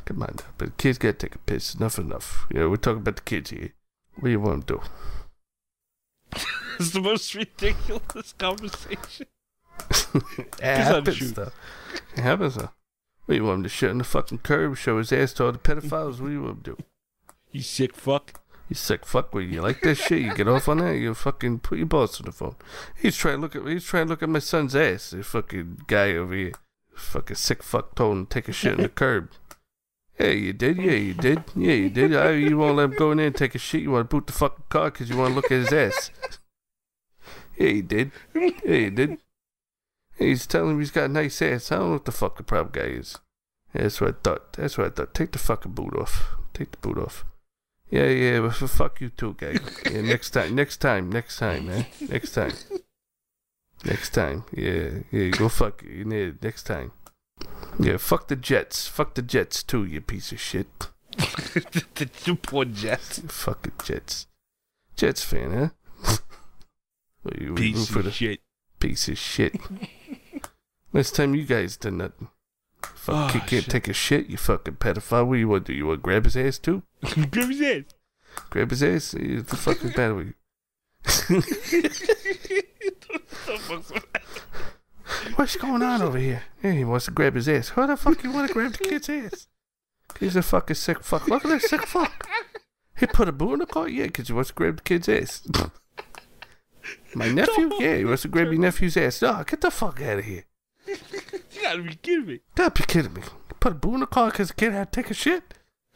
Come 0.06 0.24
on, 0.24 0.36
but 0.58 0.66
the 0.66 0.84
kids 0.84 0.98
gotta 0.98 1.14
take 1.14 1.36
a 1.36 1.40
piss. 1.40 1.76
Enough, 1.76 2.00
enough. 2.00 2.48
You 2.52 2.60
know, 2.60 2.70
we're 2.70 2.78
talking 2.78 3.02
about 3.02 3.18
the 3.18 3.22
kids 3.22 3.50
here. 3.50 3.74
What 4.16 4.26
do 4.26 4.32
you 4.32 4.40
want 4.40 4.68
to 4.68 4.76
do? 4.76 4.82
It's 6.80 6.92
the 6.92 7.02
most 7.02 7.36
ridiculous 7.36 8.34
conversation. 8.34 9.28
It 10.60 10.64
happens, 10.64 11.34
though. 11.34 11.52
It 12.16 12.22
happens, 12.22 12.56
though. 12.56 12.72
What 13.26 13.28
do 13.28 13.36
you 13.36 13.44
want 13.44 13.58
him 13.58 13.64
to 13.64 13.70
shit 13.70 13.92
on 13.92 14.00
the 14.00 14.04
fucking 14.04 14.40
curb, 14.40 14.78
show 14.78 14.98
his 14.98 15.12
ass 15.12 15.34
to 15.34 15.46
all 15.46 15.52
the 15.52 15.60
pedophiles? 15.60 16.20
What 16.20 16.28
do 16.28 16.32
you 16.32 16.42
want 16.42 16.58
him 16.58 16.64
to 16.64 16.76
do? 16.76 16.84
You 17.52 17.62
sick 17.62 17.96
fuck. 17.96 18.41
You 18.72 18.76
sick 18.76 19.06
fuck. 19.06 19.34
What, 19.34 19.44
you 19.44 19.62
like 19.62 19.82
that 19.82 19.96
shit? 19.96 20.22
You 20.22 20.34
get 20.34 20.48
off 20.48 20.70
on 20.70 20.78
that? 20.78 20.94
You 20.94 21.14
fucking 21.14 21.60
put 21.60 21.78
your 21.78 21.88
boss 21.88 22.22
on 22.22 22.28
the 22.28 22.32
phone. 22.32 22.56
He's 22.96 23.18
trying 23.18 23.36
to 23.36 23.42
look 23.42 23.54
at 23.54 23.68
he's 23.68 23.84
trying 23.84 24.06
to 24.06 24.12
look 24.12 24.24
at 24.24 24.30
my 24.30 24.40
son's 24.40 24.78
ass. 24.78 25.10
This 25.10 25.28
fucking 25.28 25.82
guy 25.88 26.14
over 26.14 26.34
here. 26.34 26.54
Fucking 26.96 27.36
sick 27.36 27.64
fuck 27.64 27.96
told 27.96 28.16
him 28.16 28.26
to 28.28 28.34
take 28.34 28.48
a 28.48 28.54
shit 28.54 28.76
in 28.76 28.84
the 28.84 28.88
curb. 28.88 29.30
Yeah, 30.18 30.28
you 30.28 30.54
did. 30.54 30.78
Yeah, 30.78 30.94
you 30.94 31.14
did. 31.14 31.44
Yeah, 31.54 31.74
you 31.74 31.90
did. 31.90 32.16
Uh, 32.16 32.30
you 32.30 32.58
won't 32.58 32.78
let 32.78 32.92
him 32.92 32.96
go 32.96 33.12
in 33.12 33.18
there 33.18 33.28
and 33.28 33.36
take 33.36 33.56
a 33.56 33.58
shit. 33.58 33.82
You 33.82 33.92
want 33.92 34.10
to 34.10 34.16
boot 34.16 34.28
the 34.28 34.32
fucking 34.32 34.64
car 34.70 34.90
because 34.90 35.10
you 35.10 35.18
want 35.18 35.32
to 35.32 35.36
look 35.36 35.52
at 35.52 35.70
his 35.70 35.74
ass. 35.74 36.12
Yeah, 37.58 37.68
you 37.68 37.84
did. 37.84 38.12
Yeah, 38.34 38.52
you 38.74 38.92
did. 38.92 39.18
He's 40.18 40.48
telling 40.48 40.72
him 40.72 40.80
he's 40.80 40.92
got 40.92 41.10
a 41.10 41.10
nice 41.10 41.42
ass. 41.42 41.74
I 41.74 41.76
don't 41.76 41.88
know 41.88 41.92
what 41.96 42.06
the 42.06 42.14
fuck 42.14 42.38
the 42.38 42.44
problem 42.44 42.72
guy 42.72 42.88
is. 42.88 43.18
That's 43.74 44.00
what 44.00 44.12
I 44.12 44.18
thought. 44.24 44.54
That's 44.54 44.78
what 44.78 44.88
I 44.88 44.90
thought. 44.92 45.14
Take 45.14 45.34
the 45.34 45.40
fucking 45.40 45.74
boot 45.74 45.94
off. 45.94 46.36
Take 46.54 46.72
the 46.72 46.78
boot 46.78 46.98
off. 46.98 47.26
Yeah, 47.92 48.06
yeah, 48.06 48.40
but 48.40 48.54
fuck 48.54 49.02
you 49.02 49.10
too, 49.10 49.36
guy. 49.38 49.58
Yeah, 49.92 50.02
next 50.02 50.30
time, 50.32 50.56
next 50.56 50.78
time, 50.78 51.12
next 51.12 51.38
time, 51.38 51.68
man. 51.68 51.86
Next 52.10 52.32
time. 52.32 52.54
Next 53.84 54.12
time. 54.12 54.46
Yeah, 54.54 55.00
yeah, 55.12 55.30
go 55.30 55.50
fuck 55.50 55.84
you. 55.84 56.06
Yeah, 56.10 56.32
next 56.42 56.64
time. 56.64 56.94
Yeah, 57.80 57.98
fuck 57.98 58.28
the 58.30 58.36
Jets. 58.38 58.88
Fuck 58.88 59.16
the 59.16 59.22
Jets 59.22 59.62
too, 59.64 59.84
you 59.86 60.00
piece 60.02 60.32
of 60.32 60.40
shit. 60.40 60.68
the 61.18 62.38
poor 62.42 62.64
Jets. 62.66 63.20
Fucking 63.28 63.74
Jets. 63.84 64.28
Jets 64.96 65.24
fan, 65.24 65.52
huh? 66.06 66.18
You 67.38 67.54
Piece 67.56 67.94
of 67.96 68.06
the 68.06 68.12
shit. 68.12 68.40
piece 68.80 69.08
of 69.10 69.18
shit. 69.18 69.56
Last 70.94 71.16
time 71.16 71.36
you 71.36 71.44
guys 71.46 71.76
did 71.78 71.94
nothing. 71.94 72.30
Fuck, 73.02 73.16
Oh, 73.16 73.34
you 73.34 73.40
can't 73.42 73.64
shit. 73.64 73.70
take 73.70 73.88
a 73.88 73.94
shit, 73.94 74.28
you 74.30 74.38
fucking 74.38 74.76
pedophile. 74.76 75.26
What 75.26 75.34
do 75.34 75.40
you 75.40 75.48
want 75.48 75.66
to 75.66 75.72
do? 75.74 75.78
You 75.78 75.88
want 75.88 76.00
to 76.02 76.04
grab 76.04 76.26
his 76.26 76.38
ass 76.38 76.60
too? 76.60 76.84
grab 77.32 77.50
his 77.50 77.60
ass. 77.62 77.84
Grab 78.52 78.70
his 78.70 78.84
ass? 78.84 79.14
What 79.16 79.48
the 79.48 79.58
fuck 79.58 79.84
is 79.84 79.94
bad 79.96 80.14
with 80.14 80.28
you? 80.28 81.42
What's 85.36 85.56
going 85.56 85.82
on 85.82 86.02
over 86.02 86.18
here? 86.18 86.44
Yeah, 86.64 86.72
he 86.74 86.84
wants 86.86 87.06
to 87.06 87.12
grab 87.12 87.36
his 87.36 87.50
ass. 87.50 87.70
Who 87.70 87.88
the 87.88 87.98
fuck 87.98 88.24
you 88.24 88.32
want 88.32 88.48
to 88.48 88.54
grab 88.54 88.74
the 88.74 88.78
kid's 88.84 89.10
ass? 89.10 89.48
He's 90.20 90.36
a 90.36 90.42
fucking 90.44 90.76
sick 90.76 91.04
fuck. 91.04 91.28
Look 91.28 91.44
at 91.46 91.50
that 91.50 91.62
sick 91.64 91.86
fuck. 91.88 92.28
He 92.98 93.08
put 93.08 93.28
a 93.28 93.32
boo 93.32 93.54
in 93.54 93.60
the 93.60 93.66
car? 93.66 93.90
Yeah, 93.90 94.06
because 94.06 94.28
he 94.28 94.34
wants 94.34 94.50
to 94.50 94.54
grab 94.56 94.78
the 94.78 94.84
kid's 94.84 95.10
ass. 95.10 95.42
My 97.16 97.30
nephew? 97.30 97.72
Yeah, 97.80 97.96
he 97.98 98.06
wants 98.06 98.22
to 98.24 98.28
grab 98.28 98.52
your 98.52 98.62
nephew's 98.62 98.96
ass. 98.98 99.22
No, 99.22 99.44
get 99.46 99.62
the 99.62 99.72
fuck 99.72 100.02
out 100.02 100.20
of 100.20 100.26
here. 100.26 100.46
You 101.72 101.78
gotta 101.78 101.90
be 101.90 101.96
kidding 101.96 102.26
me. 102.26 102.40
Gotta 102.56 102.82
be 102.82 102.86
kidding 102.86 103.14
me. 103.14 103.22
Put 103.62 103.72
a 103.72 103.76
boo 103.76 103.94
in 103.94 104.02
the 104.02 104.06
car 104.06 104.32
because 104.32 104.50
the 104.50 104.56
kid 104.56 104.74
had 104.74 104.92
to 104.92 105.02
take 105.02 105.10
a 105.10 105.14
shit? 105.14 105.54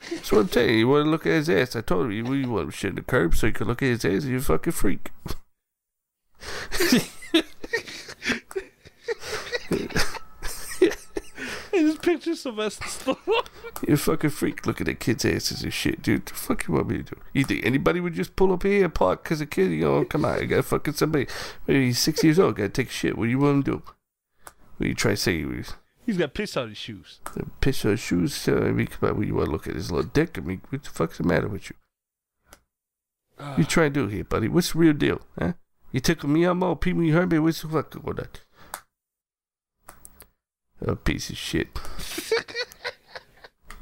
That's 0.09 0.31
what 0.31 0.39
I'm 0.39 0.47
telling 0.47 0.69
you. 0.69 0.75
You 0.77 0.87
want 0.87 1.05
to 1.05 1.09
look 1.09 1.25
at 1.25 1.33
his 1.33 1.49
ass. 1.49 1.75
I 1.75 1.81
told 1.81 2.05
him 2.05 2.11
you, 2.11 2.33
you 2.33 2.49
want 2.49 2.65
him 2.65 2.71
shit 2.71 2.89
in 2.91 2.95
the 2.95 3.01
curb 3.01 3.35
so 3.35 3.47
you 3.47 3.53
can 3.53 3.67
look 3.67 3.81
at 3.81 3.89
his 3.89 4.05
ass. 4.05 4.23
You 4.23 4.39
fucking 4.39 4.71
freak. 4.71 5.11
I 11.73 11.79
just 11.81 12.01
picture 12.01 12.35
Sylvester 12.35 12.85
Stallone. 12.85 13.47
You 13.85 13.97
fucking 13.97 14.29
freak. 14.29 14.65
Look 14.65 14.79
at 14.79 14.87
the 14.87 14.93
kid's 14.93 15.25
asses 15.25 15.61
and 15.61 15.73
shit, 15.73 16.01
dude. 16.01 16.25
The 16.27 16.33
fuck 16.35 16.67
you 16.67 16.75
want 16.75 16.87
me 16.87 16.97
to 16.97 17.03
do? 17.03 17.17
You 17.33 17.43
think 17.43 17.65
anybody 17.65 17.99
would 17.99 18.13
just 18.13 18.37
pull 18.37 18.53
up 18.53 18.63
here 18.63 18.85
and 18.85 18.95
park 18.95 19.23
because 19.23 19.41
a 19.41 19.45
kid, 19.45 19.71
you 19.71 19.81
know, 19.81 20.05
come 20.05 20.23
on, 20.23 20.39
I 20.39 20.45
got 20.45 20.63
fucking 20.63 20.93
somebody. 20.93 21.27
Maybe 21.67 21.87
he's 21.87 21.99
six 21.99 22.23
years 22.23 22.39
old, 22.39 22.55
gotta 22.55 22.69
take 22.69 22.89
a 22.89 22.93
shit. 22.93 23.17
What 23.17 23.25
do 23.25 23.31
you 23.31 23.39
want 23.39 23.57
him 23.57 23.63
to 23.63 23.71
do? 23.71 23.83
What 24.77 24.87
you 24.87 24.95
try 24.95 25.11
to 25.11 25.17
say? 25.17 25.37
You 25.37 25.63
He's 26.05 26.17
got 26.17 26.33
piss 26.33 26.55
on 26.55 26.69
his 26.69 26.77
shoes. 26.77 27.19
piss 27.61 27.83
on 27.83 27.91
his 27.91 27.99
shoes? 27.99 28.47
Uh, 28.47 28.57
I 28.57 28.71
mean, 28.71 28.87
come 28.87 29.09
on, 29.09 29.17
what 29.17 29.27
you 29.27 29.35
want 29.35 29.47
to 29.47 29.51
look 29.51 29.67
at 29.67 29.75
his 29.75 29.91
little 29.91 30.09
dick? 30.09 30.37
I 30.37 30.41
mean, 30.41 30.61
what 30.69 30.83
the 30.83 30.89
fuck's 30.89 31.17
the 31.17 31.23
matter 31.23 31.47
with 31.47 31.69
you? 31.69 31.75
What 33.37 33.57
you 33.57 33.63
trying 33.63 33.93
to 33.93 34.01
do 34.01 34.07
here, 34.07 34.23
buddy? 34.23 34.47
What's 34.47 34.73
the 34.73 34.79
real 34.79 34.93
deal, 34.93 35.21
huh? 35.39 35.53
You 35.91 35.99
tickle 35.99 36.29
me, 36.29 36.43
I'm 36.43 36.61
all 36.61 36.75
Pee 36.75 36.93
Wee 36.93 37.09
Herman. 37.09 37.41
What's 37.41 37.61
the 37.61 37.69
fuck 37.69 37.89
going 37.89 38.19
on? 38.19 38.27
A 40.81 40.95
piece 40.95 41.29
of 41.29 41.37
shit. 41.37 41.69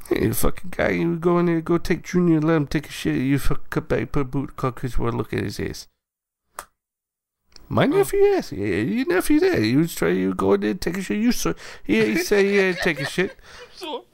hey, 0.08 0.30
fucking 0.30 0.70
guy, 0.70 0.90
you 0.90 1.16
go 1.16 1.38
in 1.38 1.46
there, 1.46 1.60
go 1.60 1.76
take 1.76 2.04
Junior, 2.04 2.40
let 2.40 2.56
him 2.56 2.66
take 2.66 2.88
a 2.88 2.92
shit. 2.92 3.16
You 3.16 3.38
fucking 3.38 3.66
cut 3.68 3.88
back, 3.88 4.12
put 4.12 4.20
a 4.20 4.24
boot 4.24 4.40
in 4.40 4.46
the 4.46 4.52
car 4.52 4.72
because 4.72 4.96
you 4.96 5.04
want 5.04 5.14
to 5.14 5.18
look 5.18 5.32
at 5.32 5.42
his 5.42 5.60
ass. 5.60 5.88
My 7.68 7.86
nephew, 7.86 8.20
yes. 8.20 8.52
Yeah, 8.52 8.66
your 8.66 9.06
nephew 9.06 9.40
there. 9.40 9.60
He 9.60 9.76
was 9.76 9.94
trying 9.94 10.16
to 10.16 10.34
go 10.34 10.52
in 10.54 10.60
there 10.60 10.70
and 10.70 10.80
take 10.80 10.98
a 10.98 11.02
shit. 11.02 11.18
You 11.18 11.32
saw, 11.32 11.54
yeah, 11.86 12.04
he 12.04 12.18
said 12.18 12.44
he 12.44 12.56
had 12.56 12.76
to 12.76 12.82
take 12.82 13.00
a 13.00 13.06
shit. 13.06 13.36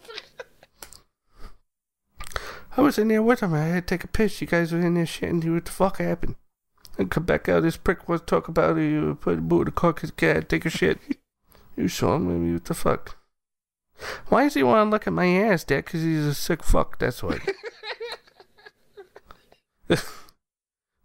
I 2.76 2.82
was 2.82 2.98
in 2.98 3.08
there 3.08 3.22
with 3.22 3.40
him. 3.40 3.52
I 3.54 3.64
had 3.64 3.88
to 3.88 3.94
take 3.94 4.04
a 4.04 4.08
piss. 4.08 4.40
You 4.40 4.46
guys 4.46 4.72
were 4.72 4.80
in 4.80 4.94
there 4.94 5.04
shitting. 5.04 5.52
What 5.52 5.64
the 5.64 5.70
fuck 5.70 5.98
happened? 5.98 6.36
And 6.98 7.10
come 7.10 7.24
back 7.24 7.48
out. 7.48 7.64
This 7.64 7.76
prick 7.76 8.08
was 8.08 8.20
talk 8.22 8.48
about 8.48 8.78
it. 8.78 8.90
You 8.90 9.18
put 9.20 9.38
a 9.38 9.40
boot 9.40 9.60
in 9.62 9.64
the 9.66 9.72
car 9.72 9.92
because 9.92 10.12
cat 10.12 10.48
take 10.48 10.64
a 10.64 10.70
shit. 10.70 10.98
you 11.76 11.88
saw 11.88 12.14
him. 12.14 12.28
Maybe 12.28 12.52
what 12.54 12.64
the 12.64 12.74
fuck? 12.74 13.16
Why 14.28 14.44
does 14.44 14.54
he 14.54 14.62
want 14.62 14.86
to 14.86 14.90
look 14.90 15.06
at 15.06 15.12
my 15.12 15.26
ass, 15.26 15.64
Dad? 15.64 15.84
Because 15.84 16.02
he's 16.02 16.24
a 16.24 16.34
sick 16.34 16.62
fuck. 16.62 16.98
That's 16.98 17.22
why. 17.22 17.40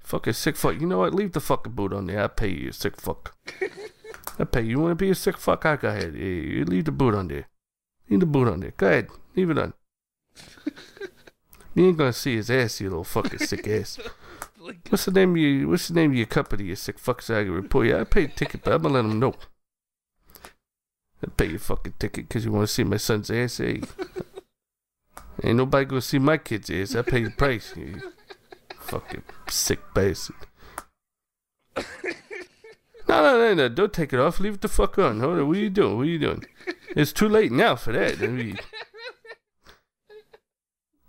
fucking 0.06 0.34
sick 0.34 0.56
fuck. 0.56 0.80
You 0.80 0.88
know 0.88 1.00
what? 1.00 1.14
Leave 1.14 1.34
the 1.34 1.40
fucking 1.40 1.74
boot 1.74 1.94
on 1.94 2.08
there. 2.08 2.22
I'll 2.22 2.30
pay 2.30 2.50
you, 2.50 2.72
sick 2.72 3.00
fuck. 3.00 3.36
I'll 4.40 4.46
pay 4.46 4.62
you. 4.62 4.70
You 4.70 4.80
want 4.80 4.92
to 4.92 4.96
be 4.96 5.10
a 5.10 5.16
sick 5.16 5.38
fuck? 5.38 5.66
I 5.66 5.76
go 5.76 5.90
ahead. 5.90 6.14
Yeah, 6.16 6.24
you 6.24 6.66
leave 6.66 6.86
the 6.86 6.92
boot 6.92 7.16
on 7.16 7.28
there. 7.28 7.48
Leave 8.10 8.20
the 8.20 8.26
boot 8.26 8.48
on 8.48 8.60
there. 8.60 8.74
Go 8.78 8.88
ahead. 8.88 9.08
Leave 9.36 9.50
it 9.50 9.58
on. 9.58 9.74
You 11.76 11.88
ain't 11.88 11.98
gonna 11.98 12.14
see 12.14 12.38
his 12.38 12.50
ass, 12.50 12.80
you 12.80 12.90
little 12.90 13.04
fucking 13.04 13.40
sick 13.40 13.68
ass. 13.68 14.00
like, 14.60 14.88
What's 14.88 15.06
the 15.06 15.12
name 15.12 15.32
of 15.32 15.38
your 15.38 15.68
What's 15.68 15.90
the 15.90 15.94
name 15.94 16.12
of 16.12 16.18
your 16.18 16.26
company, 16.26 16.64
you 16.64 16.76
sick 16.76 16.98
fuck? 16.98 17.22
So 17.22 17.38
I 17.38 17.44
can 17.44 17.52
report 17.52 17.88
you. 17.88 17.98
I 17.98 18.06
paid 18.06 18.30
a 18.30 18.34
ticket, 18.34 18.64
but 18.64 18.74
I'm 18.74 18.82
gonna 18.82 18.94
let 18.94 19.06
him 19.06 19.20
know. 19.20 19.34
I 21.22 21.28
pay 21.36 21.48
your 21.48 21.60
fucking 21.60 21.96
ticket 22.00 22.30
because 22.30 22.46
you 22.46 22.54
want 22.54 22.68
to 22.70 22.74
see 22.74 22.86
my 22.86 22.96
son's 22.96 23.30
ass. 23.30 23.58
Hey, 23.58 23.82
ain't 25.44 25.58
nobody 25.58 25.86
gonna 25.86 26.02
see 26.02 26.18
my 26.18 26.38
kid's 26.38 26.70
ass. 26.70 26.96
I 26.96 27.02
pay 27.02 27.26
the 27.26 27.32
price. 27.32 27.74
You 27.76 28.02
fucking 28.86 29.24
sick 29.50 29.80
bastard. 29.94 30.36
No, 33.08 33.22
no, 33.22 33.38
no, 33.38 33.54
no! 33.54 33.70
Don't 33.70 33.94
take 33.94 34.14
it 34.14 34.20
off. 34.20 34.40
Leave 34.40 34.56
it 34.56 34.62
the 34.62 34.68
fuck 34.68 34.98
on. 34.98 35.20
Hold 35.20 35.38
on. 35.38 35.48
What 35.48 35.58
are 35.58 35.60
you 35.60 35.70
doing? 35.70 35.96
What 35.96 36.04
are 36.04 36.06
you 36.06 36.18
doing? 36.18 36.44
It's 36.96 37.14
too 37.14 37.30
late 37.30 37.52
now 37.52 37.76
for 37.76 37.92
that. 37.92 38.20
I 38.20 38.26
mean, 38.26 38.58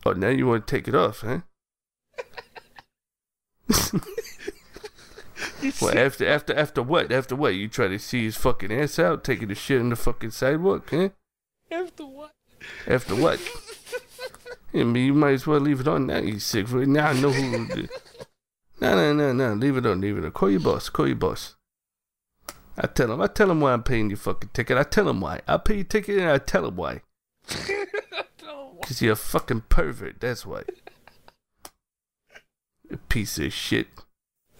oh, 0.05 0.12
now 0.12 0.28
you 0.28 0.47
want 0.47 0.66
to 0.66 0.77
take 0.77 0.89
it 0.89 0.94
off, 0.94 1.23
huh? 1.23 1.40
What 5.81 5.97
after 5.97 6.27
after 6.28 6.55
after 6.55 6.82
what? 6.82 7.11
After 7.11 7.35
what? 7.35 7.55
You 7.55 7.69
try 7.69 7.89
to 7.89 7.98
see 7.98 8.24
his 8.24 8.36
fucking 8.36 8.73
ass 8.73 8.98
out, 8.98 9.24
taking 9.24 9.48
the 9.48 9.55
shit 9.55 9.81
on 9.81 9.89
the 9.89 9.97
fucking 9.97 10.31
sidewalk, 10.31 10.90
huh? 10.90 11.09
after 11.70 12.05
what? 12.05 12.32
After 12.86 13.15
what? 13.16 13.40
I 14.81 14.85
mean, 14.85 15.07
you 15.07 15.15
might 15.15 15.32
as 15.32 15.47
well 15.47 15.61
leave 15.61 15.81
it 15.81 15.89
on 15.89 16.07
now. 16.07 16.19
You 16.19 16.39
sick 16.39 16.69
for 16.69 16.82
it. 16.82 16.89
Now 16.89 17.09
I 17.09 17.12
know 17.15 17.31
who. 17.31 17.89
No, 18.81 18.94
no, 18.94 19.12
no, 19.15 19.32
no. 19.32 19.55
Leave 19.55 19.77
it 19.78 19.86
on. 19.86 20.01
Leave 20.01 20.19
it 20.19 20.24
on. 20.24 20.31
Call 20.32 20.51
your 20.51 20.61
boss. 20.61 20.89
Call 20.89 21.07
your 21.07 21.16
boss. 21.16 21.55
I 22.77 22.86
tell 22.86 23.11
him. 23.11 23.20
I 23.23 23.27
tell 23.27 23.51
him 23.51 23.61
why 23.61 23.73
I'm 23.73 23.82
paying 23.82 24.11
your 24.11 24.19
fucking 24.19 24.51
ticket. 24.53 24.77
I 24.77 24.82
tell 24.82 25.09
him 25.09 25.20
why. 25.20 25.40
I 25.48 25.57
pay 25.57 25.77
your 25.77 25.85
ticket 25.85 26.19
and 26.19 26.31
I 26.31 26.39
tell 26.53 26.66
him 26.66 26.77
why. 26.77 27.01
Cause 27.48 29.01
you're 29.01 29.15
a 29.15 29.16
fucking 29.16 29.62
pervert. 29.69 30.20
That's 30.20 30.44
why. 30.44 30.62
A 32.90 32.97
piece 32.97 33.39
of 33.39 33.53
shit. 33.53 33.89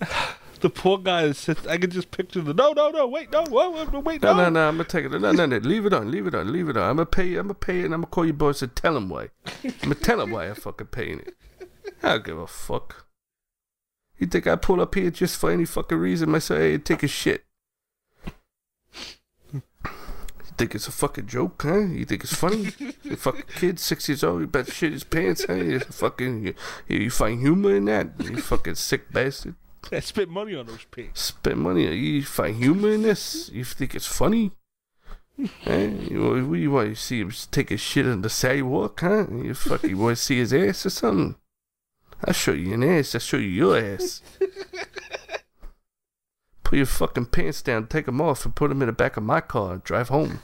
The 0.61 0.71
poor 0.71 0.99
guy 0.99 1.25
is. 1.25 1.49
I 1.69 1.77
can 1.77 1.91
just 1.91 2.11
picture 2.11 2.41
the 2.41 2.55
no, 2.55 2.73
no, 2.73 2.91
no, 2.91 3.07
wait, 3.07 3.31
no, 3.31 3.45
whoa, 3.45 3.71
whoa, 3.71 4.01
wait, 4.01 4.23
No, 4.23 4.33
no, 4.33 4.45
no, 4.45 4.51
no, 4.51 4.69
I'm 4.69 4.77
gonna 4.77 4.89
take 4.89 5.05
it. 5.05 5.13
No, 5.13 5.33
no, 5.33 5.47
no, 5.47 5.57
leave 5.59 5.87
it 5.87 5.93
on, 5.93 6.11
leave 6.11 6.27
it 6.27 6.35
on, 6.35 6.53
leave 6.53 6.69
it 6.69 6.77
on. 6.77 6.91
I'm 6.91 6.97
gonna 6.97 7.07
pay 7.07 7.29
you, 7.29 7.41
I'm 7.41 7.49
gonna 7.49 7.55
pay 7.55 7.81
it, 7.81 7.85
and 7.87 7.95
I'm 7.95 8.01
gonna 8.01 8.11
call 8.11 8.27
you 8.27 8.33
boys 8.33 8.63
and 8.63 8.75
tell 8.75 8.97
him 8.97 9.09
why. 9.09 9.29
I'm 9.65 9.73
gonna 9.83 9.95
tell 9.97 10.21
him 10.21 10.31
why 10.31 10.47
I'm 10.49 10.55
fucking 10.55 10.89
paying 10.89 11.21
it. 11.21 11.35
I 12.03 12.11
don't 12.11 12.25
give 12.25 12.39
a 12.39 12.47
fuck. 12.47 13.07
You 14.19 14.27
think 14.27 14.47
I 14.47 14.57
pull 14.57 14.81
up 14.81 14.95
here 14.95 15.11
just 15.11 15.39
for 15.39 15.51
any 15.51 15.67
fucking 15.67 15.99
reason? 15.99 16.31
Myself, 16.31 16.61
hey, 16.61 16.79
take 16.79 17.03
a 17.03 17.09
shit. 17.09 17.45
You 19.53 19.63
think 20.57 20.75
it's 20.75 20.89
a 20.89 20.93
fucking 20.93 21.27
joke, 21.27 21.63
huh? 21.63 21.81
You 21.81 22.07
think 22.07 22.25
it's 22.25 22.35
funny? 22.35 22.73
you 23.03 23.17
fucking 23.17 23.45
kid, 23.57 23.79
six 23.79 24.09
years 24.09 24.25
old, 24.25 24.41
you 24.41 24.47
better 24.47 24.73
shit 24.73 24.93
his 24.93 25.05
pants, 25.05 25.45
huh? 25.47 25.55
You 25.55 25.81
fucking, 25.81 26.47
you, 26.47 26.55
you 26.89 27.11
find 27.11 27.41
humor 27.41 27.77
in 27.77 27.85
that? 27.87 28.13
You 28.19 28.39
fucking 28.39 28.77
sick 28.77 29.13
bastard. 29.13 29.55
I 29.93 30.01
spent 30.01 30.29
money 30.29 30.55
on 30.55 30.67
those 30.67 30.85
pigs. 30.91 31.21
Spend 31.21 31.59
money. 31.59 31.95
You 31.95 32.25
find 32.25 32.57
humor 32.57 32.93
in 32.93 33.03
this? 33.03 33.51
You 33.53 33.65
think 33.65 33.95
it's 33.95 34.07
funny? 34.07 34.53
Eh? 35.67 35.89
You, 36.11 36.55
you 36.55 36.71
want 36.71 36.89
to 36.89 36.95
see 36.95 37.21
him 37.21 37.31
take 37.51 37.71
a 37.71 37.77
shit 37.77 38.07
on 38.07 38.23
the 38.23 38.31
sidewalk, 38.31 39.01
huh? 39.01 39.27
You 39.31 39.53
fucking 39.53 39.99
want 39.99 40.17
to 40.17 40.23
see 40.23 40.39
his 40.39 40.55
ass 40.55 40.87
or 40.87 40.91
something? 40.91 41.37
I'll 42.25 42.33
show 42.33 42.53
you 42.53 42.73
an 42.73 42.83
ass. 42.83 43.15
I'll 43.15 43.21
show 43.21 43.37
you 43.37 43.49
your 43.49 43.77
ass. 43.77 44.23
Put 46.63 46.79
your 46.79 46.87
fucking 46.87 47.27
pants 47.27 47.63
down, 47.63 47.87
take 47.87 48.07
them 48.07 48.21
off, 48.21 48.45
and 48.45 48.55
put 48.55 48.71
them 48.71 48.83
in 48.83 48.87
the 48.87 48.93
back 48.93 49.17
of 49.17 49.23
my 49.23 49.41
car 49.41 49.75
and 49.75 49.85
drive 49.85 50.09
home. 50.09 50.41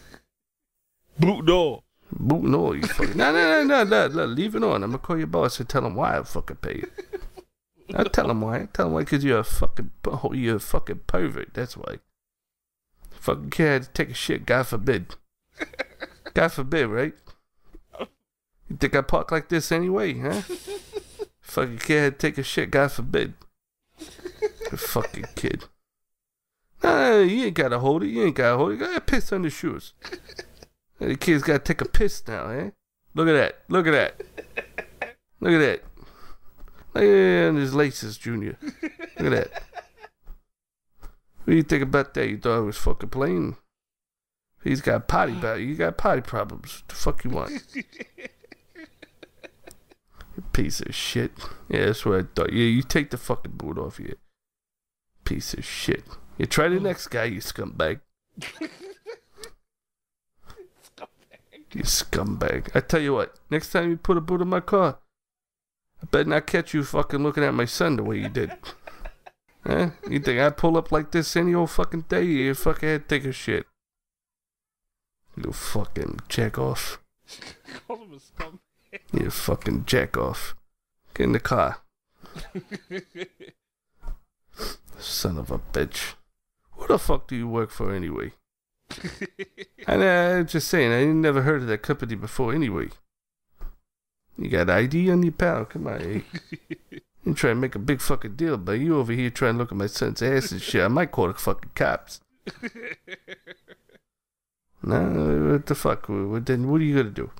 Boot 1.19 1.47
door. 1.47 1.83
Booting 2.13 2.53
door, 2.53 2.77
you 2.77 2.83
fucking. 2.83 3.17
No, 3.17 3.33
no, 3.33 3.65
no, 3.65 3.65
no, 3.65 3.85
no, 3.85 4.09
no. 4.09 4.25
Leave 4.27 4.55
it 4.55 4.63
on. 4.63 4.85
I'm 4.85 4.91
gonna 4.91 4.99
call 4.99 5.19
your 5.19 5.27
boss 5.27 5.59
and 5.59 5.69
tell 5.69 5.85
him 5.85 5.95
why 5.95 6.19
I 6.19 6.23
fucking 6.23 6.57
pay 6.57 6.77
you. 6.77 6.91
I 7.95 8.05
tell 8.05 8.31
him 8.31 8.41
why. 8.41 8.63
I 8.63 8.69
tell 8.73 8.87
him 8.87 8.93
why, 8.93 9.01
because 9.01 9.25
you're 9.25 9.41
a 9.41 9.45
fucking, 9.45 9.91
oh, 10.07 10.33
you're 10.33 10.57
a 10.57 10.61
fucking 10.61 11.01
pervert. 11.07 11.55
That's 11.55 11.77
why. 11.77 11.99
Fucking 13.11 13.51
kid 13.51 13.89
take 13.95 14.11
a 14.11 14.15
shit. 14.15 14.47
God 14.47 14.67
forbid. 14.67 15.15
God 16.35 16.49
forbid, 16.49 16.87
right? 16.87 17.15
You 18.69 18.77
think 18.79 18.97
I 18.97 19.03
park 19.03 19.31
like 19.31 19.49
this 19.49 19.71
anyway, 19.71 20.19
huh? 20.19 20.43
fucking 21.41 21.79
kid 21.79 22.19
take 22.19 22.39
a 22.39 22.43
shit. 22.43 22.71
God 22.71 22.91
forbid. 22.91 23.35
Fucking 24.73 25.27
kid. 25.37 25.65
Nah, 26.83 27.19
you 27.19 27.47
ain't 27.47 27.55
gotta 27.55 27.79
hold 27.79 28.03
it. 28.03 28.09
You 28.09 28.25
ain't 28.25 28.37
gotta 28.37 28.57
hold 28.57 28.73
it. 28.73 28.75
You 28.75 28.87
gotta 28.87 29.01
piss 29.01 29.33
on 29.33 29.43
the 29.43 29.51
shoes. 29.51 29.93
The 30.99 31.17
kid's 31.17 31.43
gotta 31.43 31.59
take 31.59 31.81
a 31.81 31.85
piss 31.85 32.27
now, 32.27 32.49
eh? 32.49 32.71
Look 33.15 33.29
at 33.29 33.33
that. 33.33 33.59
Look 33.69 33.87
at 33.87 33.93
that. 33.93 34.21
Look 35.41 35.53
at 35.53 35.59
that. 35.59 35.83
At 36.95 37.55
his 37.55 37.75
laces, 37.75 38.19
Junior. 38.19 38.59
Look 38.63 39.33
at 39.33 39.51
that. 39.51 39.63
What 41.45 41.47
do 41.47 41.55
you 41.55 41.63
think 41.63 41.83
about 41.83 42.15
that? 42.15 42.29
You 42.29 42.39
thought 42.39 42.57
I 42.57 42.61
was 42.61 42.77
fucking 42.77 43.09
playing? 43.09 43.57
He's 44.63 44.81
got 44.81 45.09
potty 45.09 45.33
bad. 45.35 45.61
You 45.61 45.75
got 45.75 45.97
potty 45.97 46.21
problems. 46.21 46.83
What 46.83 46.89
the 46.89 46.95
fuck 46.95 47.25
you 47.25 47.31
want? 47.31 47.53
Piece 50.53 50.81
of 50.81 50.95
shit. 50.95 51.33
Yeah, 51.69 51.87
that's 51.87 52.07
what 52.07 52.21
I 52.21 52.23
thought. 52.35 52.53
Yeah, 52.53 52.65
you 52.65 52.83
take 52.83 53.11
the 53.11 53.19
fucking 53.19 53.53
boot 53.53 53.79
off 53.79 53.99
you. 53.99 54.17
Piece 55.25 55.55
of 55.55 55.65
shit. 55.65 56.05
You 56.39 56.47
try 56.47 56.69
the 56.69 56.79
next 56.79 57.09
guy, 57.09 57.25
you 57.25 57.41
scumbag. 57.41 58.01
You 61.75 61.85
scumbag. 61.85 62.69
I 62.75 62.81
tell 62.81 63.01
you 63.01 63.15
what, 63.15 63.35
next 63.51 63.73
time 63.73 63.91
you 63.91 63.97
put 63.97 64.19
a 64.19 64.21
boot 64.21 64.43
in 64.43 64.49
my 64.49 64.61
car, 64.61 64.99
I 66.03 66.07
better 66.11 66.29
not 66.29 66.47
catch 66.47 66.75
you 66.75 66.85
fucking 66.85 67.23
looking 67.23 67.45
at 67.45 67.55
my 67.55 67.65
son 67.65 67.97
the 67.97 68.03
way 68.03 68.19
you 68.19 68.29
did. 68.29 68.53
Huh? 69.67 69.91
You 70.09 70.19
think 70.19 70.41
I 70.41 70.51
pull 70.51 70.77
up 70.77 70.91
like 70.91 71.13
this 71.13 71.37
any 71.37 71.55
old 71.55 71.71
fucking 71.71 72.07
day? 72.09 72.25
You 72.25 72.55
fucking 72.55 72.89
head 72.89 73.09
take 73.09 73.25
a 73.25 73.33
shit. 73.33 73.67
You 75.37 75.53
fucking 75.53 76.21
jack 76.29 76.59
off. 76.59 77.01
Call 77.87 77.99
him 77.99 78.15
a 78.15 78.21
scum. 78.21 78.61
You 79.13 79.31
fucking 79.31 79.85
jack 79.87 80.17
off. 80.17 80.57
Get 81.15 81.25
in 81.25 81.33
the 81.33 81.41
car. 81.41 81.79
Son 84.99 85.39
of 85.39 85.51
a 85.51 85.59
bitch. 85.59 86.15
Who 86.73 86.87
the 86.89 86.99
fuck 86.99 87.29
do 87.29 87.37
you 87.37 87.49
work 87.49 87.71
for 87.71 87.95
anyway? 87.95 88.33
and 89.87 90.03
uh, 90.03 90.43
just 90.43 90.69
saying, 90.69 90.93
I 90.93 91.05
never 91.13 91.43
heard 91.43 91.63
of 91.63 91.69
that 91.69 91.83
company 91.83 92.15
before 92.15 92.53
anyway. 92.53 92.89
You 94.39 94.49
got 94.49 94.71
ID 94.71 95.11
on 95.11 95.23
your 95.23 95.33
pal? 95.33 95.65
Come 95.65 95.87
on, 95.87 96.01
eh? 96.03 96.21
You 97.25 97.35
trying 97.35 97.55
to 97.55 97.61
make 97.61 97.77
a 97.77 97.79
big 97.79 98.01
fucking 98.01 98.35
deal, 98.35 98.57
but 98.57 98.73
you 98.73 98.99
over 98.99 99.13
here 99.13 99.31
trying 99.31 99.55
to 99.55 99.59
look 99.59 99.71
at 99.71 99.79
my 99.79 99.87
son's 99.87 100.21
ass 100.23 100.51
and 100.51 100.61
shit. 100.61 100.83
I 100.83 100.89
might 100.89 101.13
call 101.13 101.29
the 101.29 101.35
fucking 101.35 101.71
cops. 101.75 102.21
nah, 104.83 105.53
what 105.53 105.67
the 105.67 105.77
fuck? 105.77 106.09
What, 106.09 106.47
then 106.47 106.69
what 106.69 106.81
are 106.81 106.85
you 106.85 106.97
gonna 106.97 107.11
do? 107.11 107.31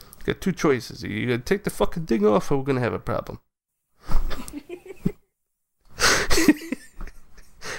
You 0.00 0.32
got 0.32 0.40
two 0.40 0.52
choices. 0.52 1.02
You 1.02 1.26
gonna 1.26 1.40
take 1.40 1.64
the 1.64 1.70
fucking 1.70 2.06
thing 2.06 2.24
off, 2.24 2.50
or 2.50 2.56
we're 2.56 2.64
gonna 2.64 2.80
have 2.80 2.94
a 2.94 2.98
problem. 2.98 3.40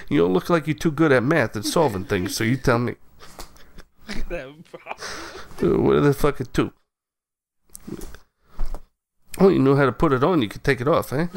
you 0.07 0.20
don't 0.20 0.34
look 0.34 0.52
like 0.52 0.68
you're 0.68 0.76
too 0.76 0.91
good 0.91 1.11
at 1.11 1.24
math 1.24 1.56
and 1.56 1.65
solving 1.65 2.06
things, 2.06 2.36
so 2.36 2.44
you 2.44 2.57
tell 2.57 2.78
me. 2.78 2.94
What 5.60 5.95
are 5.95 6.02
the 6.02 6.14
fucking 6.14 6.49
two? 6.53 6.74
Oh, 9.40 9.50
you 9.50 9.60
know 9.60 9.76
how 9.76 9.86
to 9.86 9.92
put 9.92 10.14
it 10.14 10.24
on, 10.24 10.42
you 10.42 10.50
can 10.50 10.62
take 10.62 10.80
it 10.82 10.88
off, 10.88 11.12
eh? 11.12 11.28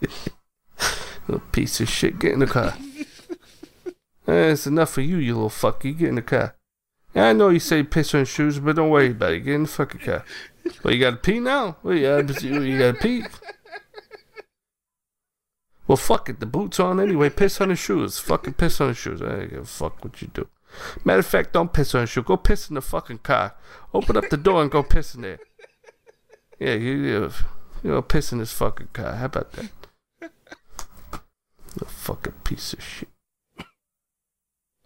little 1.28 1.46
piece 1.52 1.80
of 1.80 1.88
shit, 1.88 2.18
get 2.18 2.32
in 2.32 2.40
the 2.40 2.46
car. 2.46 2.74
Eh, 4.26 4.52
it's 4.52 4.66
enough 4.66 4.90
for 4.90 5.00
you, 5.00 5.16
you 5.16 5.34
little 5.34 5.48
fuck. 5.48 5.84
You 5.84 5.92
get 5.92 6.08
in 6.08 6.14
the 6.14 6.22
car. 6.22 6.54
I 7.14 7.32
know 7.32 7.48
you 7.48 7.58
say 7.58 7.82
piss 7.82 8.14
on 8.14 8.24
shoes, 8.24 8.60
but 8.60 8.76
don't 8.76 8.90
worry 8.90 9.10
about 9.10 9.32
it. 9.32 9.40
Get 9.40 9.54
in 9.54 9.62
the 9.62 9.68
fucking 9.68 10.00
car. 10.00 10.24
Well, 10.84 10.94
you 10.94 11.00
gotta 11.00 11.16
pee 11.16 11.40
now? 11.40 11.76
Well, 11.82 11.94
you 11.94 12.02
gotta, 12.22 12.46
you 12.46 12.78
gotta 12.78 12.98
pee? 12.98 13.24
Well, 15.88 15.96
fuck 15.96 16.28
it. 16.28 16.38
The 16.38 16.46
boot's 16.46 16.78
on 16.78 17.00
anyway. 17.00 17.30
Piss 17.30 17.60
on 17.60 17.70
the 17.70 17.74
shoes. 17.74 18.20
Fucking 18.20 18.54
piss 18.54 18.80
on 18.80 18.88
the 18.88 18.94
shoes. 18.94 19.20
I 19.20 19.30
don't 19.30 19.50
give 19.50 19.62
a 19.62 19.64
fuck 19.64 20.04
what 20.04 20.22
you 20.22 20.28
do. 20.32 20.46
Matter 21.04 21.18
of 21.18 21.26
fact, 21.26 21.52
don't 21.52 21.72
piss 21.72 21.96
on 21.96 22.02
the 22.02 22.06
shoe. 22.06 22.22
Go 22.22 22.36
piss 22.36 22.68
in 22.68 22.76
the 22.76 22.80
fucking 22.80 23.18
car. 23.18 23.56
Open 23.92 24.16
up 24.16 24.28
the 24.30 24.36
door 24.36 24.62
and 24.62 24.70
go 24.70 24.84
piss 24.84 25.16
in 25.16 25.22
there. 25.22 25.40
Yeah, 26.60 26.74
you, 26.74 26.92
you, 26.92 27.30
you 27.82 27.90
know, 27.90 28.02
piss 28.02 28.32
in 28.32 28.38
this 28.38 28.52
fucking 28.52 28.88
car. 28.92 29.14
How 29.14 29.24
about 29.24 29.52
that? 29.52 29.70
You 30.20 31.86
fucking 31.86 32.34
piece 32.44 32.74
of 32.74 32.82
shit. 32.82 33.08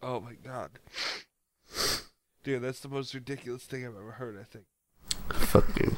Oh 0.01 0.21
my 0.21 0.35
god. 0.35 0.71
Dude, 2.45 2.63
that's 2.63 2.81
the 2.81 2.89
most 2.89 3.13
ridiculous 3.13 3.65
thing 3.65 3.85
I've 3.85 3.97
ever 3.97 4.13
heard, 4.13 4.39
I 4.39 4.45
think. 4.45 4.67
Fucking 5.31 5.97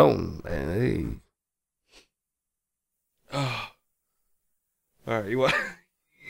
own, 0.00 0.40
man. 0.44 0.80
Hey. 0.80 1.06
Oh. 3.34 3.68
Alright, 5.08 5.30
you 5.30 5.38
want 5.38 5.54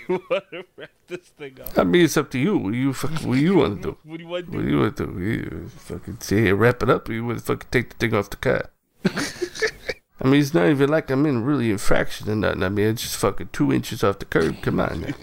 you 0.08 0.22
want 0.30 0.44
to 0.50 0.64
wrap 0.76 0.90
this 1.06 1.20
thing 1.28 1.58
up? 1.60 1.78
I 1.78 1.84
mean, 1.84 2.04
it's 2.04 2.16
up 2.16 2.30
to 2.32 2.38
you. 2.38 2.56
What 2.58 2.74
you 2.74 2.92
fucking, 2.92 3.28
what 3.28 3.38
you 3.38 3.56
want 3.56 3.82
to 3.82 3.90
do? 3.90 3.98
What 4.04 4.16
do 4.18 4.22
you 4.24 4.28
want 4.28 4.46
to 4.46 4.52
What 4.52 4.62
do? 4.62 4.64
do 4.64 4.70
you 4.70 4.80
want 4.80 4.96
to 4.96 5.06
do? 5.06 5.20
You 5.20 5.68
fucking 5.68 6.18
sit 6.20 6.38
here, 6.44 6.56
wrap 6.56 6.82
it 6.82 6.90
up, 6.90 7.08
or 7.08 7.12
you 7.12 7.24
want 7.24 7.38
to 7.38 7.44
fucking 7.44 7.68
take 7.70 7.90
the 7.90 7.96
thing 7.96 8.14
off 8.14 8.30
the 8.30 8.36
car? 8.36 8.70
I 10.20 10.28
mean, 10.28 10.40
it's 10.40 10.54
not 10.54 10.68
even 10.68 10.88
like 10.88 11.10
I'm 11.10 11.26
in 11.26 11.42
really 11.42 11.70
infraction 11.70 12.30
or 12.30 12.36
nothing. 12.36 12.62
I 12.62 12.68
mean, 12.68 12.86
it's 12.88 13.02
just 13.02 13.16
fucking 13.16 13.48
two 13.52 13.72
inches 13.72 14.04
off 14.04 14.20
the 14.20 14.24
curb. 14.24 14.62
Come 14.62 14.78
on, 14.80 15.00
man. 15.00 15.14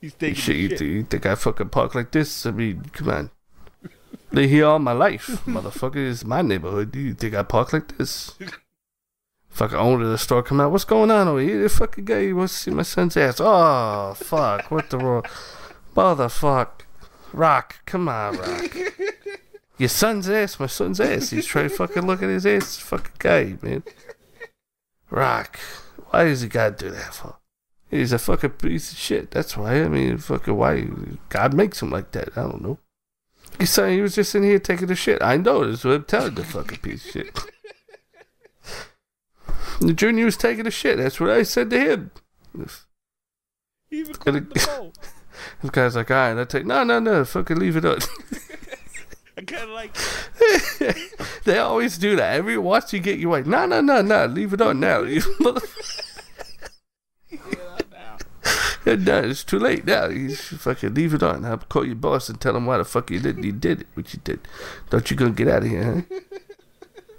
He's 0.00 0.14
taking 0.14 0.34
shit, 0.36 0.80
you, 0.80 0.86
you 0.86 1.02
think 1.02 1.26
I 1.26 1.34
fucking 1.34 1.68
park 1.68 1.94
like 1.94 2.12
this? 2.12 2.46
I 2.46 2.50
mean, 2.50 2.82
come 2.92 3.10
on. 3.10 3.30
Live 4.32 4.50
here 4.50 4.66
all 4.66 4.78
my 4.78 4.92
life, 4.92 5.26
motherfucker. 5.46 6.10
It's 6.10 6.24
my 6.24 6.42
neighborhood. 6.42 6.92
Do 6.92 6.98
you 6.98 7.14
think 7.14 7.34
I 7.34 7.42
park 7.42 7.72
like 7.72 7.96
this? 7.98 8.34
Fucking 9.56 9.78
owner 9.78 10.04
of 10.04 10.10
the 10.10 10.18
store 10.18 10.42
come 10.42 10.60
out. 10.60 10.70
What's 10.70 10.84
going 10.84 11.10
on 11.10 11.28
over 11.28 11.40
here? 11.40 11.62
The 11.62 11.70
fucking 11.70 12.04
guy 12.04 12.30
wants 12.34 12.52
to 12.52 12.58
see 12.60 12.70
my 12.72 12.82
son's 12.82 13.16
ass. 13.16 13.40
Oh, 13.40 14.12
fuck. 14.14 14.70
What 14.70 14.90
the 14.90 14.98
wrong? 14.98 15.22
Motherfuck. 15.96 16.82
Rock. 17.32 17.76
Come 17.86 18.06
on, 18.06 18.36
Rock. 18.36 18.76
Your 19.78 19.88
son's 19.88 20.28
ass. 20.28 20.60
My 20.60 20.66
son's 20.66 21.00
ass. 21.00 21.30
He's 21.30 21.46
trying 21.46 21.70
to 21.70 21.74
fucking 21.74 22.06
look 22.06 22.22
at 22.22 22.28
his 22.28 22.44
ass. 22.44 22.76
Fucking 22.76 23.14
guy, 23.18 23.56
man. 23.62 23.82
Rock. 25.08 25.58
Why 26.10 26.24
does 26.24 26.42
he 26.42 26.48
gotta 26.48 26.76
do 26.76 26.90
that 26.90 27.14
for? 27.14 27.38
He's 27.90 28.12
a 28.12 28.18
fucking 28.18 28.50
piece 28.50 28.92
of 28.92 28.98
shit. 28.98 29.30
That's 29.30 29.56
why. 29.56 29.82
I 29.82 29.88
mean, 29.88 30.18
fucking 30.18 30.54
why 30.54 30.86
God 31.30 31.54
makes 31.54 31.80
him 31.80 31.88
like 31.88 32.10
that. 32.10 32.36
I 32.36 32.42
don't 32.42 32.60
know. 32.60 32.78
He's 33.58 33.70
saying 33.70 33.94
he 33.94 34.02
was 34.02 34.16
just 34.16 34.34
in 34.34 34.42
here 34.42 34.58
taking 34.58 34.90
a 34.90 34.94
shit. 34.94 35.22
I 35.22 35.38
know. 35.38 35.66
That's 35.66 35.82
what 35.82 35.94
I'm 35.94 36.04
telling 36.04 36.34
the 36.34 36.44
fucking 36.44 36.80
piece 36.80 37.06
of 37.06 37.12
shit. 37.12 37.40
The 39.80 39.92
junior 39.92 40.24
was 40.24 40.36
taking 40.36 40.66
a 40.66 40.70
shit. 40.70 40.98
That's 40.98 41.20
what 41.20 41.30
I 41.30 41.42
said 41.42 41.70
to 41.70 41.78
him. 41.78 42.10
Even 43.90 44.14
the 44.24 44.90
guy's 45.70 45.96
like, 45.96 46.10
all 46.10 46.16
right, 46.16 46.40
I 46.40 46.44
take. 46.44 46.66
No, 46.66 46.82
no, 46.84 46.98
no. 46.98 47.24
Fucking 47.24 47.58
leave 47.58 47.76
it 47.76 47.84
up. 47.84 47.98
I 49.38 49.42
kind 49.42 49.64
of 49.64 49.68
like 49.70 49.94
they 51.44 51.58
always 51.58 51.98
do 51.98 52.16
that. 52.16 52.36
Every 52.36 52.56
once 52.56 52.92
you 52.94 53.00
get 53.00 53.18
you 53.18 53.30
like, 53.30 53.46
no, 53.46 53.66
no, 53.66 53.80
no, 53.82 54.00
no. 54.00 54.24
Leave 54.26 54.54
it 54.54 54.60
on 54.62 54.80
now. 54.80 55.02
You 55.02 55.22
mother- 55.40 55.60
And 58.86 59.04
now 59.04 59.18
it's 59.18 59.42
too 59.42 59.58
late. 59.58 59.84
Now 59.84 60.06
you 60.06 60.34
fucking 60.36 60.94
leave 60.94 61.12
it 61.12 61.22
on. 61.22 61.44
I'll 61.44 61.58
call 61.58 61.84
your 61.84 61.96
boss 61.96 62.28
and 62.28 62.40
tell 62.40 62.56
him 62.56 62.66
why 62.66 62.78
the 62.78 62.84
fuck 62.84 63.10
you 63.10 63.18
did. 63.18 63.44
You 63.44 63.50
did 63.52 63.80
it. 63.82 63.86
What 63.94 64.14
you 64.14 64.20
did. 64.22 64.40
Don't 64.90 65.10
you 65.10 65.16
gonna 65.16 65.32
get 65.32 65.48
out 65.48 65.64
of 65.64 65.68
here, 65.68 66.06
huh? 66.08 66.20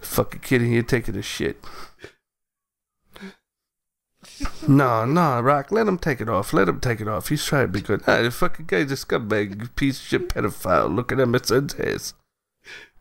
fucking 0.01 0.39
kid 0.39 0.61
in 0.61 0.71
here 0.71 0.81
taking 0.84 1.17
a 1.17 1.21
shit. 1.21 1.57
No, 4.68 5.05
no, 5.05 5.39
Rock, 5.39 5.72
let 5.72 5.88
him 5.88 5.97
take 5.97 6.19
it 6.19 6.27
off. 6.27 6.51
Let 6.51 6.68
him 6.68 6.80
take 6.80 6.99
it 6.99 7.07
off. 7.07 7.30
He's 7.30 7.45
trying 7.45 7.68
to 7.68 7.72
be 7.72 7.81
good. 7.81 8.05
Nah, 8.05 8.22
the 8.22 8.31
fucking 8.31 8.65
guy's 8.65 8.91
a 8.91 8.95
scumbag, 8.95 9.76
piece 9.76 9.99
of 9.99 10.05
shit 10.05 10.30
pedophile 10.30 10.93
looking 10.93 11.19
at 11.19 11.23
him, 11.23 11.31
my 11.31 11.39
son's 11.41 11.76
ass. 11.76 12.14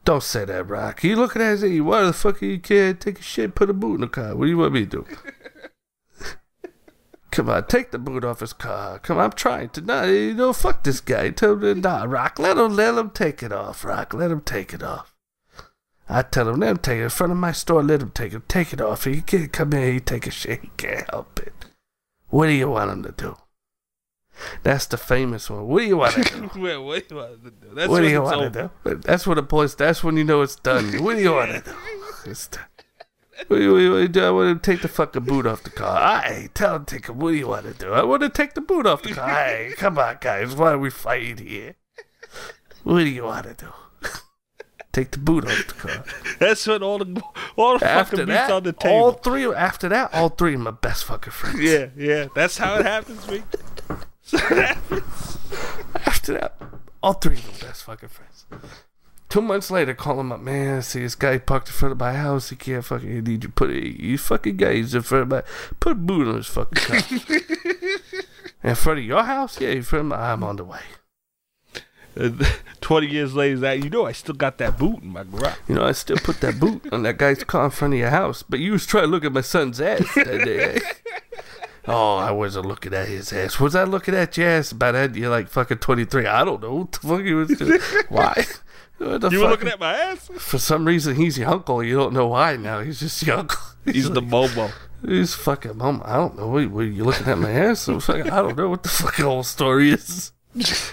Don't 0.04 0.22
say 0.22 0.44
that, 0.44 0.68
Rock. 0.68 1.02
You 1.02 1.16
looking 1.16 1.42
at 1.42 1.58
his 1.58 1.82
Why 1.82 2.04
the 2.04 2.12
fuck 2.12 2.40
you 2.40 2.60
can't 2.60 3.00
take 3.00 3.18
a 3.18 3.22
shit, 3.22 3.56
put 3.56 3.70
a 3.70 3.72
boot 3.72 3.96
in 3.96 4.02
the 4.02 4.06
car? 4.06 4.36
What 4.36 4.44
do 4.44 4.50
you 4.50 4.58
want 4.58 4.74
me 4.74 4.86
to 4.86 4.86
do? 4.86 5.06
Come 7.32 7.50
on, 7.50 7.66
take 7.66 7.90
the 7.90 7.98
boot 7.98 8.24
off 8.24 8.40
his 8.40 8.52
car. 8.52 9.00
Come 9.00 9.18
on, 9.18 9.24
I'm 9.24 9.32
trying 9.32 9.70
to. 9.70 9.80
Nah, 9.80 10.04
you 10.04 10.34
know, 10.34 10.52
fuck 10.52 10.84
this 10.84 11.00
guy. 11.00 11.30
Tell 11.30 11.56
him, 11.56 11.80
nah, 11.80 12.04
Rock, 12.04 12.38
let 12.38 12.56
him, 12.56 12.76
let 12.76 12.94
him 12.94 13.10
take 13.10 13.42
it 13.42 13.52
off, 13.52 13.84
Rock. 13.84 14.14
Let 14.14 14.30
him 14.30 14.42
take 14.42 14.72
it 14.72 14.82
off. 14.82 15.15
I 16.08 16.22
tell 16.22 16.48
him, 16.48 16.60
let 16.60 16.70
him 16.70 16.76
take 16.78 16.98
it 17.00 17.04
in 17.04 17.08
front 17.10 17.32
of 17.32 17.38
my 17.38 17.52
store. 17.52 17.82
Let 17.82 18.00
him 18.02 18.10
take 18.12 18.32
it. 18.32 18.48
Take 18.48 18.72
it 18.72 18.80
off. 18.80 19.04
He 19.04 19.20
can't 19.22 19.52
come 19.52 19.72
in. 19.72 19.94
He 19.94 20.00
take 20.00 20.26
a 20.26 20.30
shit. 20.30 20.60
He 20.60 20.70
can't 20.76 21.10
help 21.10 21.40
it. 21.40 21.52
What 22.28 22.46
do 22.46 22.52
you 22.52 22.70
want 22.70 22.90
him 22.92 23.02
to 23.04 23.12
do? 23.12 23.36
That's 24.62 24.86
the 24.86 24.98
famous 24.98 25.48
one. 25.48 25.66
What 25.66 25.80
do 25.80 25.86
you 25.86 25.96
want 25.96 26.14
to 26.14 26.22
do? 26.22 26.50
Wait, 26.60 26.76
what 26.78 27.08
do 27.08 27.14
you 27.14 27.20
want 27.20 27.44
to 27.44 27.50
do? 27.50 27.74
That's 27.74 27.88
what 27.88 28.00
do 28.02 28.08
you 28.08 28.22
want 28.22 28.52
to 28.52 28.70
do? 28.84 28.94
That's 28.96 29.26
what 29.26 29.38
a 29.38 29.42
boy's. 29.42 29.74
That's 29.74 30.04
when 30.04 30.16
you 30.16 30.24
know 30.24 30.42
it's 30.42 30.56
done. 30.56 31.02
What 31.02 31.16
do 31.16 31.22
you 31.22 31.32
want 31.32 31.52
to 31.52 31.60
do? 31.70 31.76
It's 32.30 32.48
done. 32.48 32.64
What 33.48 33.56
do 33.58 33.62
you, 33.62 33.72
what 33.72 33.78
do 33.78 33.82
you- 33.84 33.92
what 33.92 34.12
do 34.12 34.20
you? 34.20 34.26
I 34.26 34.30
want 34.30 34.62
to 34.62 34.70
take 34.72 34.82
the 34.82 34.88
fucking 34.88 35.24
boot 35.24 35.46
off 35.46 35.62
the 35.62 35.70
car. 35.70 35.96
Aye, 35.98 36.48
tell 36.54 36.76
him 36.76 36.84
take 36.84 37.08
it. 37.08 37.16
What 37.16 37.30
do 37.32 37.36
you 37.36 37.48
want 37.48 37.66
to 37.66 37.72
do? 37.74 37.92
I 37.92 38.02
want 38.02 38.22
to 38.22 38.28
take 38.30 38.54
the 38.54 38.60
boot 38.62 38.86
off 38.86 39.02
the 39.02 39.12
car. 39.14 39.28
Aye, 39.28 39.72
come 39.76 39.98
on, 39.98 40.18
guys. 40.20 40.54
Why 40.54 40.72
are 40.72 40.78
we 40.78 40.88
fighting 40.90 41.46
here? 41.46 41.74
What 42.84 43.00
do 43.00 43.08
you 43.08 43.24
want 43.24 43.46
to 43.46 43.54
do? 43.54 43.72
Take 44.96 45.10
the 45.10 45.18
boot 45.18 45.44
off 45.44 45.66
the 45.66 45.74
car. 45.74 46.04
That's 46.38 46.66
when 46.66 46.82
all 46.82 46.98
the 46.98 47.22
all 47.56 47.78
the 47.78 47.86
After 47.86 48.16
fucking 48.16 48.32
that, 48.32 48.50
on 48.50 48.62
the 48.62 48.72
table. 48.72 48.96
all 48.96 49.12
three. 49.12 49.46
After 49.52 49.88
that, 49.90 50.14
all 50.14 50.30
three 50.30 50.54
of 50.54 50.60
my 50.60 50.70
best 50.70 51.04
fucking 51.04 51.32
friends. 51.32 51.60
Yeah, 51.60 51.88
yeah. 51.96 52.28
That's 52.34 52.56
how 52.56 52.76
it 52.76 52.86
happens, 52.86 53.28
me. 53.28 53.42
After 56.06 56.32
that, 56.34 56.54
all 57.02 57.12
three 57.12 57.36
of 57.36 57.46
my 57.46 57.68
best 57.68 57.84
fucking 57.84 58.08
friends. 58.08 58.46
Two 59.28 59.42
months 59.42 59.70
later, 59.70 59.92
call 59.92 60.20
him 60.20 60.32
up, 60.32 60.40
man. 60.40 60.78
I 60.78 60.80
see 60.80 61.00
this 61.00 61.14
guy 61.14 61.38
parked 61.38 61.68
in 61.68 61.74
front 61.74 61.92
of 61.92 61.98
my 61.98 62.14
house. 62.14 62.48
He 62.50 62.56
can't 62.56 62.84
fucking. 62.84 63.10
He 63.10 63.20
need 63.20 63.44
you 63.44 63.50
put 63.50 63.70
it. 63.70 64.00
You 64.00 64.16
fucking 64.16 64.56
guys 64.56 64.94
in 64.94 65.02
front 65.02 65.22
of 65.22 65.28
my. 65.28 65.42
Put 65.78 65.92
a 65.92 65.96
boot 65.96 66.28
on 66.28 66.36
his 66.36 66.46
fucking 66.46 66.74
car. 66.74 66.96
in 68.62 68.74
front 68.74 69.00
of 69.00 69.04
your 69.04 69.24
house? 69.24 69.60
Yeah, 69.60 69.70
in 69.70 69.82
front 69.82 70.06
of 70.06 70.06
my. 70.06 70.32
I'm 70.32 70.42
on 70.42 70.56
the 70.56 70.64
way. 70.64 70.80
And 72.16 72.46
Twenty 72.80 73.08
years 73.08 73.34
later, 73.34 73.58
that 73.58 73.82
you 73.82 73.90
know, 73.90 74.06
I 74.06 74.12
still 74.12 74.34
got 74.34 74.58
that 74.58 74.78
boot 74.78 75.02
in 75.02 75.08
my 75.08 75.24
garage. 75.24 75.56
You 75.68 75.74
know, 75.74 75.84
I 75.84 75.92
still 75.92 76.18
put 76.18 76.40
that 76.40 76.60
boot 76.60 76.92
on 76.92 77.02
that 77.02 77.18
guy's 77.18 77.42
car 77.42 77.64
in 77.64 77.70
front 77.70 77.94
of 77.94 78.00
your 78.00 78.10
house. 78.10 78.42
But 78.42 78.60
you 78.60 78.72
was 78.72 78.86
trying 78.86 79.04
to 79.04 79.08
look 79.08 79.24
at 79.24 79.32
my 79.32 79.40
son's 79.40 79.80
ass 79.80 80.06
that 80.14 80.44
day. 80.44 80.74
Eh? 80.74 80.80
Oh, 81.88 82.16
I 82.16 82.32
wasn't 82.32 82.66
looking 82.66 82.92
at 82.94 83.06
his 83.06 83.32
ass. 83.32 83.60
Was 83.60 83.76
I 83.76 83.84
looking 83.84 84.14
at 84.14 84.36
your 84.36 84.48
ass? 84.48 84.72
By 84.72 84.90
that, 84.90 85.14
you're 85.14 85.30
like 85.30 85.48
fucking 85.48 85.78
23. 85.78 86.26
I 86.26 86.44
don't 86.44 86.60
know. 86.60 86.74
What 86.74 86.90
the 86.90 86.98
fuck 86.98 87.20
you 87.22 87.36
was 87.36 87.56
doing? 87.56 87.80
Why? 88.08 88.44
The 88.98 89.28
You 89.30 89.42
were 89.42 89.50
looking 89.50 89.68
at 89.68 89.78
my 89.78 89.94
ass? 89.94 90.28
For 90.36 90.58
some 90.58 90.84
reason, 90.84 91.14
he's 91.14 91.38
your 91.38 91.48
uncle. 91.48 91.84
You 91.84 91.96
don't 91.96 92.12
know 92.12 92.26
why 92.26 92.56
now. 92.56 92.80
He's 92.80 92.98
just 92.98 93.24
your 93.24 93.38
uncle. 93.38 93.60
He's 93.84 94.10
the 94.10 94.20
like, 94.20 94.30
Momo. 94.30 94.72
He's 95.06 95.34
fucking 95.34 95.76
mom. 95.76 96.02
I 96.04 96.16
don't 96.16 96.36
know. 96.36 96.48
What, 96.48 96.70
what, 96.70 96.80
you 96.86 97.04
looking 97.04 97.28
at 97.28 97.38
my 97.38 97.50
ass? 97.50 97.86
I'm 97.86 98.00
fucking, 98.00 98.30
I 98.30 98.42
don't 98.42 98.56
know 98.56 98.70
what 98.70 98.82
the 98.82 98.88
fucking 98.88 99.24
whole 99.24 99.44
story 99.44 99.90
is. 99.90 100.32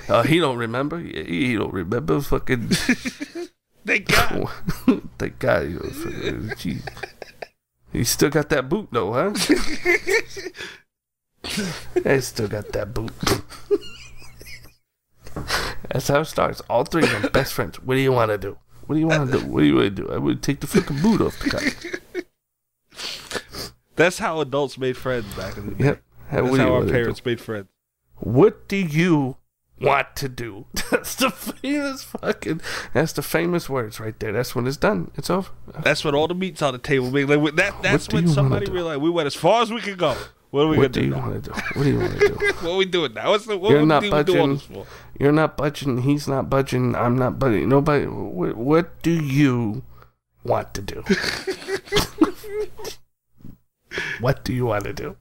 Oh, 0.10 0.22
he 0.28 0.40
don't 0.40 0.58
remember. 0.58 1.00
He, 1.00 1.24
he 1.24 1.56
don't 1.56 1.74
remember. 1.74 2.22
Fucking. 2.22 2.70
Thank 3.86 4.08
God. 4.08 4.50
Thank 5.18 5.40
God. 5.40 5.64
You 5.64 5.80
know, 5.80 5.90
fucking, 5.90 6.52
uh, 6.52 6.56
gee. 6.56 6.78
He 7.92 8.04
still 8.04 8.30
got 8.30 8.50
that 8.50 8.70
boot 8.70 8.90
though, 8.92 9.14
huh? 9.14 9.34
I 12.06 12.20
still 12.20 12.48
got 12.48 12.72
that 12.72 12.94
boot. 12.94 13.12
That's 15.90 16.08
how 16.08 16.22
it 16.22 16.26
starts. 16.26 16.62
All 16.70 16.86
three 16.86 17.04
of 17.04 17.12
them 17.12 17.32
best 17.32 17.54
friends. 17.54 17.82
What 17.82 17.96
do 17.96 18.02
you 18.02 18.12
want 18.12 18.32
to 18.32 18.38
do? 18.38 18.58
What 18.86 18.96
do 18.96 19.00
you 19.00 19.08
want 19.08 19.32
to 19.32 19.40
do? 19.40 19.46
What 19.46 19.60
do 19.62 19.66
you 19.66 19.76
want 19.76 19.96
to 19.96 20.04
do? 20.04 20.12
I 20.12 20.18
would 20.18 20.42
take 20.42 20.60
the 20.60 20.68
fucking 20.68 21.02
boot 21.02 21.22
off 21.22 21.38
the 21.40 21.50
car. 21.50 21.62
That's 23.96 24.18
how 24.18 24.42
adults 24.42 24.78
made 24.78 24.98
friends 24.98 25.32
back 25.36 25.58
in 25.58 25.70
the 25.70 25.76
day. 25.76 25.86
Yep. 25.86 26.04
How, 26.30 26.42
That's 26.42 26.58
how 26.58 26.66
our 26.66 26.72
wanna 26.72 26.86
do? 26.88 26.92
parents 26.92 27.24
made 27.26 27.40
friends. 27.40 27.68
What 28.16 28.68
do 28.68 28.78
you 28.78 29.38
want 29.82 30.16
to 30.18 30.30
do? 30.30 30.66
That's 30.92 31.16
the 31.16 31.30
famous 31.30 32.04
fucking. 32.04 32.62
That's 32.94 33.14
the 33.14 33.22
famous 33.22 33.70
words 33.70 34.00
right 34.00 34.18
there. 34.20 34.32
That's 34.32 34.56
when 34.56 34.68
it's 34.68 34.78
done. 34.78 35.12
It's 35.16 35.30
over. 35.30 35.50
That's 35.84 36.04
when 36.06 36.16
all 36.16 36.28
the 36.28 36.36
meat's 36.36 36.62
on 36.62 36.74
the 36.74 36.80
table. 36.80 37.08
Like, 37.08 37.56
that, 37.56 37.82
that's 37.82 38.10
when 38.10 38.28
somebody 38.28 38.72
realized 38.72 39.02
we 39.02 39.10
went 39.10 39.28
as 39.28 39.36
far 39.36 39.62
as 39.62 39.72
we 39.72 39.82
could 39.82 39.98
go. 39.98 40.16
What 40.54 40.66
are 40.66 40.68
we 40.68 40.78
What 40.78 40.92
gonna 40.92 40.94
do 40.94 41.02
you 41.02 41.10
do? 41.10 41.16
now? 41.16 41.30
want 41.30 41.44
to 41.44 41.50
do? 41.50 41.56
What 41.74 41.84
do 41.84 41.90
you 41.90 41.98
want 42.00 42.14
to 42.14 42.28
do? 42.28 42.34
What 42.62 42.74
are 42.74 42.78
we 42.78 42.86
doing 42.86 43.14
now? 43.16 43.32
What's 43.32 43.48
the, 43.48 43.58
what 43.58 43.72
You're 43.72 43.88
not 43.88 44.04
we 44.04 44.10
do 44.10 44.16
all 44.16 44.24
budging. 44.24 44.86
You're 45.20 45.32
not 45.32 45.58
budging. 45.58 46.04
He's 46.04 46.28
not 46.28 46.48
budging. 46.48 46.96
I'm 46.96 47.18
not 47.18 47.40
budging. 47.40 47.68
Nobody. 47.70 48.06
What, 48.06 48.56
what 48.56 49.02
do 49.02 49.10
you 49.10 49.82
want 50.44 50.76
to 50.76 50.82
do? 50.84 51.02
what 54.20 54.44
do 54.44 54.54
you 54.54 54.68
want 54.68 54.84
to 54.84 54.94
do? 54.94 55.18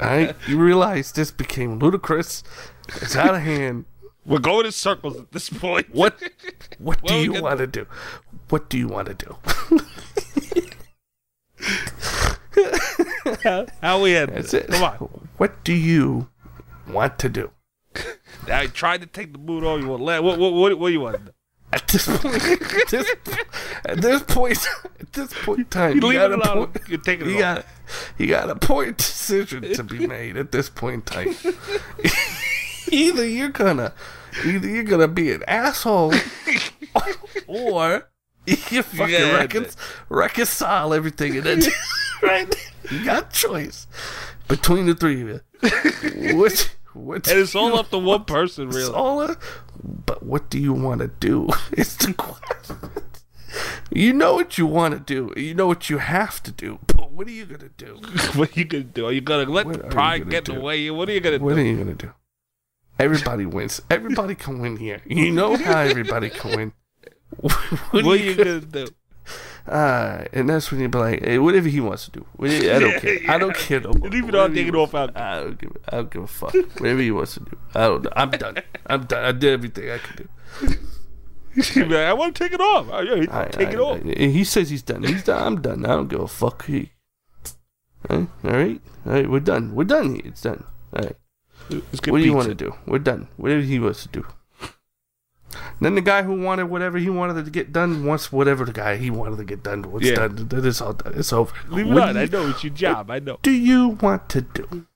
Right, 0.00 0.34
you 0.48 0.58
realize 0.58 1.12
this 1.12 1.30
became 1.30 1.78
ludicrous. 1.78 2.42
It's 2.88 3.16
out 3.16 3.34
of 3.34 3.42
hand. 3.42 3.84
We're 4.26 4.38
going 4.38 4.66
in 4.66 4.72
circles 4.72 5.16
at 5.18 5.32
this 5.32 5.50
point. 5.50 5.94
What? 5.94 6.20
What 6.78 7.02
What 7.02 7.04
do 7.06 7.16
you 7.16 7.42
want 7.42 7.58
to 7.58 7.66
do? 7.66 7.86
What 8.48 8.70
do 8.70 8.78
you 8.78 8.88
want 8.88 9.08
to 9.08 9.14
do? 9.14 9.36
How 13.82 14.00
we 14.02 14.12
had 14.12 14.30
That's 14.30 14.52
this? 14.52 14.64
it. 14.64 14.70
Come 14.70 14.82
on. 14.82 15.28
What 15.36 15.62
do 15.64 15.72
you 15.72 16.28
want 16.88 17.18
to 17.20 17.28
do? 17.28 17.50
I 18.48 18.66
tried 18.66 19.00
to 19.02 19.06
take 19.06 19.32
the 19.32 19.38
boot 19.38 19.64
off. 19.64 19.80
You 19.80 19.88
want? 19.88 20.02
What? 20.02 20.24
What? 20.24 20.38
What, 20.38 20.78
what 20.78 20.88
do 20.88 20.92
you 20.92 21.00
want? 21.00 21.30
At 21.74 21.88
this 21.88 22.06
point, 22.06 22.42
at 22.42 22.88
this, 22.88 23.10
at 23.84 23.98
this 24.00 24.22
point, 24.22 24.58
at 25.00 25.12
this 25.12 25.32
point 25.44 25.58
in 25.60 25.64
time, 25.66 25.96
You 25.96 26.02
you 26.02 26.06
leave 26.08 26.18
got 26.18 26.30
it 26.32 26.38
a 26.40 26.52
point. 26.52 26.88
You 26.88 26.98
take 26.98 27.20
it 27.20 27.26
You 27.26 27.38
got, 27.38 27.66
you 28.16 28.26
got 28.28 28.48
a 28.50 28.54
point 28.54 28.96
decision 28.98 29.62
to 29.74 29.82
be 29.82 30.06
made 30.16 30.36
at 30.36 30.52
this 30.52 30.68
point 30.68 30.94
in 30.94 31.02
time. 31.02 31.34
either 32.92 33.26
you're 33.26 33.48
gonna, 33.48 33.92
either 34.44 34.68
you're 34.68 34.84
gonna 34.84 35.08
be 35.08 35.32
an 35.32 35.42
asshole, 35.48 36.14
or 37.46 38.08
you 38.46 38.56
fucking 38.82 39.08
Yeah, 39.14 39.40
recon- 39.42 39.66
reconcile 40.08 40.94
everything, 40.94 41.36
and 41.36 41.44
then 41.46 41.62
right, 42.22 42.54
you 42.90 43.04
got 43.04 43.32
choice 43.32 43.86
between 44.48 44.86
the 44.86 44.94
three 44.94 45.22
of 45.22 45.28
you. 45.28 45.40
Which, 46.36 46.68
which 46.94 47.28
And 47.28 47.38
it's 47.40 47.54
all 47.54 47.76
up 47.78 47.90
to 47.90 47.98
one 47.98 48.24
person, 48.24 48.68
it's 48.68 48.76
really. 48.76 48.92
all 48.94 49.22
a- 49.22 49.36
but 49.84 50.22
what 50.22 50.50
do 50.50 50.58
you 50.58 50.72
want 50.72 51.00
to 51.00 51.08
do? 51.08 51.48
It's 51.72 51.96
the 51.96 52.14
question. 52.14 52.76
You 53.92 54.12
know 54.12 54.34
what 54.34 54.58
you 54.58 54.66
want 54.66 54.94
to 54.94 55.00
do. 55.00 55.32
You 55.40 55.54
know 55.54 55.66
what 55.66 55.88
you 55.88 55.98
have 55.98 56.42
to 56.42 56.50
do. 56.50 56.78
But 56.86 57.12
what 57.12 57.28
are 57.28 57.30
you 57.30 57.46
gonna 57.46 57.70
do? 57.76 58.00
what 58.34 58.56
are 58.56 58.60
you 58.60 58.64
gonna 58.64 58.84
do? 58.84 59.06
Are 59.06 59.12
you 59.12 59.20
gonna 59.20 59.48
let 59.50 59.66
What 59.66 59.82
the 59.82 59.88
pride 59.88 60.28
get 60.30 60.48
in 60.48 60.56
the 60.56 60.60
way? 60.60 60.90
What 60.90 61.08
are 61.08 61.12
you 61.12 61.20
gonna 61.20 61.38
What 61.38 61.50
do? 61.50 61.54
What 61.54 61.58
are 61.58 61.66
you 61.66 61.76
gonna 61.76 61.94
do? 61.94 62.12
Everybody 62.98 63.46
wins. 63.46 63.80
Everybody 63.90 64.34
can 64.34 64.60
win 64.60 64.76
here. 64.76 65.02
You 65.06 65.30
know 65.30 65.56
how 65.56 65.80
everybody 65.80 66.30
can 66.30 66.56
win. 66.56 66.72
What, 67.36 67.52
What 67.90 68.06
are 68.06 68.16
you 68.16 68.34
gonna 68.36 68.60
do? 68.60 68.86
Uh, 69.66 70.24
and 70.34 70.48
that's 70.50 70.70
when 70.70 70.80
you 70.80 70.88
be 70.90 70.98
like, 70.98 71.24
hey, 71.24 71.38
whatever 71.38 71.68
he 71.68 71.80
wants 71.80 72.04
to 72.04 72.10
do. 72.10 72.26
I 72.38 72.78
don't 72.78 73.00
care. 73.00 73.18
I 73.28 73.38
don't 73.38 73.56
care 73.56 73.80
no 73.80 73.92
more. 73.94 74.10
Leave 74.10 74.28
it 74.28 74.34
all 74.34 74.48
taken 74.50 74.74
off 74.76 74.94
out. 74.94 75.16
I 75.16 75.40
don't 75.40 75.58
give. 75.58 75.70
a- 75.70 75.94
I 75.94 75.96
don't 75.98 76.10
give 76.10 76.22
a 76.22 76.26
fuck. 76.26 76.52
Whatever 76.54 77.00
he 77.00 77.10
wants 77.10 77.34
to 77.34 77.40
do. 77.40 77.56
I 77.74 77.80
don't 77.86 78.02
know. 78.04 78.10
I'm 78.14 78.30
done. 78.30 78.58
I'm 78.86 79.04
done. 79.04 79.24
I 79.24 79.32
did 79.32 79.52
everything 79.52 79.90
I 79.90 79.98
could 79.98 80.16
do. 80.16 80.74
Like, 81.76 81.92
I 81.92 82.12
want 82.14 82.34
to 82.34 82.42
take 82.44 82.52
it 82.52 82.60
off. 82.60 82.88
Oh, 82.90 83.00
yeah, 83.00 83.26
I, 83.30 83.44
take 83.44 83.68
it 83.68 83.78
I- 83.78 83.82
off. 83.82 84.00
I- 84.04 84.08
he 84.26 84.42
says 84.42 84.70
he's 84.70 84.82
done. 84.82 85.04
He's 85.04 85.22
done. 85.22 85.40
I'm 85.40 85.62
done. 85.62 85.84
I 85.86 85.90
don't 85.90 86.08
give 86.08 86.18
a 86.20 86.26
fuck. 86.26 86.66
He, 86.66 86.90
all 88.10 88.26
right, 88.42 88.80
all 89.06 89.12
right. 89.12 89.30
We're 89.30 89.38
done. 89.38 89.72
We're 89.74 89.84
done. 89.84 90.20
It's 90.24 90.42
done. 90.42 90.64
All 90.92 91.02
right. 91.04 91.16
What 92.08 92.18
do 92.18 92.24
you 92.24 92.34
want 92.34 92.48
to 92.48 92.54
do? 92.56 92.74
We're 92.86 92.98
done. 92.98 93.28
Whatever 93.36 93.62
he 93.62 93.78
wants 93.78 94.02
to 94.02 94.08
do. 94.08 94.26
Then 95.80 95.94
the 95.94 96.00
guy 96.00 96.22
who 96.22 96.40
wanted 96.40 96.64
whatever 96.64 96.98
he 96.98 97.10
wanted 97.10 97.44
to 97.44 97.50
get 97.50 97.72
done 97.72 98.04
wants 98.04 98.32
whatever 98.32 98.64
the 98.64 98.72
guy 98.72 98.96
he 98.96 99.10
wanted 99.10 99.36
to 99.36 99.44
get 99.44 99.62
done 99.62 99.82
wants 99.90 100.06
Yeah. 100.06 100.14
done. 100.14 100.48
It's 100.52 100.80
all 100.80 100.92
done. 100.94 101.14
It's 101.16 101.32
over. 101.32 101.52
Leave 101.68 101.86
it 101.86 101.98
on. 101.98 102.14
do 102.14 102.20
I 102.20 102.26
know 102.26 102.48
it's 102.48 102.64
your 102.64 102.72
job. 102.72 103.10
I 103.10 103.18
know. 103.18 103.38
do 103.42 103.50
you 103.50 103.88
want 104.00 104.28
to 104.30 104.42
do? 104.42 104.86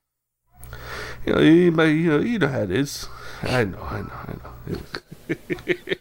You 1.25 1.33
know, 1.33 1.39
anybody, 1.39 1.93
you 1.93 2.09
know, 2.09 2.19
you 2.19 2.39
know 2.39 2.47
how 2.47 2.61
it 2.61 2.71
is. 2.71 3.07
I 3.43 3.63
know, 3.65 3.81
I 3.81 4.01
know, 4.01 4.13
I 4.27 4.31
know. 4.31 4.53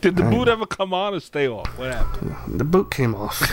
Did 0.00 0.16
the 0.16 0.22
boot 0.24 0.48
ever 0.48 0.66
come 0.66 0.92
on 0.92 1.14
or 1.14 1.20
stay 1.20 1.48
off? 1.48 1.78
What 1.78 1.92
happened? 1.92 2.58
the 2.60 2.64
boot 2.64 2.90
came 2.90 3.14
off. 3.14 3.38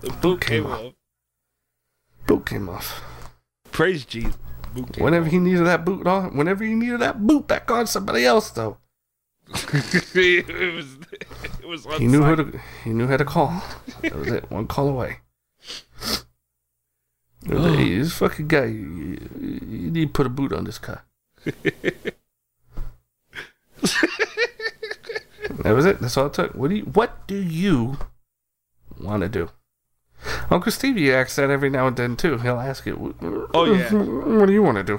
the 0.00 0.10
boot 0.20 0.40
came 0.40 0.64
came 0.64 0.72
off. 0.72 0.92
boot 2.26 2.46
came 2.46 2.68
off. 2.68 3.02
Praise 3.70 4.04
Jesus. 4.04 4.36
Boot 4.74 4.96
Whenever 4.98 5.26
he 5.28 5.38
needed 5.38 5.66
that 5.66 5.84
boot 5.84 6.06
on, 6.06 6.36
whenever 6.36 6.64
he 6.64 6.74
needed 6.74 7.00
that 7.00 7.26
boot 7.26 7.46
back 7.46 7.70
on 7.70 7.86
somebody 7.86 8.24
else, 8.24 8.50
though, 8.50 8.78
it 9.48 10.74
was. 10.74 10.96
It 11.60 11.66
was. 11.66 11.86
he 11.98 12.06
knew 12.06 12.22
who 12.22 12.36
to 12.36 12.60
he 12.84 12.90
knew 12.90 13.06
how 13.06 13.16
to 13.18 13.24
call. 13.24 13.62
That 14.00 14.14
was 14.14 14.28
it. 14.28 14.50
One 14.50 14.66
call 14.66 14.88
away. 14.88 15.18
Hey, 17.44 17.98
this 17.98 18.12
fucking 18.12 18.48
guy, 18.48 18.66
you, 18.66 19.18
you 19.40 19.90
need 19.90 20.06
to 20.06 20.12
put 20.12 20.26
a 20.26 20.30
boot 20.30 20.52
on 20.52 20.64
this 20.64 20.78
car. 20.78 21.04
that 21.44 22.14
was 25.64 25.84
it. 25.84 26.00
That's 26.00 26.16
all 26.16 26.26
it 26.26 26.34
took. 26.34 26.54
What 26.54 26.68
do 26.68 26.76
you 26.76 26.84
What 26.84 27.26
do 27.26 27.36
you 27.36 27.98
want 29.00 29.22
to 29.22 29.28
do? 29.28 29.50
Uncle 30.50 30.72
Stevie 30.72 31.12
asks 31.12 31.36
that 31.36 31.50
every 31.50 31.70
now 31.70 31.86
and 31.86 31.96
then 31.96 32.16
too. 32.16 32.38
He'll 32.38 32.60
ask 32.60 32.86
it. 32.86 32.94
Oh, 32.98 33.64
yeah. 33.64 33.92
What 34.38 34.46
do 34.46 34.52
you 34.52 34.62
want 34.62 34.78
to 34.78 34.84
do? 34.84 34.98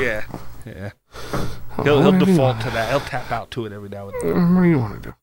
Yeah. 0.00 0.24
Yeah. 0.64 0.90
Oh, 1.78 1.82
He'll, 1.84 2.02
he'll 2.02 2.12
default 2.12 2.38
want- 2.38 2.60
to 2.62 2.70
that. 2.70 2.90
He'll 2.90 3.00
tap 3.00 3.30
out 3.30 3.50
to 3.52 3.66
it 3.66 3.72
every 3.72 3.88
now 3.88 4.08
and 4.08 4.14
then. 4.22 4.54
What 4.54 4.62
do 4.62 4.68
you 4.68 4.78
want 4.78 5.02
to 5.02 5.10
do? 5.10 5.14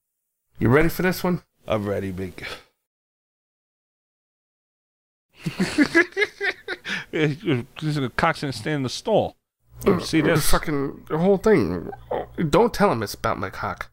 You 0.60 0.70
ready 0.70 0.90
for 0.90 1.02
this 1.02 1.24
one? 1.24 1.41
I'm 1.68 1.88
ready, 1.88 2.11
big. 2.11 2.45
Cox 8.15 8.41
didn't 8.41 8.56
stand 8.56 8.76
in 8.78 8.84
the 8.84 8.90
stall. 8.90 9.36
See 10.02 10.22
The 10.22 10.30
this? 10.36 10.49
fucking 10.49 11.06
the 11.10 11.18
whole 11.18 11.38
thing. 11.38 11.90
Oh, 12.11 12.28
Don't 12.49 12.74
tell 12.74 12.91
him 12.91 13.03
it's 13.03 13.14
about 13.14 13.38
my 13.38 13.49
cock. 13.49 13.91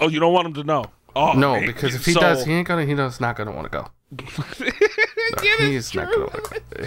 Oh, 0.00 0.08
you 0.08 0.20
don't 0.20 0.32
want 0.34 0.46
him 0.48 0.54
to 0.54 0.64
know. 0.64 0.84
Oh, 1.16 1.32
no, 1.32 1.58
because 1.64 1.94
if 1.94 2.04
he 2.04 2.12
So- 2.12 2.20
does, 2.20 2.44
he 2.44 2.52
ain't 2.52 2.68
gonna. 2.68 2.84
He 2.84 2.94
does 2.94 3.20
not 3.20 3.36
gonna 3.36 3.52
want 3.52 3.64
to 3.64 3.70
go. 3.78 3.88
Yeah, 4.18 5.56
he's 5.58 5.94
not 5.94 6.12
gonna. 6.12 6.30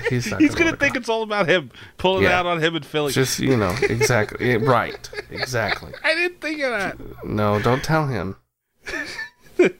He's 0.09 0.29
not. 0.29 0.41
He's 0.41 0.53
gonna, 0.55 0.71
gonna 0.71 0.77
think 0.77 0.95
it's 0.95 1.09
all 1.09 1.23
about 1.23 1.47
him 1.47 1.71
pulling 1.97 2.23
Yeah. 2.23 2.39
out 2.39 2.45
on 2.45 2.61
him 2.61 2.75
in 2.75 2.83
Philly. 2.83 3.13
Just 3.13 3.39
you 3.39 3.55
know, 3.55 3.75
exactly. 3.81 4.49
Yeah, 4.51 4.57
right. 4.61 5.09
Exactly. 5.29 5.93
I 6.03 6.15
didn't 6.15 6.41
think 6.41 6.61
of 6.61 6.71
that. 6.71 7.25
No, 7.25 7.59
don't 7.61 7.83
tell 7.83 8.07
him. 8.07 8.35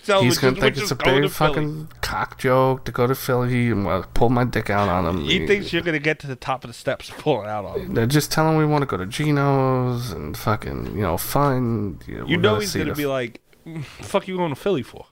Tell 0.05 0.21
He's 0.21 0.37
gonna 0.37 0.51
just- 0.53 0.61
think 0.61 0.77
it's 0.77 0.91
a 0.91 0.95
big 0.95 1.29
fucking 1.29 1.89
cock 1.99 2.37
joke 2.37 2.85
to 2.85 2.91
go 2.91 3.05
to 3.07 3.15
Philly 3.15 3.69
and 3.71 3.85
well, 3.85 4.05
pull 4.13 4.29
my 4.29 4.45
dick 4.45 4.69
out 4.69 4.87
on 4.87 5.03
him. 5.05 5.25
He 5.25 5.45
thinks 5.47 5.73
you're 5.73 5.81
gonna 5.81 5.99
get 5.99 6.19
to 6.19 6.27
the 6.27 6.35
top 6.37 6.63
of 6.63 6.69
the 6.69 6.73
steps 6.73 7.09
and 7.09 7.17
pull 7.17 7.41
it 7.43 7.49
out 7.49 7.65
on 7.65 7.79
him. 7.81 7.93
They're 7.95 8.05
just 8.05 8.31
tell 8.31 8.47
him 8.49 8.55
we 8.57 8.65
want 8.65 8.83
to 8.83 8.85
go 8.85 8.95
to 8.97 9.05
Geno's 9.07 10.11
and 10.11 10.37
fucking 10.37 10.95
you 10.95 11.01
know 11.01 11.17
fun. 11.17 11.99
You 12.07 12.19
know, 12.19 12.25
You 12.27 12.37
know 12.37 12.59
he's 12.59 12.73
gonna 12.75 12.91
the- 12.91 12.95
be 12.95 13.07
like, 13.07 13.41
"Mm, 13.65 13.83
"Fuck 13.83 14.27
you 14.27 14.37
going 14.37 14.51
to 14.53 14.55
Philly 14.55 14.83
for?" 14.83 15.07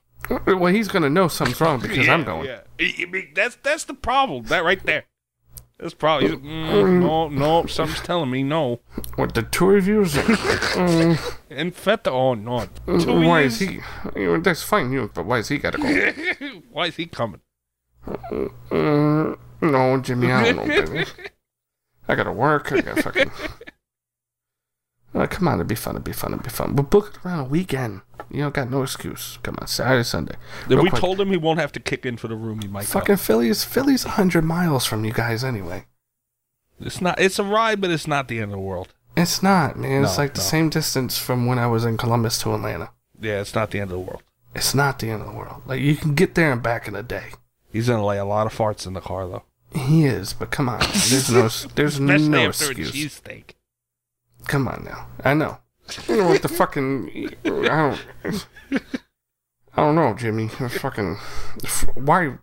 Well, 0.45 0.67
he's 0.73 0.87
gonna 0.87 1.09
know 1.09 1.27
something's 1.27 1.59
wrong 1.61 1.79
because 1.81 2.07
I'm 2.07 2.23
going. 2.23 2.45
Yeah, 2.47 2.61
I- 2.79 2.95
I 3.01 3.05
mean, 3.05 3.31
that's 3.35 3.55
that's 3.63 3.83
the 3.85 3.93
problem. 3.93 4.43
That 4.45 4.63
right 4.63 4.83
there. 4.85 5.05
That's 5.79 5.95
probably 5.95 6.29
mm, 6.29 6.99
no, 6.99 7.27
no. 7.29 7.65
Something's 7.65 8.01
telling 8.01 8.29
me 8.29 8.43
no. 8.43 8.81
What 9.15 9.33
the 9.33 9.41
two 9.41 9.65
reviews? 9.65 10.15
um, 10.77 11.17
And 11.49 11.75
Feta, 11.75 12.11
oh 12.11 12.35
no. 12.35 12.67
Two 12.99 13.19
why 13.21 13.41
is 13.41 13.57
he? 13.59 13.79
You 14.15 14.25
know, 14.33 14.39
that's 14.39 14.61
fine, 14.61 14.91
you. 14.91 15.09
But 15.11 15.25
why 15.25 15.39
is 15.39 15.47
he 15.47 15.57
gotta 15.57 15.79
go? 15.79 16.61
Why 16.71 16.85
is 16.85 16.95
he 16.97 17.07
coming? 17.07 17.41
Mm, 18.07 19.37
no, 19.61 19.99
Jimmy, 20.01 20.31
I 20.31 20.51
don't 20.53 20.67
know, 20.67 20.85
baby. 20.85 21.05
I 22.07 22.15
gotta 22.15 22.31
work. 22.31 22.71
I 22.71 22.81
gotta 22.81 23.01
fucking. 23.01 23.31
Uh, 25.13 25.27
come 25.27 25.47
on, 25.47 25.55
it'd 25.55 25.67
be 25.67 25.75
fun. 25.75 25.95
It'd 25.95 26.03
be 26.05 26.13
fun. 26.13 26.31
It'd 26.33 26.43
be 26.43 26.49
fun. 26.49 26.75
We'll 26.75 26.83
book 26.85 27.13
it 27.15 27.25
around 27.25 27.39
a 27.39 27.43
weekend. 27.43 28.01
You 28.29 28.41
know, 28.43 28.49
got 28.49 28.69
no 28.71 28.81
excuse. 28.83 29.37
Come 29.43 29.57
on, 29.59 29.67
Saturday, 29.67 30.03
Sunday. 30.03 30.35
Real 30.69 30.83
we 30.83 30.89
quick. 30.89 31.01
told 31.01 31.19
him 31.19 31.29
he 31.31 31.37
won't 31.37 31.59
have 31.59 31.73
to 31.73 31.81
kick 31.81 32.05
in 32.05 32.15
for 32.15 32.29
the 32.29 32.35
room, 32.35 32.61
he 32.61 32.67
might. 32.69 32.81
go. 32.83 32.85
Fucking 32.87 33.17
Philly's 33.17 33.63
Philly's 33.65 34.03
hundred 34.03 34.43
miles 34.45 34.85
from 34.85 35.03
you 35.03 35.11
guys 35.11 35.43
anyway. 35.43 35.85
It's 36.79 37.01
not. 37.01 37.19
It's 37.19 37.39
a 37.39 37.43
ride, 37.43 37.81
but 37.81 37.91
it's 37.91 38.07
not 38.07 38.27
the 38.29 38.37
end 38.37 38.45
of 38.45 38.51
the 38.51 38.57
world. 38.59 38.93
It's 39.17 39.43
not, 39.43 39.77
man. 39.77 40.03
It's 40.05 40.17
No, 40.17 40.23
like 40.23 40.33
the 40.35 40.41
same 40.41 40.69
distance 40.69 41.17
from 41.17 41.45
when 41.45 41.59
I 41.59 41.67
was 41.67 41.83
in 41.83 41.97
Columbus 41.97 42.39
to 42.43 42.53
Atlanta. 42.55 42.91
Yeah, 43.19 43.41
it's 43.41 43.53
not 43.53 43.71
the 43.71 43.79
end 43.81 43.91
of 43.91 43.97
the 43.97 44.03
world. 44.03 44.23
It's 44.55 44.73
not 44.73 44.99
the 44.99 45.09
end 45.09 45.21
of 45.21 45.27
the 45.27 45.37
world. 45.37 45.61
Like 45.65 45.81
you 45.81 45.95
can 45.97 46.15
get 46.15 46.35
there 46.35 46.51
and 46.53 46.63
back 46.63 46.87
in 46.87 46.95
a 46.95 47.03
day. 47.03 47.31
He's 47.71 47.87
gonna 47.89 48.05
lay 48.05 48.17
a 48.17 48.25
lot 48.25 48.47
of 48.47 48.55
farts 48.57 48.87
in 48.87 48.93
the 48.93 49.01
car 49.01 49.27
though. 49.27 49.43
He 49.73 50.05
is, 50.05 50.33
but 50.33 50.51
come 50.51 50.67
on. 50.69 50.79
There's 50.79 51.29
no, 51.29 51.47
there's 51.75 51.95
Especially 51.99 52.29
no 52.29 52.47
after 52.49 52.71
excuse. 52.71 52.89
a 52.89 52.93
cheesesteak. 52.93 53.43
Come 54.47 54.67
on 54.67 54.83
now. 54.83 55.07
I 55.23 55.33
know. 55.33 55.57
You 56.07 56.17
know 56.17 56.27
what 56.29 56.41
the 56.41 56.47
fucking 56.49 57.29
I 57.45 57.49
don't 57.49 58.45
I 59.73 59.81
don't 59.81 59.95
know, 59.95 60.13
Jimmy. 60.13 60.47
Fucking 60.47 61.15
why 61.95 62.33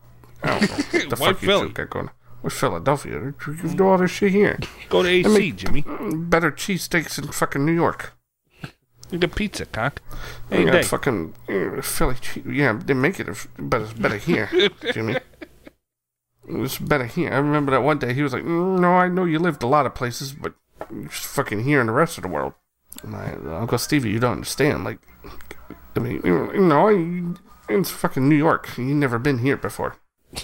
I 0.43 0.59
don't 0.59 0.61
know. 0.63 0.67
The 0.67 1.17
Why 1.19 1.33
fuck 1.33 1.43
you 1.43 1.49
Philly? 1.49 1.67
two 1.69 1.73
got 1.75 1.91
going? 1.91 2.11
What's 2.41 2.57
Philadelphia? 2.59 3.35
You 3.47 3.75
do 3.75 3.87
all 3.89 3.99
this 3.99 4.11
shit 4.13 4.31
here. 4.33 4.59
Go 4.89 5.03
to 5.03 5.09
AC, 5.09 5.53
Jimmy. 5.53 5.83
Better 6.15 6.53
cheesesteaks 6.53 7.19
in 7.19 7.33
fucking 7.33 7.65
New 7.67 7.73
York. 7.73 8.13
You 9.11 9.19
get 9.19 9.35
pizza, 9.35 9.65
cock. 9.67 10.01
You 10.51 10.59
Hey, 10.59 10.65
got 10.67 10.85
fucking 10.85 11.35
uh, 11.49 11.81
Philly 11.83 12.15
cheese. 12.21 12.45
Yeah, 12.47 12.79
they 12.85 12.95
make 12.95 13.19
it, 13.19 13.27
but 13.59 13.83
it's 13.83 13.93
better 13.95 14.19
here, 14.19 14.49
Jimmy. 14.93 15.17
It's 16.47 16.79
better 16.79 17.07
here. 17.07 17.33
I 17.33 17.39
remember 17.39 17.73
that 17.73 17.83
one 17.83 17.99
day 17.99 18.13
he 18.15 18.23
was 18.23 18.33
like, 18.33 18.43
"Mm, 18.45 18.79
"No, 18.81 18.93
I 18.93 19.09
know 19.09 19.25
you 19.25 19.39
lived 19.39 19.63
a 19.63 19.67
lot 19.67 19.87
of 19.87 19.95
places, 19.95 20.33
but 20.33 20.55
fucking 21.11 21.65
here 21.65 21.81
in 21.81 21.87
the 21.87 21.93
rest 21.93 22.19
of 22.19 22.23
the 22.23 22.29
world." 22.29 22.55
And 23.03 23.15
I, 23.15 23.33
Uncle 23.59 23.79
Stevie, 23.79 24.11
you 24.11 24.19
don't 24.19 24.33
understand. 24.33 24.85
Like, 24.85 24.99
I 25.97 26.01
mean, 26.01 26.21
you 26.25 26.53
know, 26.61 26.89
I- 26.89 27.35
it's 27.73 27.91
fucking 27.91 28.29
New 28.29 28.37
York. 28.37 28.69
You've 28.79 28.89
never 28.97 29.19
been 29.19 29.39
here 29.39 29.57
before. 29.57 29.97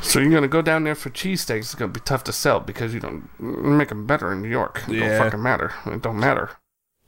so 0.00 0.20
you're 0.20 0.30
gonna 0.30 0.48
go 0.48 0.62
down 0.62 0.84
there 0.84 0.94
for 0.94 1.10
cheesesteaks. 1.10 1.58
It's 1.58 1.74
gonna 1.74 1.92
be 1.92 2.00
tough 2.00 2.24
to 2.24 2.32
sell 2.32 2.60
because 2.60 2.94
you 2.94 3.00
don't 3.00 3.28
make 3.38 3.88
them 3.88 4.06
better 4.06 4.32
in 4.32 4.42
New 4.42 4.48
York. 4.48 4.82
It 4.88 4.94
Yeah. 4.96 5.08
don't 5.08 5.18
fucking 5.26 5.42
matter. 5.42 5.72
It 5.86 6.02
don't 6.02 6.18
matter. 6.18 6.50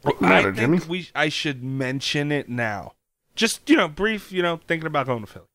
What 0.03 0.17
I 0.23 0.29
matter, 0.29 0.55
think 0.55 0.81
Jimmy? 0.81 0.81
we 0.89 1.11
I 1.15 1.29
should 1.29 1.63
mention 1.63 2.31
it 2.33 2.49
now. 2.49 2.93
Just 3.35 3.69
you 3.69 3.77
know, 3.77 3.89
brief. 3.89 4.31
You 4.33 4.43
know, 4.43 4.61
thinking 4.67 4.87
about 4.87 5.07
going 5.07 5.21
to 5.21 5.27
Philly. 5.27 5.47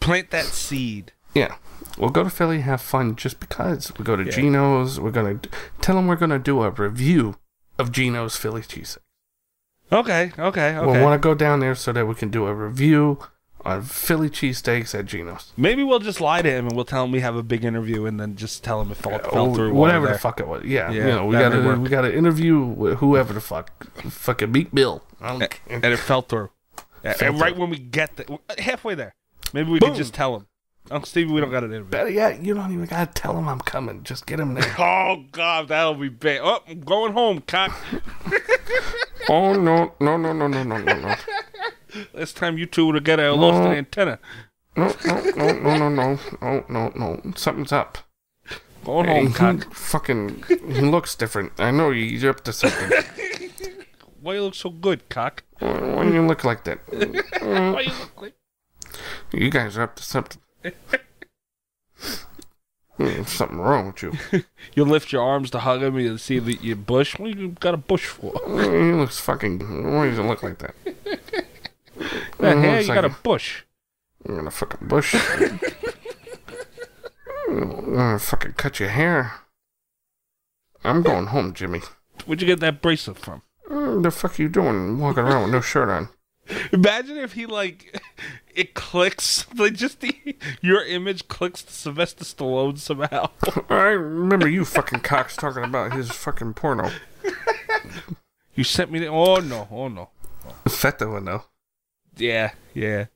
Plant 0.00 0.30
that 0.30 0.44
seed. 0.46 1.12
Yeah. 1.34 1.56
We'll 1.98 2.10
go 2.10 2.24
to 2.24 2.30
Philly, 2.30 2.60
have 2.60 2.80
fun 2.80 3.14
just 3.16 3.38
because. 3.40 3.92
We 3.98 4.04
go 4.04 4.16
to 4.16 4.24
Yeah. 4.24 4.30
Geno's. 4.30 4.98
We're 4.98 5.10
going 5.12 5.38
to 5.40 5.48
tell 5.80 5.94
them 5.96 6.06
we're 6.06 6.16
going 6.16 6.30
to 6.30 6.38
do 6.38 6.62
a 6.62 6.70
review 6.70 7.36
of 7.78 7.92
Geno's 7.92 8.36
Philly 8.36 8.62
cheesesteak. 8.62 8.98
Okay, 9.92 10.32
okay, 10.38 10.76
okay. 10.76 10.78
We'll 10.86 11.02
want 11.02 11.20
to 11.20 11.24
go 11.24 11.34
down 11.34 11.60
there 11.60 11.74
so 11.74 11.92
that 11.92 12.06
we 12.06 12.14
can 12.14 12.30
do 12.30 12.46
a 12.46 12.54
review 12.54 13.18
on 13.64 13.82
Philly 13.82 14.28
cheesesteaks 14.28 14.98
at 14.98 15.06
Geno's. 15.06 15.52
Maybe 15.56 15.84
we'll 15.84 15.98
just 16.00 16.20
lie 16.20 16.42
to 16.42 16.50
him 16.50 16.66
and 16.66 16.74
we'll 16.74 16.84
tell 16.84 17.04
him 17.04 17.12
we 17.12 17.20
have 17.20 17.36
a 17.36 17.42
big 17.42 17.64
interview 17.64 18.06
and 18.06 18.18
then 18.18 18.34
just 18.34 18.64
tell 18.64 18.80
him 18.80 18.90
it 18.90 18.96
fell, 18.96 19.18
fell 19.20 19.50
Or 19.50 19.54
through. 19.54 19.74
whatever 19.74 20.08
the 20.08 20.18
fuck 20.18 20.40
it 20.40 20.48
was. 20.48 20.64
Yeah, 20.64 20.90
Yeah, 20.90 21.06
you 21.06 21.10
know, 21.12 21.26
we 21.26 21.34
got 21.36 21.50
to 21.50 21.76
we 21.78 21.88
got 21.88 22.00
to 22.02 22.14
interview 22.14 22.58
with 22.64 22.98
whoever 22.98 23.32
the 23.34 23.40
fuck, 23.40 23.86
fucking 24.10 24.50
Meat 24.50 24.74
Bill. 24.74 25.02
I 25.20 25.28
don't 25.32 25.42
A- 25.42 25.48
care. 25.48 25.76
And 25.76 25.84
it 25.84 25.98
fell 25.98 26.22
through. 26.22 26.50
And- 27.04 27.16
Fell 27.16 27.28
and 27.32 27.40
right 27.40 27.52
through. 27.52 27.60
when 27.60 27.70
we 27.70 27.78
get 27.78 28.16
the, 28.16 28.32
uh, 28.32 28.38
halfway 28.58 28.94
there, 28.94 29.14
maybe 29.52 29.70
we 29.70 29.78
Boom. 29.78 29.90
could 29.90 29.96
just 29.98 30.14
tell 30.14 30.34
him, 30.36 30.46
Uncle 30.90 31.06
Stevie, 31.06 31.32
we 31.32 31.40
don't 31.40 31.50
got 31.50 31.64
an 31.64 31.70
interview. 31.72 31.90
Better 31.90 32.10
yet, 32.10 32.44
you 32.44 32.52
don't 32.54 32.70
even 32.72 32.84
got 32.84 33.14
to 33.14 33.20
tell 33.22 33.36
him 33.38 33.48
I'm 33.48 33.60
coming. 33.60 34.02
Just 34.04 34.26
get 34.26 34.38
him 34.40 34.54
there. 34.54 34.74
Oh 34.78 35.24
God, 35.32 35.68
that'll 35.68 35.94
be 35.94 36.08
bad. 36.10 36.40
Oh, 36.42 36.60
I'm 36.68 36.80
going 36.80 37.12
home, 37.14 37.40
cock. 37.46 37.74
oh 39.30 39.54
no, 39.54 39.94
no, 40.00 40.16
no, 40.16 40.32
no, 40.32 40.46
no, 40.46 40.62
no, 40.62 40.78
no, 40.78 40.94
no. 41.00 41.14
Last 42.12 42.36
time 42.36 42.58
you 42.58 42.66
two 42.66 42.86
would 42.86 42.96
have 42.96 43.04
got 43.04 43.18
a 43.20 43.32
lost 43.32 43.58
an 43.66 43.72
antenna. 43.76 44.18
No, 44.76 44.94
no, 45.06 45.20
no, 45.36 45.52
no, 45.52 45.78
no, 45.78 45.88
no, 45.88 46.18
no, 46.42 46.64
no, 46.68 46.92
no. 46.94 47.32
Something's 47.36 47.72
up. 47.72 47.98
Going 48.84 49.06
Hey, 49.06 49.14
home, 49.24 49.26
he 49.28 49.32
cock. 49.32 49.74
fucking 49.74 50.44
he 50.48 50.80
looks 50.82 51.14
different. 51.14 51.52
I 51.58 51.70
know 51.70 51.90
you're 51.90 52.30
up 52.30 52.42
to 52.44 52.52
something. 52.52 52.90
Why 54.20 54.34
you 54.34 54.42
look 54.42 54.54
so 54.54 54.68
good, 54.70 55.08
cock? 55.08 55.44
Why 55.60 56.04
do 56.04 56.12
you 56.12 56.26
look 56.26 56.44
like 56.44 56.64
that? 56.64 56.80
Why 56.88 57.80
you 57.82 57.92
look 57.92 58.20
like? 58.20 58.34
You 59.32 59.50
guys 59.50 59.78
are 59.78 59.82
up 59.82 59.96
to 59.96 60.02
something. 60.02 60.40
There's 62.96 63.28
something 63.28 63.58
wrong 63.58 63.88
with 63.88 64.02
you. 64.02 64.12
You 64.74 64.84
lift 64.84 65.12
your 65.12 65.22
arms 65.22 65.50
to 65.52 65.60
hug 65.60 65.82
him. 65.82 65.98
You 65.98 66.18
see 66.18 66.38
the, 66.40 66.54
your 66.60 66.74
bush. 66.76 67.16
What 67.18 67.36
you 67.36 67.50
got 67.60 67.74
a 67.74 67.76
bush 67.76 68.06
for? 68.06 68.32
He 68.48 68.92
looks 68.92 69.20
fucking. 69.20 69.60
Why 69.94 70.08
does 70.08 70.18
it 70.18 70.22
look 70.22 70.42
like 70.42 70.58
that? 70.58 70.74
That 72.38 72.56
hair, 72.58 72.80
you 72.80 72.86
got 72.88 73.04
a 73.04 73.08
like 73.08 73.22
bush. 73.22 73.62
I'm 74.26 74.36
gonna 74.36 74.50
fucking 74.50 74.88
bush. 74.88 75.14
I'm 77.48 77.94
gonna 77.94 78.18
fucking 78.18 78.52
cut 78.54 78.80
your 78.80 78.88
hair. 78.88 79.32
I'm 80.82 81.02
going 81.02 81.26
home, 81.26 81.52
Jimmy. 81.54 81.82
Where'd 82.26 82.40
you 82.40 82.46
get 82.46 82.60
that 82.60 82.82
bracelet 82.82 83.18
from? 83.18 83.42
Mm, 83.70 84.02
The 84.02 84.10
fuck 84.10 84.38
are 84.38 84.42
you 84.42 84.48
doing 84.48 84.98
walking 84.98 85.22
around 85.24 85.42
with 85.44 85.52
no 85.52 85.60
shirt 85.60 85.88
on? 85.88 86.08
Imagine 86.72 87.16
if 87.18 87.32
he 87.34 87.46
like 87.46 88.00
it 88.54 88.74
clicks 88.74 89.46
like 89.56 89.74
just 89.74 90.00
the 90.00 90.36
your 90.60 90.84
image 90.84 91.28
clicks 91.28 91.62
to 91.62 91.72
Sylvester 91.72 92.24
Stallone 92.24 92.78
somehow. 92.78 93.30
I 93.68 93.88
remember 93.90 94.48
you 94.48 94.64
fucking 94.64 95.00
cocks 95.00 95.36
talking 95.36 95.64
about 95.64 95.92
his 95.92 96.10
fucking 96.10 96.54
porno. 96.54 96.90
You 98.54 98.64
sent 98.64 98.90
me 98.90 98.98
the 99.00 99.08
oh 99.08 99.36
no 99.36 99.68
oh 99.70 99.88
no 99.88 100.10
Feta 100.68 101.08
one 101.08 101.24
though. 101.24 101.44
yeah 102.16 102.52
yeah. 102.72 103.06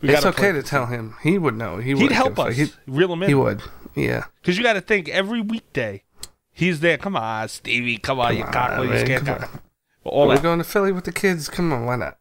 We 0.00 0.10
it's 0.10 0.24
okay 0.26 0.50
play- 0.50 0.52
to 0.52 0.62
tell 0.62 0.86
him. 0.86 1.14
He 1.22 1.38
would 1.38 1.54
know. 1.56 1.76
He 1.78 1.94
He'd 1.94 2.10
help 2.10 2.36
us. 2.38 2.56
He'd, 2.56 2.72
reel 2.88 3.12
him 3.12 3.22
in. 3.22 3.28
he 3.28 3.34
would. 3.36 3.62
Yeah. 3.94 4.24
Because 4.40 4.58
you 4.58 4.64
got 4.64 4.72
to 4.72 4.80
think 4.80 5.08
every 5.08 5.40
weekday, 5.40 6.02
he's 6.50 6.80
there. 6.80 6.98
Come 6.98 7.14
on, 7.14 7.48
Stevie. 7.48 7.98
Come 7.98 8.18
on, 8.18 8.36
you 8.36 8.42
Come 8.42 8.52
cockle. 8.52 8.86
You 8.86 8.98
scared 8.98 9.24
come 9.24 9.38
cock. 9.38 9.62
All 10.02 10.26
We're 10.26 10.34
that. 10.34 10.42
going 10.42 10.58
to 10.58 10.64
Philly 10.64 10.90
with 10.90 11.04
the 11.04 11.12
kids. 11.12 11.48
Come 11.48 11.72
on, 11.72 11.86
why 11.86 11.94
not? 11.94 12.18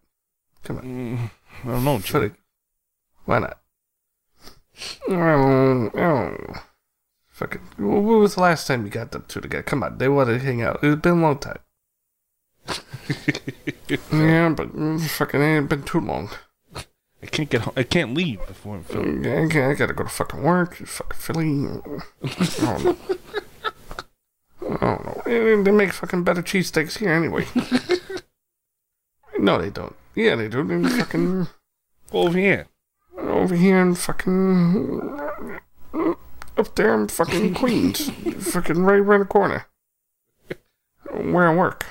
Come 0.63 0.77
on. 0.77 0.83
Mm, 0.83 1.31
I 1.63 1.67
don't 1.67 1.83
know. 1.85 1.99
Philly. 1.99 2.31
Why 3.25 3.39
not? 3.39 3.59
Oh, 5.09 5.91
oh. 5.95 6.63
Fucking. 7.29 7.61
When 7.77 8.03
was 8.19 8.35
the 8.35 8.41
last 8.41 8.67
time 8.67 8.83
you 8.85 8.91
got 8.91 9.11
them 9.11 9.25
two 9.27 9.41
together? 9.41 9.63
Come 9.63 9.83
on, 9.83 9.97
they 9.97 10.07
want 10.09 10.29
to 10.29 10.39
hang 10.39 10.61
out. 10.61 10.79
It's 10.83 11.01
been 11.01 11.19
a 11.19 11.21
long 11.21 11.39
time. 11.39 11.59
yeah, 12.67 14.49
but 14.49 14.75
mm, 14.75 15.01
fucking 15.09 15.41
ain't 15.41 15.69
been 15.69 15.83
too 15.83 15.99
long. 15.99 16.29
I 17.23 17.27
can't 17.27 17.49
get. 17.49 17.61
Home. 17.61 17.73
I 17.75 17.83
can't 17.83 18.13
leave 18.13 18.45
before 18.47 18.77
I'm 18.77 18.83
filming. 18.83 19.23
Yeah, 19.23 19.41
I, 19.41 19.45
gotta- 19.45 19.65
I 19.69 19.73
gotta 19.75 19.93
go 19.93 20.03
to 20.03 20.09
fucking 20.09 20.41
work. 20.41 20.75
Fucking 20.75 21.19
Philly. 21.19 21.47
I 21.47 21.79
don't 22.59 22.83
know. 22.85 22.97
I 24.61 24.77
don't 24.79 25.05
know. 25.05 25.63
They 25.63 25.71
make 25.71 25.93
fucking 25.93 26.23
better 26.23 26.41
cheesesteaks 26.41 26.97
here 26.97 27.11
anyway. 27.13 27.45
no, 29.39 29.61
they 29.61 29.69
don't. 29.69 29.95
Yeah, 30.15 30.35
they 30.35 30.47
do. 30.47 30.63
They 30.63 30.89
fucking 30.89 31.47
Go 32.11 32.19
over 32.27 32.37
here. 32.37 32.67
over 33.17 33.55
here 33.55 33.79
in 33.81 33.95
fucking 33.95 35.19
up 36.57 36.75
there 36.75 36.93
in 36.93 37.07
fucking 37.07 37.53
Queens, 37.61 38.09
fucking 38.51 38.81
right 38.83 38.99
around 38.99 39.21
the 39.21 39.25
corner. 39.25 39.65
Where 41.09 41.47
I 41.47 41.55
work. 41.55 41.85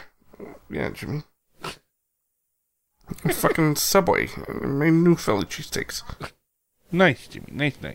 Yeah, 0.71 0.91
Jimmy. 0.91 1.23
fucking 3.33 3.77
Subway. 3.77 4.29
Made 4.63 4.93
new 4.93 5.17
Philly 5.17 5.45
cheesesteaks. 5.45 6.03
Nice, 6.93 7.29
Jimmy. 7.29 7.47
Nice, 7.53 7.77
nice. 7.81 7.95